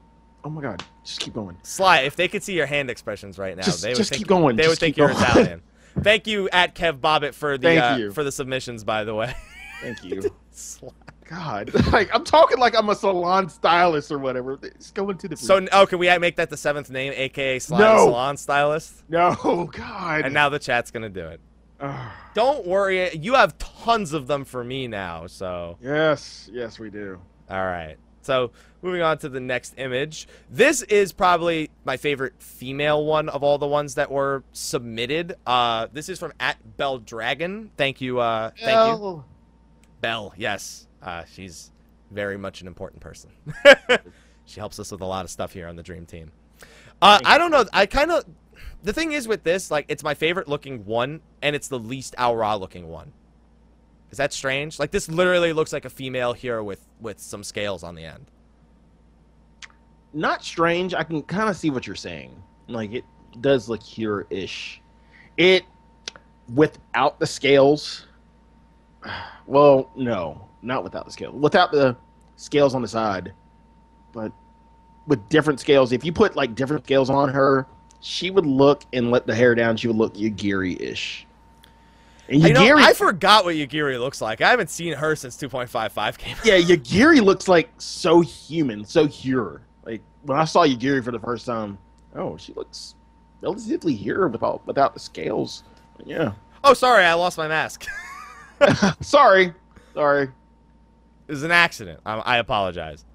Oh 0.45 0.51
my 0.51 0.61
god! 0.61 0.83
Just 1.05 1.21
keep 1.21 1.35
going. 1.35 1.57
Sly, 1.63 2.01
if 2.01 2.17
they 2.17 2.27
could 2.27 2.43
see 2.43 2.55
your 2.55 2.67
hand 2.67 2.91
expressions 2.91 3.39
right 3.39 3.57
now, 3.57 3.63
Just- 3.63 3.83
they 3.83 3.91
would 3.91 3.97
just 3.97 4.11
think, 4.11 4.19
keep 4.21 4.27
going, 4.29 4.57
They 4.57 4.65
would 4.65 4.71
just 4.73 4.81
think 4.81 4.97
keep 4.97 5.01
you're. 5.03 5.11
Italian. 5.11 5.63
Thank 6.01 6.27
you 6.27 6.49
at 6.51 6.75
Kev 6.75 6.99
Bobbitt 7.01 7.35
for 7.35 7.57
the 7.59 7.77
uh, 7.77 8.13
for 8.13 8.25
the 8.25 8.33
submissions, 8.33 8.83
by 8.83 9.05
the 9.05 9.15
way. 9.15 9.35
Thank 9.83 10.03
you. 10.05 10.35
Sly. 10.51 10.89
God, 11.33 11.71
like 11.93 12.15
I'm 12.15 12.25
talking 12.25 12.59
like 12.59 12.77
I'm 12.77 12.89
a 12.91 12.95
salon 12.95 13.49
stylist 13.49 14.13
or 14.13 14.19
whatever. 14.19 14.59
Just 14.79 14.95
go 14.95 15.09
into 15.09 15.29
the. 15.29 15.37
so, 15.37 15.67
oh, 15.73 15.87
can 15.87 15.99
we 15.99 16.17
make 16.19 16.37
that 16.37 16.51
the 16.51 16.57
seventh 16.57 16.91
name, 16.91 17.13
aka 17.17 17.59
Sly 17.59 17.79
the 17.79 17.85
No. 17.85 18.05
Salon 18.07 18.37
Stylist? 18.37 19.05
no, 19.09 19.71
God. 19.73 20.25
And 20.25 20.35
now 20.35 20.49
the 20.49 20.59
chat's 20.59 20.91
gonna 20.91 21.09
do 21.09 21.27
it. 21.29 21.41
Ugh. 21.81 22.11
Don't 22.35 22.67
worry, 22.67 23.15
you 23.17 23.35
have 23.35 23.57
tons 23.59 24.13
of 24.13 24.27
them 24.27 24.45
for 24.45 24.63
me 24.63 24.89
now. 24.89 25.27
So, 25.27 25.79
yes, 25.81 26.51
yes, 26.53 26.79
we 26.79 26.91
do. 26.91 27.19
all 27.51 27.65
right. 27.65 27.97
So, 28.25 28.53
moving 28.83 29.03
on 29.03 29.19
to 29.19 29.29
the 29.29 29.41
next 29.41 29.75
image. 29.79 30.29
This 30.49 30.83
is 30.83 31.13
probably 31.13 31.71
my 31.85 31.97
favorite 31.97 32.35
female 32.41 33.05
one 33.05 33.29
of 33.29 33.43
all 33.43 33.59
the 33.59 33.67
ones 33.67 33.97
that 33.97 34.11
were 34.13 34.45
submitted. 34.53 35.35
Uh, 35.47 35.89
this 35.93 36.09
is 36.09 36.19
from 36.21 36.33
at 36.39 36.77
Bell 36.77 36.99
Dragon. 36.99 37.71
Thank 37.77 38.01
you. 38.01 38.21
Uh, 38.21 38.51
thank 38.51 38.67
you. 38.67 39.05
Oh. 39.05 39.25
Belle, 40.01 40.35
yes. 40.37 40.87
Uh, 41.03 41.25
she's 41.25 41.71
very 42.11 42.37
much 42.37 42.61
an 42.61 42.67
important 42.67 43.01
person. 43.03 43.31
she 44.45 44.61
helps 44.61 44.79
us 44.79 44.93
with 44.93 45.01
a 45.01 45.07
lot 45.07 45.25
of 45.25 45.31
stuff 45.31 45.53
here 45.53 45.67
on 45.67 45.77
the 45.77 45.83
Dream 45.83 46.07
Team. 46.07 46.31
Uh, 47.01 47.19
I 47.25 47.39
don't 47.39 47.51
know. 47.51 47.65
I 47.73 47.87
kind 47.87 48.11
of. 48.11 48.25
The 48.85 48.93
thing 48.93 49.13
is 49.13 49.29
with 49.29 49.45
this, 49.45 49.71
like, 49.71 49.87
it's 49.89 50.03
my 50.03 50.15
favorite 50.15 50.49
looking 50.49 50.85
one, 50.85 51.21
and 51.41 51.55
it's 51.55 51.69
the 51.69 51.79
least 51.79 52.15
Au 52.19 52.35
Ra 52.35 52.57
looking 52.57 52.89
one. 52.89 53.13
Is 54.11 54.19
that 54.19 54.33
strange? 54.33 54.79
Like, 54.79 54.91
this 54.91 55.09
literally 55.09 55.53
looks 55.53 55.73
like 55.73 55.85
a 55.85 55.91
female 55.91 56.35
Hyur 56.35 56.65
with 56.65 56.87
with 57.01 57.19
some 57.19 57.43
scales 57.45 57.83
on 57.83 57.95
the 57.95 58.05
end. 58.05 58.31
Not 60.13 60.45
strange. 60.45 60.95
I 60.95 61.05
can 61.05 61.23
kind 61.23 61.49
of 61.49 61.57
see 61.57 61.71
what 61.71 61.87
you're 61.87 61.97
saying. 61.97 62.43
Like 62.69 62.93
it 62.93 63.05
does 63.41 63.69
look 63.69 63.81
Hyur-ish. 63.81 64.81
It 65.37 65.65
without 66.55 67.19
the 67.19 67.27
scales. 67.27 68.07
Well, 69.49 69.91
no, 69.97 70.49
not 70.63 70.85
without 70.85 71.05
the 71.05 71.13
scales. 71.13 71.35
Without 71.35 71.73
the 71.73 71.97
scales 72.37 72.75
on 72.75 72.83
the 72.83 72.89
side, 72.89 73.33
but 74.13 74.33
with 75.07 75.29
different 75.29 75.61
scales. 75.61 75.93
If 75.93 76.05
you 76.05 76.13
put 76.13 76.37
like 76.37 76.55
different 76.55 76.85
scales 76.85 77.11
on 77.11 77.29
her, 77.31 77.67
she 78.01 78.31
would 78.31 78.47
look 78.47 78.85
and 78.93 79.11
let 79.11 79.27
the 79.27 79.35
hair 79.35 79.55
down. 79.55 79.77
She 79.77 79.89
would 79.89 79.97
look 79.97 80.15
Yugiri-ish. 80.15 81.27
And 82.29 82.43
You 82.43 82.53
know, 82.53 82.63
Yugiri, 82.63 82.83
I 82.83 82.93
forgot 82.95 83.45
what 83.45 83.57
Yugiri 83.57 83.99
looks 83.99 84.21
like. 84.21 84.41
I 84.41 84.51
haven't 84.51 84.71
seen 84.71 84.93
her 84.95 85.17
since 85.17 85.37
2.55 85.37 86.19
came 86.19 86.37
out. 86.37 86.45
yeah, 86.45 86.59
Yugiri 86.59 87.23
looks 87.23 87.49
like 87.49 87.71
so 87.79 88.21
human, 88.21 88.85
so 88.85 89.07
Hyur. 89.07 89.61
Like 89.85 90.03
when 90.23 90.39
I 90.39 90.45
saw 90.45 90.65
Yugiri 90.65 91.03
for 91.03 91.11
the 91.11 91.19
first 91.19 91.47
time, 91.47 91.79
oh, 92.15 92.37
she 92.37 92.53
looks 92.55 92.95
relatively 93.41 93.97
Hyur 93.97 94.31
without 94.31 94.67
without 94.67 94.95
the 94.95 95.01
scales. 95.01 95.65
Yeah. 96.05 96.33
Oh, 96.65 96.75
sorry, 96.75 97.05
I 97.05 97.15
lost 97.15 97.39
my 97.39 97.49
mask. 97.49 97.87
sorry, 99.01 99.53
sorry. 99.95 100.29
It 101.33 101.37
was 101.37 101.45
an 101.45 101.51
accident. 101.51 101.99
I, 102.05 102.19
I 102.19 102.37
apologize. 102.37 103.07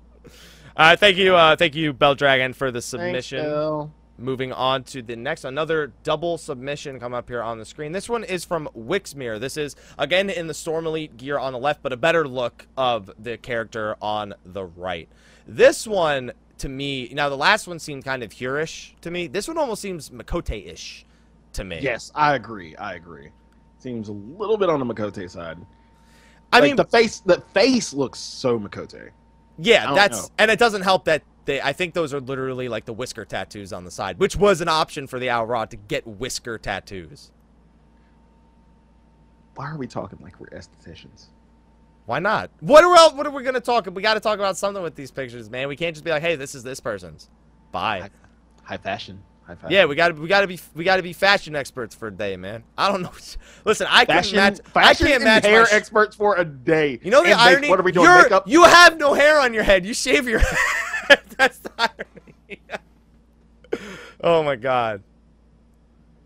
Uh, 0.75 0.95
thank 0.95 1.17
you, 1.17 1.35
uh, 1.35 1.55
thank 1.55 1.75
you, 1.75 1.93
Bell 1.93 2.15
Dragon, 2.15 2.51
for 2.51 2.71
the 2.71 2.81
submission. 2.81 3.43
Bill. 3.43 3.91
Moving 4.17 4.51
on 4.51 4.85
to 4.85 5.03
the 5.03 5.15
next, 5.15 5.43
another 5.43 5.93
double 6.01 6.39
submission 6.39 6.99
come 6.99 7.13
up 7.13 7.29
here 7.29 7.43
on 7.43 7.59
the 7.59 7.65
screen. 7.65 7.91
This 7.91 8.09
one 8.09 8.23
is 8.23 8.43
from 8.43 8.69
Wixmere. 8.75 9.39
This 9.39 9.55
is 9.55 9.75
again 9.99 10.31
in 10.31 10.47
the 10.47 10.55
Storm 10.55 10.87
Elite 10.87 11.15
gear 11.15 11.37
on 11.37 11.53
the 11.53 11.59
left, 11.59 11.83
but 11.83 11.93
a 11.93 11.97
better 11.97 12.27
look 12.27 12.65
of 12.75 13.11
the 13.19 13.37
character 13.37 13.95
on 14.01 14.33
the 14.43 14.65
right. 14.65 15.07
This 15.47 15.85
one 15.85 16.31
to 16.57 16.69
me, 16.69 17.09
now 17.13 17.29
the 17.29 17.37
last 17.37 17.67
one 17.67 17.77
seemed 17.77 18.03
kind 18.03 18.23
of 18.23 18.33
Hyurish 18.33 18.95
to 19.01 19.11
me. 19.11 19.27
This 19.27 19.47
one 19.47 19.59
almost 19.59 19.79
seems 19.79 20.09
Miqo'te-ish 20.09 21.05
to 21.53 21.63
me. 21.63 21.81
Yes, 21.83 22.11
I 22.15 22.33
agree. 22.33 22.75
I 22.77 22.95
agree. 22.95 23.29
Seems 23.77 24.09
a 24.09 24.13
little 24.13 24.57
bit 24.57 24.71
on 24.71 24.79
the 24.79 24.91
Miqo'te 24.91 25.29
side. 25.29 25.59
I 26.51 26.59
Like, 26.59 26.63
mean, 26.69 26.75
the 26.75 26.85
face. 26.85 27.19
The 27.19 27.41
face 27.53 27.93
looks 27.93 28.19
so 28.19 28.59
Miqo'te. 28.59 29.11
Yeah, 29.57 29.93
that's 29.93 30.23
know. 30.23 30.33
and 30.37 30.51
it 30.51 30.59
doesn't 30.59 30.83
help 30.83 31.05
that 31.05 31.23
they. 31.45 31.61
I 31.61 31.73
think 31.73 31.93
those 31.93 32.13
are 32.13 32.19
literally 32.19 32.69
like 32.69 32.85
the 32.85 32.93
whisker 32.93 33.25
tattoos 33.25 33.73
on 33.73 33.83
the 33.85 33.91
side, 33.91 34.19
which 34.19 34.35
was 34.35 34.61
an 34.61 34.67
option 34.67 35.07
for 35.07 35.19
the 35.19 35.29
Owl 35.29 35.45
Rod 35.45 35.71
to 35.71 35.77
get 35.77 36.05
whisker 36.05 36.57
tattoos. 36.57 37.31
Why 39.55 39.69
are 39.71 39.77
we 39.77 39.87
talking 39.87 40.19
like 40.21 40.39
we're 40.39 40.49
estheticians? 40.49 41.25
Why 42.05 42.19
not? 42.19 42.51
What 42.61 42.83
are 42.83 42.95
else, 42.95 43.13
what 43.13 43.25
are 43.25 43.31
we 43.31 43.43
gonna 43.43 43.59
talk? 43.59 43.87
About? 43.87 43.95
We 43.95 44.01
got 44.01 44.13
to 44.13 44.19
talk 44.19 44.39
about 44.39 44.55
something 44.57 44.81
with 44.83 44.95
these 44.95 45.11
pictures, 45.11 45.49
man. 45.49 45.67
We 45.67 45.75
can't 45.75 45.95
just 45.95 46.05
be 46.05 46.11
like, 46.11 46.21
hey, 46.21 46.35
this 46.35 46.55
is 46.55 46.63
this 46.63 46.79
person's. 46.79 47.29
Bye. 47.71 48.01
High. 48.01 48.09
High 48.63 48.77
fashion. 48.77 49.23
Yeah, 49.69 49.85
we 49.85 49.95
got 49.95 50.09
to 50.09 50.13
we 50.15 50.27
got 50.27 50.41
to 50.41 50.47
be 50.47 50.59
we 50.75 50.83
got 50.83 50.97
to 50.97 51.03
be 51.03 51.13
fashion 51.13 51.55
experts 51.55 51.95
for 51.95 52.07
a 52.07 52.11
day, 52.11 52.35
man. 52.37 52.63
I 52.77 52.91
don't 52.91 53.01
know. 53.01 53.11
Listen, 53.65 53.87
I 53.89 54.05
can't 54.05 54.25
Fashion, 54.25 54.35
match. 54.37 54.59
I 54.75 54.93
can't 54.93 55.23
match 55.23 55.45
hair 55.45 55.65
sh- 55.65 55.73
experts 55.73 56.15
for 56.15 56.35
a 56.35 56.43
day. 56.45 56.99
You 57.01 57.11
know 57.11 57.23
the 57.23 57.29
And 57.31 57.37
make- 57.37 57.47
irony? 57.47 57.69
What 57.69 57.79
are 57.79 57.83
we 57.83 57.91
doing? 57.91 58.05
You're- 58.07 58.23
Makeup? 58.23 58.47
You 58.47 58.63
have 58.63 58.97
no 58.97 59.13
hair 59.13 59.39
on 59.39 59.53
your 59.53 59.63
head. 59.63 59.85
You 59.85 59.93
shave 59.93 60.27
your 60.27 60.39
head. 61.07 61.19
That's 61.37 61.59
the 61.59 61.71
irony. 61.77 62.61
oh 64.23 64.43
my 64.43 64.55
god. 64.55 65.03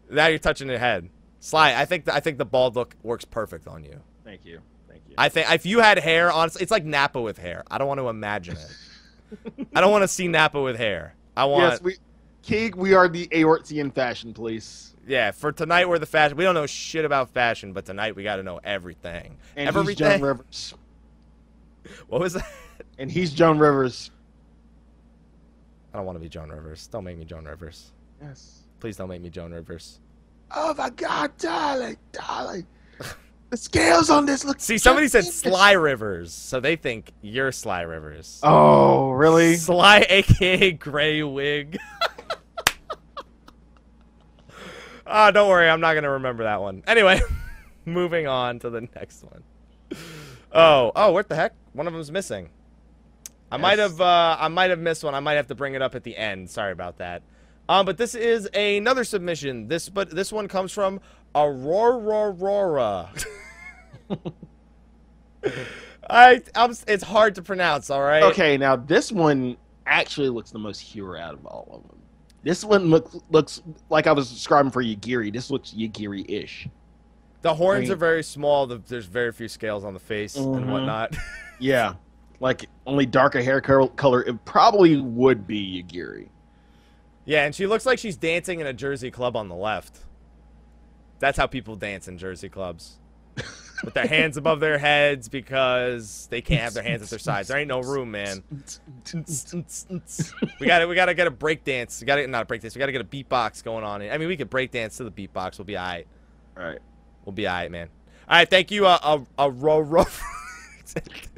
Now 0.10 0.28
you're 0.28 0.40
touching 0.40 0.68
your 0.68 0.80
head. 0.80 1.10
Sly, 1.40 1.74
I 1.76 1.86
think 1.86 2.06
the, 2.06 2.14
I 2.14 2.20
think 2.20 2.38
the 2.38 2.46
bald 2.46 2.76
look 2.76 2.96
works 3.04 3.26
perfect 3.26 3.68
on 3.68 3.84
you. 3.84 4.00
Thank 4.24 4.46
you. 4.46 4.60
Thank 4.90 5.04
you. 5.08 5.16
I 5.18 5.30
think 5.30 5.50
if 5.52 5.66
you 5.66 5.80
had 5.80 5.98
hair, 6.00 6.32
honestly, 6.32 6.62
it's 6.62 6.72
like 6.72 6.86
Nappa 6.86 7.20
with 7.22 7.38
hair. 7.38 7.64
I 7.72 7.78
don't 7.78 7.88
want 7.88 8.00
to 8.00 8.10
imagine 8.10 8.58
it. 8.58 9.66
I 9.74 9.82
don't 9.82 9.92
want 9.92 10.04
to 10.04 10.08
see 10.08 10.28
Nappa 10.28 10.62
with 10.62 10.76
hair. 10.78 11.16
I 11.36 11.46
want, 11.46 11.64
yes, 11.72 11.82
we. 11.82 11.96
Keeg, 12.44 12.76
we 12.76 12.94
are 12.94 13.08
the 13.08 13.28
Eorzean 13.28 13.94
fashion 13.94 14.34
police. 14.34 14.96
yeah. 15.08 15.32
For 15.32 15.52
tonight, 15.52 15.88
we're 15.88 16.00
the 16.00 16.06
fashion. 16.06 16.38
We 16.38 16.44
don't 16.44 16.56
know 16.56 16.66
shit 16.66 17.06
about 17.06 17.30
fashion, 17.34 17.72
but 17.74 17.86
tonight 17.86 18.16
we 18.16 18.24
got 18.24 18.38
to 18.38 18.44
know 18.44 18.60
everything. 18.64 19.38
And 19.56 19.68
he's 19.70 19.78
everything. 19.78 19.96
Joan 20.10 20.22
Rivers. 20.28 20.74
what 22.08 22.22
was 22.22 22.34
that? 22.34 22.48
And 22.98 23.12
he's 23.12 23.32
Joan 23.34 23.60
Rivers. 23.60 24.12
I 25.94 25.98
don't 25.98 26.06
want 26.06 26.16
to 26.16 26.20
be 26.22 26.30
Joan 26.30 26.50
Rivers. 26.50 26.88
Don't 26.88 27.04
make 27.04 27.18
me 27.18 27.26
Joan 27.26 27.46
Rivers. 27.46 27.92
Yes. 28.22 28.62
Please 28.80 28.98
don't 28.98 29.10
make 29.10 29.22
me 29.22 29.30
Joan 29.30 29.52
Rivers. 29.52 30.00
Oh 30.56 30.74
my 30.74 30.90
God, 30.90 31.32
darling, 31.38 31.98
darling. 32.12 32.66
The 33.52 33.58
scales 33.58 34.10
on 34.10 34.26
this 34.26 34.46
look. 34.46 34.62
See, 34.62 34.78
somebody 34.78 35.10
said. 35.10 35.26
Sly 35.26 35.74
Rivers, 35.74 36.32
so 36.34 36.62
they 36.62 36.78
think 36.78 37.12
you're 37.22 37.52
Sly 37.52 37.82
Rivers. 37.82 38.40
Oh, 38.44 39.10
really? 39.12 39.56
Sly, 39.58 40.06
aka 40.08 40.72
Gray 40.72 41.22
Wig. 41.22 41.78
Ah, 45.14 45.30
don't 45.30 45.50
worry, 45.50 45.70
I'm 45.70 45.82
not 45.82 45.94
gonna 45.94 46.12
remember 46.12 46.44
that 46.46 46.62
one. 46.62 46.84
Anyway, 46.88 47.20
moving 47.86 48.28
on 48.28 48.60
to 48.60 48.70
the 48.70 48.82
next 48.96 49.24
one. 49.24 49.44
Oh, 50.54 50.92
oh, 50.96 51.12
what 51.12 51.28
the 51.28 51.36
heck? 51.36 51.54
One 51.74 51.86
of 51.86 51.94
them's 51.94 52.12
missing. 52.12 52.50
I 53.52 53.58
might 53.58 53.80
have, 53.80 54.00
uh, 54.00 54.38
I 54.40 54.48
might 54.48 54.70
have 54.70 54.80
missed 54.80 55.04
one. 55.04 55.14
I 55.14 55.20
might 55.20 55.34
have 55.34 55.48
to 55.48 55.56
bring 55.56 55.74
it 55.74 55.82
up 55.82 55.96
at 55.96 56.04
the 56.06 56.16
end. 56.16 56.50
Sorry 56.50 56.72
about 56.72 57.00
that. 57.00 57.22
Um, 57.68 57.86
but 57.86 57.98
this 57.98 58.16
is 58.16 58.50
another 58.54 59.04
submission. 59.04 59.68
This, 59.68 59.90
but 59.90 60.10
this 60.10 60.32
one 60.32 60.48
comes 60.48 60.72
from 60.72 61.02
Aurora. 61.36 62.32
Aurora. 62.32 63.10
I, 66.10 66.42
I'm, 66.56 66.74
it's 66.88 67.04
hard 67.04 67.36
to 67.36 67.42
pronounce. 67.42 67.90
All 67.90 68.02
right. 68.02 68.24
Okay, 68.24 68.58
now 68.58 68.78
this 68.78 69.12
one 69.12 69.58
actually 69.86 70.30
looks 70.30 70.52
the 70.52 70.60
most 70.60 70.82
Hyur 70.82 71.20
out 71.20 71.34
of 71.34 71.46
all 71.46 71.68
of 71.74 71.90
them. 71.90 72.00
This 72.44 72.64
one 72.64 72.86
look, 72.90 73.12
looks 73.30 73.62
like 73.90 74.08
I 74.08 74.12
was 74.14 74.30
describing 74.32 74.72
for 74.72 74.84
Yugiri. 74.84 75.32
This 75.32 75.52
looks 75.52 75.72
Yugiri-ish. 75.72 76.68
The 77.44 77.54
horns 77.54 77.82
Green. 77.82 77.92
are 77.92 77.96
very 77.96 78.24
small. 78.24 78.66
The, 78.68 78.78
there's 78.88 79.06
very 79.06 79.32
few 79.32 79.48
scales 79.48 79.84
on 79.84 79.94
the 79.94 80.00
face 80.00 80.36
and 80.36 80.48
Mhm. 80.66 80.72
whatnot. 80.72 81.16
Yeah, 81.60 81.94
like 82.40 82.66
only 82.88 83.06
darker 83.06 83.40
hair 83.40 83.62
color. 83.62 84.24
It 84.24 84.44
probably 84.46 84.98
would 85.00 85.46
be 85.46 85.84
Yugiri. 85.84 86.30
yeah, 87.26 87.46
and 87.46 87.54
she 87.54 87.68
looks 87.68 87.86
like 87.86 88.00
she's 88.00 88.18
dancing 88.18 88.60
in 88.62 88.66
a 88.66 88.74
Jersey 88.74 89.12
club 89.12 89.36
on 89.36 89.48
the 89.48 89.54
left. 89.56 90.00
That's 91.20 91.38
how 91.38 91.46
people 91.46 91.76
dance 91.76 92.08
in 92.08 92.18
Jersey 92.18 92.50
clubs. 92.50 92.98
With 93.84 93.94
their 93.96 94.08
hands 94.08 94.38
above 94.38 94.60
their 94.60 94.78
heads 94.78 95.28
because 95.28 96.28
they 96.30 96.42
can't 96.42 96.62
have 96.62 96.74
their 96.74 96.84
hands 96.84 97.02
at 97.02 97.10
their 97.10 97.20
sides. 97.20 97.48
There 97.48 97.58
ain't 97.58 97.68
no 97.68 97.80
room, 97.80 98.12
man. 98.12 98.44
we 100.60 100.68
gotta 100.68 100.88
we 100.88 100.96
gotta 100.96 101.14
get 101.14 101.28
a 101.28 101.32
break 101.32 101.64
dance. 101.64 102.00
We 102.00 102.06
gotta 102.06 102.28
not 102.28 102.44
a 102.44 102.46
break 102.46 102.62
dance. 102.62 102.76
We 102.76 102.80
gotta 102.80 102.92
get 102.92 103.02
a 103.02 103.06
beatbox 103.06 103.64
going 103.64 103.84
on. 103.84 104.02
I 104.04 104.18
mean, 104.18 104.28
we 104.28 104.38
could 104.38 104.50
break 104.50 104.72
dance 104.72 104.98
to 104.98 105.04
the 105.04 105.12
beatbox. 105.12 105.58
We'll 105.58 105.66
be 105.66 105.78
alright. 105.78 106.06
All 106.58 106.64
right. 106.64 106.80
We'll 107.26 107.34
be 107.34 107.48
alright, 107.48 107.72
man. 107.72 107.90
All 108.30 108.38
right, 108.38 108.50
thank 108.50 108.72
you. 108.72 108.86
Uh, 108.86 109.24
a 109.38 109.46
a 109.46 109.50
ro 109.50 109.80
ro. 109.80 110.06
Thank 110.86 111.30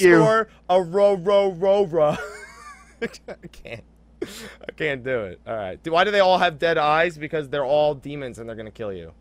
you. 0.00 0.14
Underscore 0.14 0.48
a 0.68 0.80
ro 0.80 1.14
ro 1.14 1.50
ro 1.50 1.84
ro. 1.86 2.16
I 3.02 3.06
can't. 3.50 3.84
I 4.22 4.72
can't 4.76 5.02
do 5.02 5.20
it. 5.20 5.40
All 5.46 5.56
right. 5.56 5.78
Why 5.88 6.04
do 6.04 6.10
they 6.10 6.20
all 6.20 6.38
have 6.38 6.58
dead 6.58 6.78
eyes? 6.78 7.16
Because 7.18 7.48
they're 7.48 7.64
all 7.64 7.94
demons 7.94 8.38
and 8.38 8.48
they're 8.48 8.56
gonna 8.56 8.70
kill 8.70 8.92
you. 8.92 9.12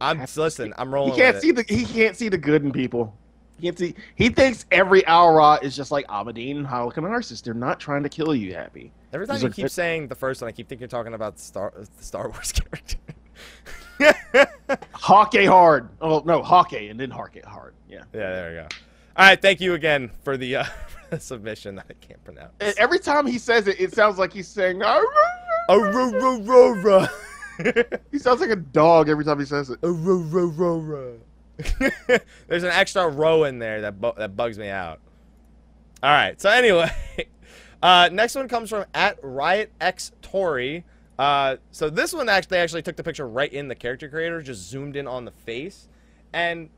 I'm 0.00 0.24
listen. 0.36 0.74
I'm 0.78 0.92
rolling. 0.92 1.12
He 1.14 1.18
can't 1.20 1.40
see 1.40 1.52
the 1.52 1.64
he 1.68 1.84
can't 1.84 2.16
see 2.16 2.28
the 2.28 2.38
good 2.38 2.62
in 2.64 2.72
people. 2.72 3.14
He 3.58 3.66
can't 3.66 3.78
see. 3.78 3.94
He 4.16 4.28
thinks 4.28 4.66
every 4.70 5.06
Au 5.06 5.32
Ra 5.32 5.54
is 5.62 5.74
just 5.74 5.90
like 5.90 6.04
Aberdeen 6.10 6.58
and 6.58 6.66
Holocan 6.66 7.02
Narcissus. 7.02 7.40
They're 7.40 7.54
not 7.54 7.80
trying 7.80 8.02
to 8.02 8.08
kill 8.08 8.34
you, 8.34 8.54
Happy. 8.54 8.92
Every 9.12 9.26
time 9.26 9.36
These 9.36 9.42
you 9.44 9.50
keep 9.50 9.64
good- 9.64 9.70
saying 9.72 10.08
the 10.08 10.14
first 10.14 10.42
one, 10.42 10.48
I 10.48 10.52
keep 10.52 10.68
thinking 10.68 10.82
you're 10.82 10.88
talking 10.88 11.14
about 11.14 11.38
Star 11.38 11.72
the 11.74 12.04
Star 12.04 12.28
Wars 12.28 12.52
character. 12.52 12.98
Hawkeye 14.92 15.46
hard. 15.46 15.88
Oh 16.00 16.22
no, 16.26 16.42
Hawkeye 16.42 16.88
and 16.90 17.00
then 17.00 17.10
Hawkeye 17.10 17.40
hard. 17.46 17.74
Yeah. 17.88 18.02
Yeah, 18.12 18.30
there 18.32 18.50
we 18.50 18.56
go. 18.56 18.68
All 19.16 19.26
right, 19.26 19.40
thank 19.40 19.60
you 19.62 19.72
again 19.74 20.10
for 20.22 20.36
the 20.36 20.56
uh, 20.56 20.64
submission 21.18 21.76
that 21.76 21.86
I 21.88 21.94
can't 22.06 22.22
pronounce. 22.22 22.52
Every 22.76 22.98
time 22.98 23.26
he 23.26 23.38
says 23.38 23.66
it, 23.66 23.80
it 23.80 23.94
sounds 23.94 24.18
like 24.18 24.32
he's 24.32 24.48
saying. 24.48 24.82
"Ah, 24.84 25.00
Aurora. 25.70 27.10
He 28.12 28.18
sounds 28.18 28.40
like 28.40 28.50
a 28.50 28.56
dog 28.56 29.08
every 29.08 29.24
time 29.24 29.38
he 29.38 29.44
says 29.44 29.70
it. 29.70 29.78
There's 32.48 32.62
an 32.62 32.70
extra 32.70 33.08
row 33.08 33.44
in 33.44 33.58
there 33.58 33.82
that 33.82 34.00
bu- 34.00 34.12
that 34.16 34.36
bugs 34.36 34.58
me 34.58 34.68
out. 34.68 35.00
All 36.02 36.10
right. 36.10 36.40
So 36.40 36.50
anyway, 36.50 36.90
uh, 37.82 38.10
next 38.12 38.34
one 38.34 38.48
comes 38.48 38.70
from 38.70 38.84
at 38.94 39.18
Riot 39.22 39.72
X 39.80 40.12
Tory. 40.22 40.84
Uh, 41.18 41.56
so 41.70 41.88
this 41.88 42.12
one 42.12 42.28
actually 42.28 42.58
actually 42.58 42.82
took 42.82 42.96
the 42.96 43.02
picture 43.02 43.26
right 43.26 43.52
in 43.52 43.68
the 43.68 43.74
character 43.74 44.08
creator, 44.08 44.42
just 44.42 44.68
zoomed 44.68 44.96
in 44.96 45.06
on 45.06 45.24
the 45.24 45.30
face, 45.30 45.88
and 46.32 46.68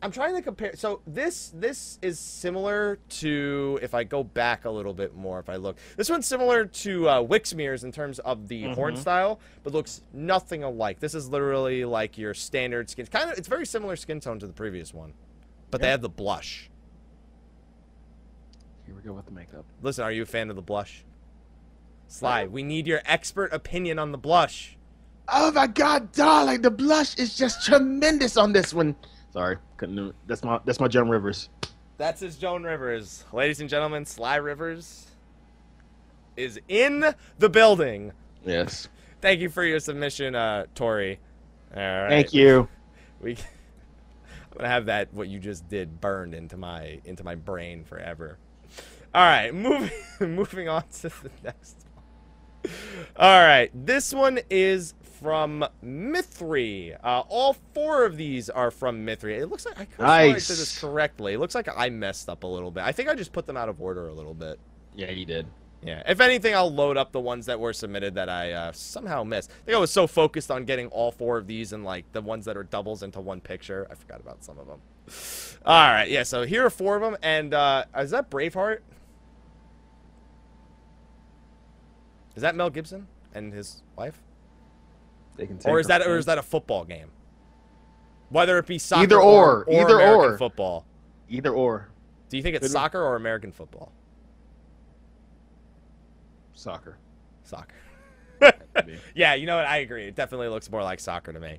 I'm 0.00 0.12
trying 0.12 0.36
to 0.36 0.42
compare. 0.42 0.76
So 0.76 1.00
this 1.08 1.50
this 1.54 1.98
is 2.02 2.20
similar 2.20 3.00
to 3.08 3.80
if 3.82 3.94
I 3.94 4.04
go 4.04 4.22
back 4.22 4.64
a 4.64 4.70
little 4.70 4.94
bit 4.94 5.16
more. 5.16 5.40
If 5.40 5.48
I 5.48 5.56
look, 5.56 5.76
this 5.96 6.08
one's 6.08 6.26
similar 6.26 6.66
to 6.66 7.08
uh, 7.08 7.22
Wixmere's 7.22 7.82
in 7.82 7.90
terms 7.90 8.20
of 8.20 8.46
the 8.46 8.72
horn 8.74 8.94
Mhm. 8.94 8.98
style, 8.98 9.40
but 9.64 9.72
looks 9.72 10.02
nothing 10.12 10.62
alike. 10.62 11.00
This 11.00 11.14
is 11.14 11.28
literally 11.28 11.84
like 11.84 12.16
your 12.16 12.32
standard 12.32 12.88
skin. 12.88 13.06
Kind 13.06 13.30
of, 13.32 13.38
it's 13.38 13.48
very 13.48 13.66
similar 13.66 13.96
skin 13.96 14.20
tone 14.20 14.38
to 14.38 14.46
the 14.46 14.52
previous 14.52 14.94
one, 14.94 15.14
but 15.70 15.80
they 15.80 15.88
have 15.90 16.00
the 16.02 16.08
blush. 16.08 16.70
Here 18.86 18.94
we 18.94 19.02
go 19.02 19.12
with 19.12 19.26
the 19.26 19.32
makeup. 19.32 19.64
Listen, 19.82 20.04
are 20.04 20.12
you 20.12 20.22
a 20.22 20.26
fan 20.26 20.48
of 20.48 20.56
the 20.56 20.62
blush? 20.62 21.04
Sly, 22.06 22.46
we 22.46 22.62
need 22.62 22.86
your 22.86 23.02
expert 23.04 23.52
opinion 23.52 23.98
on 23.98 24.12
the 24.12 24.18
blush. 24.18 24.76
Oh 25.30 25.52
my 25.52 25.66
God, 25.66 26.12
darling, 26.12 26.62
the 26.62 26.70
blush 26.70 27.16
is 27.18 27.36
just 27.36 27.66
tremendous 27.66 28.36
on 28.38 28.52
this 28.52 28.72
one. 28.72 28.96
Sorry, 29.32 29.56
couldn't 29.76 29.96
do 29.96 30.08
it. 30.08 30.14
That's 30.26 30.42
my 30.42 30.60
that's 30.64 30.80
my 30.80 30.88
Joan 30.88 31.08
Rivers. 31.08 31.48
That's 31.98 32.20
his 32.20 32.36
Joan 32.36 32.62
Rivers. 32.64 33.24
Ladies 33.32 33.60
and 33.60 33.68
gentlemen, 33.68 34.04
Sly 34.04 34.36
Rivers 34.36 35.06
is 36.36 36.60
in 36.68 37.14
the 37.38 37.48
building. 37.48 38.12
Yes. 38.44 38.88
Thank 39.20 39.40
you 39.40 39.50
for 39.50 39.64
your 39.64 39.80
submission, 39.80 40.34
uh, 40.34 40.66
Tori. 40.74 41.18
All 41.74 41.82
right. 41.82 42.08
Thank 42.08 42.32
you. 42.32 42.68
We, 43.20 43.32
I'm 44.52 44.56
gonna 44.56 44.68
have 44.68 44.86
that 44.86 45.12
what 45.12 45.28
you 45.28 45.40
just 45.40 45.68
did 45.68 46.00
burned 46.00 46.34
into 46.34 46.56
my 46.56 47.00
into 47.04 47.24
my 47.24 47.34
brain 47.34 47.84
forever. 47.84 48.38
All 49.14 49.22
right, 49.22 49.52
moving 49.54 49.90
moving 50.20 50.68
on 50.68 50.84
to 51.00 51.08
the 51.08 51.30
next 51.42 51.84
one. 51.94 52.72
All 53.16 53.40
right, 53.42 53.70
this 53.74 54.14
one 54.14 54.38
is 54.50 54.94
from 55.20 55.64
Mithri. 55.84 56.96
Uh, 57.02 57.22
all 57.28 57.56
four 57.74 58.04
of 58.04 58.16
these 58.16 58.48
are 58.50 58.70
from 58.70 59.04
Mithri. 59.04 59.38
It 59.38 59.46
looks 59.46 59.66
like 59.66 59.80
I 59.80 59.84
could 59.84 60.36
this 60.36 60.80
correctly. 60.80 61.34
It 61.34 61.38
looks 61.38 61.54
like 61.54 61.68
I 61.74 61.88
messed 61.90 62.28
up 62.28 62.44
a 62.44 62.46
little 62.46 62.70
bit. 62.70 62.84
I 62.84 62.92
think 62.92 63.08
I 63.08 63.14
just 63.14 63.32
put 63.32 63.46
them 63.46 63.56
out 63.56 63.68
of 63.68 63.80
order 63.80 64.08
a 64.08 64.12
little 64.12 64.34
bit. 64.34 64.58
Yeah, 64.94 65.10
you 65.10 65.24
did. 65.24 65.46
Yeah. 65.82 66.02
If 66.06 66.20
anything, 66.20 66.54
I'll 66.54 66.72
load 66.72 66.96
up 66.96 67.12
the 67.12 67.20
ones 67.20 67.46
that 67.46 67.58
were 67.60 67.72
submitted 67.72 68.14
that 68.16 68.28
I 68.28 68.52
uh, 68.52 68.72
somehow 68.72 69.22
missed. 69.22 69.50
I 69.50 69.64
think 69.64 69.76
I 69.76 69.80
was 69.80 69.92
so 69.92 70.06
focused 70.06 70.50
on 70.50 70.64
getting 70.64 70.88
all 70.88 71.12
four 71.12 71.38
of 71.38 71.46
these 71.46 71.72
and 71.72 71.84
like 71.84 72.10
the 72.12 72.20
ones 72.20 72.44
that 72.46 72.56
are 72.56 72.64
doubles 72.64 73.02
into 73.02 73.20
one 73.20 73.40
picture. 73.40 73.86
I 73.90 73.94
forgot 73.94 74.20
about 74.20 74.42
some 74.42 74.58
of 74.58 74.66
them. 74.66 74.80
All 75.64 75.90
right. 75.90 76.10
Yeah. 76.10 76.24
So 76.24 76.44
here 76.44 76.66
are 76.66 76.70
four 76.70 76.96
of 76.96 77.02
them. 77.02 77.16
And 77.22 77.54
uh, 77.54 77.84
is 77.96 78.10
that 78.10 78.30
Braveheart? 78.30 78.80
Is 82.34 82.42
that 82.42 82.54
Mel 82.54 82.70
Gibson 82.70 83.08
and 83.34 83.52
his 83.52 83.82
wife? 83.96 84.20
They 85.38 85.46
can 85.46 85.58
Or 85.64 85.80
is 85.80 85.86
that 85.86 86.02
or 86.02 86.18
is 86.18 86.26
that 86.26 86.36
a 86.36 86.42
football 86.42 86.84
game? 86.84 87.08
Whether 88.28 88.58
it 88.58 88.66
be 88.66 88.78
soccer 88.78 89.04
Either 89.04 89.18
or, 89.20 89.64
or. 89.64 89.72
Either 89.72 89.94
American 90.00 90.34
or. 90.34 90.38
football. 90.38 90.84
either 91.30 91.50
or 91.54 91.88
Do 92.28 92.36
you 92.36 92.42
think 92.42 92.56
it's 92.56 92.66
Could 92.66 92.72
be. 92.74 92.78
soccer 92.78 93.02
or 93.02 93.16
American 93.16 93.52
football? 93.52 93.92
soccer? 96.52 96.98
Soccer. 97.44 97.74
Yeah, 99.14 99.34
you 99.34 99.46
know 99.46 99.56
what? 99.56 99.66
I 99.66 99.78
agree. 99.78 100.04
It 100.06 100.14
definitely 100.14 100.48
looks 100.48 100.70
more 100.70 100.82
like 100.82 101.00
soccer 101.00 101.32
to 101.32 101.40
me. 101.40 101.58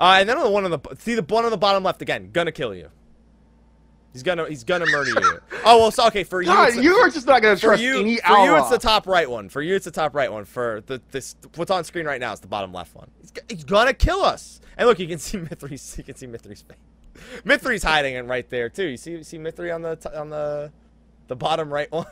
Uh, 0.00 0.16
and 0.20 0.28
then 0.28 0.36
on 0.38 0.44
the 0.44 0.50
one 0.50 0.64
on 0.64 0.70
the 0.70 0.80
see 0.98 1.14
the 1.14 1.22
one 1.22 1.44
on 1.44 1.50
the 1.50 1.56
bottom 1.56 1.82
left 1.84 2.02
again, 2.02 2.30
gonna 2.32 2.52
kill 2.52 2.74
you. 2.74 2.88
He's 4.18 4.24
gonna 4.24 4.48
he's 4.48 4.64
gonna 4.64 4.86
murder 4.86 5.10
you. 5.10 5.38
Oh 5.64 5.78
well, 5.78 5.90
so 5.92 6.08
okay 6.08 6.24
for 6.24 6.40
you. 6.42 6.48
God, 6.48 6.70
it's 6.70 6.76
you 6.78 6.96
are 6.96 7.08
just 7.08 7.28
not 7.28 7.40
gonna 7.40 7.54
trust 7.56 7.80
you, 7.80 8.00
any 8.00 8.16
for 8.16 8.44
you, 8.44 8.56
it's 8.56 8.68
the 8.68 8.78
top 8.78 9.06
right 9.06 9.30
one. 9.30 9.48
For 9.48 9.62
you, 9.62 9.76
it's 9.76 9.84
the 9.84 9.92
top 9.92 10.12
right 10.12 10.32
one. 10.32 10.44
For 10.44 10.82
the 10.86 11.00
this 11.12 11.36
what's 11.54 11.70
on 11.70 11.84
screen 11.84 12.04
right 12.04 12.20
now 12.20 12.32
is 12.32 12.40
the 12.40 12.48
bottom 12.48 12.72
left 12.72 12.96
one. 12.96 13.08
He's, 13.20 13.32
he's 13.48 13.62
gonna 13.64 13.94
kill 13.94 14.22
us. 14.22 14.60
And 14.76 14.88
look, 14.88 14.98
you 14.98 15.06
can 15.06 15.20
see 15.20 15.38
Mithri's. 15.38 15.96
You 15.98 16.02
can 16.02 16.16
see 16.16 16.26
Mithri's 16.26 16.62
face. 16.62 16.76
Mithri's 17.44 17.84
hiding 17.84 18.14
it 18.16 18.24
right 18.24 18.48
there 18.50 18.68
too. 18.68 18.86
You 18.86 18.96
see 18.96 19.12
you 19.12 19.22
see 19.22 19.38
Mithri 19.38 19.72
on 19.72 19.82
the 19.82 19.94
t- 19.94 20.08
on 20.08 20.30
the 20.30 20.72
the 21.28 21.36
bottom 21.36 21.72
right 21.72 21.90
one. 21.92 22.06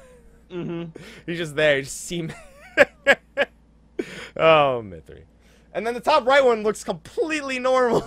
Mhm. 0.49 0.95
He's 1.27 1.39
just 1.39 1.57
there. 1.57 1.79
You 1.79 1.83
just 1.83 2.01
see. 2.03 2.29
Oh, 4.37 4.81
Mithri. 4.85 5.23
And 5.73 5.85
then 5.87 5.95
the 5.95 6.01
top 6.01 6.25
right 6.25 6.45
one 6.45 6.63
looks 6.63 6.85
completely 6.85 7.59
normal 7.59 8.07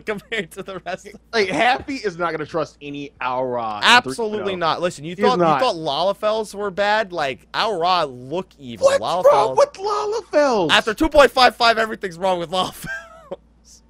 compared 0.06 0.50
to 0.52 0.62
the 0.62 0.80
rest. 0.80 1.08
Like 1.32 1.48
Happy 1.48 1.96
is 1.96 2.16
not 2.16 2.32
gonna 2.32 2.46
trust 2.46 2.76
any 2.80 3.12
Au 3.20 3.42
Ra. 3.42 3.80
Absolutely 3.82 4.56
not. 4.56 4.80
Listen, 4.80 5.04
you 5.04 5.16
thought 5.16 5.38
not. 5.38 5.54
you 5.54 5.60
thought 5.60 5.76
Lalafells 5.76 6.54
were 6.54 6.70
bad. 6.70 7.12
Like 7.12 7.46
Au 7.54 7.78
Ra 7.78 8.04
look 8.04 8.48
evil. 8.58 8.86
What's 8.86 9.00
Lalafells. 9.02 9.24
wrong 9.24 9.56
with 9.56 9.72
Lalafells? 9.72 10.70
After 10.70 10.94
2.55, 10.94 11.76
everything's 11.76 12.18
wrong 12.18 12.38
with 12.38 12.50
Lalafells. 12.50 12.88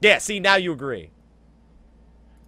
yeah. 0.00 0.18
See, 0.18 0.40
now 0.40 0.56
you 0.56 0.72
agree. 0.72 1.10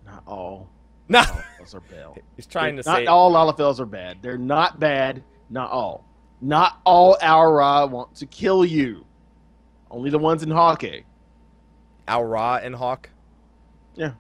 not 0.05 0.23
all 0.27 0.71
No, 1.09 1.21
Lalafells 1.21 1.75
are 1.75 1.81
bad. 1.81 2.23
he's 2.37 2.47
trying 2.47 2.77
to 2.77 2.83
not 2.85 2.97
say. 2.99 3.07
all 3.07 3.33
Lalafells 3.33 3.81
are 3.81 3.87
bad. 3.87 4.19
They're 4.21 4.37
not 4.39 4.79
bad. 4.79 5.25
Not 5.51 5.71
all. 5.71 6.05
Not 6.41 6.81
all 6.85 7.17
Au 7.23 7.51
Ra 7.51 7.87
want 7.87 8.15
to 8.17 8.27
kill 8.27 8.65
you. 8.65 9.05
Only 9.91 10.11
the 10.11 10.19
ones 10.19 10.43
in 10.43 10.51
Hawkeye. 10.51 11.01
Al 12.09 12.25
Ra 12.25 12.57
and 12.57 12.75
Hawk. 12.75 13.11
Yeah. 13.95 14.13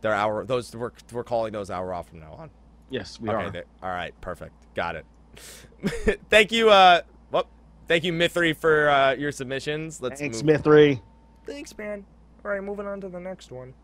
They're 0.00 0.14
our 0.14 0.44
Those 0.44 0.74
we're 0.74 0.92
we're 1.12 1.24
calling 1.24 1.52
those 1.52 1.70
Al 1.70 1.84
Ra 1.84 2.02
from 2.02 2.20
now 2.20 2.32
on. 2.32 2.50
Yes, 2.88 3.20
we 3.20 3.28
okay. 3.28 3.58
are. 3.58 3.64
all 3.82 3.94
right. 3.94 4.18
Perfect. 4.20 4.52
Got 4.74 4.96
it. 4.96 5.06
thank 6.30 6.52
you. 6.52 6.70
Uh. 6.70 7.02
Well, 7.30 7.46
thank 7.86 8.04
you, 8.04 8.12
Mithri, 8.12 8.56
for 8.56 8.88
uh, 8.88 9.12
your 9.12 9.32
submissions. 9.32 10.02
Let's 10.02 10.20
Thanks, 10.20 10.42
move. 10.42 10.62
Mithri. 10.62 11.00
Thanks, 11.46 11.76
man. 11.76 12.04
All 12.44 12.50
right, 12.50 12.62
moving 12.62 12.86
on 12.86 13.00
to 13.02 13.08
the 13.08 13.20
next 13.20 13.52
one. 13.52 13.74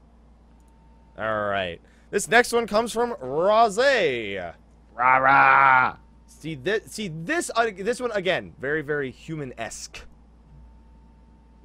All 1.19 1.47
right. 1.47 1.81
This 2.11 2.29
next 2.29 2.53
one 2.53 2.67
comes 2.67 2.93
from 2.93 3.15
Rose. 3.21 3.79
Rah 3.79 5.17
rah. 5.19 5.97
See 6.27 6.55
this. 6.55 6.93
See 6.93 7.09
this. 7.09 7.51
Uh, 7.55 7.71
this 7.77 8.01
one 8.01 8.11
again. 8.13 8.55
Very, 8.59 8.83
very 8.83 9.11
human-esque. 9.11 10.01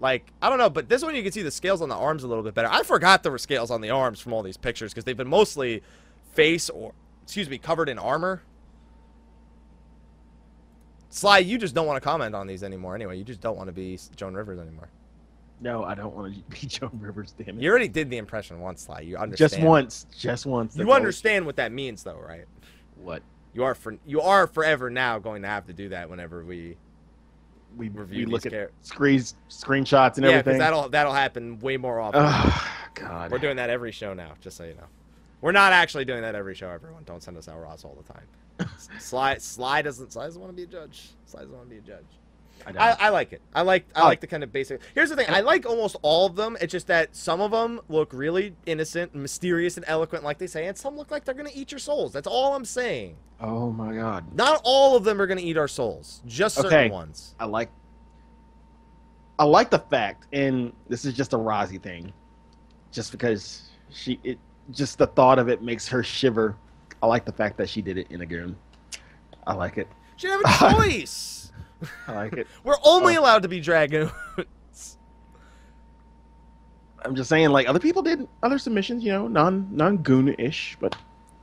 Like 0.01 0.33
I 0.41 0.49
don't 0.49 0.57
know, 0.57 0.69
but 0.69 0.89
this 0.89 1.03
one 1.03 1.15
you 1.15 1.21
can 1.23 1.31
see 1.31 1.43
the 1.43 1.51
scales 1.51 1.81
on 1.81 1.87
the 1.87 1.95
arms 1.95 2.23
a 2.23 2.27
little 2.27 2.43
bit 2.43 2.55
better. 2.55 2.67
I 2.69 2.81
forgot 2.83 3.21
there 3.21 3.31
were 3.31 3.37
scales 3.37 3.69
on 3.69 3.81
the 3.81 3.91
arms 3.91 4.19
from 4.19 4.33
all 4.33 4.41
these 4.41 4.57
pictures 4.57 4.91
because 4.91 5.05
they've 5.05 5.15
been 5.15 5.29
mostly 5.29 5.83
face 6.33 6.69
or 6.69 6.93
excuse 7.23 7.47
me 7.47 7.59
covered 7.59 7.87
in 7.87 7.99
armor. 7.99 8.41
Sly, 11.09 11.39
you 11.39 11.57
just 11.57 11.75
don't 11.75 11.85
want 11.85 11.97
to 11.97 12.01
comment 12.01 12.33
on 12.33 12.47
these 12.47 12.63
anymore. 12.63 12.95
Anyway, 12.95 13.17
you 13.17 13.23
just 13.23 13.41
don't 13.41 13.57
want 13.57 13.67
to 13.67 13.73
be 13.73 13.99
Joan 14.15 14.33
Rivers 14.33 14.59
anymore. 14.59 14.89
No, 15.59 15.83
I 15.83 15.93
don't 15.93 16.15
want 16.15 16.33
to 16.33 16.41
be 16.61 16.67
Joan 16.67 16.97
Rivers. 16.99 17.33
Damn 17.37 17.59
it. 17.59 17.61
You 17.61 17.69
already 17.69 17.89
did 17.89 18.09
the 18.09 18.17
impression 18.17 18.59
once, 18.59 18.83
Sly. 18.83 19.01
You 19.01 19.17
understand. 19.17 19.51
Just 19.51 19.61
once. 19.61 20.07
Just 20.17 20.45
once. 20.47 20.75
You 20.75 20.91
understand 20.91 21.45
what 21.45 21.57
that 21.57 21.71
means, 21.71 22.03
though, 22.03 22.17
right? 22.17 22.45
what 22.95 23.21
You 23.53 23.63
are 23.63 23.75
for 23.75 23.97
you 24.05 24.21
are 24.21 24.47
forever 24.47 24.89
now 24.89 25.19
going 25.19 25.41
to 25.43 25.47
have 25.47 25.67
to 25.67 25.73
do 25.73 25.89
that 25.89 26.09
whenever 26.09 26.43
we 26.43 26.77
we 27.77 27.89
review 27.89 28.25
we 28.25 28.31
look 28.31 28.45
at 28.45 28.71
screens, 28.81 29.35
screenshots, 29.49 30.17
and 30.17 30.25
yeah, 30.25 30.31
everything. 30.33 30.59
that'll 30.59 30.89
that'll 30.89 31.13
happen 31.13 31.59
way 31.59 31.77
more 31.77 31.99
often. 31.99 32.21
Ugh, 32.23 32.61
God. 32.95 33.31
We're 33.31 33.39
doing 33.39 33.55
that 33.57 33.69
every 33.69 33.91
show 33.91 34.13
now, 34.13 34.33
just 34.41 34.57
so 34.57 34.63
you 34.63 34.73
know. 34.73 34.87
We're 35.41 35.51
not 35.51 35.73
actually 35.73 36.05
doing 36.05 36.21
that 36.21 36.35
every 36.35 36.55
show. 36.55 36.69
Everyone, 36.69 37.03
don't 37.03 37.23
send 37.23 37.37
us 37.37 37.47
out 37.47 37.59
Ross 37.59 37.83
all 37.83 37.95
the 37.95 38.13
time. 38.13 38.69
Sly 38.99 39.37
Sly 39.37 39.81
doesn't 39.81 40.13
Sly 40.13 40.25
doesn't 40.25 40.41
want 40.41 40.51
to 40.51 40.55
be 40.55 40.63
a 40.63 40.67
judge. 40.67 41.09
Sly 41.25 41.41
doesn't 41.41 41.55
want 41.55 41.69
to 41.69 41.75
be 41.75 41.79
a 41.79 41.81
judge. 41.81 42.05
I. 42.65 42.95
I, 42.99 43.09
like 43.09 43.33
it. 43.33 43.41
I 43.53 43.61
like 43.61 43.85
I 43.95 44.01
Oh. 44.01 44.05
like 44.05 44.19
the 44.21 44.27
kind 44.27 44.43
of 44.43 44.51
basic. 44.51 44.81
Here's 44.95 45.09
the 45.09 45.15
thing. 45.15 45.25
I 45.29 45.41
like 45.41 45.65
almost 45.65 45.95
all 46.01 46.25
of 46.27 46.35
them. 46.35 46.57
It's 46.61 46.71
just 46.71 46.87
that 46.87 47.15
some 47.15 47.41
of 47.41 47.51
them 47.51 47.81
look 47.89 48.11
really 48.13 48.55
innocent, 48.65 49.13
and 49.13 49.21
mysterious, 49.21 49.77
and 49.77 49.85
eloquent, 49.87 50.23
like 50.23 50.37
they 50.37 50.47
say, 50.47 50.67
and 50.67 50.77
some 50.77 50.95
look 50.97 51.11
like 51.11 51.25
they're 51.25 51.33
gonna 51.35 51.49
eat 51.53 51.71
your 51.71 51.79
souls. 51.79 52.13
That's 52.13 52.27
all 52.27 52.55
I'm 52.55 52.65
saying. 52.65 53.15
oh 53.39 53.71
my 53.71 53.93
God. 53.95 54.35
Not 54.35 54.61
all 54.63 54.95
of 54.95 55.03
them 55.03 55.19
are 55.21 55.27
gonna 55.27 55.41
eat 55.41 55.57
our 55.57 55.67
souls. 55.67 56.21
Just 56.27 56.55
certain 56.55 56.71
Okay. 56.73 56.89
ones. 56.89 57.35
I 57.39 57.45
like. 57.45 57.69
I 59.39 59.43
like 59.43 59.69
the 59.71 59.79
fact, 59.79 60.27
and 60.33 60.71
this 60.87 61.03
is 61.05 61.13
just 61.15 61.33
a 61.33 61.37
Rozzy 61.37 61.81
thing, 61.81 62.13
just 62.91 63.11
because 63.11 63.69
she 63.89 64.19
it 64.23 64.37
just 64.71 64.97
the 64.99 65.07
thought 65.07 65.39
of 65.39 65.49
it 65.49 65.61
makes 65.63 65.87
her 65.87 66.03
shiver. 66.03 66.55
I 67.01 67.07
like 67.07 67.25
the 67.25 67.31
fact 67.31 67.57
that 67.57 67.67
she 67.67 67.81
did 67.81 67.97
it 67.97 68.07
in 68.11 68.21
a 68.21 68.25
goon. 68.25 68.55
I 69.47 69.53
like 69.55 69.77
it. 69.79 69.87
She 70.17 70.27
didn't 70.27 70.45
have 70.45 70.73
a 70.73 70.75
choice. 70.83 71.51
I 72.07 72.13
like 72.13 72.33
it. 72.33 72.47
We're 72.63 72.75
only 72.83 73.17
Oh. 73.17 73.21
allowed 73.21 73.43
to 73.43 73.47
be 73.47 73.59
dragoons. 73.59 74.11
I'm 77.03 77.15
just 77.15 77.29
saying, 77.29 77.49
like 77.49 77.67
other 77.67 77.79
people 77.79 78.01
did 78.03 78.27
other 78.43 78.59
submissions, 78.59 79.03
you 79.03 79.11
know, 79.11 79.27
non 79.27 79.67
non 79.71 79.97
goon 79.97 80.35
ish, 80.37 80.77
but 80.79 80.95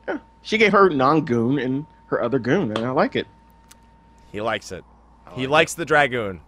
yeah, 0.07 0.19
she 0.43 0.57
gave 0.57 0.73
her 0.73 0.89
non 0.89 1.25
goon 1.25 1.59
and 1.59 1.85
her 2.07 2.23
other 2.23 2.39
goon, 2.39 2.71
and 2.77 2.79
I 2.87 2.91
like 2.91 3.17
it. 3.17 3.27
He 4.31 4.41
likes 4.41 4.71
it. 4.71 4.85
I 5.27 5.35
He 5.35 5.43
like 5.43 5.51
likes 5.51 5.75
the 5.75 5.85
dragoon. 5.85 6.41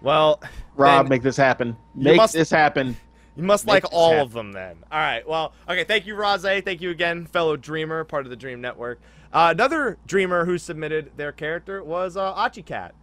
Well, 0.00 0.40
Rob, 0.76 1.08
make 1.08 1.22
this 1.22 1.36
happen. 1.36 1.76
Make 1.94 2.16
must- 2.16 2.32
this 2.34 2.48
happen. 2.50 2.96
You 3.38 3.44
must 3.44 3.66
make 3.66 3.84
like 3.84 3.92
all 3.92 4.10
happen. 4.10 4.26
of 4.26 4.32
them 4.32 4.52
then. 4.52 4.76
All 4.90 4.98
right. 4.98 5.26
Well, 5.26 5.52
okay. 5.68 5.84
Thank 5.84 6.06
you, 6.06 6.16
Raze. 6.16 6.42
Thank 6.42 6.80
you 6.80 6.90
again, 6.90 7.24
fellow 7.24 7.56
dreamer, 7.56 8.02
part 8.02 8.26
of 8.26 8.30
the 8.30 8.36
Dream 8.36 8.60
Network. 8.60 9.00
Uh, 9.32 9.50
another 9.54 9.96
dreamer 10.08 10.44
who 10.44 10.58
submitted 10.58 11.12
their 11.16 11.30
character 11.30 11.82
was 11.84 12.16
uh, 12.16 12.34
Achi 12.34 12.62
Cat. 12.62 12.94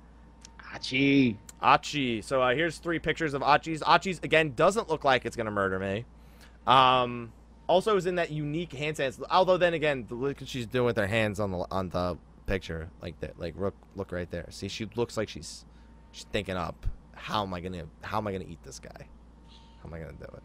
Achi. 0.74 1.38
Achi. 1.62 2.22
So 2.22 2.42
uh, 2.42 2.54
here's 2.54 2.80
three 2.80 3.00
pictures 3.00 3.34
of 3.34 3.44
Achi's. 3.44 3.82
Achi's 3.88 4.20
again 4.24 4.54
doesn't 4.56 4.90
look 4.90 5.06
like 5.06 5.26
it's 5.26 5.38
gonna 5.38 5.52
murder 5.52 5.80
me. 5.80 6.04
Um, 6.68 7.32
also 7.68 7.96
is 7.96 8.06
in 8.06 8.16
that 8.16 8.32
unique 8.32 8.74
hand 8.74 8.98
stance. 8.98 9.20
Although 9.32 9.58
then 9.58 9.74
again, 9.74 10.06
the 10.10 10.16
look 10.16 10.42
what 10.42 10.50
she's 10.50 10.66
doing 10.66 10.86
with 10.86 10.98
her 10.98 11.08
hands 11.08 11.40
on 11.40 11.52
the 11.52 11.66
on 11.72 11.90
the 11.90 12.18
picture, 12.46 12.90
like 13.02 13.18
that, 13.22 13.40
like 13.40 13.56
look 13.58 13.76
look 13.96 14.12
right 14.12 14.30
there. 14.30 14.48
See, 14.50 14.68
she 14.68 14.90
looks 14.96 15.16
like 15.16 15.30
she's 15.30 15.64
she's 16.12 16.26
thinking 16.26 16.58
up. 16.58 16.86
How 17.14 17.44
am 17.44 17.54
I 17.54 17.62
gonna 17.62 17.86
how 18.02 18.18
am 18.18 18.28
I 18.28 18.34
gonna 18.34 18.46
eat 18.50 18.62
this 18.64 18.80
guy? 18.80 19.08
How 19.86 19.90
am 19.90 19.94
I 19.94 20.00
gonna 20.00 20.18
do 20.18 20.26
it? 20.36 20.44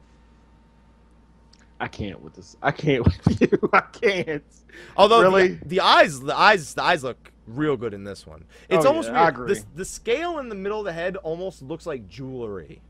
I 1.81 1.89
can't 1.89 2.21
with 2.23 2.35
this. 2.35 2.57
I 2.63 2.73
can't 2.73 3.05
with 3.27 3.41
you. 3.41 3.71
I 3.73 3.81
can't. 3.81 4.45
Although 4.99 5.23
Really? 5.23 5.49
the, 5.55 5.65
the 5.69 5.81
eyes, 5.81 6.21
the 6.21 6.37
eyes, 6.37 6.75
the 6.75 6.83
eyes 6.83 7.03
look 7.03 7.33
real 7.47 7.77
good 7.77 7.95
in 7.95 8.05
this 8.05 8.27
one. 8.27 8.45
It's 8.69 8.85
Oh, 8.85 8.89
almost 8.89 9.09
yeah, 9.09 9.19
I 9.19 9.23
weird. 9.25 9.35
agree. 9.35 9.55
The, 9.55 9.65
the 9.77 9.85
scale 9.87 10.39
in 10.41 10.51
the 10.51 10.55
middle 10.55 10.79
of 10.79 10.85
the 10.85 10.93
head 10.93 11.17
almost 11.17 11.63
looks 11.63 11.87
like 11.87 12.07
jewelry, 12.07 12.83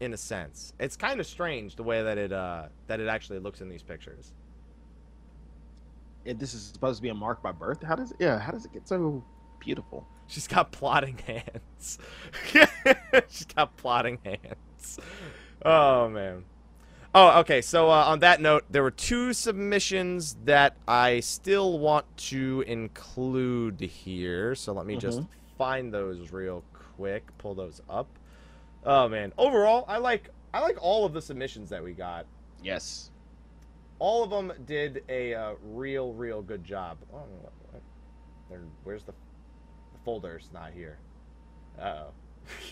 in 0.00 0.12
a 0.12 0.16
sense. 0.16 0.72
It's 0.80 0.96
kind 0.96 1.20
of 1.20 1.26
strange 1.26 1.76
the 1.76 1.84
way 1.84 2.02
that 2.02 2.18
it 2.18 2.32
uh 2.32 2.64
that 2.88 2.98
it 2.98 3.06
actually 3.06 3.38
looks 3.38 3.60
in 3.60 3.68
these 3.68 3.82
pictures. 3.82 4.32
And 6.26 6.40
this 6.40 6.52
is 6.52 6.62
supposed 6.64 6.96
to 6.98 7.02
be 7.02 7.10
a 7.10 7.14
mark 7.14 7.40
by 7.42 7.52
birth. 7.52 7.80
How 7.84 7.94
does 7.94 8.10
it? 8.10 8.16
Yeah. 8.18 8.40
How 8.40 8.50
does 8.50 8.64
it 8.64 8.72
get 8.72 8.88
so 8.88 9.22
beautiful? 9.60 10.04
She's 10.26 10.48
got 10.48 10.72
plotting 10.72 11.18
hands. 11.26 11.98
She's 13.28 13.44
got 13.54 13.76
plotting 13.76 14.18
hands. 14.24 14.98
Oh 15.64 16.08
man. 16.08 16.44
Oh, 17.14 17.40
okay. 17.40 17.62
So 17.62 17.88
uh, 17.90 18.04
on 18.06 18.18
that 18.20 18.40
note, 18.42 18.64
there 18.70 18.82
were 18.82 18.90
two 18.90 19.32
submissions 19.32 20.36
that 20.44 20.76
I 20.86 21.20
still 21.20 21.78
want 21.78 22.04
to 22.28 22.62
include 22.66 23.80
here. 23.80 24.54
So 24.54 24.72
let 24.74 24.84
me 24.86 24.96
just 24.96 25.22
find 25.56 25.92
those 25.92 26.30
real 26.30 26.62
quick 26.96 27.24
pull 27.38 27.54
those 27.54 27.80
up. 27.88 28.06
Oh 28.84 29.08
man, 29.08 29.32
overall, 29.38 29.84
I 29.88 29.96
like 29.98 30.28
I 30.52 30.60
like 30.60 30.76
all 30.80 31.04
of 31.06 31.12
the 31.12 31.22
submissions 31.22 31.70
that 31.70 31.82
we 31.82 31.92
got. 31.92 32.26
Yes. 32.62 33.10
All 33.98 34.22
of 34.22 34.28
them 34.30 34.52
did 34.66 35.02
a 35.08 35.34
uh, 35.34 35.54
real, 35.64 36.12
real 36.12 36.42
good 36.42 36.62
job. 36.64 36.98
Oh, 37.12 37.16
what, 37.16 37.52
what? 37.72 37.82
There- 38.50 38.60
where's 38.84 39.04
the, 39.04 39.12
the 39.12 39.98
folder's 40.04 40.50
not 40.52 40.72
here? 40.72 40.98
Uh 41.80 41.82
oh. 41.82 42.06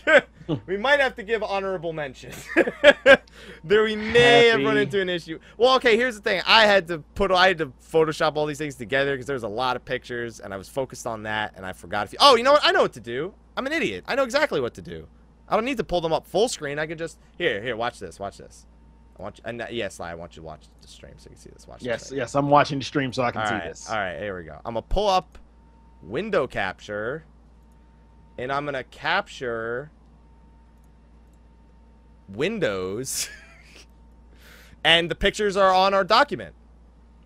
we 0.67 0.77
might 0.77 0.99
have 0.99 1.15
to 1.15 1.23
give 1.23 1.43
honorable 1.43 1.93
mention. 1.93 2.31
there 3.63 3.83
we 3.83 3.95
may 3.95 4.47
have 4.47 4.61
run 4.61 4.77
into 4.77 5.01
an 5.01 5.09
issue. 5.09 5.39
Well, 5.57 5.75
okay, 5.75 5.97
here's 5.97 6.15
the 6.15 6.21
thing. 6.21 6.41
I 6.45 6.65
had 6.65 6.87
to 6.87 6.99
put 7.15 7.31
I 7.31 7.47
had 7.47 7.57
to 7.59 7.67
Photoshop 7.91 8.35
all 8.35 8.45
these 8.45 8.57
things 8.57 8.75
together 8.75 9.13
because 9.13 9.25
there 9.25 9.35
was 9.35 9.43
a 9.43 9.47
lot 9.47 9.75
of 9.75 9.83
pictures 9.85 10.39
and 10.39 10.53
I 10.53 10.57
was 10.57 10.69
focused 10.69 11.07
on 11.07 11.23
that 11.23 11.53
and 11.55 11.65
I 11.65 11.73
forgot 11.73 12.05
a 12.05 12.09
few. 12.09 12.19
Oh, 12.21 12.35
you 12.35 12.43
know 12.43 12.53
what? 12.53 12.65
I 12.65 12.71
know 12.71 12.81
what 12.81 12.93
to 12.93 12.99
do. 13.01 13.33
I'm 13.57 13.65
an 13.65 13.73
idiot. 13.73 14.03
I 14.07 14.15
know 14.15 14.23
exactly 14.23 14.59
what 14.61 14.73
to 14.75 14.81
do. 14.81 15.07
I 15.47 15.55
don't 15.55 15.65
need 15.65 15.77
to 15.77 15.83
pull 15.83 16.01
them 16.01 16.11
up 16.13 16.25
full 16.25 16.47
screen. 16.47 16.79
I 16.79 16.87
can 16.87 16.97
just 16.97 17.19
here, 17.37 17.61
here, 17.61 17.75
watch 17.75 17.99
this, 17.99 18.19
watch 18.19 18.37
this. 18.37 18.65
I 19.17 19.23
want 19.23 19.37
you, 19.37 19.43
and 19.45 19.61
uh, 19.61 19.67
yes, 19.69 19.99
I 19.99 20.13
want 20.15 20.35
you 20.35 20.41
to 20.41 20.45
watch 20.45 20.65
the 20.81 20.87
stream 20.87 21.13
so 21.17 21.25
you 21.29 21.35
can 21.35 21.37
see 21.39 21.49
this. 21.51 21.67
Watch 21.67 21.81
Yes. 21.81 22.07
stream. 22.07 22.17
Yes. 22.19 22.35
I'm 22.35 22.49
watching 22.49 22.79
the 22.79 22.85
stream 22.85 23.13
so 23.13 23.23
I 23.23 23.31
can 23.31 23.41
All 23.41 23.47
see 23.47 23.53
right, 23.53 23.63
this. 23.63 23.89
all 23.89 23.95
right, 23.95 24.17
here 24.19 24.37
we 24.37 24.43
go. 24.43 24.55
I'm 24.65 24.73
gonna 24.73 24.81
pull 24.81 25.07
up 25.07 25.37
window 26.01 26.47
capture, 26.47 27.23
and 28.37 28.51
I'm 28.51 28.65
gonna 28.65 28.83
capture 28.83 29.91
windows, 32.27 33.29
and 34.83 35.09
the 35.09 35.15
pictures 35.15 35.57
are 35.57 35.73
on 35.73 35.93
our 35.93 36.03
document. 36.03 36.53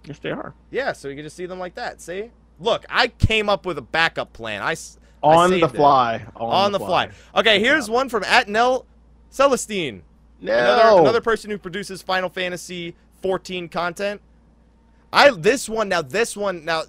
Yes, 0.06 0.20
they 0.20 0.32
are. 0.32 0.54
Yeah, 0.72 0.94
so 0.94 1.08
you 1.08 1.16
can 1.16 1.24
just 1.24 1.36
see 1.36 1.46
them 1.46 1.60
like 1.60 1.76
that. 1.76 2.02
See? 2.02 2.32
Look, 2.60 2.86
I 2.90 3.08
came 3.08 3.50
up 3.50 3.66
with 3.66 3.78
a 3.78 3.82
backup 3.82 4.34
plan. 4.34 4.62
I 4.62 4.74
s- 4.74 4.98
I 5.22 5.28
On 5.36 5.60
the 5.60 5.68
fly. 5.68 6.26
on, 6.38 6.72
the 6.72 6.80
fly. 6.80 7.10
Okay, 7.36 7.60
here's 7.60 7.90
one 7.90 8.08
from 8.08 8.24
at 8.24 8.48
Nell 8.48 8.86
Celestine. 9.30 10.02
No. 10.40 10.54
Another 10.58 11.02
another 11.02 11.22
person 11.22 11.52
who 11.52 11.58
produces 11.58 12.02
Final 12.02 12.30
Fantasy 12.30 12.96
14 13.22 13.68
content. 13.68 14.22
I 15.12 15.32
this 15.32 15.68
one 15.68 15.90
now 15.90 16.02
this 16.02 16.38
one 16.38 16.64
now 16.64 16.84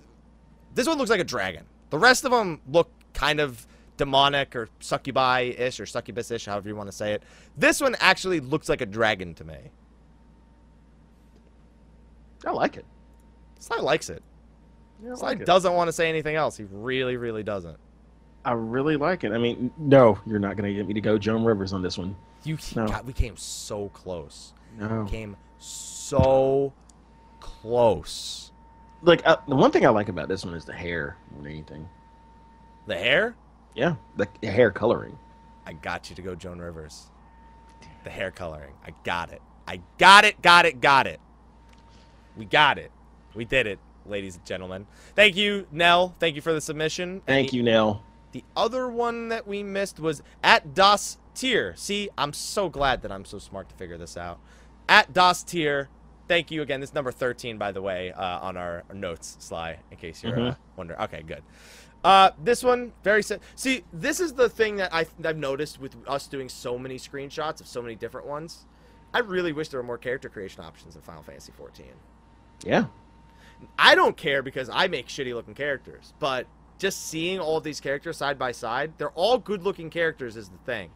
this 0.77 0.87
one 0.87 0.97
looks 0.97 1.11
like 1.11 1.19
a 1.21 1.25
dragon. 1.25 1.65
The 1.91 1.99
rest 1.99 2.25
of 2.25 2.31
them 2.31 2.61
look 2.71 2.89
kind 3.15 3.41
of 3.41 3.67
demonic 4.01 4.57
or 4.57 4.71
succubi-ish 4.81 5.79
or 5.79 5.85
succubus-ish, 5.85 6.47
however 6.47 6.71
you 6.71 6.75
want 6.75 6.89
to 6.89 6.97
say 6.97 7.13
it. 7.13 7.23
This 7.55 7.83
one 7.83 7.95
actually 8.01 8.41
looks 8.41 8.67
like 8.67 8.81
a 8.81 8.87
dragon 8.87 9.35
to 9.35 9.45
me. 9.45 9.59
I 12.47 12.51
like 12.53 12.79
it. 12.79 12.87
Sly 13.59 13.77
likes 13.77 14.09
it. 14.09 14.23
Yeah, 15.05 15.15
Sly 15.17 15.29
like 15.29 15.45
doesn't 15.45 15.75
want 15.75 15.89
to 15.89 15.93
say 15.93 16.09
anything 16.09 16.35
else. 16.35 16.57
He 16.57 16.65
really, 16.65 17.19
really 17.19 17.43
doesn't. 17.43 17.77
I 18.43 18.53
really 18.53 18.97
like 18.97 19.23
it. 19.23 19.33
I 19.33 19.39
mean, 19.39 19.71
no, 19.77 20.19
you're 20.25 20.39
not 20.39 20.57
gonna 20.57 20.73
get 20.73 20.87
me 20.87 20.95
to 20.95 21.01
go 21.03 21.19
Joan 21.19 21.45
Rivers 21.45 21.75
on 21.75 21.83
this 21.83 21.99
one. 21.99 22.17
You 22.43 22.57
No. 22.75 22.87
God, 22.87 23.07
we 23.07 23.13
came 23.13 23.37
so 23.37 23.91
close. 23.91 24.55
No. 24.79 25.07
Came 25.11 25.37
so 25.59 26.73
close. 27.41 28.51
Like 29.03 29.21
uh, 29.27 29.37
the 29.47 29.57
one 29.57 29.71
thing 29.71 29.85
I 29.85 29.91
like 29.91 30.09
about 30.09 30.29
this 30.29 30.43
one 30.43 30.55
is 30.55 30.65
the 30.65 30.73
hair 30.73 31.19
more 31.33 31.43
than 31.43 31.53
anything. 31.53 31.87
The 32.87 32.97
hair? 32.97 33.37
Yeah, 33.75 33.97
the, 34.17 34.29
hair 34.49 34.71
coloring. 34.71 35.19
I 35.67 35.73
got 35.75 36.11
you 36.11 36.17
to 36.17 36.23
go 36.23 36.35
Joan 36.35 36.59
Rivers. 36.59 37.11
The 38.05 38.11
hair 38.11 38.31
coloring. 38.31 38.73
I 38.85 38.93
got 39.05 39.31
it. 39.31 39.41
I 39.67 39.81
got 39.99 40.25
it, 40.25 40.43
got 40.43 40.67
it, 40.67 40.81
got 40.81 41.07
it. 41.07 41.21
We 42.37 42.45
got 42.45 42.79
it. 42.79 42.91
We 43.35 43.45
did 43.45 43.67
it, 43.67 43.79
ladies 44.07 44.37
and 44.37 44.45
gentlemen. 44.45 44.87
Thank 45.15 45.37
you, 45.37 45.67
Nell. 45.71 46.15
Thank 46.19 46.35
you 46.35 46.43
for 46.43 46.53
the 46.53 46.61
submission. 46.61 47.23
Thank 47.27 47.51
the, 47.51 47.59
you, 47.59 47.63
Nell. 47.63 48.03
The 48.33 48.45
other 48.57 48.89
one 48.89 49.29
that 49.29 49.47
we 49.47 49.63
missed 49.63 50.01
was 50.01 50.23
at 50.43 50.75
Das 50.75 51.19
Tier. 51.35 51.75
See, 51.77 52.09
I'm 52.19 52.33
so 52.33 52.69
glad 52.69 53.03
that 53.03 53.13
I'm 53.13 53.25
so 53.25 53.39
smart 53.39 53.69
to 53.69 53.75
figure 53.77 53.99
this 53.99 54.17
out. 54.17 54.41
At 54.89 55.13
Das 55.13 55.43
Tier. 55.43 55.89
Thank 56.27 56.51
you 56.51 56.63
again. 56.63 56.81
This 56.81 56.91
is 56.91 56.95
number 56.95 57.11
13, 57.11 57.59
by 57.59 57.73
the 57.73 57.83
way, 57.83 58.13
uh, 58.13 58.39
on 58.41 58.57
our 58.57 58.85
notes, 58.95 59.37
Sly, 59.41 59.79
in 59.91 59.97
case 59.97 60.23
you're 60.23 60.35
uh, 60.39 60.51
Mhm. 60.53 60.57
wondering. 60.77 61.01
Okay, 61.01 61.23
good. 61.23 61.43
Uh, 62.03 62.31
this 62.43 62.65
one, 62.65 62.93
very 63.05 63.23
sim- 63.23 63.41
See, 63.55 63.85
this 63.93 64.21
is 64.21 64.33
the 64.33 64.49
thing 64.49 64.77
that 64.77 64.93
I, 64.95 65.07
I've 65.25 65.37
noticed 65.37 65.81
with 65.81 65.97
us 66.07 66.27
doing 66.27 66.49
so 66.49 66.79
many 66.79 66.97
screenshots 66.97 67.61
of 67.61 67.67
so 67.67 67.83
many 67.83 67.95
different 67.95 68.27
ones. 68.27 68.65
I 69.13 69.19
really 69.19 69.53
wish 69.53 69.69
there 69.69 69.81
were 69.81 69.87
more 69.87 69.99
character 69.99 70.29
creation 70.29 70.63
options 70.65 70.97
in 70.97 71.03
Final 71.03 71.23
Fantasy 71.23 71.53
14. 71.57 71.87
Yeah. 72.65 72.87
I 73.79 73.95
don't 73.95 74.17
care 74.17 74.43
because 74.43 74.71
I 74.71 74.89
make 74.89 75.09
shitty 75.09 75.35
looking 75.35 75.55
characters, 75.55 76.15
but 76.19 76.47
just 76.79 77.09
seeing 77.09 77.39
all 77.39 77.59
of 77.59 77.65
these 77.65 77.81
characters 77.81 78.17
side 78.17 78.39
by 78.39 78.53
side, 78.53 78.95
they're 78.97 79.11
all 79.11 79.37
good 79.39 79.63
looking 79.63 79.91
characters 79.91 80.37
is 80.37 80.49
the 80.49 80.59
thing. 80.59 80.91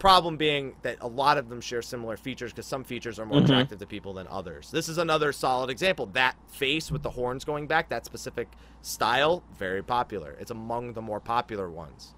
Problem 0.00 0.38
being 0.38 0.74
that 0.80 0.96
a 1.02 1.06
lot 1.06 1.36
of 1.36 1.48
them 1.50 1.60
share 1.60 1.82
similar 1.82 2.16
features 2.16 2.52
because 2.52 2.64
some 2.66 2.84
features 2.84 3.18
are 3.20 3.26
more 3.26 3.38
Mhm. 3.40 3.44
attractive 3.44 3.78
to 3.80 3.86
people 3.86 4.14
than 4.14 4.26
others. 4.28 4.70
This 4.70 4.88
is 4.88 4.96
another 4.96 5.30
solid 5.30 5.68
example. 5.68 6.06
That 6.06 6.36
face 6.48 6.90
with 6.90 7.02
the 7.02 7.10
horns 7.10 7.44
going 7.44 7.66
back, 7.66 7.90
that 7.90 8.06
specific 8.06 8.48
style, 8.80 9.42
very 9.58 9.82
popular. 9.82 10.36
It's 10.40 10.50
among 10.50 10.94
the 10.94 11.02
more 11.02 11.20
popular 11.20 11.68
ones. 11.70 12.14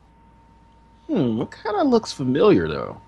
Hmm. 1.08 1.42
It 1.42 1.50
kind 1.50 1.76
of 1.76 1.88
looks 1.88 2.12
familiar 2.12 2.68
though. 2.68 3.00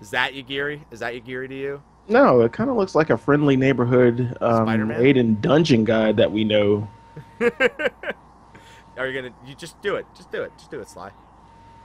Is 0.00 0.10
that 0.10 0.32
Yugiri? 0.34 0.80
Is 0.90 0.98
that 0.98 1.14
Yugiri 1.14 1.48
to 1.48 1.54
you? 1.54 1.82
No, 2.08 2.40
it 2.40 2.52
kind 2.52 2.70
of 2.70 2.76
looks 2.76 2.96
like 2.96 3.10
a 3.10 3.16
friendly 3.16 3.56
neighborhood 3.56 4.36
um, 4.40 4.64
Spider-Man? 4.66 5.00
Aiden 5.00 5.40
dungeon 5.40 5.84
guy 5.84 6.10
that 6.12 6.32
we 6.32 6.42
know. 6.42 6.88
Are 7.40 9.06
you 9.06 9.22
gonna? 9.22 9.32
You 9.46 9.54
just 9.54 9.80
do 9.82 9.94
it. 9.94 10.06
Just 10.16 10.32
do 10.32 10.42
it. 10.42 10.50
Just 10.58 10.70
do 10.72 10.80
it, 10.80 10.88
Sly. 10.88 11.12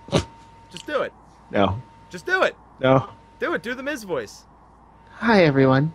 just 0.71 0.87
do 0.87 1.01
it. 1.03 1.13
No. 1.53 1.79
Just 2.09 2.25
do 2.25 2.41
it. 2.41 2.55
No. 2.79 3.09
Do 3.39 3.53
it. 3.53 3.61
Do 3.61 3.75
the 3.75 3.83
Miz 3.83 4.03
voice. 4.03 4.45
Hi 5.11 5.43
everyone. 5.43 5.93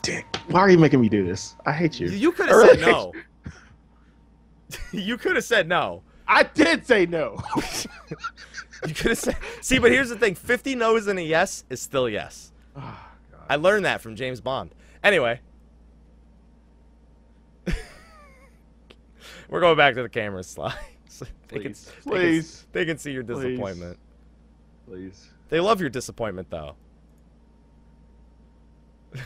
Dick, 0.00 0.24
why 0.48 0.60
are 0.60 0.70
you 0.70 0.78
making 0.78 1.02
me 1.02 1.10
do 1.10 1.26
this? 1.26 1.54
I 1.66 1.72
hate 1.72 2.00
you. 2.00 2.08
You 2.08 2.32
could 2.32 2.48
have 2.48 2.56
really 2.56 2.78
said 2.78 2.86
no. 2.86 3.12
you 4.92 5.18
could 5.18 5.36
have 5.36 5.44
said 5.44 5.68
no. 5.68 6.02
I 6.26 6.44
did 6.44 6.86
say 6.86 7.04
no. 7.04 7.38
You 8.86 8.94
could 8.94 9.08
have 9.08 9.18
said. 9.18 9.36
See, 9.60 9.78
but 9.78 9.90
here's 9.90 10.08
the 10.08 10.16
thing: 10.16 10.34
fifty 10.34 10.74
no's 10.74 11.06
and 11.08 11.18
a 11.18 11.22
yes 11.22 11.64
is 11.68 11.82
still 11.82 12.08
yes. 12.08 12.52
oh, 12.76 13.06
I 13.48 13.56
learned 13.56 13.84
that 13.84 14.00
from 14.00 14.14
James 14.16 14.40
Bond. 14.40 14.70
Anyway, 15.02 15.40
we're 19.48 19.60
going 19.60 19.76
back 19.76 19.94
to 19.96 20.02
the 20.02 20.08
camera 20.08 20.44
slide. 20.44 20.78
So 21.18 21.26
they 21.48 21.58
can, 21.60 21.72
Please. 21.72 21.84
they 21.84 22.02
can- 22.02 22.10
Please. 22.12 22.66
they 22.72 22.84
can 22.84 22.98
see 22.98 23.10
your 23.12 23.24
Please. 23.24 23.42
disappointment. 23.44 23.98
Please. 24.86 25.28
They 25.48 25.60
love 25.60 25.80
your 25.80 25.90
disappointment, 25.90 26.48
though. 26.50 26.76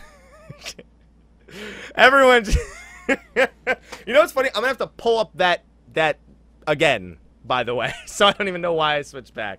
Everyone, 1.94 2.44
you 3.08 4.12
know 4.14 4.20
what's 4.20 4.32
funny? 4.32 4.48
I'm 4.50 4.54
gonna 4.54 4.68
have 4.68 4.78
to 4.78 4.86
pull 4.86 5.18
up 5.18 5.32
that 5.34 5.64
that 5.92 6.18
again. 6.66 7.18
By 7.44 7.64
the 7.64 7.74
way, 7.74 7.92
so 8.06 8.26
I 8.26 8.32
don't 8.32 8.48
even 8.48 8.60
know 8.60 8.72
why 8.72 8.96
I 8.96 9.02
switched 9.02 9.34
back. 9.34 9.58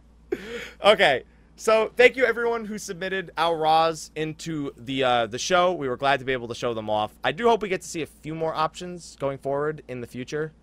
Okay, 0.83 1.23
so 1.55 1.91
thank 1.95 2.15
you 2.15 2.25
everyone 2.25 2.65
who 2.65 2.77
submitted 2.79 3.31
Au 3.37 3.53
Ras 3.53 4.09
into 4.15 4.71
the 4.77 5.03
uh, 5.03 5.27
the 5.27 5.37
show. 5.37 5.73
We 5.73 5.87
were 5.87 5.97
glad 5.97 6.19
to 6.19 6.25
be 6.25 6.31
able 6.33 6.47
to 6.47 6.55
show 6.55 6.73
them 6.73 6.89
off. 6.89 7.13
I 7.23 7.31
do 7.31 7.47
hope 7.47 7.61
we 7.61 7.69
get 7.69 7.81
to 7.81 7.87
see 7.87 8.01
a 8.01 8.07
few 8.07 8.33
more 8.33 8.55
options 8.55 9.15
going 9.19 9.37
forward 9.37 9.83
in 9.87 10.01
the 10.01 10.07
future, 10.07 10.53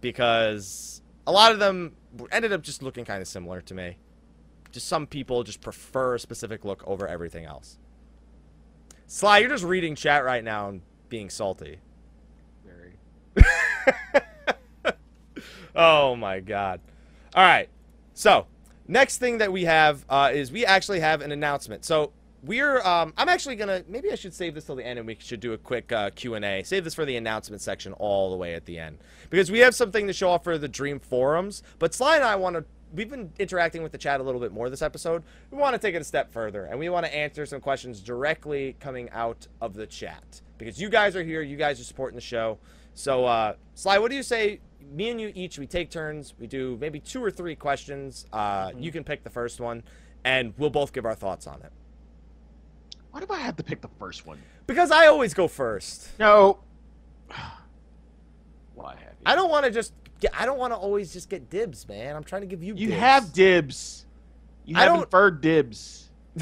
because 0.00 1.02
a 1.26 1.32
lot 1.32 1.52
of 1.52 1.58
them 1.58 1.96
ended 2.32 2.52
up 2.52 2.62
just 2.62 2.82
looking 2.82 3.04
kind 3.04 3.20
of 3.20 3.28
similar 3.28 3.60
to 3.62 3.74
me 3.74 3.96
just 4.72 4.88
some 4.88 5.06
people 5.06 5.42
just 5.42 5.60
prefer 5.60 6.14
a 6.14 6.18
specific 6.18 6.64
look 6.64 6.82
over 6.86 7.06
everything 7.06 7.44
else. 7.44 7.78
Sly, 9.06 9.38
you're 9.38 9.48
just 9.48 9.64
reading 9.64 9.94
chat 9.94 10.24
right 10.24 10.42
now 10.42 10.68
and 10.68 10.82
being 11.08 11.30
salty. 11.30 11.80
Very. 12.64 12.94
oh 15.74 16.14
my 16.14 16.40
god. 16.40 16.80
All 17.34 17.44
right. 17.44 17.68
So, 18.14 18.46
next 18.86 19.18
thing 19.18 19.38
that 19.38 19.52
we 19.52 19.64
have 19.64 20.04
uh, 20.08 20.30
is 20.32 20.52
we 20.52 20.64
actually 20.64 21.00
have 21.00 21.22
an 21.22 21.32
announcement. 21.32 21.84
So, 21.84 22.12
we're 22.42 22.80
um, 22.82 23.12
I'm 23.16 23.28
actually 23.28 23.56
gonna 23.56 23.84
maybe 23.88 24.10
I 24.10 24.14
should 24.14 24.34
save 24.34 24.54
this 24.54 24.64
till 24.64 24.76
the 24.76 24.86
end 24.86 24.98
and 24.98 25.06
we 25.06 25.16
should 25.20 25.40
do 25.40 25.52
a 25.52 25.58
quick 25.58 25.92
uh, 25.92 26.10
Q 26.10 26.34
and 26.34 26.44
A. 26.44 26.62
Save 26.62 26.84
this 26.84 26.94
for 26.94 27.04
the 27.04 27.16
announcement 27.16 27.60
section 27.62 27.92
all 27.94 28.30
the 28.30 28.36
way 28.36 28.54
at 28.54 28.64
the 28.66 28.78
end 28.78 28.98
because 29.28 29.50
we 29.50 29.58
have 29.60 29.74
something 29.74 30.06
to 30.06 30.12
show 30.12 30.30
off 30.30 30.44
for 30.44 30.56
the 30.58 30.68
Dream 30.68 30.98
forums. 31.00 31.62
But 31.78 31.94
Sly 31.94 32.16
and 32.16 32.24
I 32.24 32.36
want 32.36 32.56
to. 32.56 32.64
We've 32.92 33.08
been 33.08 33.30
interacting 33.38 33.84
with 33.84 33.92
the 33.92 33.98
chat 33.98 34.20
a 34.20 34.22
little 34.24 34.40
bit 34.40 34.52
more 34.52 34.68
this 34.68 34.82
episode. 34.82 35.22
We 35.52 35.58
want 35.58 35.74
to 35.74 35.78
take 35.78 35.94
it 35.94 36.00
a 36.00 36.04
step 36.04 36.32
further 36.32 36.64
and 36.64 36.78
we 36.78 36.88
want 36.88 37.06
to 37.06 37.14
answer 37.14 37.46
some 37.46 37.60
questions 37.60 38.00
directly 38.00 38.74
coming 38.80 39.08
out 39.10 39.46
of 39.60 39.74
the 39.74 39.86
chat 39.86 40.40
because 40.58 40.80
you 40.80 40.88
guys 40.88 41.14
are 41.14 41.22
here. 41.22 41.40
You 41.42 41.56
guys 41.56 41.80
are 41.80 41.84
supporting 41.84 42.16
the 42.16 42.20
show. 42.20 42.58
So, 42.94 43.24
uh, 43.26 43.54
Sly, 43.74 43.98
what 43.98 44.10
do 44.10 44.16
you 44.16 44.22
say? 44.24 44.60
Me 44.92 45.10
and 45.10 45.20
you 45.20 45.30
each, 45.36 45.58
we 45.58 45.66
take 45.66 45.90
turns. 45.90 46.34
We 46.40 46.48
do 46.48 46.76
maybe 46.80 46.98
two 46.98 47.22
or 47.22 47.30
three 47.30 47.54
questions. 47.54 48.26
Uh, 48.32 48.72
You 48.76 48.90
can 48.90 49.04
pick 49.04 49.22
the 49.22 49.30
first 49.30 49.60
one, 49.60 49.84
and 50.24 50.52
we'll 50.58 50.70
both 50.70 50.92
give 50.92 51.06
our 51.06 51.14
thoughts 51.14 51.46
on 51.46 51.62
it. 51.62 51.70
Why 53.10 53.20
do 53.20 53.26
I 53.30 53.38
have 53.38 53.56
to 53.56 53.62
pick 53.64 53.80
the 53.80 53.88
first 53.98 54.26
one? 54.26 54.38
Because 54.66 54.90
I 54.90 55.06
always 55.06 55.34
go 55.34 55.48
first. 55.48 56.08
No. 56.18 56.60
Well, 58.74 58.86
I 58.86 58.92
have. 58.96 59.12
I 59.26 59.34
don't 59.34 59.50
want 59.50 59.66
to 59.66 59.70
just 59.70 59.92
Yeah, 60.22 60.30
I 60.32 60.46
don't 60.46 60.58
want 60.58 60.72
to 60.72 60.76
always 60.76 61.12
just 61.12 61.28
get 61.28 61.50
dibs, 61.50 61.86
man. 61.86 62.16
I'm 62.16 62.24
trying 62.24 62.42
to 62.42 62.46
give 62.46 62.62
you. 62.62 62.74
You 62.74 62.86
dibs. 62.88 62.98
have 63.00 63.32
dibs. 63.32 64.06
You 64.64 64.76
I 64.76 64.80
have 64.80 64.88
don't- 64.94 65.02
inferred 65.02 65.40
dibs. 65.42 66.10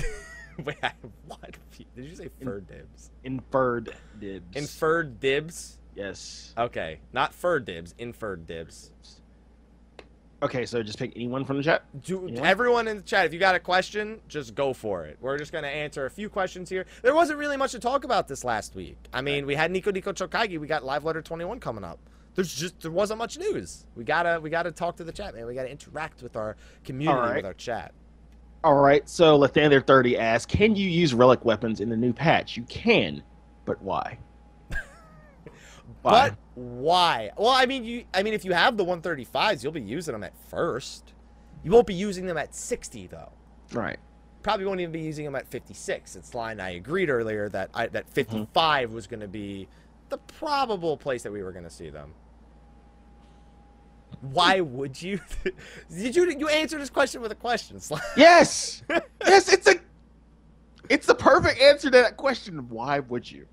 Wait, 0.65 0.77
I, 0.83 0.87
have 0.89 0.95
what? 1.27 1.57
Did 1.97 2.05
you 2.05 2.15
say 2.15 2.29
fur 2.43 2.61
dibs? 2.61 3.11
Inferred 3.25 3.95
dibs. 4.21 4.45
Inferred 4.57 5.19
dibs. 5.21 5.79
yes. 5.97 6.53
Okay, 6.57 7.01
not 7.13 7.33
fur 7.35 7.59
dibs. 7.61 7.95
Inferred 7.99 8.47
dibs. 8.47 8.91
Okay, 10.41 10.67
so 10.67 10.83
just 10.83 10.99
pick 10.99 11.13
anyone 11.17 11.45
from 11.45 11.57
the 11.57 11.63
chat. 11.65 11.85
Do, 12.05 12.29
Yeah. 12.31 12.43
Everyone 12.43 12.87
in 12.87 12.99
the 12.99 13.03
chat, 13.03 13.27
if 13.27 13.33
you 13.33 13.41
got 13.41 13.57
a 13.57 13.61
question, 13.61 14.21
just 14.29 14.55
go 14.55 14.73
for 14.73 15.05
it. 15.05 15.19
We're 15.21 15.37
just 15.37 15.51
going 15.51 15.65
to 15.65 15.71
answer 15.71 16.07
a 16.07 16.11
few 16.11 16.29
questions 16.29 16.69
here. 16.69 16.87
There 17.03 17.15
wasn't 17.15 17.41
really 17.41 17.57
much 17.57 17.73
to 17.73 17.81
talk 17.81 18.05
about 18.05 18.29
this 18.29 18.45
last 18.45 18.77
week. 18.77 18.97
I 19.13 19.21
mean, 19.21 19.47
we 19.47 19.57
had 19.57 19.73
Nico 19.73 19.91
Nico 19.91 20.13
Chokaigi. 20.13 20.59
We 20.59 20.69
got 20.69 20.85
Live 20.85 21.05
Letter 21.05 21.23
21 21.23 21.59
coming 21.59 21.83
up. 21.83 21.99
There's 22.37 22.55
just 22.55 22.81
there 22.83 22.93
wasn't 22.93 23.19
much 23.19 23.37
news. 23.37 23.85
We 23.97 24.05
gotta 24.05 24.39
we 24.41 24.49
gotta 24.49 24.71
talk 24.71 24.97
to 24.99 25.05
the 25.05 25.11
chat, 25.11 25.35
man. 25.35 25.45
We 25.45 25.55
gotta 25.55 25.73
interact 25.73 26.23
with 26.23 26.37
our 26.37 26.57
community, 26.85 27.19
right. 27.19 27.37
with 27.37 27.47
our 27.47 27.55
chat. 27.55 27.93
All 28.63 28.77
right, 28.77 29.09
so 29.09 29.37
Lathander30 29.37 30.19
asks, 30.19 30.47
can 30.47 30.77
you 30.77 30.89
use 30.89 31.15
relic 31.15 31.45
weapons 31.45 31.81
in 31.81 31.89
the 31.89 31.97
new 31.97 32.13
patch? 32.13 32.57
You 32.57 32.63
can, 32.65 33.25
but 33.65 33.83
why? 33.83 34.19
But 36.03 36.37
why? 36.59 37.31
Well, 37.37 37.51
I 37.51 37.67
mean, 37.67 37.85
you. 37.85 38.05
I 38.13 38.23
mean, 38.23 38.35
if 38.35 38.45
you 38.45 38.53
have 38.53 38.77
the 38.77 38.85
135s, 38.85 39.63
you'll 39.63 39.73
be 39.73 39.81
using 39.81 40.13
them 40.13 40.25
at 40.25 40.33
first. 40.49 41.15
You 41.63 41.71
won't 41.71 41.87
be 41.87 41.95
using 41.95 42.27
them 42.27 42.37
at 42.37 42.55
60 42.55 43.07
though. 43.07 43.33
right. 43.73 43.99
Probably 44.43 44.67
won't 44.67 44.81
even 44.81 44.93
be 44.93 45.01
using 45.01 45.25
them 45.25 45.35
at 45.35 45.47
56. 45.49 46.17
It's 46.17 46.35
line 46.35 46.61
I 46.61 46.71
agreed 46.71 47.11
earlier 47.11 47.49
that 47.51 47.71
I, 47.75 47.89
that 47.89 48.07
mm-hmm. 48.07 48.15
55 48.15 48.93
was 48.93 49.07
going 49.07 49.21
to 49.21 49.29
be 49.29 49.69
the 50.09 50.19
probable 50.19 50.97
place 50.97 51.23
that 51.25 51.33
we 51.33 51.43
were 51.43 51.53
going 51.53 51.65
to 51.65 51.71
see 51.71 51.91
them. 51.91 52.15
Why 54.21 54.61
would 54.61 55.01
you? 55.01 55.21
Did 55.91 56.17
you 56.17 56.31
you 56.31 56.49
answer 56.49 56.79
this 56.79 56.91
question 56.91 57.21
with 57.21 57.31
a 57.31 57.37
question? 57.37 57.81
Yes, 58.17 58.83
yes, 59.27 59.53
it's 59.53 59.69
a, 59.69 59.77
it's 60.89 61.07
the 61.07 61.15
perfect 61.15 61.61
answer 61.61 61.91
to 61.91 62.03
that 62.03 62.17
question. 62.17 62.69
Why 62.69 63.01
would 63.01 63.31
you? 63.31 63.47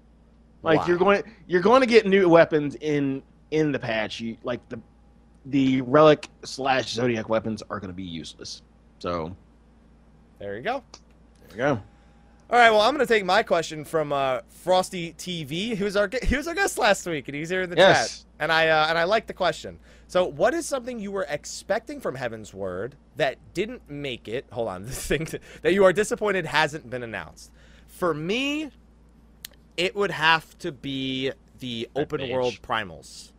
Like 0.66 0.80
Why? 0.82 0.88
you're 0.88 0.98
going, 0.98 1.24
you're 1.48 1.62
going 1.62 1.82
to 1.82 1.88
get 1.88 2.06
new 2.06 2.28
weapons 2.28 2.76
in 2.82 3.22
in 3.52 3.72
the 3.72 3.80
patch. 3.80 4.20
You 4.20 4.36
like 4.44 4.68
the, 4.70 4.80
the 5.46 5.82
relic 5.82 6.28
slash 6.44 6.90
zodiac 6.92 7.30
weapons 7.30 7.62
are 7.70 7.80
going 7.80 7.92
to 7.92 7.96
be 7.96 8.04
useless. 8.04 8.64
So 9.00 9.36
There 10.40 10.58
you 10.58 10.64
go. 10.64 10.84
there 11.48 11.52
you 11.52 11.58
go. 11.58 11.82
All 12.48 12.60
right, 12.60 12.70
well, 12.70 12.82
I'm 12.82 12.94
going 12.96 13.06
to 13.06 13.12
take 13.12 13.26
my 13.26 13.42
question 13.42 13.84
from 13.86 14.14
uh, 14.14 14.42
Frosty 14.50 15.14
TV, 15.14 15.76
who's 15.76 15.96
our 15.96 16.10
he 16.24 16.36
was 16.38 16.48
our 16.48 16.54
guest 16.54 16.78
last 16.78 17.06
week, 17.08 17.28
and 17.28 17.36
he's 17.36 17.50
here 17.50 17.62
in 17.64 17.70
the 17.70 17.76
Yes. 17.76 18.20
chat. 18.20 18.26
And 18.40 18.52
I 18.52 18.68
uh, 18.70 18.88
and 18.90 18.98
I 18.98 19.04
like 19.06 19.28
the 19.28 19.34
question. 19.34 19.80
So, 20.08 20.26
what 20.26 20.54
is 20.54 20.66
something 20.68 21.00
you 21.00 21.12
were 21.12 21.26
expecting 21.30 22.00
from 22.00 22.16
Heavensward 22.18 22.94
that 23.16 23.38
didn't 23.54 23.90
make 23.90 24.28
it? 24.28 24.46
Hold 24.52 24.68
on, 24.68 24.84
the 24.86 24.92
thing 24.92 25.28
that 25.64 25.74
you 25.74 25.84
are 25.86 25.94
disappointed 25.94 26.46
hasn't 26.46 26.90
been 26.90 27.02
announced. 27.04 27.52
For 27.88 28.14
me, 28.14 28.70
it 29.78 29.96
would 29.96 30.12
have 30.12 30.58
to 30.60 30.72
be 30.72 31.32
the 31.60 31.90
Red 31.96 32.04
open 32.04 32.22
Mage. 32.22 32.32
world 32.32 32.60
primals. 32.62 33.32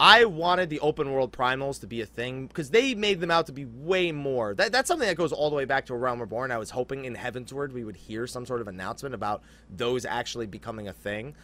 I 0.00 0.24
wanted 0.24 0.68
the 0.68 0.80
open 0.80 1.12
world 1.12 1.32
primals 1.32 1.78
to 1.80 1.86
be 1.86 2.00
a 2.00 2.06
thing 2.06 2.48
because 2.48 2.70
they 2.70 2.94
made 2.94 3.20
them 3.20 3.30
out 3.30 3.46
to 3.46 3.52
be 3.52 3.66
way 3.66 4.10
more. 4.10 4.52
That, 4.52 4.72
that's 4.72 4.88
something 4.88 5.06
that 5.06 5.16
goes 5.16 5.32
all 5.32 5.48
the 5.48 5.54
way 5.54 5.64
back 5.64 5.86
to 5.86 5.94
A 5.94 5.96
Realm 5.96 6.18
Reborn. 6.20 6.50
I 6.50 6.58
was 6.58 6.70
hoping 6.70 7.04
in 7.04 7.14
Heavensward 7.14 7.72
we 7.72 7.84
would 7.84 7.94
hear 7.94 8.26
some 8.26 8.44
sort 8.44 8.60
of 8.60 8.66
announcement 8.66 9.14
about 9.14 9.42
those 9.70 10.04
actually 10.04 10.46
becoming 10.46 10.88
a 10.88 10.92
thing. 10.92 11.36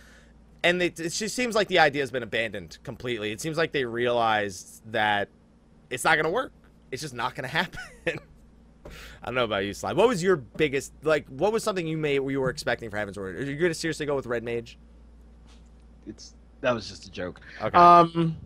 And 0.65 0.83
it, 0.83 0.99
it 0.99 1.11
just 1.11 1.37
seems 1.37 1.55
like 1.55 1.69
the 1.69 1.79
idea 1.79 2.03
has 2.03 2.11
been 2.11 2.25
abandoned 2.25 2.79
completely. 2.83 3.31
It 3.31 3.41
seems 3.41 3.57
like 3.57 3.71
they 3.71 3.85
realized 3.85 4.83
that 4.91 5.29
it's 5.89 6.03
not 6.03 6.17
going 6.17 6.25
to 6.25 6.31
work. 6.31 6.53
It's 6.91 7.03
just 7.03 7.15
not 7.15 7.37
going 7.37 7.49
to 7.49 7.57
happen. 7.57 8.19
I 9.23 9.27
don't 9.27 9.35
know 9.35 9.45
about 9.45 9.65
you, 9.65 9.75
Sly. 9.75 9.93
What 9.93 10.09
was 10.09 10.23
your 10.23 10.37
biggest, 10.37 10.93
like, 11.03 11.27
what 11.29 11.53
was 11.53 11.65
something 11.65 11.87
you 11.87 11.99
made 11.99 12.17
you 12.17 12.41
were 12.41 12.51
expecting 12.51 12.91
for 12.91 12.97
Heavensward? 12.97 13.35
Are 13.35 13.43
you 13.43 13.57
going 13.57 13.71
to 13.71 13.75
seriously 13.75 14.07
go 14.07 14.15
with 14.15 14.27
Red 14.27 14.45
Mage? 14.45 14.79
It's 16.07 16.35
that 16.61 16.73
was 16.73 16.89
just 16.89 17.07
a 17.07 17.11
joke. 17.11 17.41
Okay. 17.61 17.77
Um, 17.77 18.37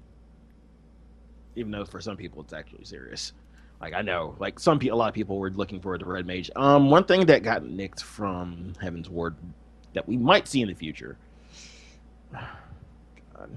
even 1.57 1.71
though 1.71 1.85
for 1.85 2.01
some 2.01 2.17
people 2.17 2.43
it's 2.43 2.53
actually 2.53 2.85
serious. 2.85 3.33
Like 3.81 3.95
I 3.95 4.03
know, 4.03 4.37
like 4.39 4.61
some 4.61 4.79
people, 4.79 4.97
a 4.97 5.01
lot 5.01 5.09
of 5.09 5.15
people 5.15 5.39
were 5.39 5.51
looking 5.51 5.81
forward 5.81 5.99
to 6.01 6.07
Red 6.07 6.27
Mage. 6.27 6.51
Um, 6.55 6.91
one 6.91 7.05
thing 7.05 7.27
that 7.27 7.43
got 7.43 7.65
nicked 7.65 8.03
from 8.03 8.75
Heavensward 8.81 9.35
that 9.95 10.07
we 10.07 10.17
might 10.17 10.47
see 10.47 10.63
in 10.63 10.69
the 10.69 10.75
future. 10.75 11.17
God. 12.33 13.51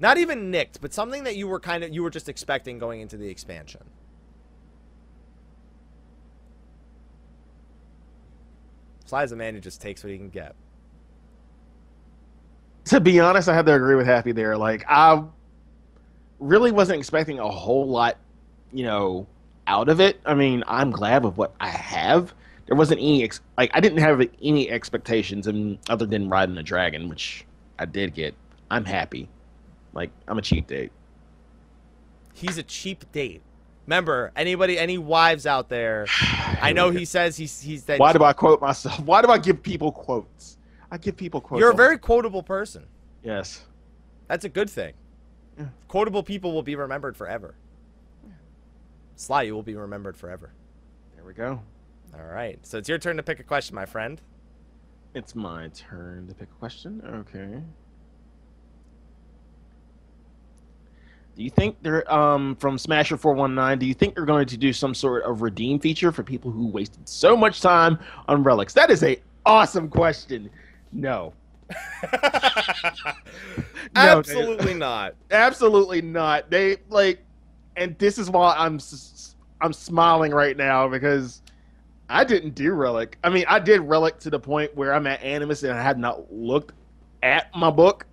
Not 0.00 0.18
even 0.18 0.50
nicked, 0.50 0.80
but 0.80 0.92
something 0.92 1.24
that 1.24 1.36
you 1.36 1.48
were 1.48 1.60
kind 1.60 1.82
of 1.82 1.92
you 1.92 2.02
were 2.02 2.10
just 2.10 2.28
expecting 2.28 2.78
going 2.78 3.00
into 3.00 3.16
the 3.16 3.28
expansion. 3.28 3.82
Sly's 9.14 9.30
a 9.30 9.36
man 9.36 9.54
who 9.54 9.60
just 9.60 9.80
takes 9.80 10.02
what 10.02 10.10
he 10.10 10.18
can 10.18 10.28
get. 10.28 10.56
To 12.86 12.98
be 12.98 13.20
honest, 13.20 13.48
I 13.48 13.54
have 13.54 13.64
to 13.66 13.72
agree 13.72 13.94
with 13.94 14.06
Happy 14.06 14.32
there. 14.32 14.56
Like 14.56 14.84
I 14.88 15.22
really 16.40 16.72
wasn't 16.72 16.98
expecting 16.98 17.38
a 17.38 17.48
whole 17.48 17.86
lot, 17.86 18.16
you 18.72 18.82
know, 18.82 19.28
out 19.68 19.88
of 19.88 20.00
it. 20.00 20.20
I 20.26 20.34
mean, 20.34 20.64
I'm 20.66 20.90
glad 20.90 21.22
with 21.22 21.36
what 21.36 21.54
I 21.60 21.68
have. 21.68 22.34
There 22.66 22.76
wasn't 22.76 22.98
any 22.98 23.22
ex- 23.22 23.40
like 23.56 23.70
I 23.72 23.78
didn't 23.78 23.98
have 23.98 24.20
any 24.42 24.68
expectations, 24.68 25.46
and 25.46 25.78
other 25.88 26.06
than 26.06 26.28
riding 26.28 26.58
a 26.58 26.64
dragon, 26.64 27.08
which 27.08 27.46
I 27.78 27.84
did 27.84 28.14
get. 28.14 28.34
I'm 28.68 28.84
happy. 28.84 29.28
Like 29.92 30.10
I'm 30.26 30.38
a 30.38 30.42
cheap 30.42 30.66
date. 30.66 30.90
He's 32.32 32.58
a 32.58 32.64
cheap 32.64 33.04
date. 33.12 33.42
Remember, 33.86 34.32
anybody, 34.34 34.78
any 34.78 34.98
wives 34.98 35.46
out 35.46 35.68
there? 35.68 36.06
I 36.60 36.72
know 36.72 36.90
he 36.90 37.04
says 37.04 37.36
he's 37.36 37.60
he's 37.60 37.84
that. 37.84 37.98
Why 37.98 38.12
do 38.12 38.24
I 38.24 38.32
quote 38.32 38.60
myself? 38.60 38.98
Why 39.04 39.22
do 39.22 39.28
I 39.28 39.38
give 39.38 39.62
people 39.62 39.92
quotes? 39.92 40.58
I 40.90 40.98
give 40.98 41.16
people 41.16 41.40
quotes. 41.40 41.60
You're 41.60 41.70
a 41.70 41.74
very 41.74 41.98
quotable 41.98 42.42
person. 42.42 42.86
yes. 43.22 43.62
That's 44.26 44.46
a 44.46 44.48
good 44.48 44.70
thing. 44.70 44.94
Yeah. 45.58 45.66
Quotable 45.86 46.22
people 46.22 46.52
will 46.52 46.62
be 46.62 46.76
remembered 46.76 47.14
forever. 47.14 47.54
Sly, 49.16 49.42
you 49.42 49.54
will 49.54 49.62
be 49.62 49.74
remembered 49.76 50.16
forever. 50.16 50.50
There 51.14 51.24
we 51.24 51.34
go. 51.34 51.60
All 52.14 52.24
right. 52.24 52.58
So 52.66 52.78
it's 52.78 52.88
your 52.88 52.96
turn 52.98 53.18
to 53.18 53.22
pick 53.22 53.38
a 53.38 53.42
question, 53.42 53.74
my 53.74 53.84
friend. 53.84 54.20
It's 55.14 55.34
my 55.34 55.68
turn 55.74 56.26
to 56.28 56.34
pick 56.34 56.48
a 56.48 56.58
question. 56.58 57.02
Okay. 57.06 57.62
Do 61.36 61.42
you 61.42 61.50
think 61.50 61.76
they're 61.82 62.10
um 62.12 62.56
from 62.56 62.78
Smasher 62.78 63.16
four 63.16 63.34
one 63.34 63.54
nine? 63.54 63.78
Do 63.78 63.86
you 63.86 63.94
think 63.94 64.14
they're 64.14 64.24
going 64.24 64.46
to 64.46 64.56
do 64.56 64.72
some 64.72 64.94
sort 64.94 65.24
of 65.24 65.42
redeem 65.42 65.80
feature 65.80 66.12
for 66.12 66.22
people 66.22 66.50
who 66.50 66.66
wasted 66.68 67.08
so 67.08 67.36
much 67.36 67.60
time 67.60 67.98
on 68.28 68.42
relics? 68.42 68.72
That 68.74 68.90
is 68.90 69.02
a 69.02 69.20
awesome 69.44 69.88
question. 69.88 70.48
No, 70.92 71.32
Absolutely 73.96 74.74
not. 74.74 75.14
absolutely 75.30 76.02
not. 76.02 76.50
They 76.50 76.76
like, 76.88 77.20
and 77.76 77.98
this 77.98 78.18
is 78.18 78.30
why 78.30 78.54
I'm 78.56 78.78
I'm 79.60 79.72
smiling 79.72 80.32
right 80.32 80.56
now 80.56 80.88
because 80.88 81.42
I 82.08 82.24
didn't 82.24 82.54
do 82.54 82.72
relic. 82.72 83.18
I 83.24 83.30
mean, 83.30 83.44
I 83.48 83.58
did 83.58 83.80
relic 83.80 84.18
to 84.20 84.30
the 84.30 84.38
point 84.38 84.74
where 84.76 84.92
I'm 84.92 85.06
at 85.06 85.22
Animus 85.22 85.62
and 85.62 85.72
I 85.72 85.82
had 85.82 85.98
not 85.98 86.32
looked 86.32 86.74
at 87.22 87.54
my 87.56 87.70
book, 87.70 88.06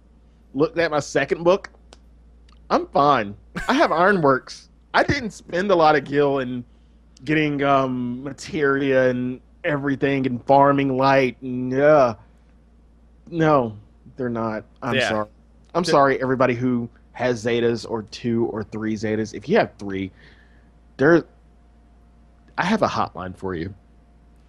looked 0.54 0.78
at 0.78 0.92
my 0.92 1.00
second 1.00 1.44
book. 1.44 1.70
I'm 2.72 2.88
fine. 2.88 3.36
I 3.68 3.74
have 3.74 3.92
Ironworks. 3.92 4.70
I 4.94 5.04
didn't 5.04 5.32
spend 5.32 5.70
a 5.72 5.76
lot 5.76 5.96
of 5.96 6.06
gil 6.06 6.40
in 6.40 6.64
getting 7.26 7.62
um 7.64 8.24
materia 8.24 9.10
and 9.10 9.40
everything 9.64 10.26
and 10.26 10.44
farming 10.46 10.98
light 10.98 11.40
and 11.42 11.74
uh 11.74 12.16
no, 13.30 13.78
they're 14.18 14.30
not. 14.30 14.64
I'm 14.82 14.96
Yeah. 14.96 15.10
sorry. 15.10 15.28
I'm 15.76 15.84
The- 15.84 15.92
sorry, 15.92 16.22
everybody 16.22 16.54
who 16.56 16.90
has 17.14 17.44
Zetas 17.46 17.86
or 17.90 18.04
two 18.04 18.46
or 18.48 18.64
three 18.64 18.96
Zetas. 18.96 19.34
If 19.34 19.48
you 19.48 19.58
have 19.58 19.72
three, 19.78 20.12
there. 20.98 21.24
I 22.58 22.66
have 22.66 22.82
a 22.82 22.88
hotline 22.88 23.36
for 23.36 23.54
you. 23.56 23.74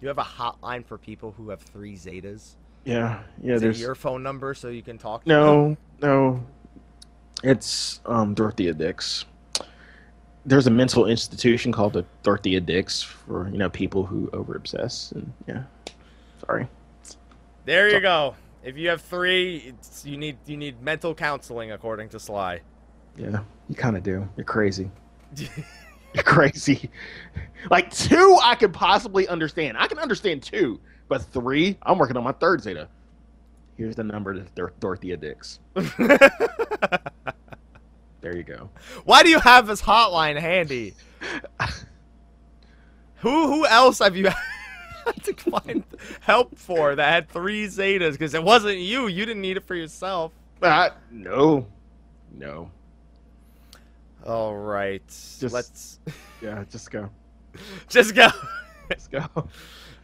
You 0.01 0.07
have 0.09 0.17
a 0.17 0.23
hotline 0.23 0.85
for 0.85 0.97
people 0.97 1.33
who 1.37 1.49
have 1.49 1.61
three 1.61 1.95
Zetas. 1.95 2.55
Yeah, 2.85 3.21
yeah. 3.41 3.53
Is 3.53 3.61
it 3.61 3.65
there's 3.65 3.81
your 3.81 3.95
phone 3.95 4.23
number 4.23 4.53
so 4.53 4.67
you 4.69 4.81
can 4.81 4.97
talk? 4.97 5.23
To 5.23 5.29
them? 5.29 5.37
no, 5.39 5.77
no. 6.01 6.43
It's 7.43 7.99
um 8.05 8.33
Dorothea 8.33 8.73
Dix. 8.73 9.25
There's 10.45 10.67
a 10.67 10.71
mental 10.71 11.05
institution 11.05 11.71
called 11.71 11.93
the 11.93 12.05
Dorothea 12.23 12.61
Dix 12.61 13.01
for 13.01 13.49
you 13.49 13.57
know 13.57 13.69
people 13.69 14.05
who 14.05 14.29
over 14.33 14.55
obsess 14.55 15.11
and 15.11 15.31
yeah. 15.47 15.63
Sorry. 16.45 16.67
There 17.65 17.89
you 17.89 18.01
go. 18.01 18.35
If 18.63 18.77
you 18.77 18.89
have 18.89 19.01
three, 19.01 19.57
it's, 19.57 20.05
you 20.05 20.17
need 20.17 20.37
you 20.45 20.57
need 20.57 20.81
mental 20.81 21.13
counseling 21.13 21.71
according 21.71 22.09
to 22.09 22.19
Sly. 22.19 22.61
Yeah, 23.17 23.43
you 23.69 23.75
kind 23.75 23.95
of 23.95 24.03
do. 24.03 24.27
You're 24.37 24.45
crazy. 24.45 24.89
You're 26.13 26.23
crazy. 26.23 26.89
Like 27.71 27.91
two, 27.91 28.37
I 28.41 28.55
could 28.55 28.73
possibly 28.73 29.27
understand. 29.27 29.77
I 29.77 29.87
can 29.87 29.99
understand 29.99 30.43
two, 30.43 30.79
but 31.07 31.23
three, 31.23 31.77
I'm 31.81 31.97
working 31.97 32.17
on 32.17 32.23
my 32.23 32.33
third 32.33 32.61
Zeta. 32.61 32.87
Here's 33.77 33.95
the 33.95 34.03
number 34.03 34.33
to 34.33 34.41
Dor- 34.55 34.73
Dorothea 34.79 35.17
Dix. 35.17 35.59
There 38.21 38.37
you 38.37 38.43
go. 38.43 38.69
Why 39.03 39.21
do 39.21 39.27
you 39.29 39.39
have 39.39 39.67
this 39.67 39.81
hotline 39.81 40.39
handy? 40.39 40.93
who 43.17 43.47
who 43.47 43.65
else 43.67 43.99
have 43.99 44.15
you 44.15 44.29
had 45.05 45.23
to 45.25 45.33
find 45.33 45.83
help 46.21 46.57
for 46.57 46.95
that 46.95 47.09
had 47.09 47.27
three 47.29 47.67
Zetas? 47.67 48.13
Because 48.13 48.33
it 48.33 48.41
wasn't 48.41 48.77
you. 48.77 49.07
You 49.07 49.25
didn't 49.25 49.41
need 49.41 49.57
it 49.57 49.65
for 49.65 49.75
yourself. 49.75 50.31
Uh, 50.61 50.91
no, 51.11 51.67
no. 52.31 52.71
All 54.25 54.55
right. 54.55 55.05
Just- 55.05 55.51
Let's 55.53 55.99
Yeah, 56.41 56.63
just 56.71 56.91
go. 56.91 57.09
just 57.89 58.15
go. 58.15 58.29
Let's 58.89 59.07
go. 59.07 59.25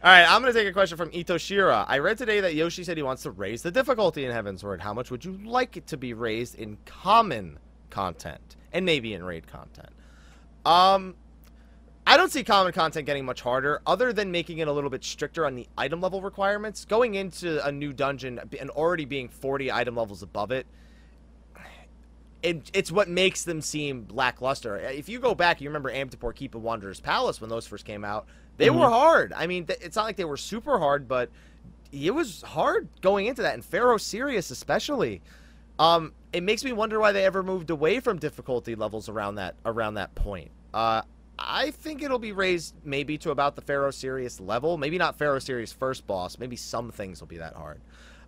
All 0.02 0.10
right, 0.10 0.24
I'm 0.26 0.40
going 0.40 0.50
to 0.50 0.58
take 0.58 0.66
a 0.66 0.72
question 0.72 0.96
from 0.96 1.10
Itoshira. 1.10 1.84
I 1.86 1.98
read 1.98 2.16
today 2.16 2.40
that 2.40 2.54
Yoshi 2.54 2.84
said 2.84 2.96
he 2.96 3.02
wants 3.02 3.22
to 3.24 3.30
raise 3.32 3.60
the 3.60 3.70
difficulty 3.70 4.24
in 4.24 4.32
Heavensward. 4.32 4.80
How 4.80 4.94
much 4.94 5.10
would 5.10 5.26
you 5.26 5.38
like 5.44 5.76
it 5.76 5.86
to 5.88 5.98
be 5.98 6.14
raised 6.14 6.54
in 6.54 6.78
common 6.86 7.58
content 7.90 8.56
and 8.72 8.86
maybe 8.86 9.12
in 9.12 9.22
raid 9.22 9.46
content? 9.46 9.90
Um, 10.64 11.16
I 12.06 12.16
don't 12.16 12.32
see 12.32 12.42
common 12.44 12.72
content 12.72 13.04
getting 13.04 13.26
much 13.26 13.42
harder, 13.42 13.82
other 13.86 14.10
than 14.10 14.32
making 14.32 14.56
it 14.56 14.68
a 14.68 14.72
little 14.72 14.88
bit 14.88 15.04
stricter 15.04 15.44
on 15.44 15.54
the 15.54 15.68
item 15.76 16.00
level 16.00 16.22
requirements. 16.22 16.86
Going 16.86 17.14
into 17.14 17.62
a 17.62 17.70
new 17.70 17.92
dungeon 17.92 18.40
and 18.58 18.70
already 18.70 19.04
being 19.04 19.28
40 19.28 19.70
item 19.70 19.96
levels 19.96 20.22
above 20.22 20.50
it, 20.50 20.66
it, 22.42 22.70
it's 22.72 22.90
what 22.90 23.08
makes 23.08 23.44
them 23.44 23.60
seem 23.60 24.08
lackluster. 24.10 24.78
If 24.78 25.10
you 25.10 25.18
go 25.18 25.34
back, 25.34 25.60
you 25.60 25.68
remember 25.68 25.92
Amdapor 25.92 26.34
Keep 26.34 26.54
of 26.54 26.62
Wanderer's 26.62 27.00
Palace 27.00 27.38
when 27.38 27.50
those 27.50 27.66
first 27.66 27.84
came 27.84 28.02
out. 28.02 28.26
They 28.60 28.68
Mhm. 28.68 28.78
were 28.78 28.88
hard. 28.88 29.32
I 29.34 29.46
mean, 29.46 29.66
th- 29.66 29.80
it's 29.82 29.96
not 29.96 30.04
like 30.04 30.16
they 30.16 30.24
were 30.24 30.36
super 30.36 30.78
hard, 30.78 31.08
but 31.08 31.30
it 31.92 32.14
was 32.14 32.42
hard 32.42 32.88
going 33.00 33.26
into 33.26 33.42
that, 33.42 33.54
and 33.54 33.64
Pharos 33.64 34.02
Sirius 34.04 34.50
especially. 34.50 35.22
Um, 35.78 36.12
it 36.32 36.42
makes 36.42 36.62
me 36.62 36.72
wonder 36.72 37.00
why 37.00 37.10
they 37.12 37.24
ever 37.24 37.42
moved 37.42 37.70
away 37.70 38.00
from 38.00 38.18
difficulty 38.18 38.74
levels 38.74 39.08
around 39.08 39.36
that 39.36 39.56
around 39.64 39.94
that 39.94 40.14
point. 40.14 40.50
Uh, 40.74 41.02
I 41.38 41.70
think 41.70 42.02
it'll 42.02 42.18
be 42.18 42.32
raised 42.32 42.74
maybe 42.84 43.16
to 43.18 43.30
about 43.30 43.56
the 43.56 43.62
Pharos 43.62 43.96
Sirius 43.96 44.40
level. 44.40 44.76
Maybe 44.76 44.98
not 44.98 45.16
Pharos 45.16 45.44
Sirius 45.44 45.72
first 45.72 46.06
boss. 46.06 46.38
Maybe 46.38 46.54
some 46.54 46.90
things 46.92 47.20
will 47.20 47.28
be 47.28 47.38
that 47.38 47.54
hard. 47.54 47.80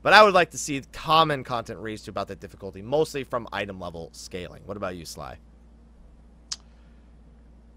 But 0.02 0.14
I 0.14 0.24
would 0.24 0.32
like 0.34 0.50
to 0.52 0.58
see 0.58 0.80
common 0.92 1.44
content 1.44 1.78
raised 1.78 2.06
to 2.06 2.10
about 2.10 2.28
that 2.28 2.40
difficulty, 2.40 2.80
mostly 2.82 3.22
from 3.22 3.46
item 3.52 3.78
level 3.78 4.08
scaling. 4.12 4.62
What 4.64 4.76
about 4.78 4.96
you, 4.96 5.04
Sly? 5.04 5.36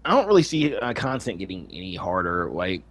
I 0.06 0.10
don't 0.10 0.28
really 0.28 0.44
see 0.44 0.74
uh, 0.76 0.92
content 0.94 1.40
getting 1.40 1.68
any 1.72 1.96
harder. 1.96 2.48
Like, 2.48 2.82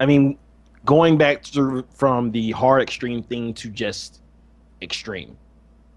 I 0.00 0.06
mean, 0.06 0.38
going 0.86 1.18
back 1.18 1.42
to 1.44 1.84
from 1.94 2.30
the 2.30 2.52
hard 2.52 2.82
extreme 2.82 3.22
thing 3.22 3.52
to 3.54 3.68
just 3.68 4.22
extreme, 4.80 5.36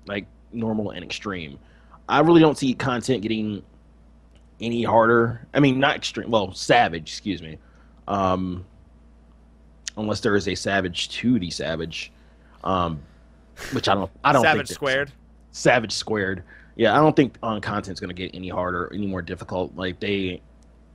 like 0.07 0.27
normal 0.51 0.91
and 0.91 1.05
extreme. 1.05 1.57
I 2.09 2.19
really 2.19 2.41
don't 2.41 2.57
see 2.57 2.73
content 2.73 3.21
getting 3.21 3.63
any 4.59 4.83
harder. 4.83 5.47
I 5.53 5.61
mean, 5.61 5.79
not 5.79 5.95
extreme. 5.95 6.29
Well, 6.29 6.53
savage, 6.53 7.09
excuse 7.09 7.41
me. 7.41 7.57
Um, 8.09 8.65
unless 9.95 10.19
there 10.19 10.35
is 10.35 10.49
a 10.49 10.55
savage 10.55 11.09
to 11.09 11.39
the 11.39 11.49
savage, 11.49 12.11
um, 12.65 13.01
which 13.71 13.87
I 13.87 13.93
don't. 13.95 14.11
I 14.23 14.33
don't. 14.33 14.43
Savage 14.43 14.67
squared. 14.67 15.13
Savage 15.51 15.93
squared. 15.93 16.43
Yeah, 16.75 16.93
I 16.93 16.97
don't 16.97 17.15
think 17.15 17.37
on 17.41 17.61
content's 17.61 17.99
going 17.99 18.09
to 18.09 18.15
get 18.15 18.35
any 18.35 18.49
harder, 18.49 18.91
any 18.93 19.07
more 19.07 19.21
difficult. 19.21 19.75
Like 19.75 19.99
they, 19.99 20.41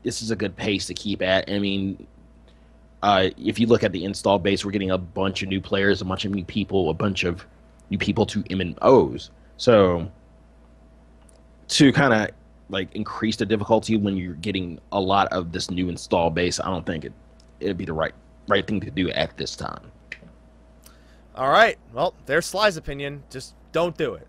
this 0.03 0.23
is 0.23 0.31
a 0.31 0.37
good 0.37 0.55
pace 0.57 0.87
to 0.87 0.95
keep 0.95 1.23
at. 1.23 1.51
I 1.51 1.59
mean, 1.59 2.07
uh, 3.03 3.31
if 3.39 3.59
you 3.59 3.67
look 3.67 3.83
at 3.83 3.93
the 3.93 4.05
install 4.05 4.39
base, 4.39 4.65
we're 4.65 4.73
getting 4.73 4.91
a 4.91 4.99
bunch 4.99 5.43
of 5.43 5.49
new 5.49 5.61
players, 5.61 6.03
a 6.03 6.05
bunch 6.05 6.25
of 6.25 6.33
new 6.33 6.45
people, 6.45 6.91
a 6.91 6.95
bunch 6.95 7.25
of 7.25 7.47
new 7.89 7.99
people 7.99 8.27
to 8.27 8.43
MMOs. 8.45 9.31
So 9.57 10.11
to 11.69 11.93
kind 11.93 12.13
of 12.13 12.31
like 12.69 12.95
increase 12.95 13.37
the 13.37 13.47
difficulty 13.47 13.97
when 13.97 14.17
you're 14.17 14.35
getting 14.35 14.79
a 14.93 15.01
lot 15.01 15.29
of 15.33 15.53
this 15.53 15.71
new 15.71 15.89
install 15.89 16.31
base, 16.31 16.61
I 16.61 16.67
don't 16.67 16.85
think 16.85 17.05
it 17.05 17.13
it'd 17.61 17.79
be 17.79 17.85
the 17.85 17.93
right 17.93 18.15
right 18.49 18.67
thing 18.67 18.81
to 18.81 18.91
do 18.91 19.11
at 19.11 19.37
this 19.37 19.57
time. 19.57 19.91
All 21.35 21.49
right. 21.49 21.79
Well, 21.93 22.15
there's 22.27 22.47
Sly's 22.47 22.77
opinion. 22.77 23.23
Just 23.31 23.55
don't 23.73 23.97
do 23.97 24.15
it. 24.15 24.27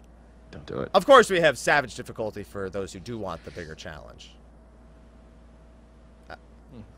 Don't 0.51 0.65
do 0.65 0.79
it. 0.81 0.91
Of 0.93 1.05
course, 1.05 1.29
we 1.29 1.39
have 1.39 1.57
savage 1.57 1.95
difficulty 1.95 2.43
for 2.43 2.69
those 2.69 2.91
who 2.93 2.99
do 2.99 3.17
want 3.17 3.43
the 3.45 3.51
bigger 3.51 3.73
challenge. 3.75 4.35
Uh, 6.29 6.35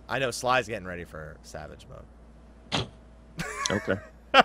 I 0.10 0.20
know 0.20 0.32
Sly's 0.32 0.68
getting 0.68 0.88
ready 0.88 1.04
for 1.04 1.38
savage 1.44 1.86
mode. 1.90 2.88
Okay. 3.72 3.96
All 4.34 4.44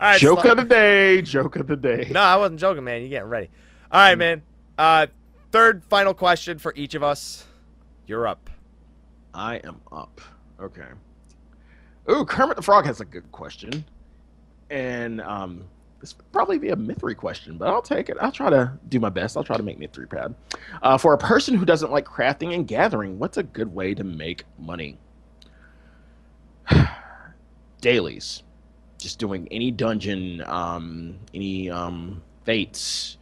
right, 0.00 0.20
joke 0.20 0.40
Sly- 0.40 0.50
of 0.50 0.56
the 0.56 0.64
day. 0.64 1.22
Joke 1.22 1.56
of 1.56 1.66
the 1.68 1.76
day. 1.76 2.08
No, 2.10 2.20
I 2.20 2.36
wasn't 2.36 2.60
joking, 2.60 2.84
man. 2.84 3.00
You're 3.00 3.10
getting 3.10 3.28
ready? 3.28 3.50
All 3.90 4.00
right, 4.00 4.18
man. 4.18 4.42
Uh, 4.76 5.06
third 5.52 5.84
final 5.84 6.12
question 6.14 6.58
for 6.58 6.72
each 6.76 6.94
of 6.94 7.02
us. 7.02 7.44
You're 8.06 8.26
up. 8.26 8.50
I 9.32 9.56
am 9.58 9.80
up. 9.92 10.20
Okay. 10.60 10.86
Ooh, 12.10 12.24
Kermit 12.24 12.56
the 12.56 12.62
Frog 12.62 12.84
has 12.86 13.00
a 13.00 13.04
good 13.04 13.30
question. 13.32 13.84
And 14.70 15.20
um 15.20 15.64
this 16.04 16.14
would 16.18 16.32
probably 16.32 16.58
be 16.58 16.68
a 16.68 16.76
Mythry 16.76 17.14
question, 17.14 17.56
but 17.56 17.68
I'll 17.68 17.80
take 17.80 18.10
it. 18.10 18.18
I'll 18.20 18.30
try 18.30 18.50
to 18.50 18.70
do 18.90 19.00
my 19.00 19.08
best. 19.08 19.38
I'll 19.38 19.42
try 19.42 19.56
to 19.56 19.62
make 19.62 19.78
Mythry 19.78 20.06
proud. 20.06 20.34
Uh, 20.82 20.98
for 20.98 21.14
a 21.14 21.18
person 21.18 21.54
who 21.54 21.64
doesn't 21.64 21.90
like 21.90 22.04
crafting 22.04 22.54
and 22.54 22.68
gathering, 22.68 23.18
what's 23.18 23.38
a 23.38 23.42
good 23.42 23.74
way 23.74 23.94
to 23.94 24.04
make 24.04 24.44
money? 24.58 24.98
Dailies. 27.80 28.42
Just 28.98 29.18
doing 29.18 29.48
any 29.50 29.70
dungeon, 29.70 30.42
um, 30.44 31.18
any 31.32 31.70
um, 31.70 32.22
fates, 32.44 33.16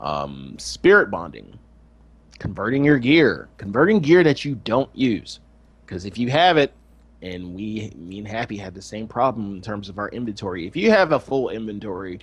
um, 0.00 0.54
spirit 0.60 1.10
bonding, 1.10 1.58
converting 2.38 2.84
your 2.84 3.00
gear, 3.00 3.48
converting 3.56 3.98
gear 3.98 4.22
that 4.22 4.44
you 4.44 4.54
don't 4.54 4.94
use. 4.94 5.40
Because 5.84 6.04
if 6.04 6.16
you 6.16 6.30
have 6.30 6.56
it, 6.56 6.72
and 7.22 7.54
we, 7.54 7.92
me 7.96 8.18
and 8.18 8.28
Happy 8.28 8.56
had 8.56 8.74
the 8.74 8.82
same 8.82 9.08
problem 9.08 9.54
in 9.56 9.62
terms 9.62 9.88
of 9.88 9.98
our 9.98 10.08
inventory. 10.10 10.66
If 10.66 10.76
you 10.76 10.90
have 10.90 11.12
a 11.12 11.18
full 11.20 11.48
inventory, 11.50 12.20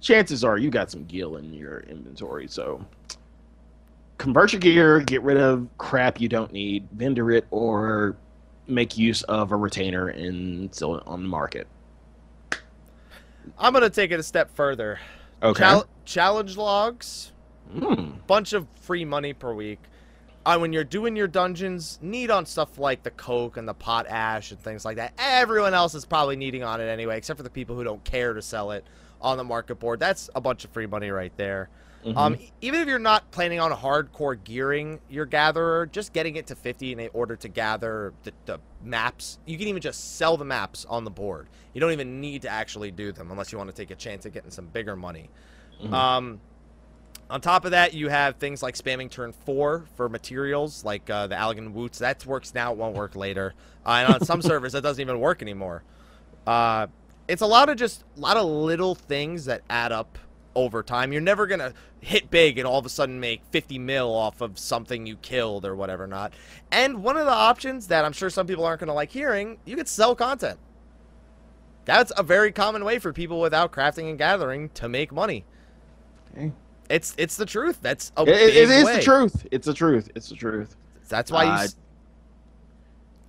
chances 0.00 0.44
are 0.44 0.58
you 0.58 0.70
got 0.70 0.90
some 0.90 1.04
gil 1.04 1.36
in 1.36 1.52
your 1.52 1.80
inventory. 1.80 2.46
So 2.48 2.84
convert 4.18 4.52
your 4.52 4.60
gear, 4.60 5.00
get 5.00 5.22
rid 5.22 5.36
of 5.38 5.66
crap 5.78 6.20
you 6.20 6.28
don't 6.28 6.52
need, 6.52 6.88
vendor 6.92 7.30
it, 7.30 7.46
or 7.50 8.16
make 8.68 8.96
use 8.96 9.22
of 9.24 9.50
a 9.52 9.56
retainer 9.56 10.08
and 10.08 10.72
sell 10.74 10.94
it 10.96 11.02
on 11.06 11.22
the 11.22 11.28
market. 11.28 11.66
I'm 13.58 13.72
gonna 13.72 13.90
take 13.90 14.12
it 14.12 14.20
a 14.20 14.22
step 14.22 14.54
further. 14.54 15.00
Okay. 15.42 15.58
Chal- 15.60 15.86
challenge 16.04 16.56
logs, 16.56 17.32
Mm. 17.74 18.24
bunch 18.26 18.52
of 18.52 18.66
free 18.80 19.04
money 19.04 19.32
per 19.32 19.52
week. 19.52 19.80
Uh, 20.44 20.58
when 20.58 20.72
you're 20.72 20.82
doing 20.82 21.14
your 21.14 21.28
dungeons, 21.28 21.98
need 22.02 22.30
on 22.30 22.44
stuff 22.44 22.76
like 22.78 23.02
the 23.04 23.12
coke 23.12 23.56
and 23.56 23.68
the 23.68 23.74
pot 23.74 24.06
ash 24.08 24.50
and 24.50 24.60
things 24.60 24.84
like 24.84 24.96
that. 24.96 25.12
Everyone 25.18 25.72
else 25.72 25.94
is 25.94 26.04
probably 26.04 26.34
needing 26.34 26.64
on 26.64 26.80
it 26.80 26.86
anyway, 26.86 27.16
except 27.16 27.36
for 27.36 27.44
the 27.44 27.50
people 27.50 27.76
who 27.76 27.84
don't 27.84 28.02
care 28.02 28.34
to 28.34 28.42
sell 28.42 28.72
it 28.72 28.84
on 29.20 29.36
the 29.36 29.44
market 29.44 29.76
board. 29.76 30.00
That's 30.00 30.28
a 30.34 30.40
bunch 30.40 30.64
of 30.64 30.72
free 30.72 30.86
money 30.86 31.10
right 31.10 31.32
there. 31.36 31.68
Mhm. 32.04 32.16
Um, 32.16 32.38
even 32.60 32.80
if 32.80 32.88
you're 32.88 32.98
not 32.98 33.30
planning 33.30 33.60
on 33.60 33.70
hardcore 33.70 34.42
gearing 34.42 35.00
your 35.08 35.24
gatherer, 35.26 35.86
just 35.86 36.12
getting 36.12 36.34
it 36.34 36.48
to 36.48 36.56
50 36.56 36.90
in 36.92 37.08
order 37.12 37.36
to 37.36 37.48
gather 37.48 38.12
the, 38.24 38.32
the 38.46 38.58
maps, 38.82 39.38
you 39.46 39.56
can 39.56 39.68
even 39.68 39.80
just 39.80 40.16
sell 40.16 40.36
the 40.36 40.44
maps 40.44 40.84
on 40.88 41.04
the 41.04 41.10
board. 41.12 41.46
You 41.72 41.80
don't 41.80 41.92
even 41.92 42.20
need 42.20 42.42
to 42.42 42.48
actually 42.48 42.90
do 42.90 43.12
them 43.12 43.30
unless 43.30 43.52
you 43.52 43.58
want 43.58 43.70
to 43.70 43.76
take 43.76 43.92
a 43.92 43.94
chance 43.94 44.26
at 44.26 44.32
getting 44.32 44.50
some 44.50 44.66
bigger 44.66 44.96
money. 44.96 45.30
Mhm. 45.80 45.92
Um, 45.92 46.40
on 47.30 47.40
top 47.40 47.64
of 47.64 47.70
that, 47.70 47.94
you 47.94 48.08
have 48.08 48.36
things 48.36 48.62
like 48.62 48.74
spamming 48.74 49.10
turn 49.10 49.32
four 49.32 49.86
for 49.96 50.08
materials, 50.08 50.84
like 50.84 51.08
uh, 51.08 51.26
the 51.26 51.34
Allagan 51.34 51.72
Woots. 51.72 51.98
That 51.98 52.24
works 52.26 52.54
now, 52.54 52.72
it 52.72 52.78
won't 52.78 52.94
work 52.94 53.16
later. 53.16 53.54
Uh, 53.86 54.04
and 54.04 54.14
on 54.14 54.24
some 54.24 54.42
servers, 54.42 54.72
that 54.72 54.82
doesn't 54.82 55.00
even 55.00 55.18
work 55.18 55.42
anymore. 55.42 55.82
Uh, 56.46 56.88
it's 57.28 57.42
a 57.42 57.46
lot 57.46 57.68
of 57.68 57.76
just 57.76 58.04
a 58.16 58.20
lot 58.20 58.36
of 58.36 58.44
little 58.46 58.94
things 58.94 59.46
that 59.46 59.62
add 59.70 59.92
up 59.92 60.18
over 60.54 60.82
time. 60.82 61.12
You're 61.12 61.22
never 61.22 61.46
gonna 61.46 61.72
hit 62.00 62.30
big 62.30 62.58
and 62.58 62.66
all 62.66 62.78
of 62.78 62.86
a 62.86 62.90
sudden 62.90 63.20
make 63.20 63.42
50 63.50 63.78
mil 63.78 64.12
off 64.12 64.40
of 64.40 64.58
something 64.58 65.06
you 65.06 65.16
killed 65.16 65.64
or 65.64 65.74
whatever 65.74 66.06
not. 66.06 66.32
And 66.70 67.02
one 67.02 67.16
of 67.16 67.26
the 67.26 67.32
options 67.32 67.86
that 67.86 68.04
I'm 68.04 68.12
sure 68.12 68.28
some 68.28 68.46
people 68.46 68.64
aren't 68.64 68.80
gonna 68.80 68.94
like 68.94 69.10
hearing, 69.10 69.58
you 69.64 69.76
could 69.76 69.88
sell 69.88 70.14
content. 70.14 70.58
That's 71.84 72.12
a 72.16 72.22
very 72.22 72.52
common 72.52 72.84
way 72.84 72.98
for 72.98 73.12
people 73.12 73.40
without 73.40 73.72
crafting 73.72 74.08
and 74.08 74.18
gathering 74.18 74.68
to 74.70 74.88
make 74.88 75.12
money. 75.12 75.44
Okay. 76.32 76.52
It's 76.92 77.14
it's 77.18 77.36
the 77.36 77.46
truth. 77.46 77.78
That's 77.82 78.12
a 78.16 78.22
It- 78.22 78.28
it- 78.28 78.34
big 78.34 78.56
it 78.56 78.70
is 78.70 78.84
way. 78.84 78.96
the 78.96 79.02
truth. 79.02 79.46
It's 79.50 79.66
the 79.66 79.74
truth. 79.74 80.10
It's 80.14 80.28
the 80.28 80.36
truth. 80.36 80.76
That's 81.08 81.30
why 81.30 81.44
you. 81.44 81.50
Uh, 81.50 81.62
s- 81.64 81.76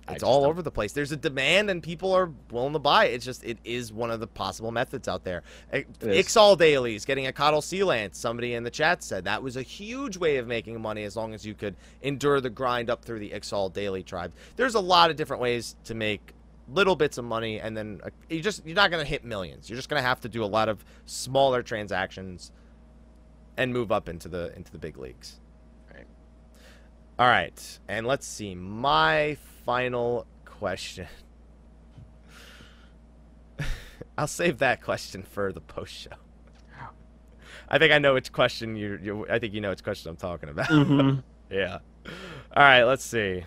I 0.06 0.12
it's 0.12 0.22
all 0.22 0.42
don't- 0.42 0.50
over 0.50 0.60
the 0.60 0.70
place. 0.70 0.92
There's 0.92 1.12
a 1.12 1.16
demand 1.16 1.70
and 1.70 1.82
people 1.82 2.12
are 2.12 2.30
willing 2.50 2.74
to 2.74 2.78
buy 2.78 3.06
it. 3.06 3.14
It's 3.14 3.24
just 3.24 3.42
it 3.42 3.56
is 3.64 3.90
one 3.90 4.10
of 4.10 4.20
the 4.20 4.26
possible 4.26 4.70
methods 4.70 5.08
out 5.08 5.24
there. 5.24 5.42
I- 5.72 5.86
is. 6.02 6.26
Ixal 6.26 6.58
dailies, 6.58 7.06
getting 7.06 7.26
a 7.26 7.32
Coddle 7.32 7.62
Sea 7.62 7.84
Lance. 7.84 8.18
Somebody 8.18 8.52
in 8.52 8.64
the 8.64 8.70
chat 8.70 9.02
said 9.02 9.24
that 9.24 9.42
was 9.42 9.56
a 9.56 9.62
huge 9.62 10.18
way 10.18 10.36
of 10.36 10.46
making 10.46 10.78
money 10.80 11.04
as 11.04 11.16
long 11.16 11.32
as 11.32 11.46
you 11.46 11.54
could 11.54 11.74
endure 12.02 12.42
the 12.42 12.50
grind 12.50 12.90
up 12.90 13.02
through 13.02 13.18
the 13.20 13.30
Ixal 13.30 13.72
daily 13.72 14.02
tribe. 14.02 14.34
There's 14.56 14.74
a 14.74 14.80
lot 14.80 15.10
of 15.10 15.16
different 15.16 15.40
ways 15.40 15.74
to 15.84 15.94
make 15.94 16.34
little 16.72 16.96
bits 16.96 17.16
of 17.18 17.24
money 17.26 17.60
and 17.60 17.76
then 17.76 18.00
uh, 18.04 18.08
you 18.30 18.40
just 18.40 18.64
you're 18.66 18.74
not 18.76 18.90
going 18.90 19.02
to 19.02 19.08
hit 19.08 19.24
millions. 19.24 19.70
You're 19.70 19.76
just 19.76 19.88
going 19.88 20.02
to 20.02 20.06
have 20.06 20.20
to 20.22 20.28
do 20.28 20.44
a 20.44 20.46
lot 20.46 20.68
of 20.68 20.84
smaller 21.06 21.62
transactions 21.62 22.52
and 23.56 23.72
move 23.72 23.92
up 23.92 24.08
into 24.08 24.28
the 24.28 24.54
into 24.56 24.70
the 24.72 24.78
big 24.78 24.96
leagues. 24.98 25.40
Right. 25.92 26.06
All 27.18 27.26
right, 27.26 27.78
and 27.88 28.06
let's 28.06 28.26
see 28.26 28.54
my 28.54 29.36
final 29.64 30.26
question. 30.44 31.06
I'll 34.18 34.26
save 34.26 34.58
that 34.58 34.82
question 34.82 35.22
for 35.22 35.52
the 35.52 35.60
post 35.60 35.94
show. 35.94 36.10
I 37.68 37.78
think 37.78 37.92
I 37.92 37.98
know 37.98 38.14
which 38.14 38.32
question 38.32 38.76
you. 38.76 38.98
you 39.02 39.26
I 39.28 39.38
think 39.38 39.54
you 39.54 39.60
know 39.60 39.70
which 39.70 39.82
question 39.82 40.10
I'm 40.10 40.16
talking 40.16 40.48
about. 40.48 40.68
Mm-hmm. 40.68 41.20
yeah. 41.54 41.78
All 42.56 42.62
right. 42.62 42.84
Let's 42.84 43.04
see. 43.04 43.44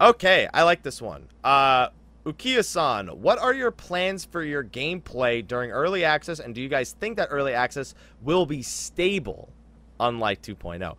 Okay, 0.00 0.48
I 0.54 0.62
like 0.62 0.82
this 0.82 1.02
one. 1.02 1.28
Uh, 1.42 1.88
Ukiya-san, 2.32 3.08
what 3.08 3.38
are 3.38 3.54
your 3.54 3.70
plans 3.70 4.24
for 4.24 4.42
your 4.44 4.62
gameplay 4.62 5.46
during 5.46 5.70
early 5.70 6.04
access, 6.04 6.40
and 6.40 6.54
do 6.54 6.60
you 6.60 6.68
guys 6.68 6.92
think 6.92 7.16
that 7.16 7.28
early 7.30 7.54
access 7.54 7.94
will 8.22 8.44
be 8.46 8.60
stable, 8.62 9.48
unlike 9.98 10.42
2.0? 10.42 10.96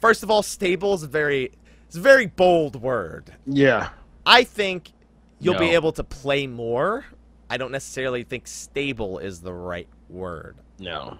First 0.00 0.22
of 0.22 0.30
all, 0.30 0.42
stable 0.42 0.94
is 0.94 1.02
a 1.02 1.06
very, 1.06 1.50
it's 1.86 1.96
a 1.96 2.00
very 2.00 2.26
bold 2.26 2.76
word. 2.76 3.32
Yeah. 3.46 3.88
I 4.26 4.44
think 4.44 4.92
you'll 5.40 5.54
be 5.58 5.70
able 5.70 5.92
to 5.92 6.04
play 6.04 6.46
more. 6.46 7.04
I 7.48 7.56
don't 7.56 7.72
necessarily 7.72 8.22
think 8.22 8.46
stable 8.46 9.18
is 9.18 9.40
the 9.40 9.52
right 9.52 9.88
word. 10.08 10.56
No. 10.78 11.16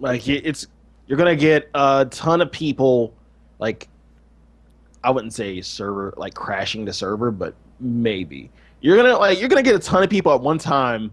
Like 0.00 0.28
it- 0.28 0.44
it's 0.44 0.66
you're 1.06 1.18
gonna 1.18 1.36
get 1.36 1.68
a 1.74 2.06
ton 2.10 2.40
of 2.40 2.50
people 2.50 3.14
like 3.58 3.88
I 5.04 5.10
wouldn't 5.10 5.32
say 5.34 5.60
server 5.60 6.12
like 6.16 6.34
crashing 6.34 6.84
the 6.84 6.92
server, 6.92 7.30
but 7.30 7.54
maybe. 7.80 8.50
You're 8.82 8.96
gonna 8.96 9.16
like 9.16 9.40
you're 9.40 9.48
gonna 9.48 9.62
get 9.62 9.74
a 9.74 9.78
ton 9.78 10.02
of 10.02 10.10
people 10.10 10.32
at 10.34 10.40
one 10.40 10.58
time 10.58 11.10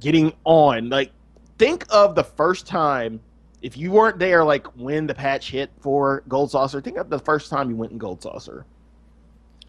getting 0.00 0.32
on. 0.44 0.88
Like 0.88 1.12
think 1.58 1.84
of 1.90 2.14
the 2.14 2.24
first 2.24 2.66
time 2.66 3.20
if 3.60 3.76
you 3.76 3.90
weren't 3.90 4.18
there 4.18 4.44
like 4.44 4.66
when 4.78 5.06
the 5.06 5.14
patch 5.14 5.50
hit 5.50 5.70
for 5.80 6.22
Gold 6.28 6.50
Saucer, 6.50 6.80
think 6.80 6.96
of 6.96 7.10
the 7.10 7.18
first 7.18 7.50
time 7.50 7.68
you 7.68 7.76
went 7.76 7.92
in 7.92 7.98
Gold 7.98 8.22
Saucer. 8.22 8.64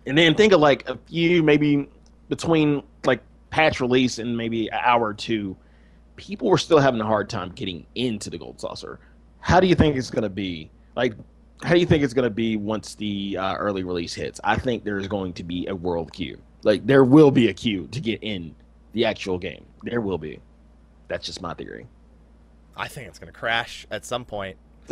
And 0.06 0.18
then 0.18 0.35
think 0.35 0.53
of 0.53 0.61
like 0.61 0.88
a 0.88 0.98
few 0.98 1.44
maybe 1.44 1.89
between 2.30 2.81
like 3.06 3.22
patch 3.49 3.81
release 3.81 4.19
and 4.19 4.38
maybe 4.38 4.68
an 4.69 4.80
hour 4.81 5.07
or 5.07 5.14
two 5.14 5.57
people 6.18 6.49
were 6.49 6.57
still 6.57 6.80
having 6.80 6.99
a 6.99 7.06
hard 7.06 7.30
time 7.30 7.52
getting 7.52 7.85
into 7.95 8.30
the 8.30 8.38
gold 8.38 8.60
saucer. 8.60 8.99
How 9.39 9.61
do 9.61 9.68
you 9.68 9.76
think 9.76 9.95
it's 9.95 10.10
to 10.10 10.30
be? 10.30 10.69
Like, 10.95 11.14
how 11.64 11.73
do 11.73 11.80
you 11.80 11.85
think 11.85 12.03
it's 12.03 12.14
going 12.14 12.23
to 12.23 12.30
be 12.30 12.57
once 12.57 12.95
the 12.95 13.38
uh, 13.38 13.56
early 13.56 13.84
release 13.84 14.14
hits? 14.14 14.41
I 14.44 14.57
think 14.57 14.84
there's 14.84 15.07
going 15.07 15.34
to 15.34 15.44
be 15.44 15.68
a 15.68 15.76
world 15.76 16.11
queue. 16.11 16.38
Like, 16.64 16.86
there 16.86 17.04
will 17.04 17.32
be 17.32 17.48
a 17.50 17.54
queue 17.54 17.88
to 17.92 18.00
get 18.00 18.22
in 18.24 18.56
the 18.94 19.06
actual 19.06 19.38
game. 19.38 19.66
There 19.84 20.02
will 20.02 20.18
be. 20.18 20.40
That's 21.08 21.26
just 21.26 21.42
my 21.42 21.54
theory. 21.54 21.88
I 22.76 22.88
think 22.88 23.08
it's 23.08 23.20
gonna 23.20 23.32
crash 23.32 23.88
at 23.92 24.06
some 24.06 24.26
point. 24.26 24.58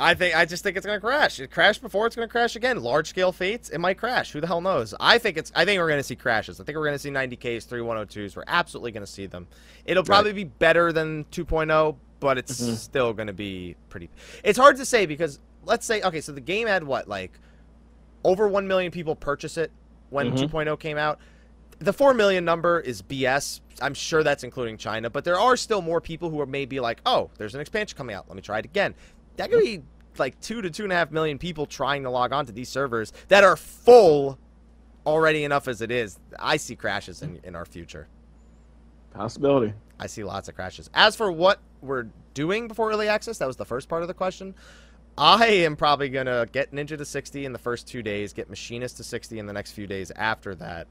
I 0.00 0.14
think 0.14 0.36
I 0.36 0.44
just 0.44 0.62
think 0.62 0.76
it's 0.76 0.84
gonna 0.86 1.00
crash. 1.00 1.38
It 1.40 1.50
crashed 1.50 1.80
before. 1.82 2.06
It's 2.06 2.16
gonna 2.16 2.28
crash 2.28 2.56
again. 2.56 2.80
Large 2.82 3.08
scale 3.08 3.32
fates. 3.32 3.68
It 3.70 3.78
might 3.78 3.98
crash. 3.98 4.32
Who 4.32 4.40
the 4.40 4.46
hell 4.46 4.60
knows? 4.60 4.94
I 5.00 5.18
think 5.18 5.36
it's. 5.36 5.52
I 5.54 5.64
think 5.64 5.80
we're 5.80 5.88
gonna 5.88 6.02
see 6.02 6.16
crashes. 6.16 6.60
I 6.60 6.64
think 6.64 6.76
we're 6.76 6.84
gonna 6.84 6.98
see 6.98 7.10
90ks, 7.10 7.66
3102s. 7.66 8.36
We're 8.36 8.44
absolutely 8.46 8.92
gonna 8.92 9.06
see 9.06 9.26
them. 9.26 9.46
It'll 9.84 10.04
probably 10.04 10.32
be 10.32 10.44
better 10.44 10.92
than 10.92 11.24
2.0, 11.30 11.96
but 12.20 12.36
it's 12.38 12.60
Mhm. 12.60 12.74
still 12.76 13.12
gonna 13.12 13.32
be 13.32 13.76
pretty. 13.88 14.10
It's 14.44 14.58
hard 14.58 14.76
to 14.76 14.84
say 14.84 15.06
because 15.06 15.38
let's 15.64 15.86
say 15.86 16.02
okay, 16.02 16.20
so 16.20 16.32
the 16.32 16.40
game 16.40 16.66
had 16.66 16.84
what 16.84 17.08
like 17.08 17.38
over 18.24 18.48
one 18.48 18.66
million 18.66 18.90
people 18.90 19.14
purchase 19.16 19.56
it 19.56 19.70
when 20.10 20.32
Mhm. 20.32 20.38
2.0 20.50 20.76
came 20.78 20.96
out. 20.98 21.18
The 21.80 21.92
four 21.92 22.12
million 22.14 22.44
number 22.44 22.80
is 22.80 23.02
BS. 23.02 23.60
I'm 23.80 23.94
sure 23.94 24.22
that's 24.24 24.42
including 24.42 24.78
China, 24.78 25.10
but 25.10 25.24
there 25.24 25.38
are 25.38 25.56
still 25.56 25.80
more 25.82 26.00
people 26.00 26.28
who 26.30 26.40
are 26.40 26.46
maybe 26.46 26.80
like, 26.80 27.00
oh, 27.06 27.30
there's 27.38 27.54
an 27.54 27.60
expansion 27.60 27.96
coming 27.96 28.16
out. 28.16 28.24
Let 28.28 28.34
me 28.34 28.42
try 28.42 28.58
it 28.58 28.64
again. 28.64 28.94
That 29.36 29.50
could 29.50 29.62
be 29.62 29.82
like 30.18 30.40
two 30.40 30.60
to 30.62 30.70
two 30.70 30.82
and 30.82 30.92
a 30.92 30.96
half 30.96 31.12
million 31.12 31.38
people 31.38 31.66
trying 31.66 32.02
to 32.02 32.10
log 32.10 32.32
on 32.32 32.46
to 32.46 32.52
these 32.52 32.68
servers 32.68 33.12
that 33.28 33.44
are 33.44 33.56
full 33.56 34.38
already 35.06 35.44
enough 35.44 35.68
as 35.68 35.80
it 35.80 35.92
is. 35.92 36.18
I 36.40 36.56
see 36.56 36.74
crashes 36.74 37.22
in, 37.22 37.38
in 37.44 37.54
our 37.54 37.64
future. 37.64 38.08
Possibility. 39.14 39.72
I 40.00 40.06
see 40.08 40.24
lots 40.24 40.48
of 40.48 40.54
crashes. 40.56 40.90
As 40.94 41.14
for 41.16 41.30
what 41.30 41.60
we're 41.80 42.06
doing 42.34 42.66
before 42.68 42.90
early 42.90 43.08
access, 43.08 43.38
that 43.38 43.46
was 43.46 43.56
the 43.56 43.64
first 43.64 43.88
part 43.88 44.02
of 44.02 44.08
the 44.08 44.14
question. 44.14 44.54
I 45.18 45.46
am 45.46 45.74
probably 45.74 46.08
gonna 46.10 46.46
get 46.52 46.72
Ninja 46.72 46.96
to 46.96 47.04
60 47.04 47.44
in 47.44 47.52
the 47.52 47.58
first 47.58 47.88
two 47.88 48.02
days, 48.02 48.32
get 48.32 48.48
Machinist 48.48 48.98
to 48.98 49.04
60 49.04 49.40
in 49.40 49.46
the 49.46 49.52
next 49.52 49.72
few 49.72 49.88
days 49.88 50.12
after 50.12 50.54
that, 50.54 50.86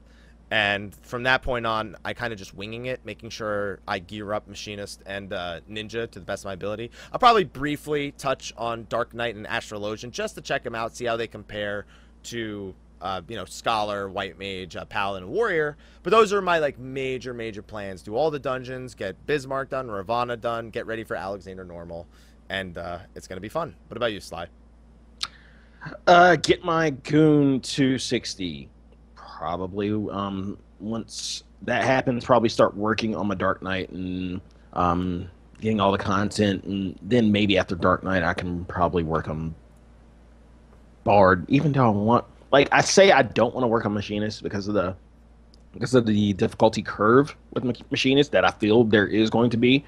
and 0.50 0.94
from 0.94 1.22
that 1.22 1.42
point 1.42 1.66
on, 1.66 1.96
I 2.04 2.12
kind 2.12 2.32
of 2.32 2.38
just 2.38 2.54
winging 2.54 2.86
it, 2.86 3.00
making 3.04 3.30
sure 3.30 3.80
I 3.88 4.00
gear 4.00 4.34
up 4.34 4.46
Machinist 4.46 5.02
and 5.06 5.32
uh, 5.32 5.60
Ninja 5.68 6.10
to 6.10 6.18
the 6.18 6.24
best 6.26 6.42
of 6.42 6.46
my 6.46 6.52
ability. 6.52 6.90
I'll 7.10 7.18
probably 7.18 7.44
briefly 7.44 8.12
touch 8.12 8.52
on 8.58 8.86
Dark 8.90 9.14
Knight 9.14 9.34
and 9.34 9.46
Astrologian 9.46 10.10
just 10.10 10.34
to 10.34 10.42
check 10.42 10.62
them 10.62 10.74
out, 10.74 10.94
see 10.94 11.06
how 11.06 11.16
they 11.16 11.26
compare 11.26 11.86
to 12.24 12.74
uh, 13.00 13.22
you 13.28 13.36
know, 13.36 13.44
Scholar, 13.44 14.08
White 14.08 14.38
Mage, 14.38 14.76
uh, 14.76 14.84
Paladin, 14.84 15.28
Warrior. 15.28 15.76
But 16.02 16.10
those 16.10 16.32
are 16.32 16.42
my 16.42 16.58
like 16.58 16.78
major, 16.78 17.32
major 17.32 17.62
plans. 17.62 18.02
Do 18.02 18.16
all 18.16 18.30
the 18.30 18.38
dungeons, 18.38 18.94
get 18.94 19.24
Bismarck 19.26 19.70
done, 19.70 19.90
Ravana 19.90 20.36
done, 20.36 20.70
get 20.70 20.86
ready 20.86 21.04
for 21.04 21.14
Alexander 21.16 21.64
Normal, 21.64 22.06
and 22.48 22.78
uh, 22.78 22.98
it's 23.14 23.26
gonna 23.26 23.40
be 23.40 23.48
fun. 23.48 23.74
What 23.88 23.96
about 23.96 24.12
you, 24.12 24.20
Sly? 24.20 24.48
Uh, 26.06 26.36
get 26.36 26.64
my 26.64 26.90
goon 26.90 27.60
to 27.60 27.98
60. 27.98 28.68
Probably. 29.14 29.90
Um, 29.90 30.58
once 30.80 31.44
that 31.62 31.84
happens, 31.84 32.24
probably 32.24 32.48
start 32.48 32.76
working 32.76 33.14
on 33.14 33.26
my 33.26 33.34
Dark 33.34 33.62
Knight 33.62 33.90
and 33.90 34.40
um, 34.72 35.28
getting 35.60 35.80
all 35.80 35.92
the 35.92 35.98
content, 35.98 36.64
and 36.64 36.98
then 37.02 37.32
maybe 37.32 37.58
after 37.58 37.74
Dark 37.74 38.04
Knight, 38.04 38.22
I 38.22 38.34
can 38.34 38.64
probably 38.64 39.02
work 39.02 39.28
on 39.28 39.54
Bard. 41.04 41.44
Even 41.48 41.72
though 41.72 41.86
I 41.86 41.90
want, 41.90 42.24
like, 42.52 42.68
I 42.72 42.80
say 42.80 43.12
I 43.12 43.22
don't 43.22 43.54
want 43.54 43.64
to 43.64 43.68
work 43.68 43.86
on 43.86 43.94
Machinist 43.94 44.42
because 44.42 44.68
of 44.68 44.74
the 44.74 44.94
because 45.72 45.94
of 45.94 46.06
the 46.06 46.32
difficulty 46.32 46.82
curve 46.82 47.36
with 47.52 47.64
Machinist 47.90 48.32
that 48.32 48.44
I 48.44 48.50
feel 48.50 48.84
there 48.84 49.06
is 49.06 49.30
going 49.30 49.50
to 49.50 49.56
be. 49.56 49.84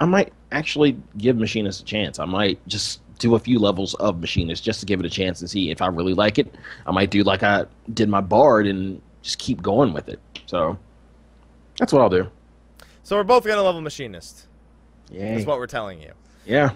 I 0.00 0.04
might 0.04 0.32
actually 0.52 0.96
give 1.16 1.36
Machinist 1.36 1.80
a 1.80 1.84
chance. 1.84 2.18
I 2.18 2.24
might 2.24 2.64
just 2.68 3.00
do 3.18 3.34
a 3.34 3.38
few 3.38 3.58
levels 3.58 3.94
of 3.94 4.20
Machinist 4.20 4.62
just 4.62 4.80
to 4.80 4.86
give 4.86 5.00
it 5.00 5.06
a 5.06 5.10
chance 5.10 5.40
and 5.40 5.50
see 5.50 5.70
if 5.70 5.82
I 5.82 5.88
really 5.88 6.14
like 6.14 6.38
it. 6.38 6.54
I 6.86 6.92
might 6.92 7.10
do 7.10 7.22
like 7.24 7.42
I 7.42 7.66
did 7.92 8.08
my 8.08 8.20
Bard 8.20 8.66
and 8.66 9.02
just 9.22 9.38
keep 9.38 9.60
going 9.60 9.92
with 9.92 10.08
it. 10.08 10.20
So 10.46 10.78
that's 11.78 11.92
what 11.92 12.02
I'll 12.02 12.08
do. 12.08 12.28
So 13.02 13.16
we're 13.16 13.24
both 13.24 13.44
gonna 13.44 13.62
level 13.62 13.80
Machinist. 13.80 14.46
Yeah. 15.10 15.36
Is 15.36 15.46
what 15.46 15.58
we're 15.58 15.66
telling 15.66 16.00
you. 16.00 16.12
Yeah. 16.44 16.70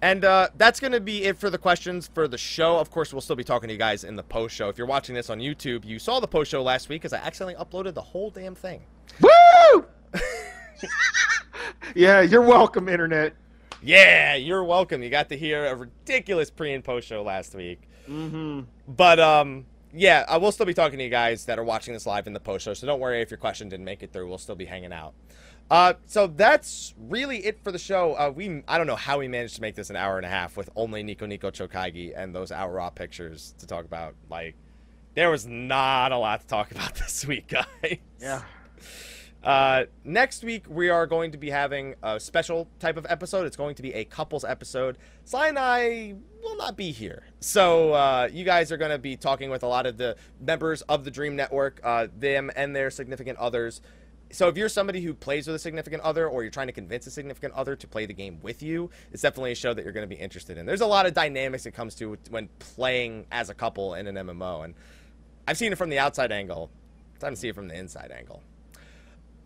And 0.00 0.24
uh, 0.24 0.48
that's 0.58 0.80
going 0.80 0.92
to 0.92 1.00
be 1.00 1.24
it 1.24 1.38
for 1.38 1.48
the 1.48 1.56
questions 1.56 2.10
for 2.12 2.28
the 2.28 2.36
show. 2.36 2.78
Of 2.78 2.90
course, 2.90 3.12
we'll 3.14 3.22
still 3.22 3.36
be 3.36 3.44
talking 3.44 3.68
to 3.68 3.72
you 3.72 3.78
guys 3.78 4.04
in 4.04 4.16
the 4.16 4.22
post 4.22 4.54
show. 4.54 4.68
If 4.68 4.76
you're 4.76 4.86
watching 4.86 5.14
this 5.14 5.30
on 5.30 5.38
YouTube, 5.38 5.82
you 5.84 5.98
saw 5.98 6.20
the 6.20 6.26
post 6.28 6.50
show 6.50 6.62
last 6.62 6.90
week 6.90 7.00
because 7.00 7.14
I 7.14 7.24
accidentally 7.24 7.54
uploaded 7.54 7.94
the 7.94 8.02
whole 8.02 8.28
damn 8.28 8.54
thing. 8.54 8.82
Woo! 9.20 9.86
yeah, 11.94 12.20
you're 12.20 12.42
welcome, 12.42 12.88
Internet. 12.88 13.34
Yeah, 13.82 14.34
you're 14.34 14.64
welcome. 14.64 15.02
You 15.02 15.10
got 15.10 15.28
to 15.28 15.36
hear 15.36 15.66
a 15.66 15.74
ridiculous 15.74 16.50
pre 16.50 16.72
and 16.72 16.82
post 16.82 17.06
show 17.06 17.22
last 17.22 17.54
week. 17.54 17.82
Mm-hmm. 18.08 18.60
But 18.88 19.20
um, 19.20 19.66
yeah, 19.92 20.24
I 20.28 20.38
will 20.38 20.52
still 20.52 20.66
be 20.66 20.74
talking 20.74 20.98
to 20.98 21.04
you 21.04 21.10
guys 21.10 21.44
that 21.46 21.58
are 21.58 21.64
watching 21.64 21.94
this 21.94 22.06
live 22.06 22.26
in 22.26 22.32
the 22.32 22.40
post 22.40 22.64
show. 22.64 22.74
So 22.74 22.86
don't 22.86 23.00
worry 23.00 23.20
if 23.20 23.30
your 23.30 23.38
question 23.38 23.68
didn't 23.68 23.84
make 23.84 24.02
it 24.02 24.12
through. 24.12 24.28
We'll 24.28 24.38
still 24.38 24.56
be 24.56 24.64
hanging 24.64 24.92
out. 24.92 25.14
Uh, 25.70 25.94
so 26.06 26.26
that's 26.26 26.94
really 26.98 27.38
it 27.44 27.62
for 27.62 27.72
the 27.72 27.78
show. 27.78 28.14
Uh, 28.14 28.32
we 28.34 28.62
I 28.68 28.76
don't 28.76 28.86
know 28.86 28.96
how 28.96 29.18
we 29.18 29.28
managed 29.28 29.56
to 29.56 29.62
make 29.62 29.74
this 29.74 29.90
an 29.90 29.96
hour 29.96 30.16
and 30.16 30.26
a 30.26 30.28
half 30.28 30.56
with 30.56 30.68
only 30.76 31.02
Nico 31.02 31.26
Nico 31.26 31.50
Chokaigi 31.50 32.12
and 32.16 32.34
those 32.34 32.52
Au 32.52 32.68
Ra 32.68 32.90
pictures 32.90 33.54
to 33.58 33.66
talk 33.66 33.84
about. 33.84 34.14
Like, 34.28 34.56
there 35.14 35.30
was 35.30 35.46
not 35.46 36.12
a 36.12 36.18
lot 36.18 36.40
to 36.40 36.46
talk 36.46 36.70
about 36.72 36.94
this 36.96 37.26
week, 37.26 37.48
guys. 37.48 37.98
Yeah. 38.20 38.42
Uh, 39.44 39.84
next 40.04 40.42
week 40.42 40.64
we 40.70 40.88
are 40.88 41.06
going 41.06 41.30
to 41.30 41.36
be 41.36 41.50
having 41.50 41.94
a 42.02 42.18
special 42.18 42.66
type 42.78 42.96
of 42.96 43.06
episode. 43.10 43.44
It's 43.44 43.58
going 43.58 43.74
to 43.74 43.82
be 43.82 43.92
a 43.92 44.04
couples 44.06 44.42
episode. 44.42 44.96
Sly 45.26 45.48
and 45.48 45.58
I 45.58 46.14
will 46.42 46.56
not 46.56 46.78
be 46.78 46.92
here, 46.92 47.24
so 47.40 47.92
uh, 47.92 48.28
you 48.32 48.44
guys 48.44 48.72
are 48.72 48.78
going 48.78 48.90
to 48.90 48.98
be 48.98 49.16
talking 49.16 49.50
with 49.50 49.62
a 49.62 49.66
lot 49.66 49.84
of 49.84 49.98
the 49.98 50.16
members 50.40 50.80
of 50.82 51.04
the 51.04 51.10
Dream 51.10 51.36
Network, 51.36 51.78
uh, 51.84 52.06
them 52.18 52.50
and 52.56 52.74
their 52.74 52.90
significant 52.90 53.38
others. 53.38 53.82
So 54.30 54.48
if 54.48 54.56
you're 54.56 54.70
somebody 54.70 55.02
who 55.02 55.12
plays 55.12 55.46
with 55.46 55.56
a 55.56 55.58
significant 55.58 56.02
other, 56.02 56.26
or 56.26 56.42
you're 56.42 56.50
trying 56.50 56.66
to 56.68 56.72
convince 56.72 57.06
a 57.06 57.10
significant 57.10 57.52
other 57.52 57.76
to 57.76 57.86
play 57.86 58.06
the 58.06 58.14
game 58.14 58.38
with 58.42 58.62
you, 58.62 58.90
it's 59.12 59.22
definitely 59.22 59.52
a 59.52 59.54
show 59.54 59.74
that 59.74 59.84
you're 59.84 59.92
going 59.92 60.08
to 60.08 60.14
be 60.14 60.20
interested 60.20 60.56
in. 60.56 60.64
There's 60.64 60.80
a 60.80 60.86
lot 60.86 61.04
of 61.04 61.12
dynamics 61.12 61.66
it 61.66 61.72
comes 61.72 61.94
to 61.96 62.16
when 62.30 62.48
playing 62.58 63.26
as 63.30 63.50
a 63.50 63.54
couple 63.54 63.94
in 63.94 64.06
an 64.06 64.14
MMO, 64.16 64.64
and 64.64 64.74
I've 65.46 65.58
seen 65.58 65.70
it 65.70 65.76
from 65.76 65.90
the 65.90 65.98
outside 65.98 66.32
angle. 66.32 66.70
Time 67.20 67.34
to 67.34 67.36
see 67.38 67.48
it 67.48 67.54
from 67.54 67.68
the 67.68 67.78
inside 67.78 68.10
angle. 68.10 68.42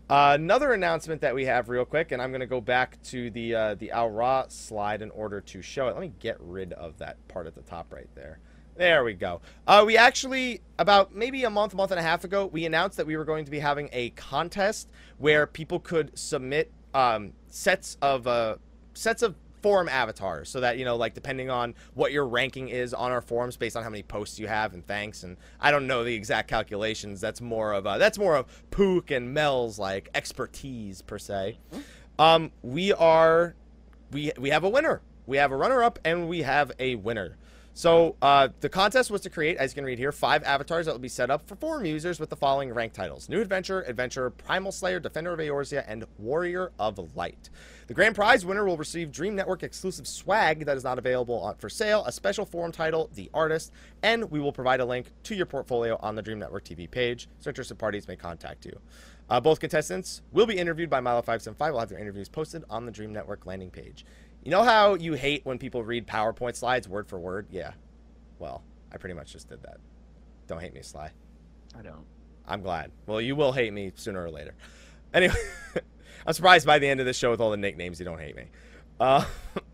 Uh, 0.09 0.31
another 0.33 0.73
announcement 0.73 1.21
that 1.21 1.35
we 1.35 1.45
have 1.45 1.69
real 1.69 1.85
quick, 1.85 2.11
and 2.11 2.19
I'm 2.19 2.31
going 2.31 2.39
to 2.39 2.47
go 2.47 2.59
back 2.59 2.99
to 3.03 3.29
the 3.29 3.53
uh, 3.53 3.75
the 3.75 3.91
Au 3.91 4.07
Ra 4.07 4.45
slide 4.47 5.03
in 5.03 5.11
order 5.11 5.39
to 5.39 5.61
show 5.61 5.87
it. 5.87 5.91
Let 5.91 6.01
me 6.01 6.13
get 6.19 6.37
rid 6.39 6.73
of 6.73 6.97
that 6.97 7.15
part 7.27 7.45
at 7.45 7.53
the 7.53 7.61
top 7.61 7.93
right 7.93 8.09
there. 8.15 8.39
There 8.75 9.03
we 9.03 9.13
go. 9.13 9.41
Uh, 9.67 9.83
we 9.85 9.97
actually, 9.97 10.61
about 10.79 11.13
maybe 11.13 11.43
a 11.43 11.49
month, 11.49 11.75
month 11.75 11.91
and 11.91 11.99
a 11.99 12.03
half 12.03 12.23
ago, 12.23 12.47
we 12.47 12.65
announced 12.65 12.97
that 12.97 13.05
we 13.05 13.17
were 13.17 13.25
going 13.25 13.45
to 13.45 13.51
be 13.51 13.59
having 13.59 13.89
a 13.91 14.09
contest 14.11 14.89
where 15.19 15.45
people 15.45 15.79
could 15.79 16.17
submit 16.17 16.71
um, 16.95 17.33
sets 17.47 17.97
of 18.01 18.25
uh, 18.25 18.55
sets 18.95 19.21
of 19.21 19.35
forum 19.61 19.89
avatars 19.89 20.49
so 20.49 20.59
that 20.59 20.77
you 20.77 20.85
know 20.85 20.95
like 20.95 21.13
depending 21.13 21.49
on 21.49 21.73
what 21.93 22.11
your 22.11 22.27
ranking 22.27 22.69
is 22.69 22.93
on 22.93 23.11
our 23.11 23.21
forums 23.21 23.57
based 23.57 23.75
on 23.75 23.83
how 23.83 23.89
many 23.89 24.03
posts 24.03 24.39
you 24.39 24.47
have 24.47 24.73
and 24.73 24.85
thanks 24.87 25.23
and 25.23 25.37
i 25.59 25.71
don't 25.71 25.87
know 25.87 26.03
the 26.03 26.13
exact 26.13 26.49
calculations 26.49 27.19
that's 27.19 27.41
more 27.41 27.73
of 27.73 27.85
uh, 27.85 27.97
that's 27.97 28.17
more 28.17 28.35
of 28.35 28.45
pook 28.71 29.11
and 29.11 29.33
mel's 29.33 29.77
like 29.79 30.09
expertise 30.13 31.01
per 31.01 31.17
se. 31.17 31.57
Um 32.17 32.51
we 32.61 32.93
are 32.93 33.55
we 34.11 34.31
we 34.37 34.49
have 34.49 34.63
a 34.63 34.69
winner. 34.69 35.01
We 35.25 35.37
have 35.37 35.51
a 35.51 35.57
runner 35.57 35.83
up 35.83 35.99
and 36.03 36.27
we 36.27 36.41
have 36.41 36.71
a 36.79 36.95
winner 36.95 37.37
so 37.79 38.17
uh, 38.21 38.49
the 38.59 38.67
contest 38.67 39.09
was 39.09 39.21
to 39.21 39.29
create, 39.29 39.55
as 39.55 39.71
you 39.71 39.75
can 39.75 39.85
read 39.85 39.97
here, 39.97 40.11
five 40.11 40.43
avatars 40.43 40.85
that 40.85 40.91
will 40.91 40.99
be 40.99 41.07
set 41.07 41.29
up 41.29 41.47
for 41.47 41.55
forum 41.55 41.85
users 41.85 42.19
with 42.19 42.29
the 42.29 42.35
following 42.35 42.73
rank 42.73 42.91
titles: 42.91 43.29
New 43.29 43.39
Adventure, 43.39 43.85
Adventurer, 43.87 44.31
Primal 44.31 44.73
Slayer, 44.73 44.99
Defender 44.99 45.31
of 45.31 45.39
Eorzea, 45.39 45.85
and 45.87 46.03
Warrior 46.17 46.73
of 46.77 47.15
Light. 47.15 47.49
The 47.87 47.93
grand 47.93 48.15
prize 48.15 48.45
winner 48.45 48.65
will 48.65 48.75
receive 48.75 49.13
Dream 49.13 49.33
Network 49.33 49.63
exclusive 49.63 50.07
swag 50.07 50.65
that 50.65 50.75
is 50.75 50.83
not 50.83 50.99
available 50.99 51.55
for 51.57 51.69
sale, 51.69 52.03
a 52.05 52.11
special 52.11 52.43
forum 52.43 52.73
title, 52.73 53.09
The 53.15 53.29
Artist, 53.33 53.71
and 54.03 54.29
we 54.29 54.41
will 54.41 54.51
provide 54.51 54.81
a 54.81 54.85
link 54.85 55.13
to 55.23 55.33
your 55.33 55.45
portfolio 55.45 55.97
on 56.01 56.15
the 56.15 56.21
Dream 56.21 56.39
Network 56.39 56.65
TV 56.65 56.91
page, 56.91 57.29
so 57.39 57.49
interested 57.49 57.75
parties 57.75 58.09
may 58.09 58.17
contact 58.17 58.65
you. 58.65 58.77
Uh, 59.29 59.39
both 59.39 59.59
contestants 59.59 60.21
will 60.31 60.47
be 60.47 60.57
interviewed 60.57 60.89
by 60.89 60.99
Milo575. 60.99 61.71
We'll 61.71 61.79
have 61.79 61.89
their 61.89 61.99
interviews 61.99 62.27
posted 62.27 62.63
on 62.69 62.85
the 62.85 62.91
Dream 62.91 63.13
Network 63.13 63.45
landing 63.45 63.69
page. 63.69 64.03
You 64.43 64.51
know 64.51 64.63
how 64.63 64.95
you 64.95 65.13
hate 65.13 65.45
when 65.45 65.57
people 65.57 65.83
read 65.83 66.07
PowerPoint 66.07 66.55
slides 66.55 66.87
word 66.87 67.07
for 67.07 67.19
word? 67.19 67.47
Yeah. 67.51 67.73
Well, 68.39 68.63
I 68.91 68.97
pretty 68.97 69.15
much 69.15 69.33
just 69.33 69.49
did 69.49 69.61
that. 69.63 69.77
Don't 70.47 70.61
hate 70.61 70.73
me, 70.73 70.81
Sly. 70.81 71.11
I 71.77 71.81
don't. 71.81 72.05
I'm 72.47 72.61
glad. 72.61 72.91
Well, 73.05 73.21
you 73.21 73.35
will 73.35 73.51
hate 73.51 73.71
me 73.73 73.91
sooner 73.95 74.23
or 74.23 74.29
later. 74.31 74.55
Anyway, 75.11 75.33
I'm 76.27 76.33
surprised 76.33 76.67
by 76.67 76.77
the 76.77 76.87
end 76.87 76.99
of 76.99 77.07
the 77.07 77.13
show 77.13 77.31
with 77.31 77.41
all 77.41 77.49
the 77.49 77.57
nicknames 77.57 77.97
you 77.97 78.05
don't 78.05 78.19
hate 78.19 78.35
me. 78.35 78.43
Uh, 78.99 79.25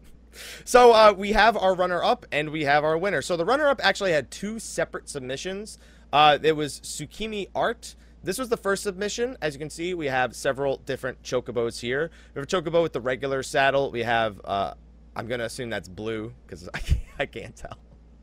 so 0.64 0.94
uh, 0.94 1.14
we 1.18 1.34
have 1.34 1.58
our 1.58 1.76
runner 1.76 2.02
up 2.02 2.26
and 2.32 2.52
we 2.52 2.64
have 2.64 2.86
our 2.86 2.98
winner. 2.98 3.22
So 3.22 3.36
the 3.36 3.44
runner 3.44 3.68
up 3.68 3.82
actually 3.84 4.14
had 4.14 4.32
two 4.32 4.60
separate 4.60 5.10
submissions. 5.10 5.78
Uh, 6.14 6.38
it 6.42 6.56
was 6.56 6.80
Tsukimi 6.80 7.50
Art. 7.54 7.96
This 8.26 8.40
was 8.40 8.50
the 8.50 8.58
first 8.58 8.82
submission. 8.82 9.38
As 9.40 9.54
you 9.54 9.60
can 9.60 9.70
see, 9.70 9.94
we 9.94 10.08
have 10.08 10.36
several 10.36 10.78
different 10.78 11.22
chocobos 11.22 11.80
here. 11.80 12.10
We 12.34 12.40
have 12.40 12.46
a 12.46 12.48
chocobo 12.48 12.82
with 12.82 12.92
the 12.92 13.00
regular 13.00 13.44
saddle. 13.44 13.92
We 13.92 14.02
have, 14.02 14.42
uh, 14.44 14.74
I'm 15.16 15.28
going 15.28 15.38
to 15.42 15.46
assume 15.46 15.70
that's 15.70 15.88
blue 15.88 16.34
because 16.46 16.68
I, 16.74 16.80
can't- 16.80 17.00
I 17.20 17.26
can't 17.28 17.56
tell. 17.56 17.78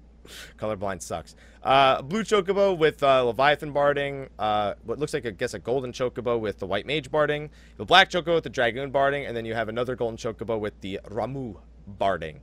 Colorblind 0.58 1.02
sucks. 1.02 1.36
Uh, 1.62 2.02
blue 2.02 2.24
chocobo 2.24 2.76
with 2.76 3.00
uh, 3.04 3.22
Leviathan 3.22 3.70
barding. 3.70 4.28
Uh, 4.40 4.74
what 4.82 4.98
looks 4.98 5.14
like, 5.14 5.24
I 5.24 5.30
guess, 5.30 5.54
a 5.54 5.60
golden 5.60 5.92
chocobo 5.92 6.40
with 6.40 6.58
the 6.58 6.66
white 6.66 6.84
mage 6.84 7.08
barding. 7.08 7.50
The 7.76 7.84
black 7.84 8.10
chocobo 8.10 8.34
with 8.34 8.44
the 8.44 8.50
dragoon 8.50 8.90
barding. 8.90 9.26
And 9.26 9.36
then 9.36 9.44
you 9.44 9.54
have 9.54 9.68
another 9.68 9.94
golden 9.94 10.16
chocobo 10.16 10.58
with 10.58 10.80
the 10.80 10.98
Ramuh 11.08 11.58
barding. 11.86 12.40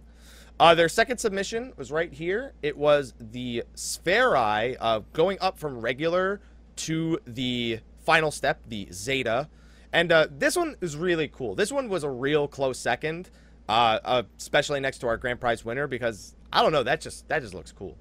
Uh, 0.62 0.76
their 0.76 0.88
second 0.88 1.18
submission 1.18 1.74
was 1.76 1.92
right 1.92 2.14
here. 2.14 2.54
It 2.62 2.78
was 2.78 3.14
the 3.20 3.64
Sphere 3.76 4.38
Eye 4.38 4.78
uh, 4.80 5.02
going 5.12 5.38
up 5.42 5.58
from 5.60 5.82
regular 5.82 6.40
to 6.80 7.20
the 7.26 7.80
final 8.06 8.32
step, 8.32 8.62
the 8.68 8.88
Zeta. 8.92 9.50
And 9.92 10.12
uh, 10.12 10.28
this 10.30 10.56
one 10.56 10.76
is 10.82 10.96
really 10.96 11.28
cool. 11.28 11.56
This 11.56 11.72
one 11.72 11.90
was 11.90 12.04
a 12.04 12.10
real 12.10 12.48
close 12.48 12.78
second, 12.78 13.30
uh, 13.68 14.00
uh, 14.04 14.24
especially 14.38 14.80
next 14.80 15.00
to 15.00 15.08
our 15.08 15.18
grand 15.18 15.40
prize 15.40 15.66
winner 15.66 15.88
because 15.88 16.36
I 16.54 16.62
don't 16.62 16.72
know. 16.72 16.84
That 16.84 17.02
just 17.02 17.28
that 17.28 17.42
just 17.42 17.54
looks 17.54 17.72
cool. 17.72 17.98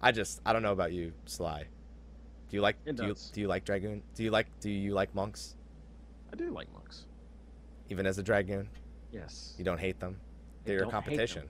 I 0.00 0.12
just 0.12 0.40
I 0.46 0.52
don't 0.52 0.62
know 0.62 0.72
about 0.72 0.92
you, 0.92 1.12
Sly. 1.26 1.66
Do 2.50 2.56
you 2.56 2.62
like 2.62 2.76
do 2.84 3.06
you, 3.06 3.14
do 3.32 3.40
you 3.42 3.46
like 3.46 3.64
dragoon? 3.64 4.02
Do 4.14 4.22
you 4.22 4.30
like 4.30 4.46
do 4.60 4.70
you 4.70 4.94
like 4.94 5.14
monks 5.14 5.54
I 6.32 6.36
do 6.36 6.50
like 6.50 6.72
monks. 6.72 7.04
even 7.88 8.06
as 8.06 8.18
a 8.18 8.22
dragoon? 8.22 8.68
Yes. 9.12 9.54
You 9.58 9.64
don't 9.64 9.78
hate 9.78 10.00
them. 10.00 10.18
They're 10.64 10.76
your 10.76 10.84
don't 10.84 10.92
hate 10.92 10.96
them. 10.96 11.02
competition. 11.16 11.48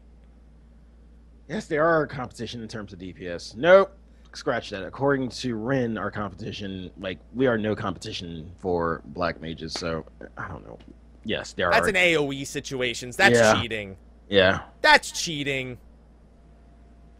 Yes, 1.48 1.66
they 1.66 1.78
are 1.78 1.88
our 1.88 2.06
competition 2.06 2.62
in 2.62 2.68
terms 2.68 2.92
of 2.92 2.98
DPS. 2.98 3.56
Nope. 3.56 3.96
Scratch 4.38 4.70
that. 4.70 4.84
According 4.84 5.30
to 5.30 5.56
Ren, 5.56 5.98
our 5.98 6.12
competition, 6.12 6.92
like 7.00 7.18
we 7.34 7.48
are 7.48 7.58
no 7.58 7.74
competition 7.74 8.52
for 8.60 9.02
black 9.06 9.40
mages. 9.40 9.72
So 9.72 10.06
I 10.36 10.46
don't 10.46 10.64
know. 10.64 10.78
Yes, 11.24 11.54
there 11.54 11.68
That's 11.70 11.88
are. 11.88 11.92
That's 11.92 11.98
an 11.98 12.14
AOE 12.14 12.46
situations. 12.46 13.16
That's 13.16 13.34
Yeah. 13.34 13.60
cheating. 13.60 13.96
yeah. 14.28 14.60
That's 14.80 15.10
cheating. 15.10 15.78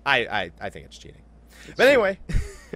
I 0.06 0.18
I, 0.26 0.50
I 0.60 0.70
think 0.70 0.86
it's 0.86 0.96
cheating. 0.96 1.22
But 1.76 1.88
anyway, 1.88 2.20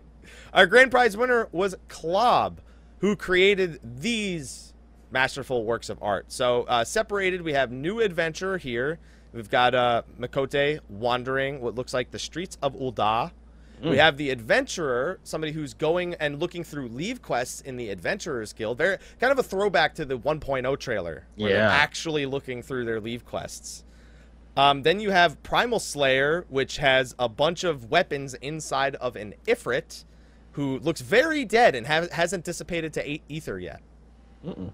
our 0.52 0.66
grand 0.66 0.90
prize 0.90 1.16
winner 1.16 1.48
was 1.52 1.77
Klob, 1.89 2.56
who 2.98 3.14
created 3.14 3.78
these 3.85 4.74
masterful 5.12 5.64
works 5.64 5.89
of 5.89 6.02
art. 6.02 6.32
So 6.32 6.64
uh, 6.64 6.82
separated, 6.82 7.43
we 7.43 7.52
have 7.52 7.70
New 7.70 8.01
Adventure 8.01 8.59
here. 8.59 8.98
We've 9.32 9.48
got 9.48 9.77
uh, 9.77 10.02
Miqo'te 10.19 10.81
wandering 10.89 11.60
what 11.60 11.77
looks 11.77 11.94
like 11.94 12.10
the 12.10 12.19
streets 12.19 12.59
of 12.60 12.74
Ul'dah. 13.82 13.90
We 13.90 13.96
Mm. 13.96 14.00
have 14.00 14.16
the 14.16 14.30
adventurer, 14.30 15.18
somebody 15.24 15.52
who's 15.52 15.74
going 15.74 16.14
and 16.14 16.38
looking 16.40 16.62
through 16.64 16.88
leve 16.88 17.20
quests 17.22 17.60
in 17.60 17.76
the 17.76 17.90
Adventurers 17.90 18.52
Guild. 18.52 18.78
They're 18.78 18.98
kind 19.20 19.32
of 19.32 19.38
a 19.38 19.42
throwback 19.42 19.94
to 19.96 20.04
the 20.04 20.16
1.0 20.16 20.76
trailer, 20.78 21.26
where 21.36 21.50
they're 21.50 21.59
Yeah. 21.59 21.72
actually 21.72 22.26
looking 22.26 22.62
through 22.62 22.84
their 22.84 23.00
leve 23.00 23.24
quests. 23.24 23.84
Um, 24.56 24.82
then 24.82 25.00
you 25.00 25.10
have 25.10 25.42
Primal 25.42 25.78
Slayer, 25.80 26.44
which 26.48 26.76
has 26.76 27.14
a 27.18 27.28
bunch 27.28 27.64
of 27.64 27.90
weapons 27.90 28.34
inside 28.34 28.94
of 28.96 29.16
an 29.16 29.34
Ifrit, 29.46 30.04
who 30.52 30.78
looks 30.80 31.00
very 31.00 31.44
dead 31.46 31.74
and 31.74 31.86
ha- 31.86 32.09
hasn't 32.12 32.44
dissipated 32.44 32.92
to 32.92 33.10
eight 33.10 33.22
ether 33.28 33.59
yet. 33.59 33.80
Mm-mm. 34.44 34.72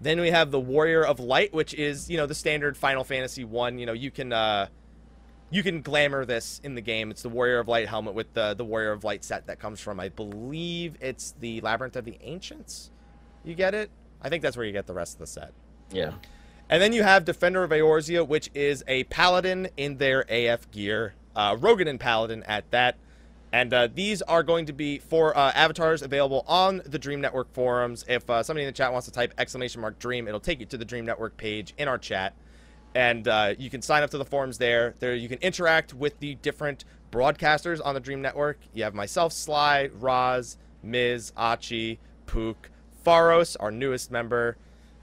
Then 0.00 0.20
we 0.20 0.30
have 0.30 0.50
the 0.50 0.58
Warrior 0.60 1.04
of 1.06 1.20
Light, 1.20 1.52
which 1.54 1.74
is 1.74 2.10
you 2.10 2.16
know 2.16 2.26
the 2.26 2.34
standard 2.34 2.76
Final 2.76 3.04
Fantasy 3.04 3.44
one. 3.44 3.78
You 3.78 3.86
know 3.86 3.92
you 3.92 4.10
can 4.10 4.32
uh, 4.32 4.66
you 5.50 5.62
can 5.62 5.82
glamour 5.82 6.24
this 6.24 6.60
in 6.62 6.74
the 6.74 6.80
game. 6.80 7.10
It's 7.10 7.22
the 7.22 7.28
Warrior 7.28 7.58
of 7.58 7.68
Light 7.68 7.88
helmet 7.88 8.14
with 8.14 8.32
the 8.34 8.54
the 8.54 8.64
Warrior 8.64 8.92
of 8.92 9.04
Light 9.04 9.24
set 9.24 9.46
that 9.46 9.58
comes 9.58 9.80
from 9.80 9.98
I 10.00 10.08
believe 10.08 10.96
it's 11.00 11.34
the 11.40 11.60
Labyrinth 11.60 11.96
of 11.96 12.04
the 12.04 12.18
Ancients. 12.22 12.90
You 13.44 13.54
get 13.54 13.74
it? 13.74 13.90
I 14.20 14.28
think 14.28 14.42
that's 14.42 14.56
where 14.56 14.66
you 14.66 14.72
get 14.72 14.86
the 14.86 14.94
rest 14.94 15.14
of 15.14 15.20
the 15.20 15.26
set. 15.26 15.52
Yeah. 15.90 16.12
And 16.68 16.82
then 16.82 16.92
you 16.92 17.02
have 17.02 17.24
Defender 17.24 17.64
of 17.64 17.70
Eorzea, 17.70 18.26
which 18.26 18.50
is 18.54 18.84
a 18.86 19.04
paladin 19.04 19.68
in 19.76 19.96
their 19.96 20.26
AF 20.28 20.70
gear, 20.70 21.14
uh, 21.34 21.56
and 21.62 22.00
paladin 22.00 22.42
at 22.42 22.70
that. 22.72 22.96
And 23.50 23.72
uh, 23.72 23.88
these 23.94 24.20
are 24.20 24.42
going 24.42 24.66
to 24.66 24.74
be 24.74 24.98
for 24.98 25.34
uh, 25.36 25.52
avatars 25.54 26.02
available 26.02 26.44
on 26.46 26.82
the 26.84 26.98
Dream 26.98 27.22
Network 27.22 27.50
forums. 27.54 28.04
If 28.06 28.28
uh, 28.28 28.42
somebody 28.42 28.64
in 28.64 28.68
the 28.68 28.76
chat 28.76 28.92
wants 28.92 29.06
to 29.06 29.12
type 29.12 29.32
exclamation 29.38 29.80
mark 29.80 29.98
Dream, 29.98 30.28
it'll 30.28 30.40
take 30.40 30.60
you 30.60 30.66
to 30.66 30.76
the 30.76 30.84
Dream 30.84 31.06
Network 31.06 31.38
page 31.38 31.72
in 31.78 31.88
our 31.88 31.96
chat, 31.96 32.34
and 32.98 33.28
uh, 33.28 33.54
you 33.58 33.70
can 33.70 33.80
sign 33.80 34.02
up 34.02 34.10
to 34.10 34.18
the 34.18 34.24
forums 34.24 34.58
there. 34.58 34.94
There 34.98 35.14
you 35.14 35.28
can 35.28 35.38
interact 35.38 35.94
with 35.94 36.18
the 36.18 36.34
different 36.36 36.84
broadcasters 37.12 37.80
on 37.84 37.94
the 37.94 38.00
Dream 38.00 38.20
Network. 38.20 38.58
You 38.74 38.82
have 38.82 38.94
myself, 38.94 39.32
Sly, 39.32 39.88
Roz, 39.94 40.56
Miz, 40.82 41.32
Achi, 41.36 42.00
Pook, 42.26 42.70
Faros, 43.06 43.56
our 43.60 43.70
newest 43.70 44.10
member. 44.10 44.56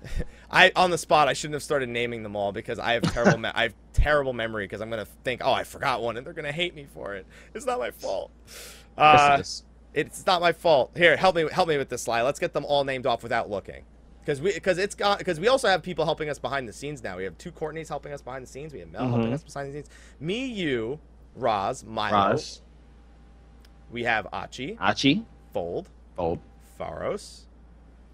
I 0.51 0.71
on 0.75 0.91
the 0.91 0.97
spot 0.97 1.27
I 1.29 1.33
shouldn't 1.33 1.53
have 1.55 1.63
started 1.63 1.87
naming 1.89 2.21
them 2.21 2.35
all 2.35 2.51
because 2.51 2.79
I 2.79 2.93
have 2.93 3.03
terrible 3.03 3.37
me- 3.45 3.49
I 3.55 3.63
have 3.63 3.73
terrible 3.93 4.33
memory 4.33 4.65
because 4.65 4.81
I'm 4.81 4.89
gonna 4.89 5.07
think 5.23 5.41
oh 5.43 5.53
I 5.53 5.63
forgot 5.63 6.01
one 6.03 6.17
and 6.17 6.25
they're 6.25 6.33
gonna 6.33 6.51
hate 6.51 6.75
me 6.75 6.85
for 6.93 7.15
it. 7.15 7.25
It's 7.53 7.65
not 7.65 7.79
my 7.79 7.91
fault. 7.91 8.29
Uh, 8.97 9.35
Yes, 9.37 9.37
it 9.37 9.41
is. 9.41 9.63
it's 10.05 10.25
not 10.25 10.41
my 10.41 10.51
fault. 10.51 10.91
Here, 10.95 11.15
help 11.17 11.35
me 11.37 11.47
help 11.51 11.69
me 11.69 11.77
with 11.77 11.89
this 11.89 12.03
slide. 12.03 12.21
Let's 12.23 12.39
get 12.39 12.51
them 12.53 12.65
all 12.65 12.83
named 12.83 13.05
off 13.07 13.23
without 13.23 13.49
looking. 13.49 13.83
Because 14.25 14.41
we 14.41 14.53
because 14.53 14.79
it's 14.79 14.95
got 14.95 15.19
because 15.19 15.39
we 15.39 15.47
also 15.49 15.67
have 15.67 15.83
people 15.83 16.03
helping 16.03 16.29
us 16.29 16.39
behind 16.39 16.67
the 16.67 16.73
scenes 16.73 17.03
now. 17.03 17.15
We 17.15 17.25
have 17.25 17.37
two 17.37 17.51
Courtneys 17.51 17.87
helping 17.89 18.11
us 18.11 18.23
behind 18.23 18.43
the 18.43 18.49
scenes. 18.49 18.73
We 18.73 18.79
have 18.79 18.91
Mel 18.91 19.07
helping 19.07 19.29
Mhm. 19.29 19.33
us 19.35 19.43
behind 19.43 19.69
the 19.69 19.73
scenes. 19.73 19.89
Me, 20.19 20.47
you, 20.47 20.99
Roz, 21.35 21.83
Milo. 21.83 22.31
Roz, 22.31 22.61
We 23.91 24.03
have 24.05 24.25
Achi, 24.33 24.77
Achi, 24.81 25.23
Fold, 25.53 25.89
Fold. 26.15 26.39
Faros, 26.79 27.41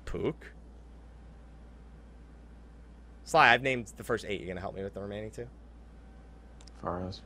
Pook. 0.03 0.51
Sly, 3.23 3.53
I've 3.53 3.61
named 3.61 3.93
the 3.95 4.03
first 4.03 4.25
eight. 4.27 4.41
You're 4.41 4.49
gonna 4.49 4.59
help 4.59 4.75
me 4.75 4.83
with 4.83 4.93
the 4.93 4.99
remaining 4.99 5.31
two? 5.31 5.47
Faros. 6.83 7.21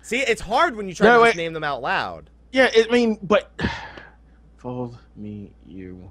See, 0.00 0.20
it's 0.20 0.40
hard 0.40 0.74
when 0.74 0.88
you 0.88 0.94
try 0.94 1.06
No, 1.08 1.18
to 1.20 1.26
just 1.26 1.36
name 1.36 1.52
them 1.52 1.64
out 1.64 1.82
loud 1.82 2.30
Yeah, 2.50 2.70
I 2.74 2.86
mean, 2.90 3.18
but 3.22 3.50
fold 4.56 4.96
me, 5.16 5.52
you, 5.66 6.10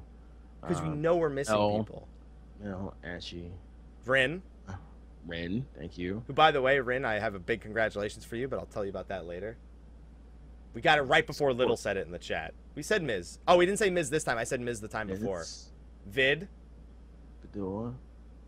because 0.62 0.82
we 0.82 0.90
um, 0.90 1.02
know 1.02 1.16
we're 1.16 1.30
missing 1.30 1.56
L. 1.56 1.78
people. 1.78 2.08
Mel, 2.62 2.94
Achi, 3.04 3.52
Rin, 4.06 4.42
Ren. 5.26 5.66
Thank 5.78 5.98
you. 5.98 6.24
who 6.28 6.34
by 6.34 6.52
the 6.52 6.62
way, 6.62 6.80
Rin, 6.80 7.06
I 7.06 7.20
have 7.20 7.36
a 7.36 7.40
big 7.40 7.62
congratulations 7.62 8.26
for 8.26 8.36
you, 8.36 8.48
but 8.48 8.60
I'll 8.60 8.66
tell 8.66 8.84
you 8.84 8.90
about 8.90 9.08
that 9.10 9.26
later. 9.26 9.58
We 10.74 10.82
got 10.82 10.98
it 10.98 11.04
right 11.04 11.26
before 11.26 11.54
Little 11.54 11.78
said 11.78 11.98
it 11.98 12.06
in 12.06 12.12
the 12.12 12.20
chat. 12.20 12.54
We 12.76 12.84
said 12.84 13.02
Miz. 13.04 13.40
Oh, 13.48 13.58
we 13.58 13.66
didn't 13.66 13.80
say 13.80 13.90
Miz 13.90 14.10
this 14.10 14.24
time. 14.24 14.38
I 14.38 14.44
said 14.44 14.62
Miz 14.62 14.80
the 14.82 14.88
time 14.88 15.08
before. 15.08 15.46
Vid. 16.06 16.48
Bedula, 17.46 17.94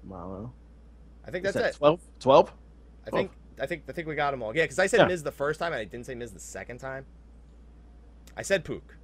Malo. 0.03 0.53
I 1.25 1.31
think 1.31 1.45
Is 1.45 1.53
that's 1.53 1.63
that 1.63 1.75
it. 1.75 1.77
12? 1.77 1.99
12? 2.19 2.53
I 3.07 3.09
think 3.09 3.31
I 3.59 3.65
think 3.65 3.83
I 3.87 3.91
think 3.91 4.07
we 4.07 4.15
got 4.15 4.31
them 4.31 4.41
all. 4.43 4.55
Yeah, 4.55 4.63
because 4.63 4.79
I 4.79 4.87
said 4.87 5.01
Yeah. 5.01 5.07
Miz 5.07 5.23
the 5.23 5.31
first 5.31 5.59
time 5.59 5.73
and 5.73 5.79
I 5.81 5.85
didn't 5.85 6.05
say 6.05 6.15
Miz 6.15 6.31
the 6.31 6.39
second 6.39 6.79
time. 6.79 7.05
I 8.35 8.41
said 8.43 8.63
Pook. 8.63 8.97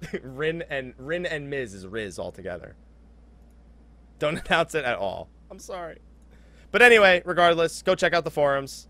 Rin 0.22 0.62
and 0.68 0.94
Rin 0.98 1.26
and 1.26 1.50
Miz 1.50 1.74
is 1.74 1.86
Riz 1.86 2.18
altogether. 2.18 2.76
Don't 4.18 4.38
announce 4.46 4.74
it 4.74 4.84
at 4.84 4.98
all. 4.98 5.28
I'm 5.50 5.58
sorry. 5.58 5.98
But 6.70 6.82
anyway, 6.82 7.22
regardless, 7.24 7.82
go 7.82 7.94
check 7.94 8.12
out 8.12 8.24
the 8.24 8.30
forums. 8.30 8.88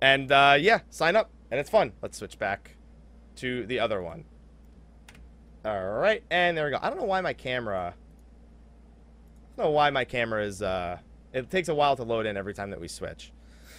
And 0.00 0.30
uh, 0.30 0.56
yeah, 0.58 0.80
sign 0.90 1.16
up. 1.16 1.30
And 1.50 1.58
it's 1.58 1.70
fun. 1.70 1.92
Let's 2.02 2.18
switch 2.18 2.38
back 2.38 2.76
to 3.36 3.64
the 3.66 3.80
other 3.80 4.02
one. 4.02 4.24
All 5.64 5.84
right, 5.84 6.22
and 6.30 6.56
there 6.56 6.66
we 6.66 6.70
go. 6.70 6.78
I 6.80 6.88
don't 6.88 6.98
know 6.98 7.04
why 7.04 7.20
my 7.20 7.32
camera. 7.32 7.94
I 7.96 9.56
don't 9.56 9.66
know 9.66 9.70
why 9.72 9.90
my 9.90 10.04
camera 10.04 10.44
is. 10.44 10.62
Uh, 10.62 10.98
it 11.32 11.50
takes 11.50 11.68
a 11.68 11.74
while 11.74 11.96
to 11.96 12.04
load 12.04 12.26
in 12.26 12.36
every 12.36 12.54
time 12.54 12.70
that 12.70 12.80
we 12.80 12.88
switch. 12.88 13.32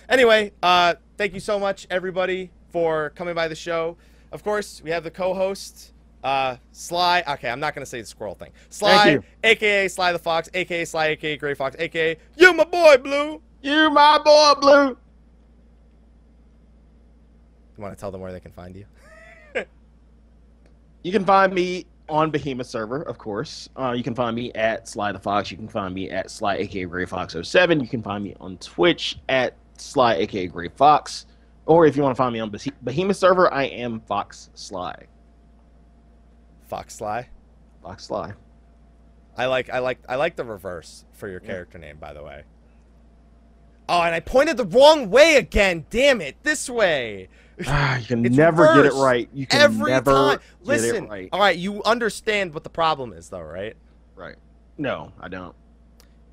Anyway, 0.10 0.52
uh, 0.62 0.96
thank 1.18 1.34
you 1.34 1.40
so 1.40 1.60
much, 1.60 1.88
everybody, 1.90 2.52
for 2.70 3.12
coming 3.12 3.36
by 3.36 3.48
the 3.48 3.56
show. 3.56 3.98
Of 4.32 4.44
course, 4.44 4.82
we 4.84 4.92
have 4.92 5.04
the 5.04 5.12
co-host, 5.12 5.94
uh, 6.24 6.58
Sly. 6.72 7.24
Okay, 7.28 7.50
I'm 7.50 7.60
not 7.60 7.74
gonna 7.74 7.86
say 7.86 8.02
the 8.02 8.08
squirrel 8.08 8.36
thing. 8.36 8.52
Sly, 8.70 9.20
aka 9.44 9.88
Sly 9.88 10.12
the 10.12 10.20
Fox, 10.20 10.50
aka 10.54 10.86
Sly, 10.86 11.08
aka 11.08 11.38
Gray 11.38 11.54
Fox, 11.54 11.76
aka 11.80 12.18
you, 12.38 12.54
my 12.54 12.64
boy, 12.64 12.98
Blue. 12.98 13.42
You 13.62 13.90
my 13.90 14.20
boy, 14.24 14.54
Blue. 14.60 14.98
You 17.78 17.84
want 17.84 17.96
to 17.96 18.00
tell 18.00 18.12
them 18.12 18.22
where 18.22 18.32
they 18.32 18.40
can 18.40 18.52
find 18.52 18.76
you? 18.76 18.86
You 21.02 21.14
can 21.14 21.24
find 21.24 21.54
me 21.54 21.86
on 22.10 22.30
Behemoth 22.30 22.68
server, 22.68 23.04
of 23.04 23.18
course. 23.18 23.70
Uh, 23.78 23.94
you 23.96 24.04
can 24.04 24.14
find 24.14 24.36
me 24.36 24.52
at 24.54 24.86
Sly 24.86 25.14
the 25.14 25.20
Fox. 25.20 25.50
You 25.50 25.56
can 25.56 25.70
find 25.70 25.94
me 25.94 26.10
at 26.10 26.30
Sly 26.30 26.58
aka 26.58 26.84
Gray 26.84 27.06
Fox 27.06 27.36
07. 27.42 27.80
You 27.80 27.88
can 27.88 28.04
find 28.04 28.22
me 28.22 28.36
on 28.42 28.58
Twitch 28.58 29.18
at 29.30 29.56
Sly 29.78 30.16
aka 30.16 30.48
Gray 30.48 30.68
Fox. 30.68 31.26
Or 31.70 31.86
if 31.86 31.96
you 31.96 32.02
want 32.02 32.16
to 32.16 32.18
find 32.18 32.34
me 32.34 32.40
on 32.40 32.50
Beh- 32.50 32.74
Behemoth 32.84 33.18
server, 33.18 33.54
I 33.54 33.66
am 33.66 34.00
Fox 34.00 34.50
Sly. 34.56 35.06
Fox 36.68 36.96
Sly. 36.96 37.30
Fox 37.84 38.06
Sly. 38.08 38.34
I 39.38 39.46
like 39.46 39.70
I 39.70 39.78
like 39.78 40.00
I 40.10 40.16
like 40.16 40.36
the 40.36 40.44
reverse 40.44 41.06
for 41.14 41.30
your 41.30 41.40
character 41.40 41.78
name, 41.78 41.98
by 41.98 42.14
the 42.14 42.24
way. 42.24 42.42
Oh, 43.88 44.02
and 44.02 44.16
I 44.16 44.20
pointed 44.20 44.58
the 44.58 44.66
wrong 44.66 45.12
way 45.12 45.36
again. 45.36 45.86
Damn 45.92 46.22
it! 46.22 46.38
This 46.42 46.72
way. 46.72 47.30
Ah, 47.68 48.00
you 48.00 48.06
can 48.08 48.26
It's 48.26 48.36
never 48.36 48.74
get 48.74 48.88
it 48.88 48.94
right. 48.94 49.30
You 49.32 49.46
can 49.46 49.62
Every 49.62 49.92
never 49.92 50.12
time. 50.12 50.38
get 50.38 50.68
Listen. 50.68 51.06
it 51.06 51.10
right. 51.10 51.30
All 51.32 51.40
right, 51.40 51.56
you 51.58 51.84
understand 51.84 52.56
what 52.56 52.64
the 52.64 52.70
problem 52.72 53.14
is, 53.14 53.30
though, 53.30 53.42
right? 53.42 53.76
Right. 54.16 54.38
No, 54.80 55.14
I 55.20 55.28
don't. 55.28 55.56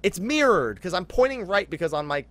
It's 0.03 0.19
mirrored 0.19 0.77
because 0.77 0.95
I'm 0.95 1.05
pointing 1.05 1.47
right 1.47 1.69
because 1.69 1.93
on 1.93 2.07
my 2.07 2.25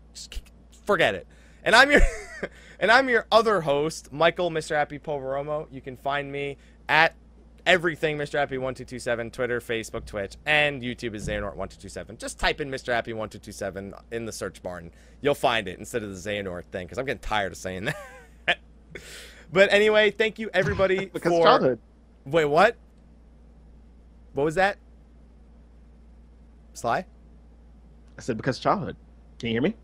forget 0.87 1.13
it. 1.13 1.27
And 1.63 1.75
I'm 1.75 1.91
your 1.91 2.01
and 2.79 2.91
I'm 2.91 3.09
your 3.09 3.25
other 3.31 3.61
host, 3.61 4.11
Michael 4.11 4.51
Mr. 4.51 4.75
Happy 4.75 4.99
Poveromo. 4.99 5.67
You 5.71 5.81
can 5.81 5.97
find 5.97 6.31
me 6.31 6.57
at 6.87 7.15
everything 7.65 8.17
Mr. 8.17 8.33
Happy 8.39 8.57
1227, 8.57 9.31
Twitter, 9.31 9.59
Facebook, 9.59 10.05
Twitch, 10.05 10.35
and 10.45 10.81
YouTube 10.81 11.15
is 11.15 11.27
Xehanort 11.27 11.55
1227. 11.55 12.17
Just 12.17 12.39
type 12.39 12.61
in 12.61 12.69
Mr. 12.69 12.93
Happy 12.93 13.13
1227 13.13 13.93
in 14.11 14.25
the 14.25 14.31
search 14.31 14.61
bar 14.61 14.77
and 14.77 14.91
you'll 15.21 15.33
find 15.33 15.67
it 15.67 15.79
instead 15.79 16.03
of 16.03 16.09
the 16.09 16.15
Xehanort 16.15 16.65
thing 16.65 16.85
because 16.85 16.97
I'm 16.97 17.05
getting 17.05 17.19
tired 17.19 17.51
of 17.51 17.57
saying 17.57 17.85
that. 17.85 18.59
but 19.51 19.71
anyway, 19.73 20.11
thank 20.11 20.39
you 20.39 20.49
everybody 20.53 21.05
Because 21.13 21.31
for 21.31 21.43
childhood. 21.43 21.79
Wait, 22.25 22.45
what? 22.45 22.75
What 24.33 24.43
was 24.43 24.55
that? 24.55 24.77
Sly? 26.73 27.05
I 28.17 28.21
said 28.21 28.37
because 28.37 28.59
childhood. 28.59 28.95
Can 29.39 29.47
you 29.47 29.53
hear 29.53 29.61
me? 29.61 29.75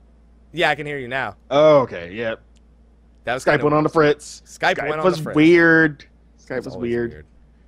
Yeah, 0.53 0.69
I 0.69 0.75
can 0.75 0.85
hear 0.85 0.97
you 0.97 1.07
now. 1.07 1.37
Oh, 1.49 1.79
okay. 1.79 2.11
Yep. 2.13 2.41
That 3.23 3.33
was 3.35 3.45
Skype 3.45 3.61
went 3.63 3.75
on 3.75 3.83
the 3.83 3.89
fritz. 3.89 4.41
Skype, 4.45 4.75
Skype 4.77 4.89
went 4.89 4.99
on 4.99 5.05
was 5.05 5.17
the 5.17 5.23
fritz. 5.23 5.35
weird. 5.35 6.05
Skype 6.39 6.57
It's 6.57 6.65
was 6.65 6.75
always 6.75 6.89
weird. 6.91 7.25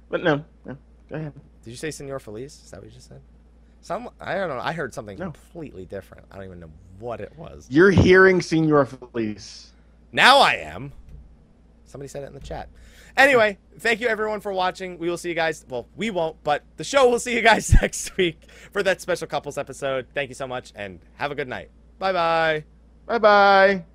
But 0.09 0.23
no, 0.23 0.43
no. 0.65 0.77
Go 1.09 1.15
ahead. 1.15 1.33
Did 1.63 1.69
you 1.71 1.77
say 1.77 1.91
Senor 1.91 2.19
Feliz? 2.19 2.61
Is 2.63 2.71
that 2.71 2.79
what 2.81 2.89
you 2.89 2.95
just 2.95 3.07
said? 3.07 3.21
Some 3.81 4.09
I 4.19 4.35
don't 4.35 4.49
know. 4.49 4.59
I 4.59 4.73
heard 4.73 4.93
something 4.93 5.17
No. 5.17 5.25
completely 5.25 5.85
different. 5.85 6.25
I 6.31 6.35
don't 6.37 6.45
even 6.45 6.59
know 6.59 6.69
what 6.99 7.19
it 7.21 7.33
was. 7.37 7.67
You're 7.69 7.91
hearing 7.91 8.41
Senor 8.41 8.85
Felice. 8.85 9.71
Now 10.11 10.39
I 10.39 10.55
am. 10.55 10.91
Somebody 11.85 12.07
said 12.07 12.23
it 12.23 12.27
in 12.27 12.33
the 12.33 12.39
chat. 12.39 12.69
Anyway, 13.15 13.59
thank 13.77 13.99
you 14.01 14.07
everyone 14.07 14.39
for 14.39 14.51
watching. 14.51 14.97
We 14.97 15.07
will 15.09 15.17
see 15.17 15.29
you 15.29 15.35
guys. 15.35 15.63
Well, 15.69 15.87
we 15.95 16.09
won't, 16.09 16.43
but 16.43 16.63
the 16.77 16.83
show 16.83 17.07
will 17.09 17.19
see 17.19 17.35
you 17.35 17.41
guys 17.41 17.71
next 17.81 18.17
week 18.17 18.41
for 18.71 18.81
that 18.83 19.01
special 19.01 19.27
couples 19.27 19.57
episode. 19.57 20.07
Thank 20.13 20.29
you 20.29 20.35
so 20.35 20.47
much 20.47 20.71
and 20.75 20.99
have 21.15 21.31
a 21.31 21.35
good 21.35 21.47
night. 21.47 21.69
Bye 21.99 22.13
bye. 22.13 22.63
Bye 23.05 23.19
bye. 23.19 23.92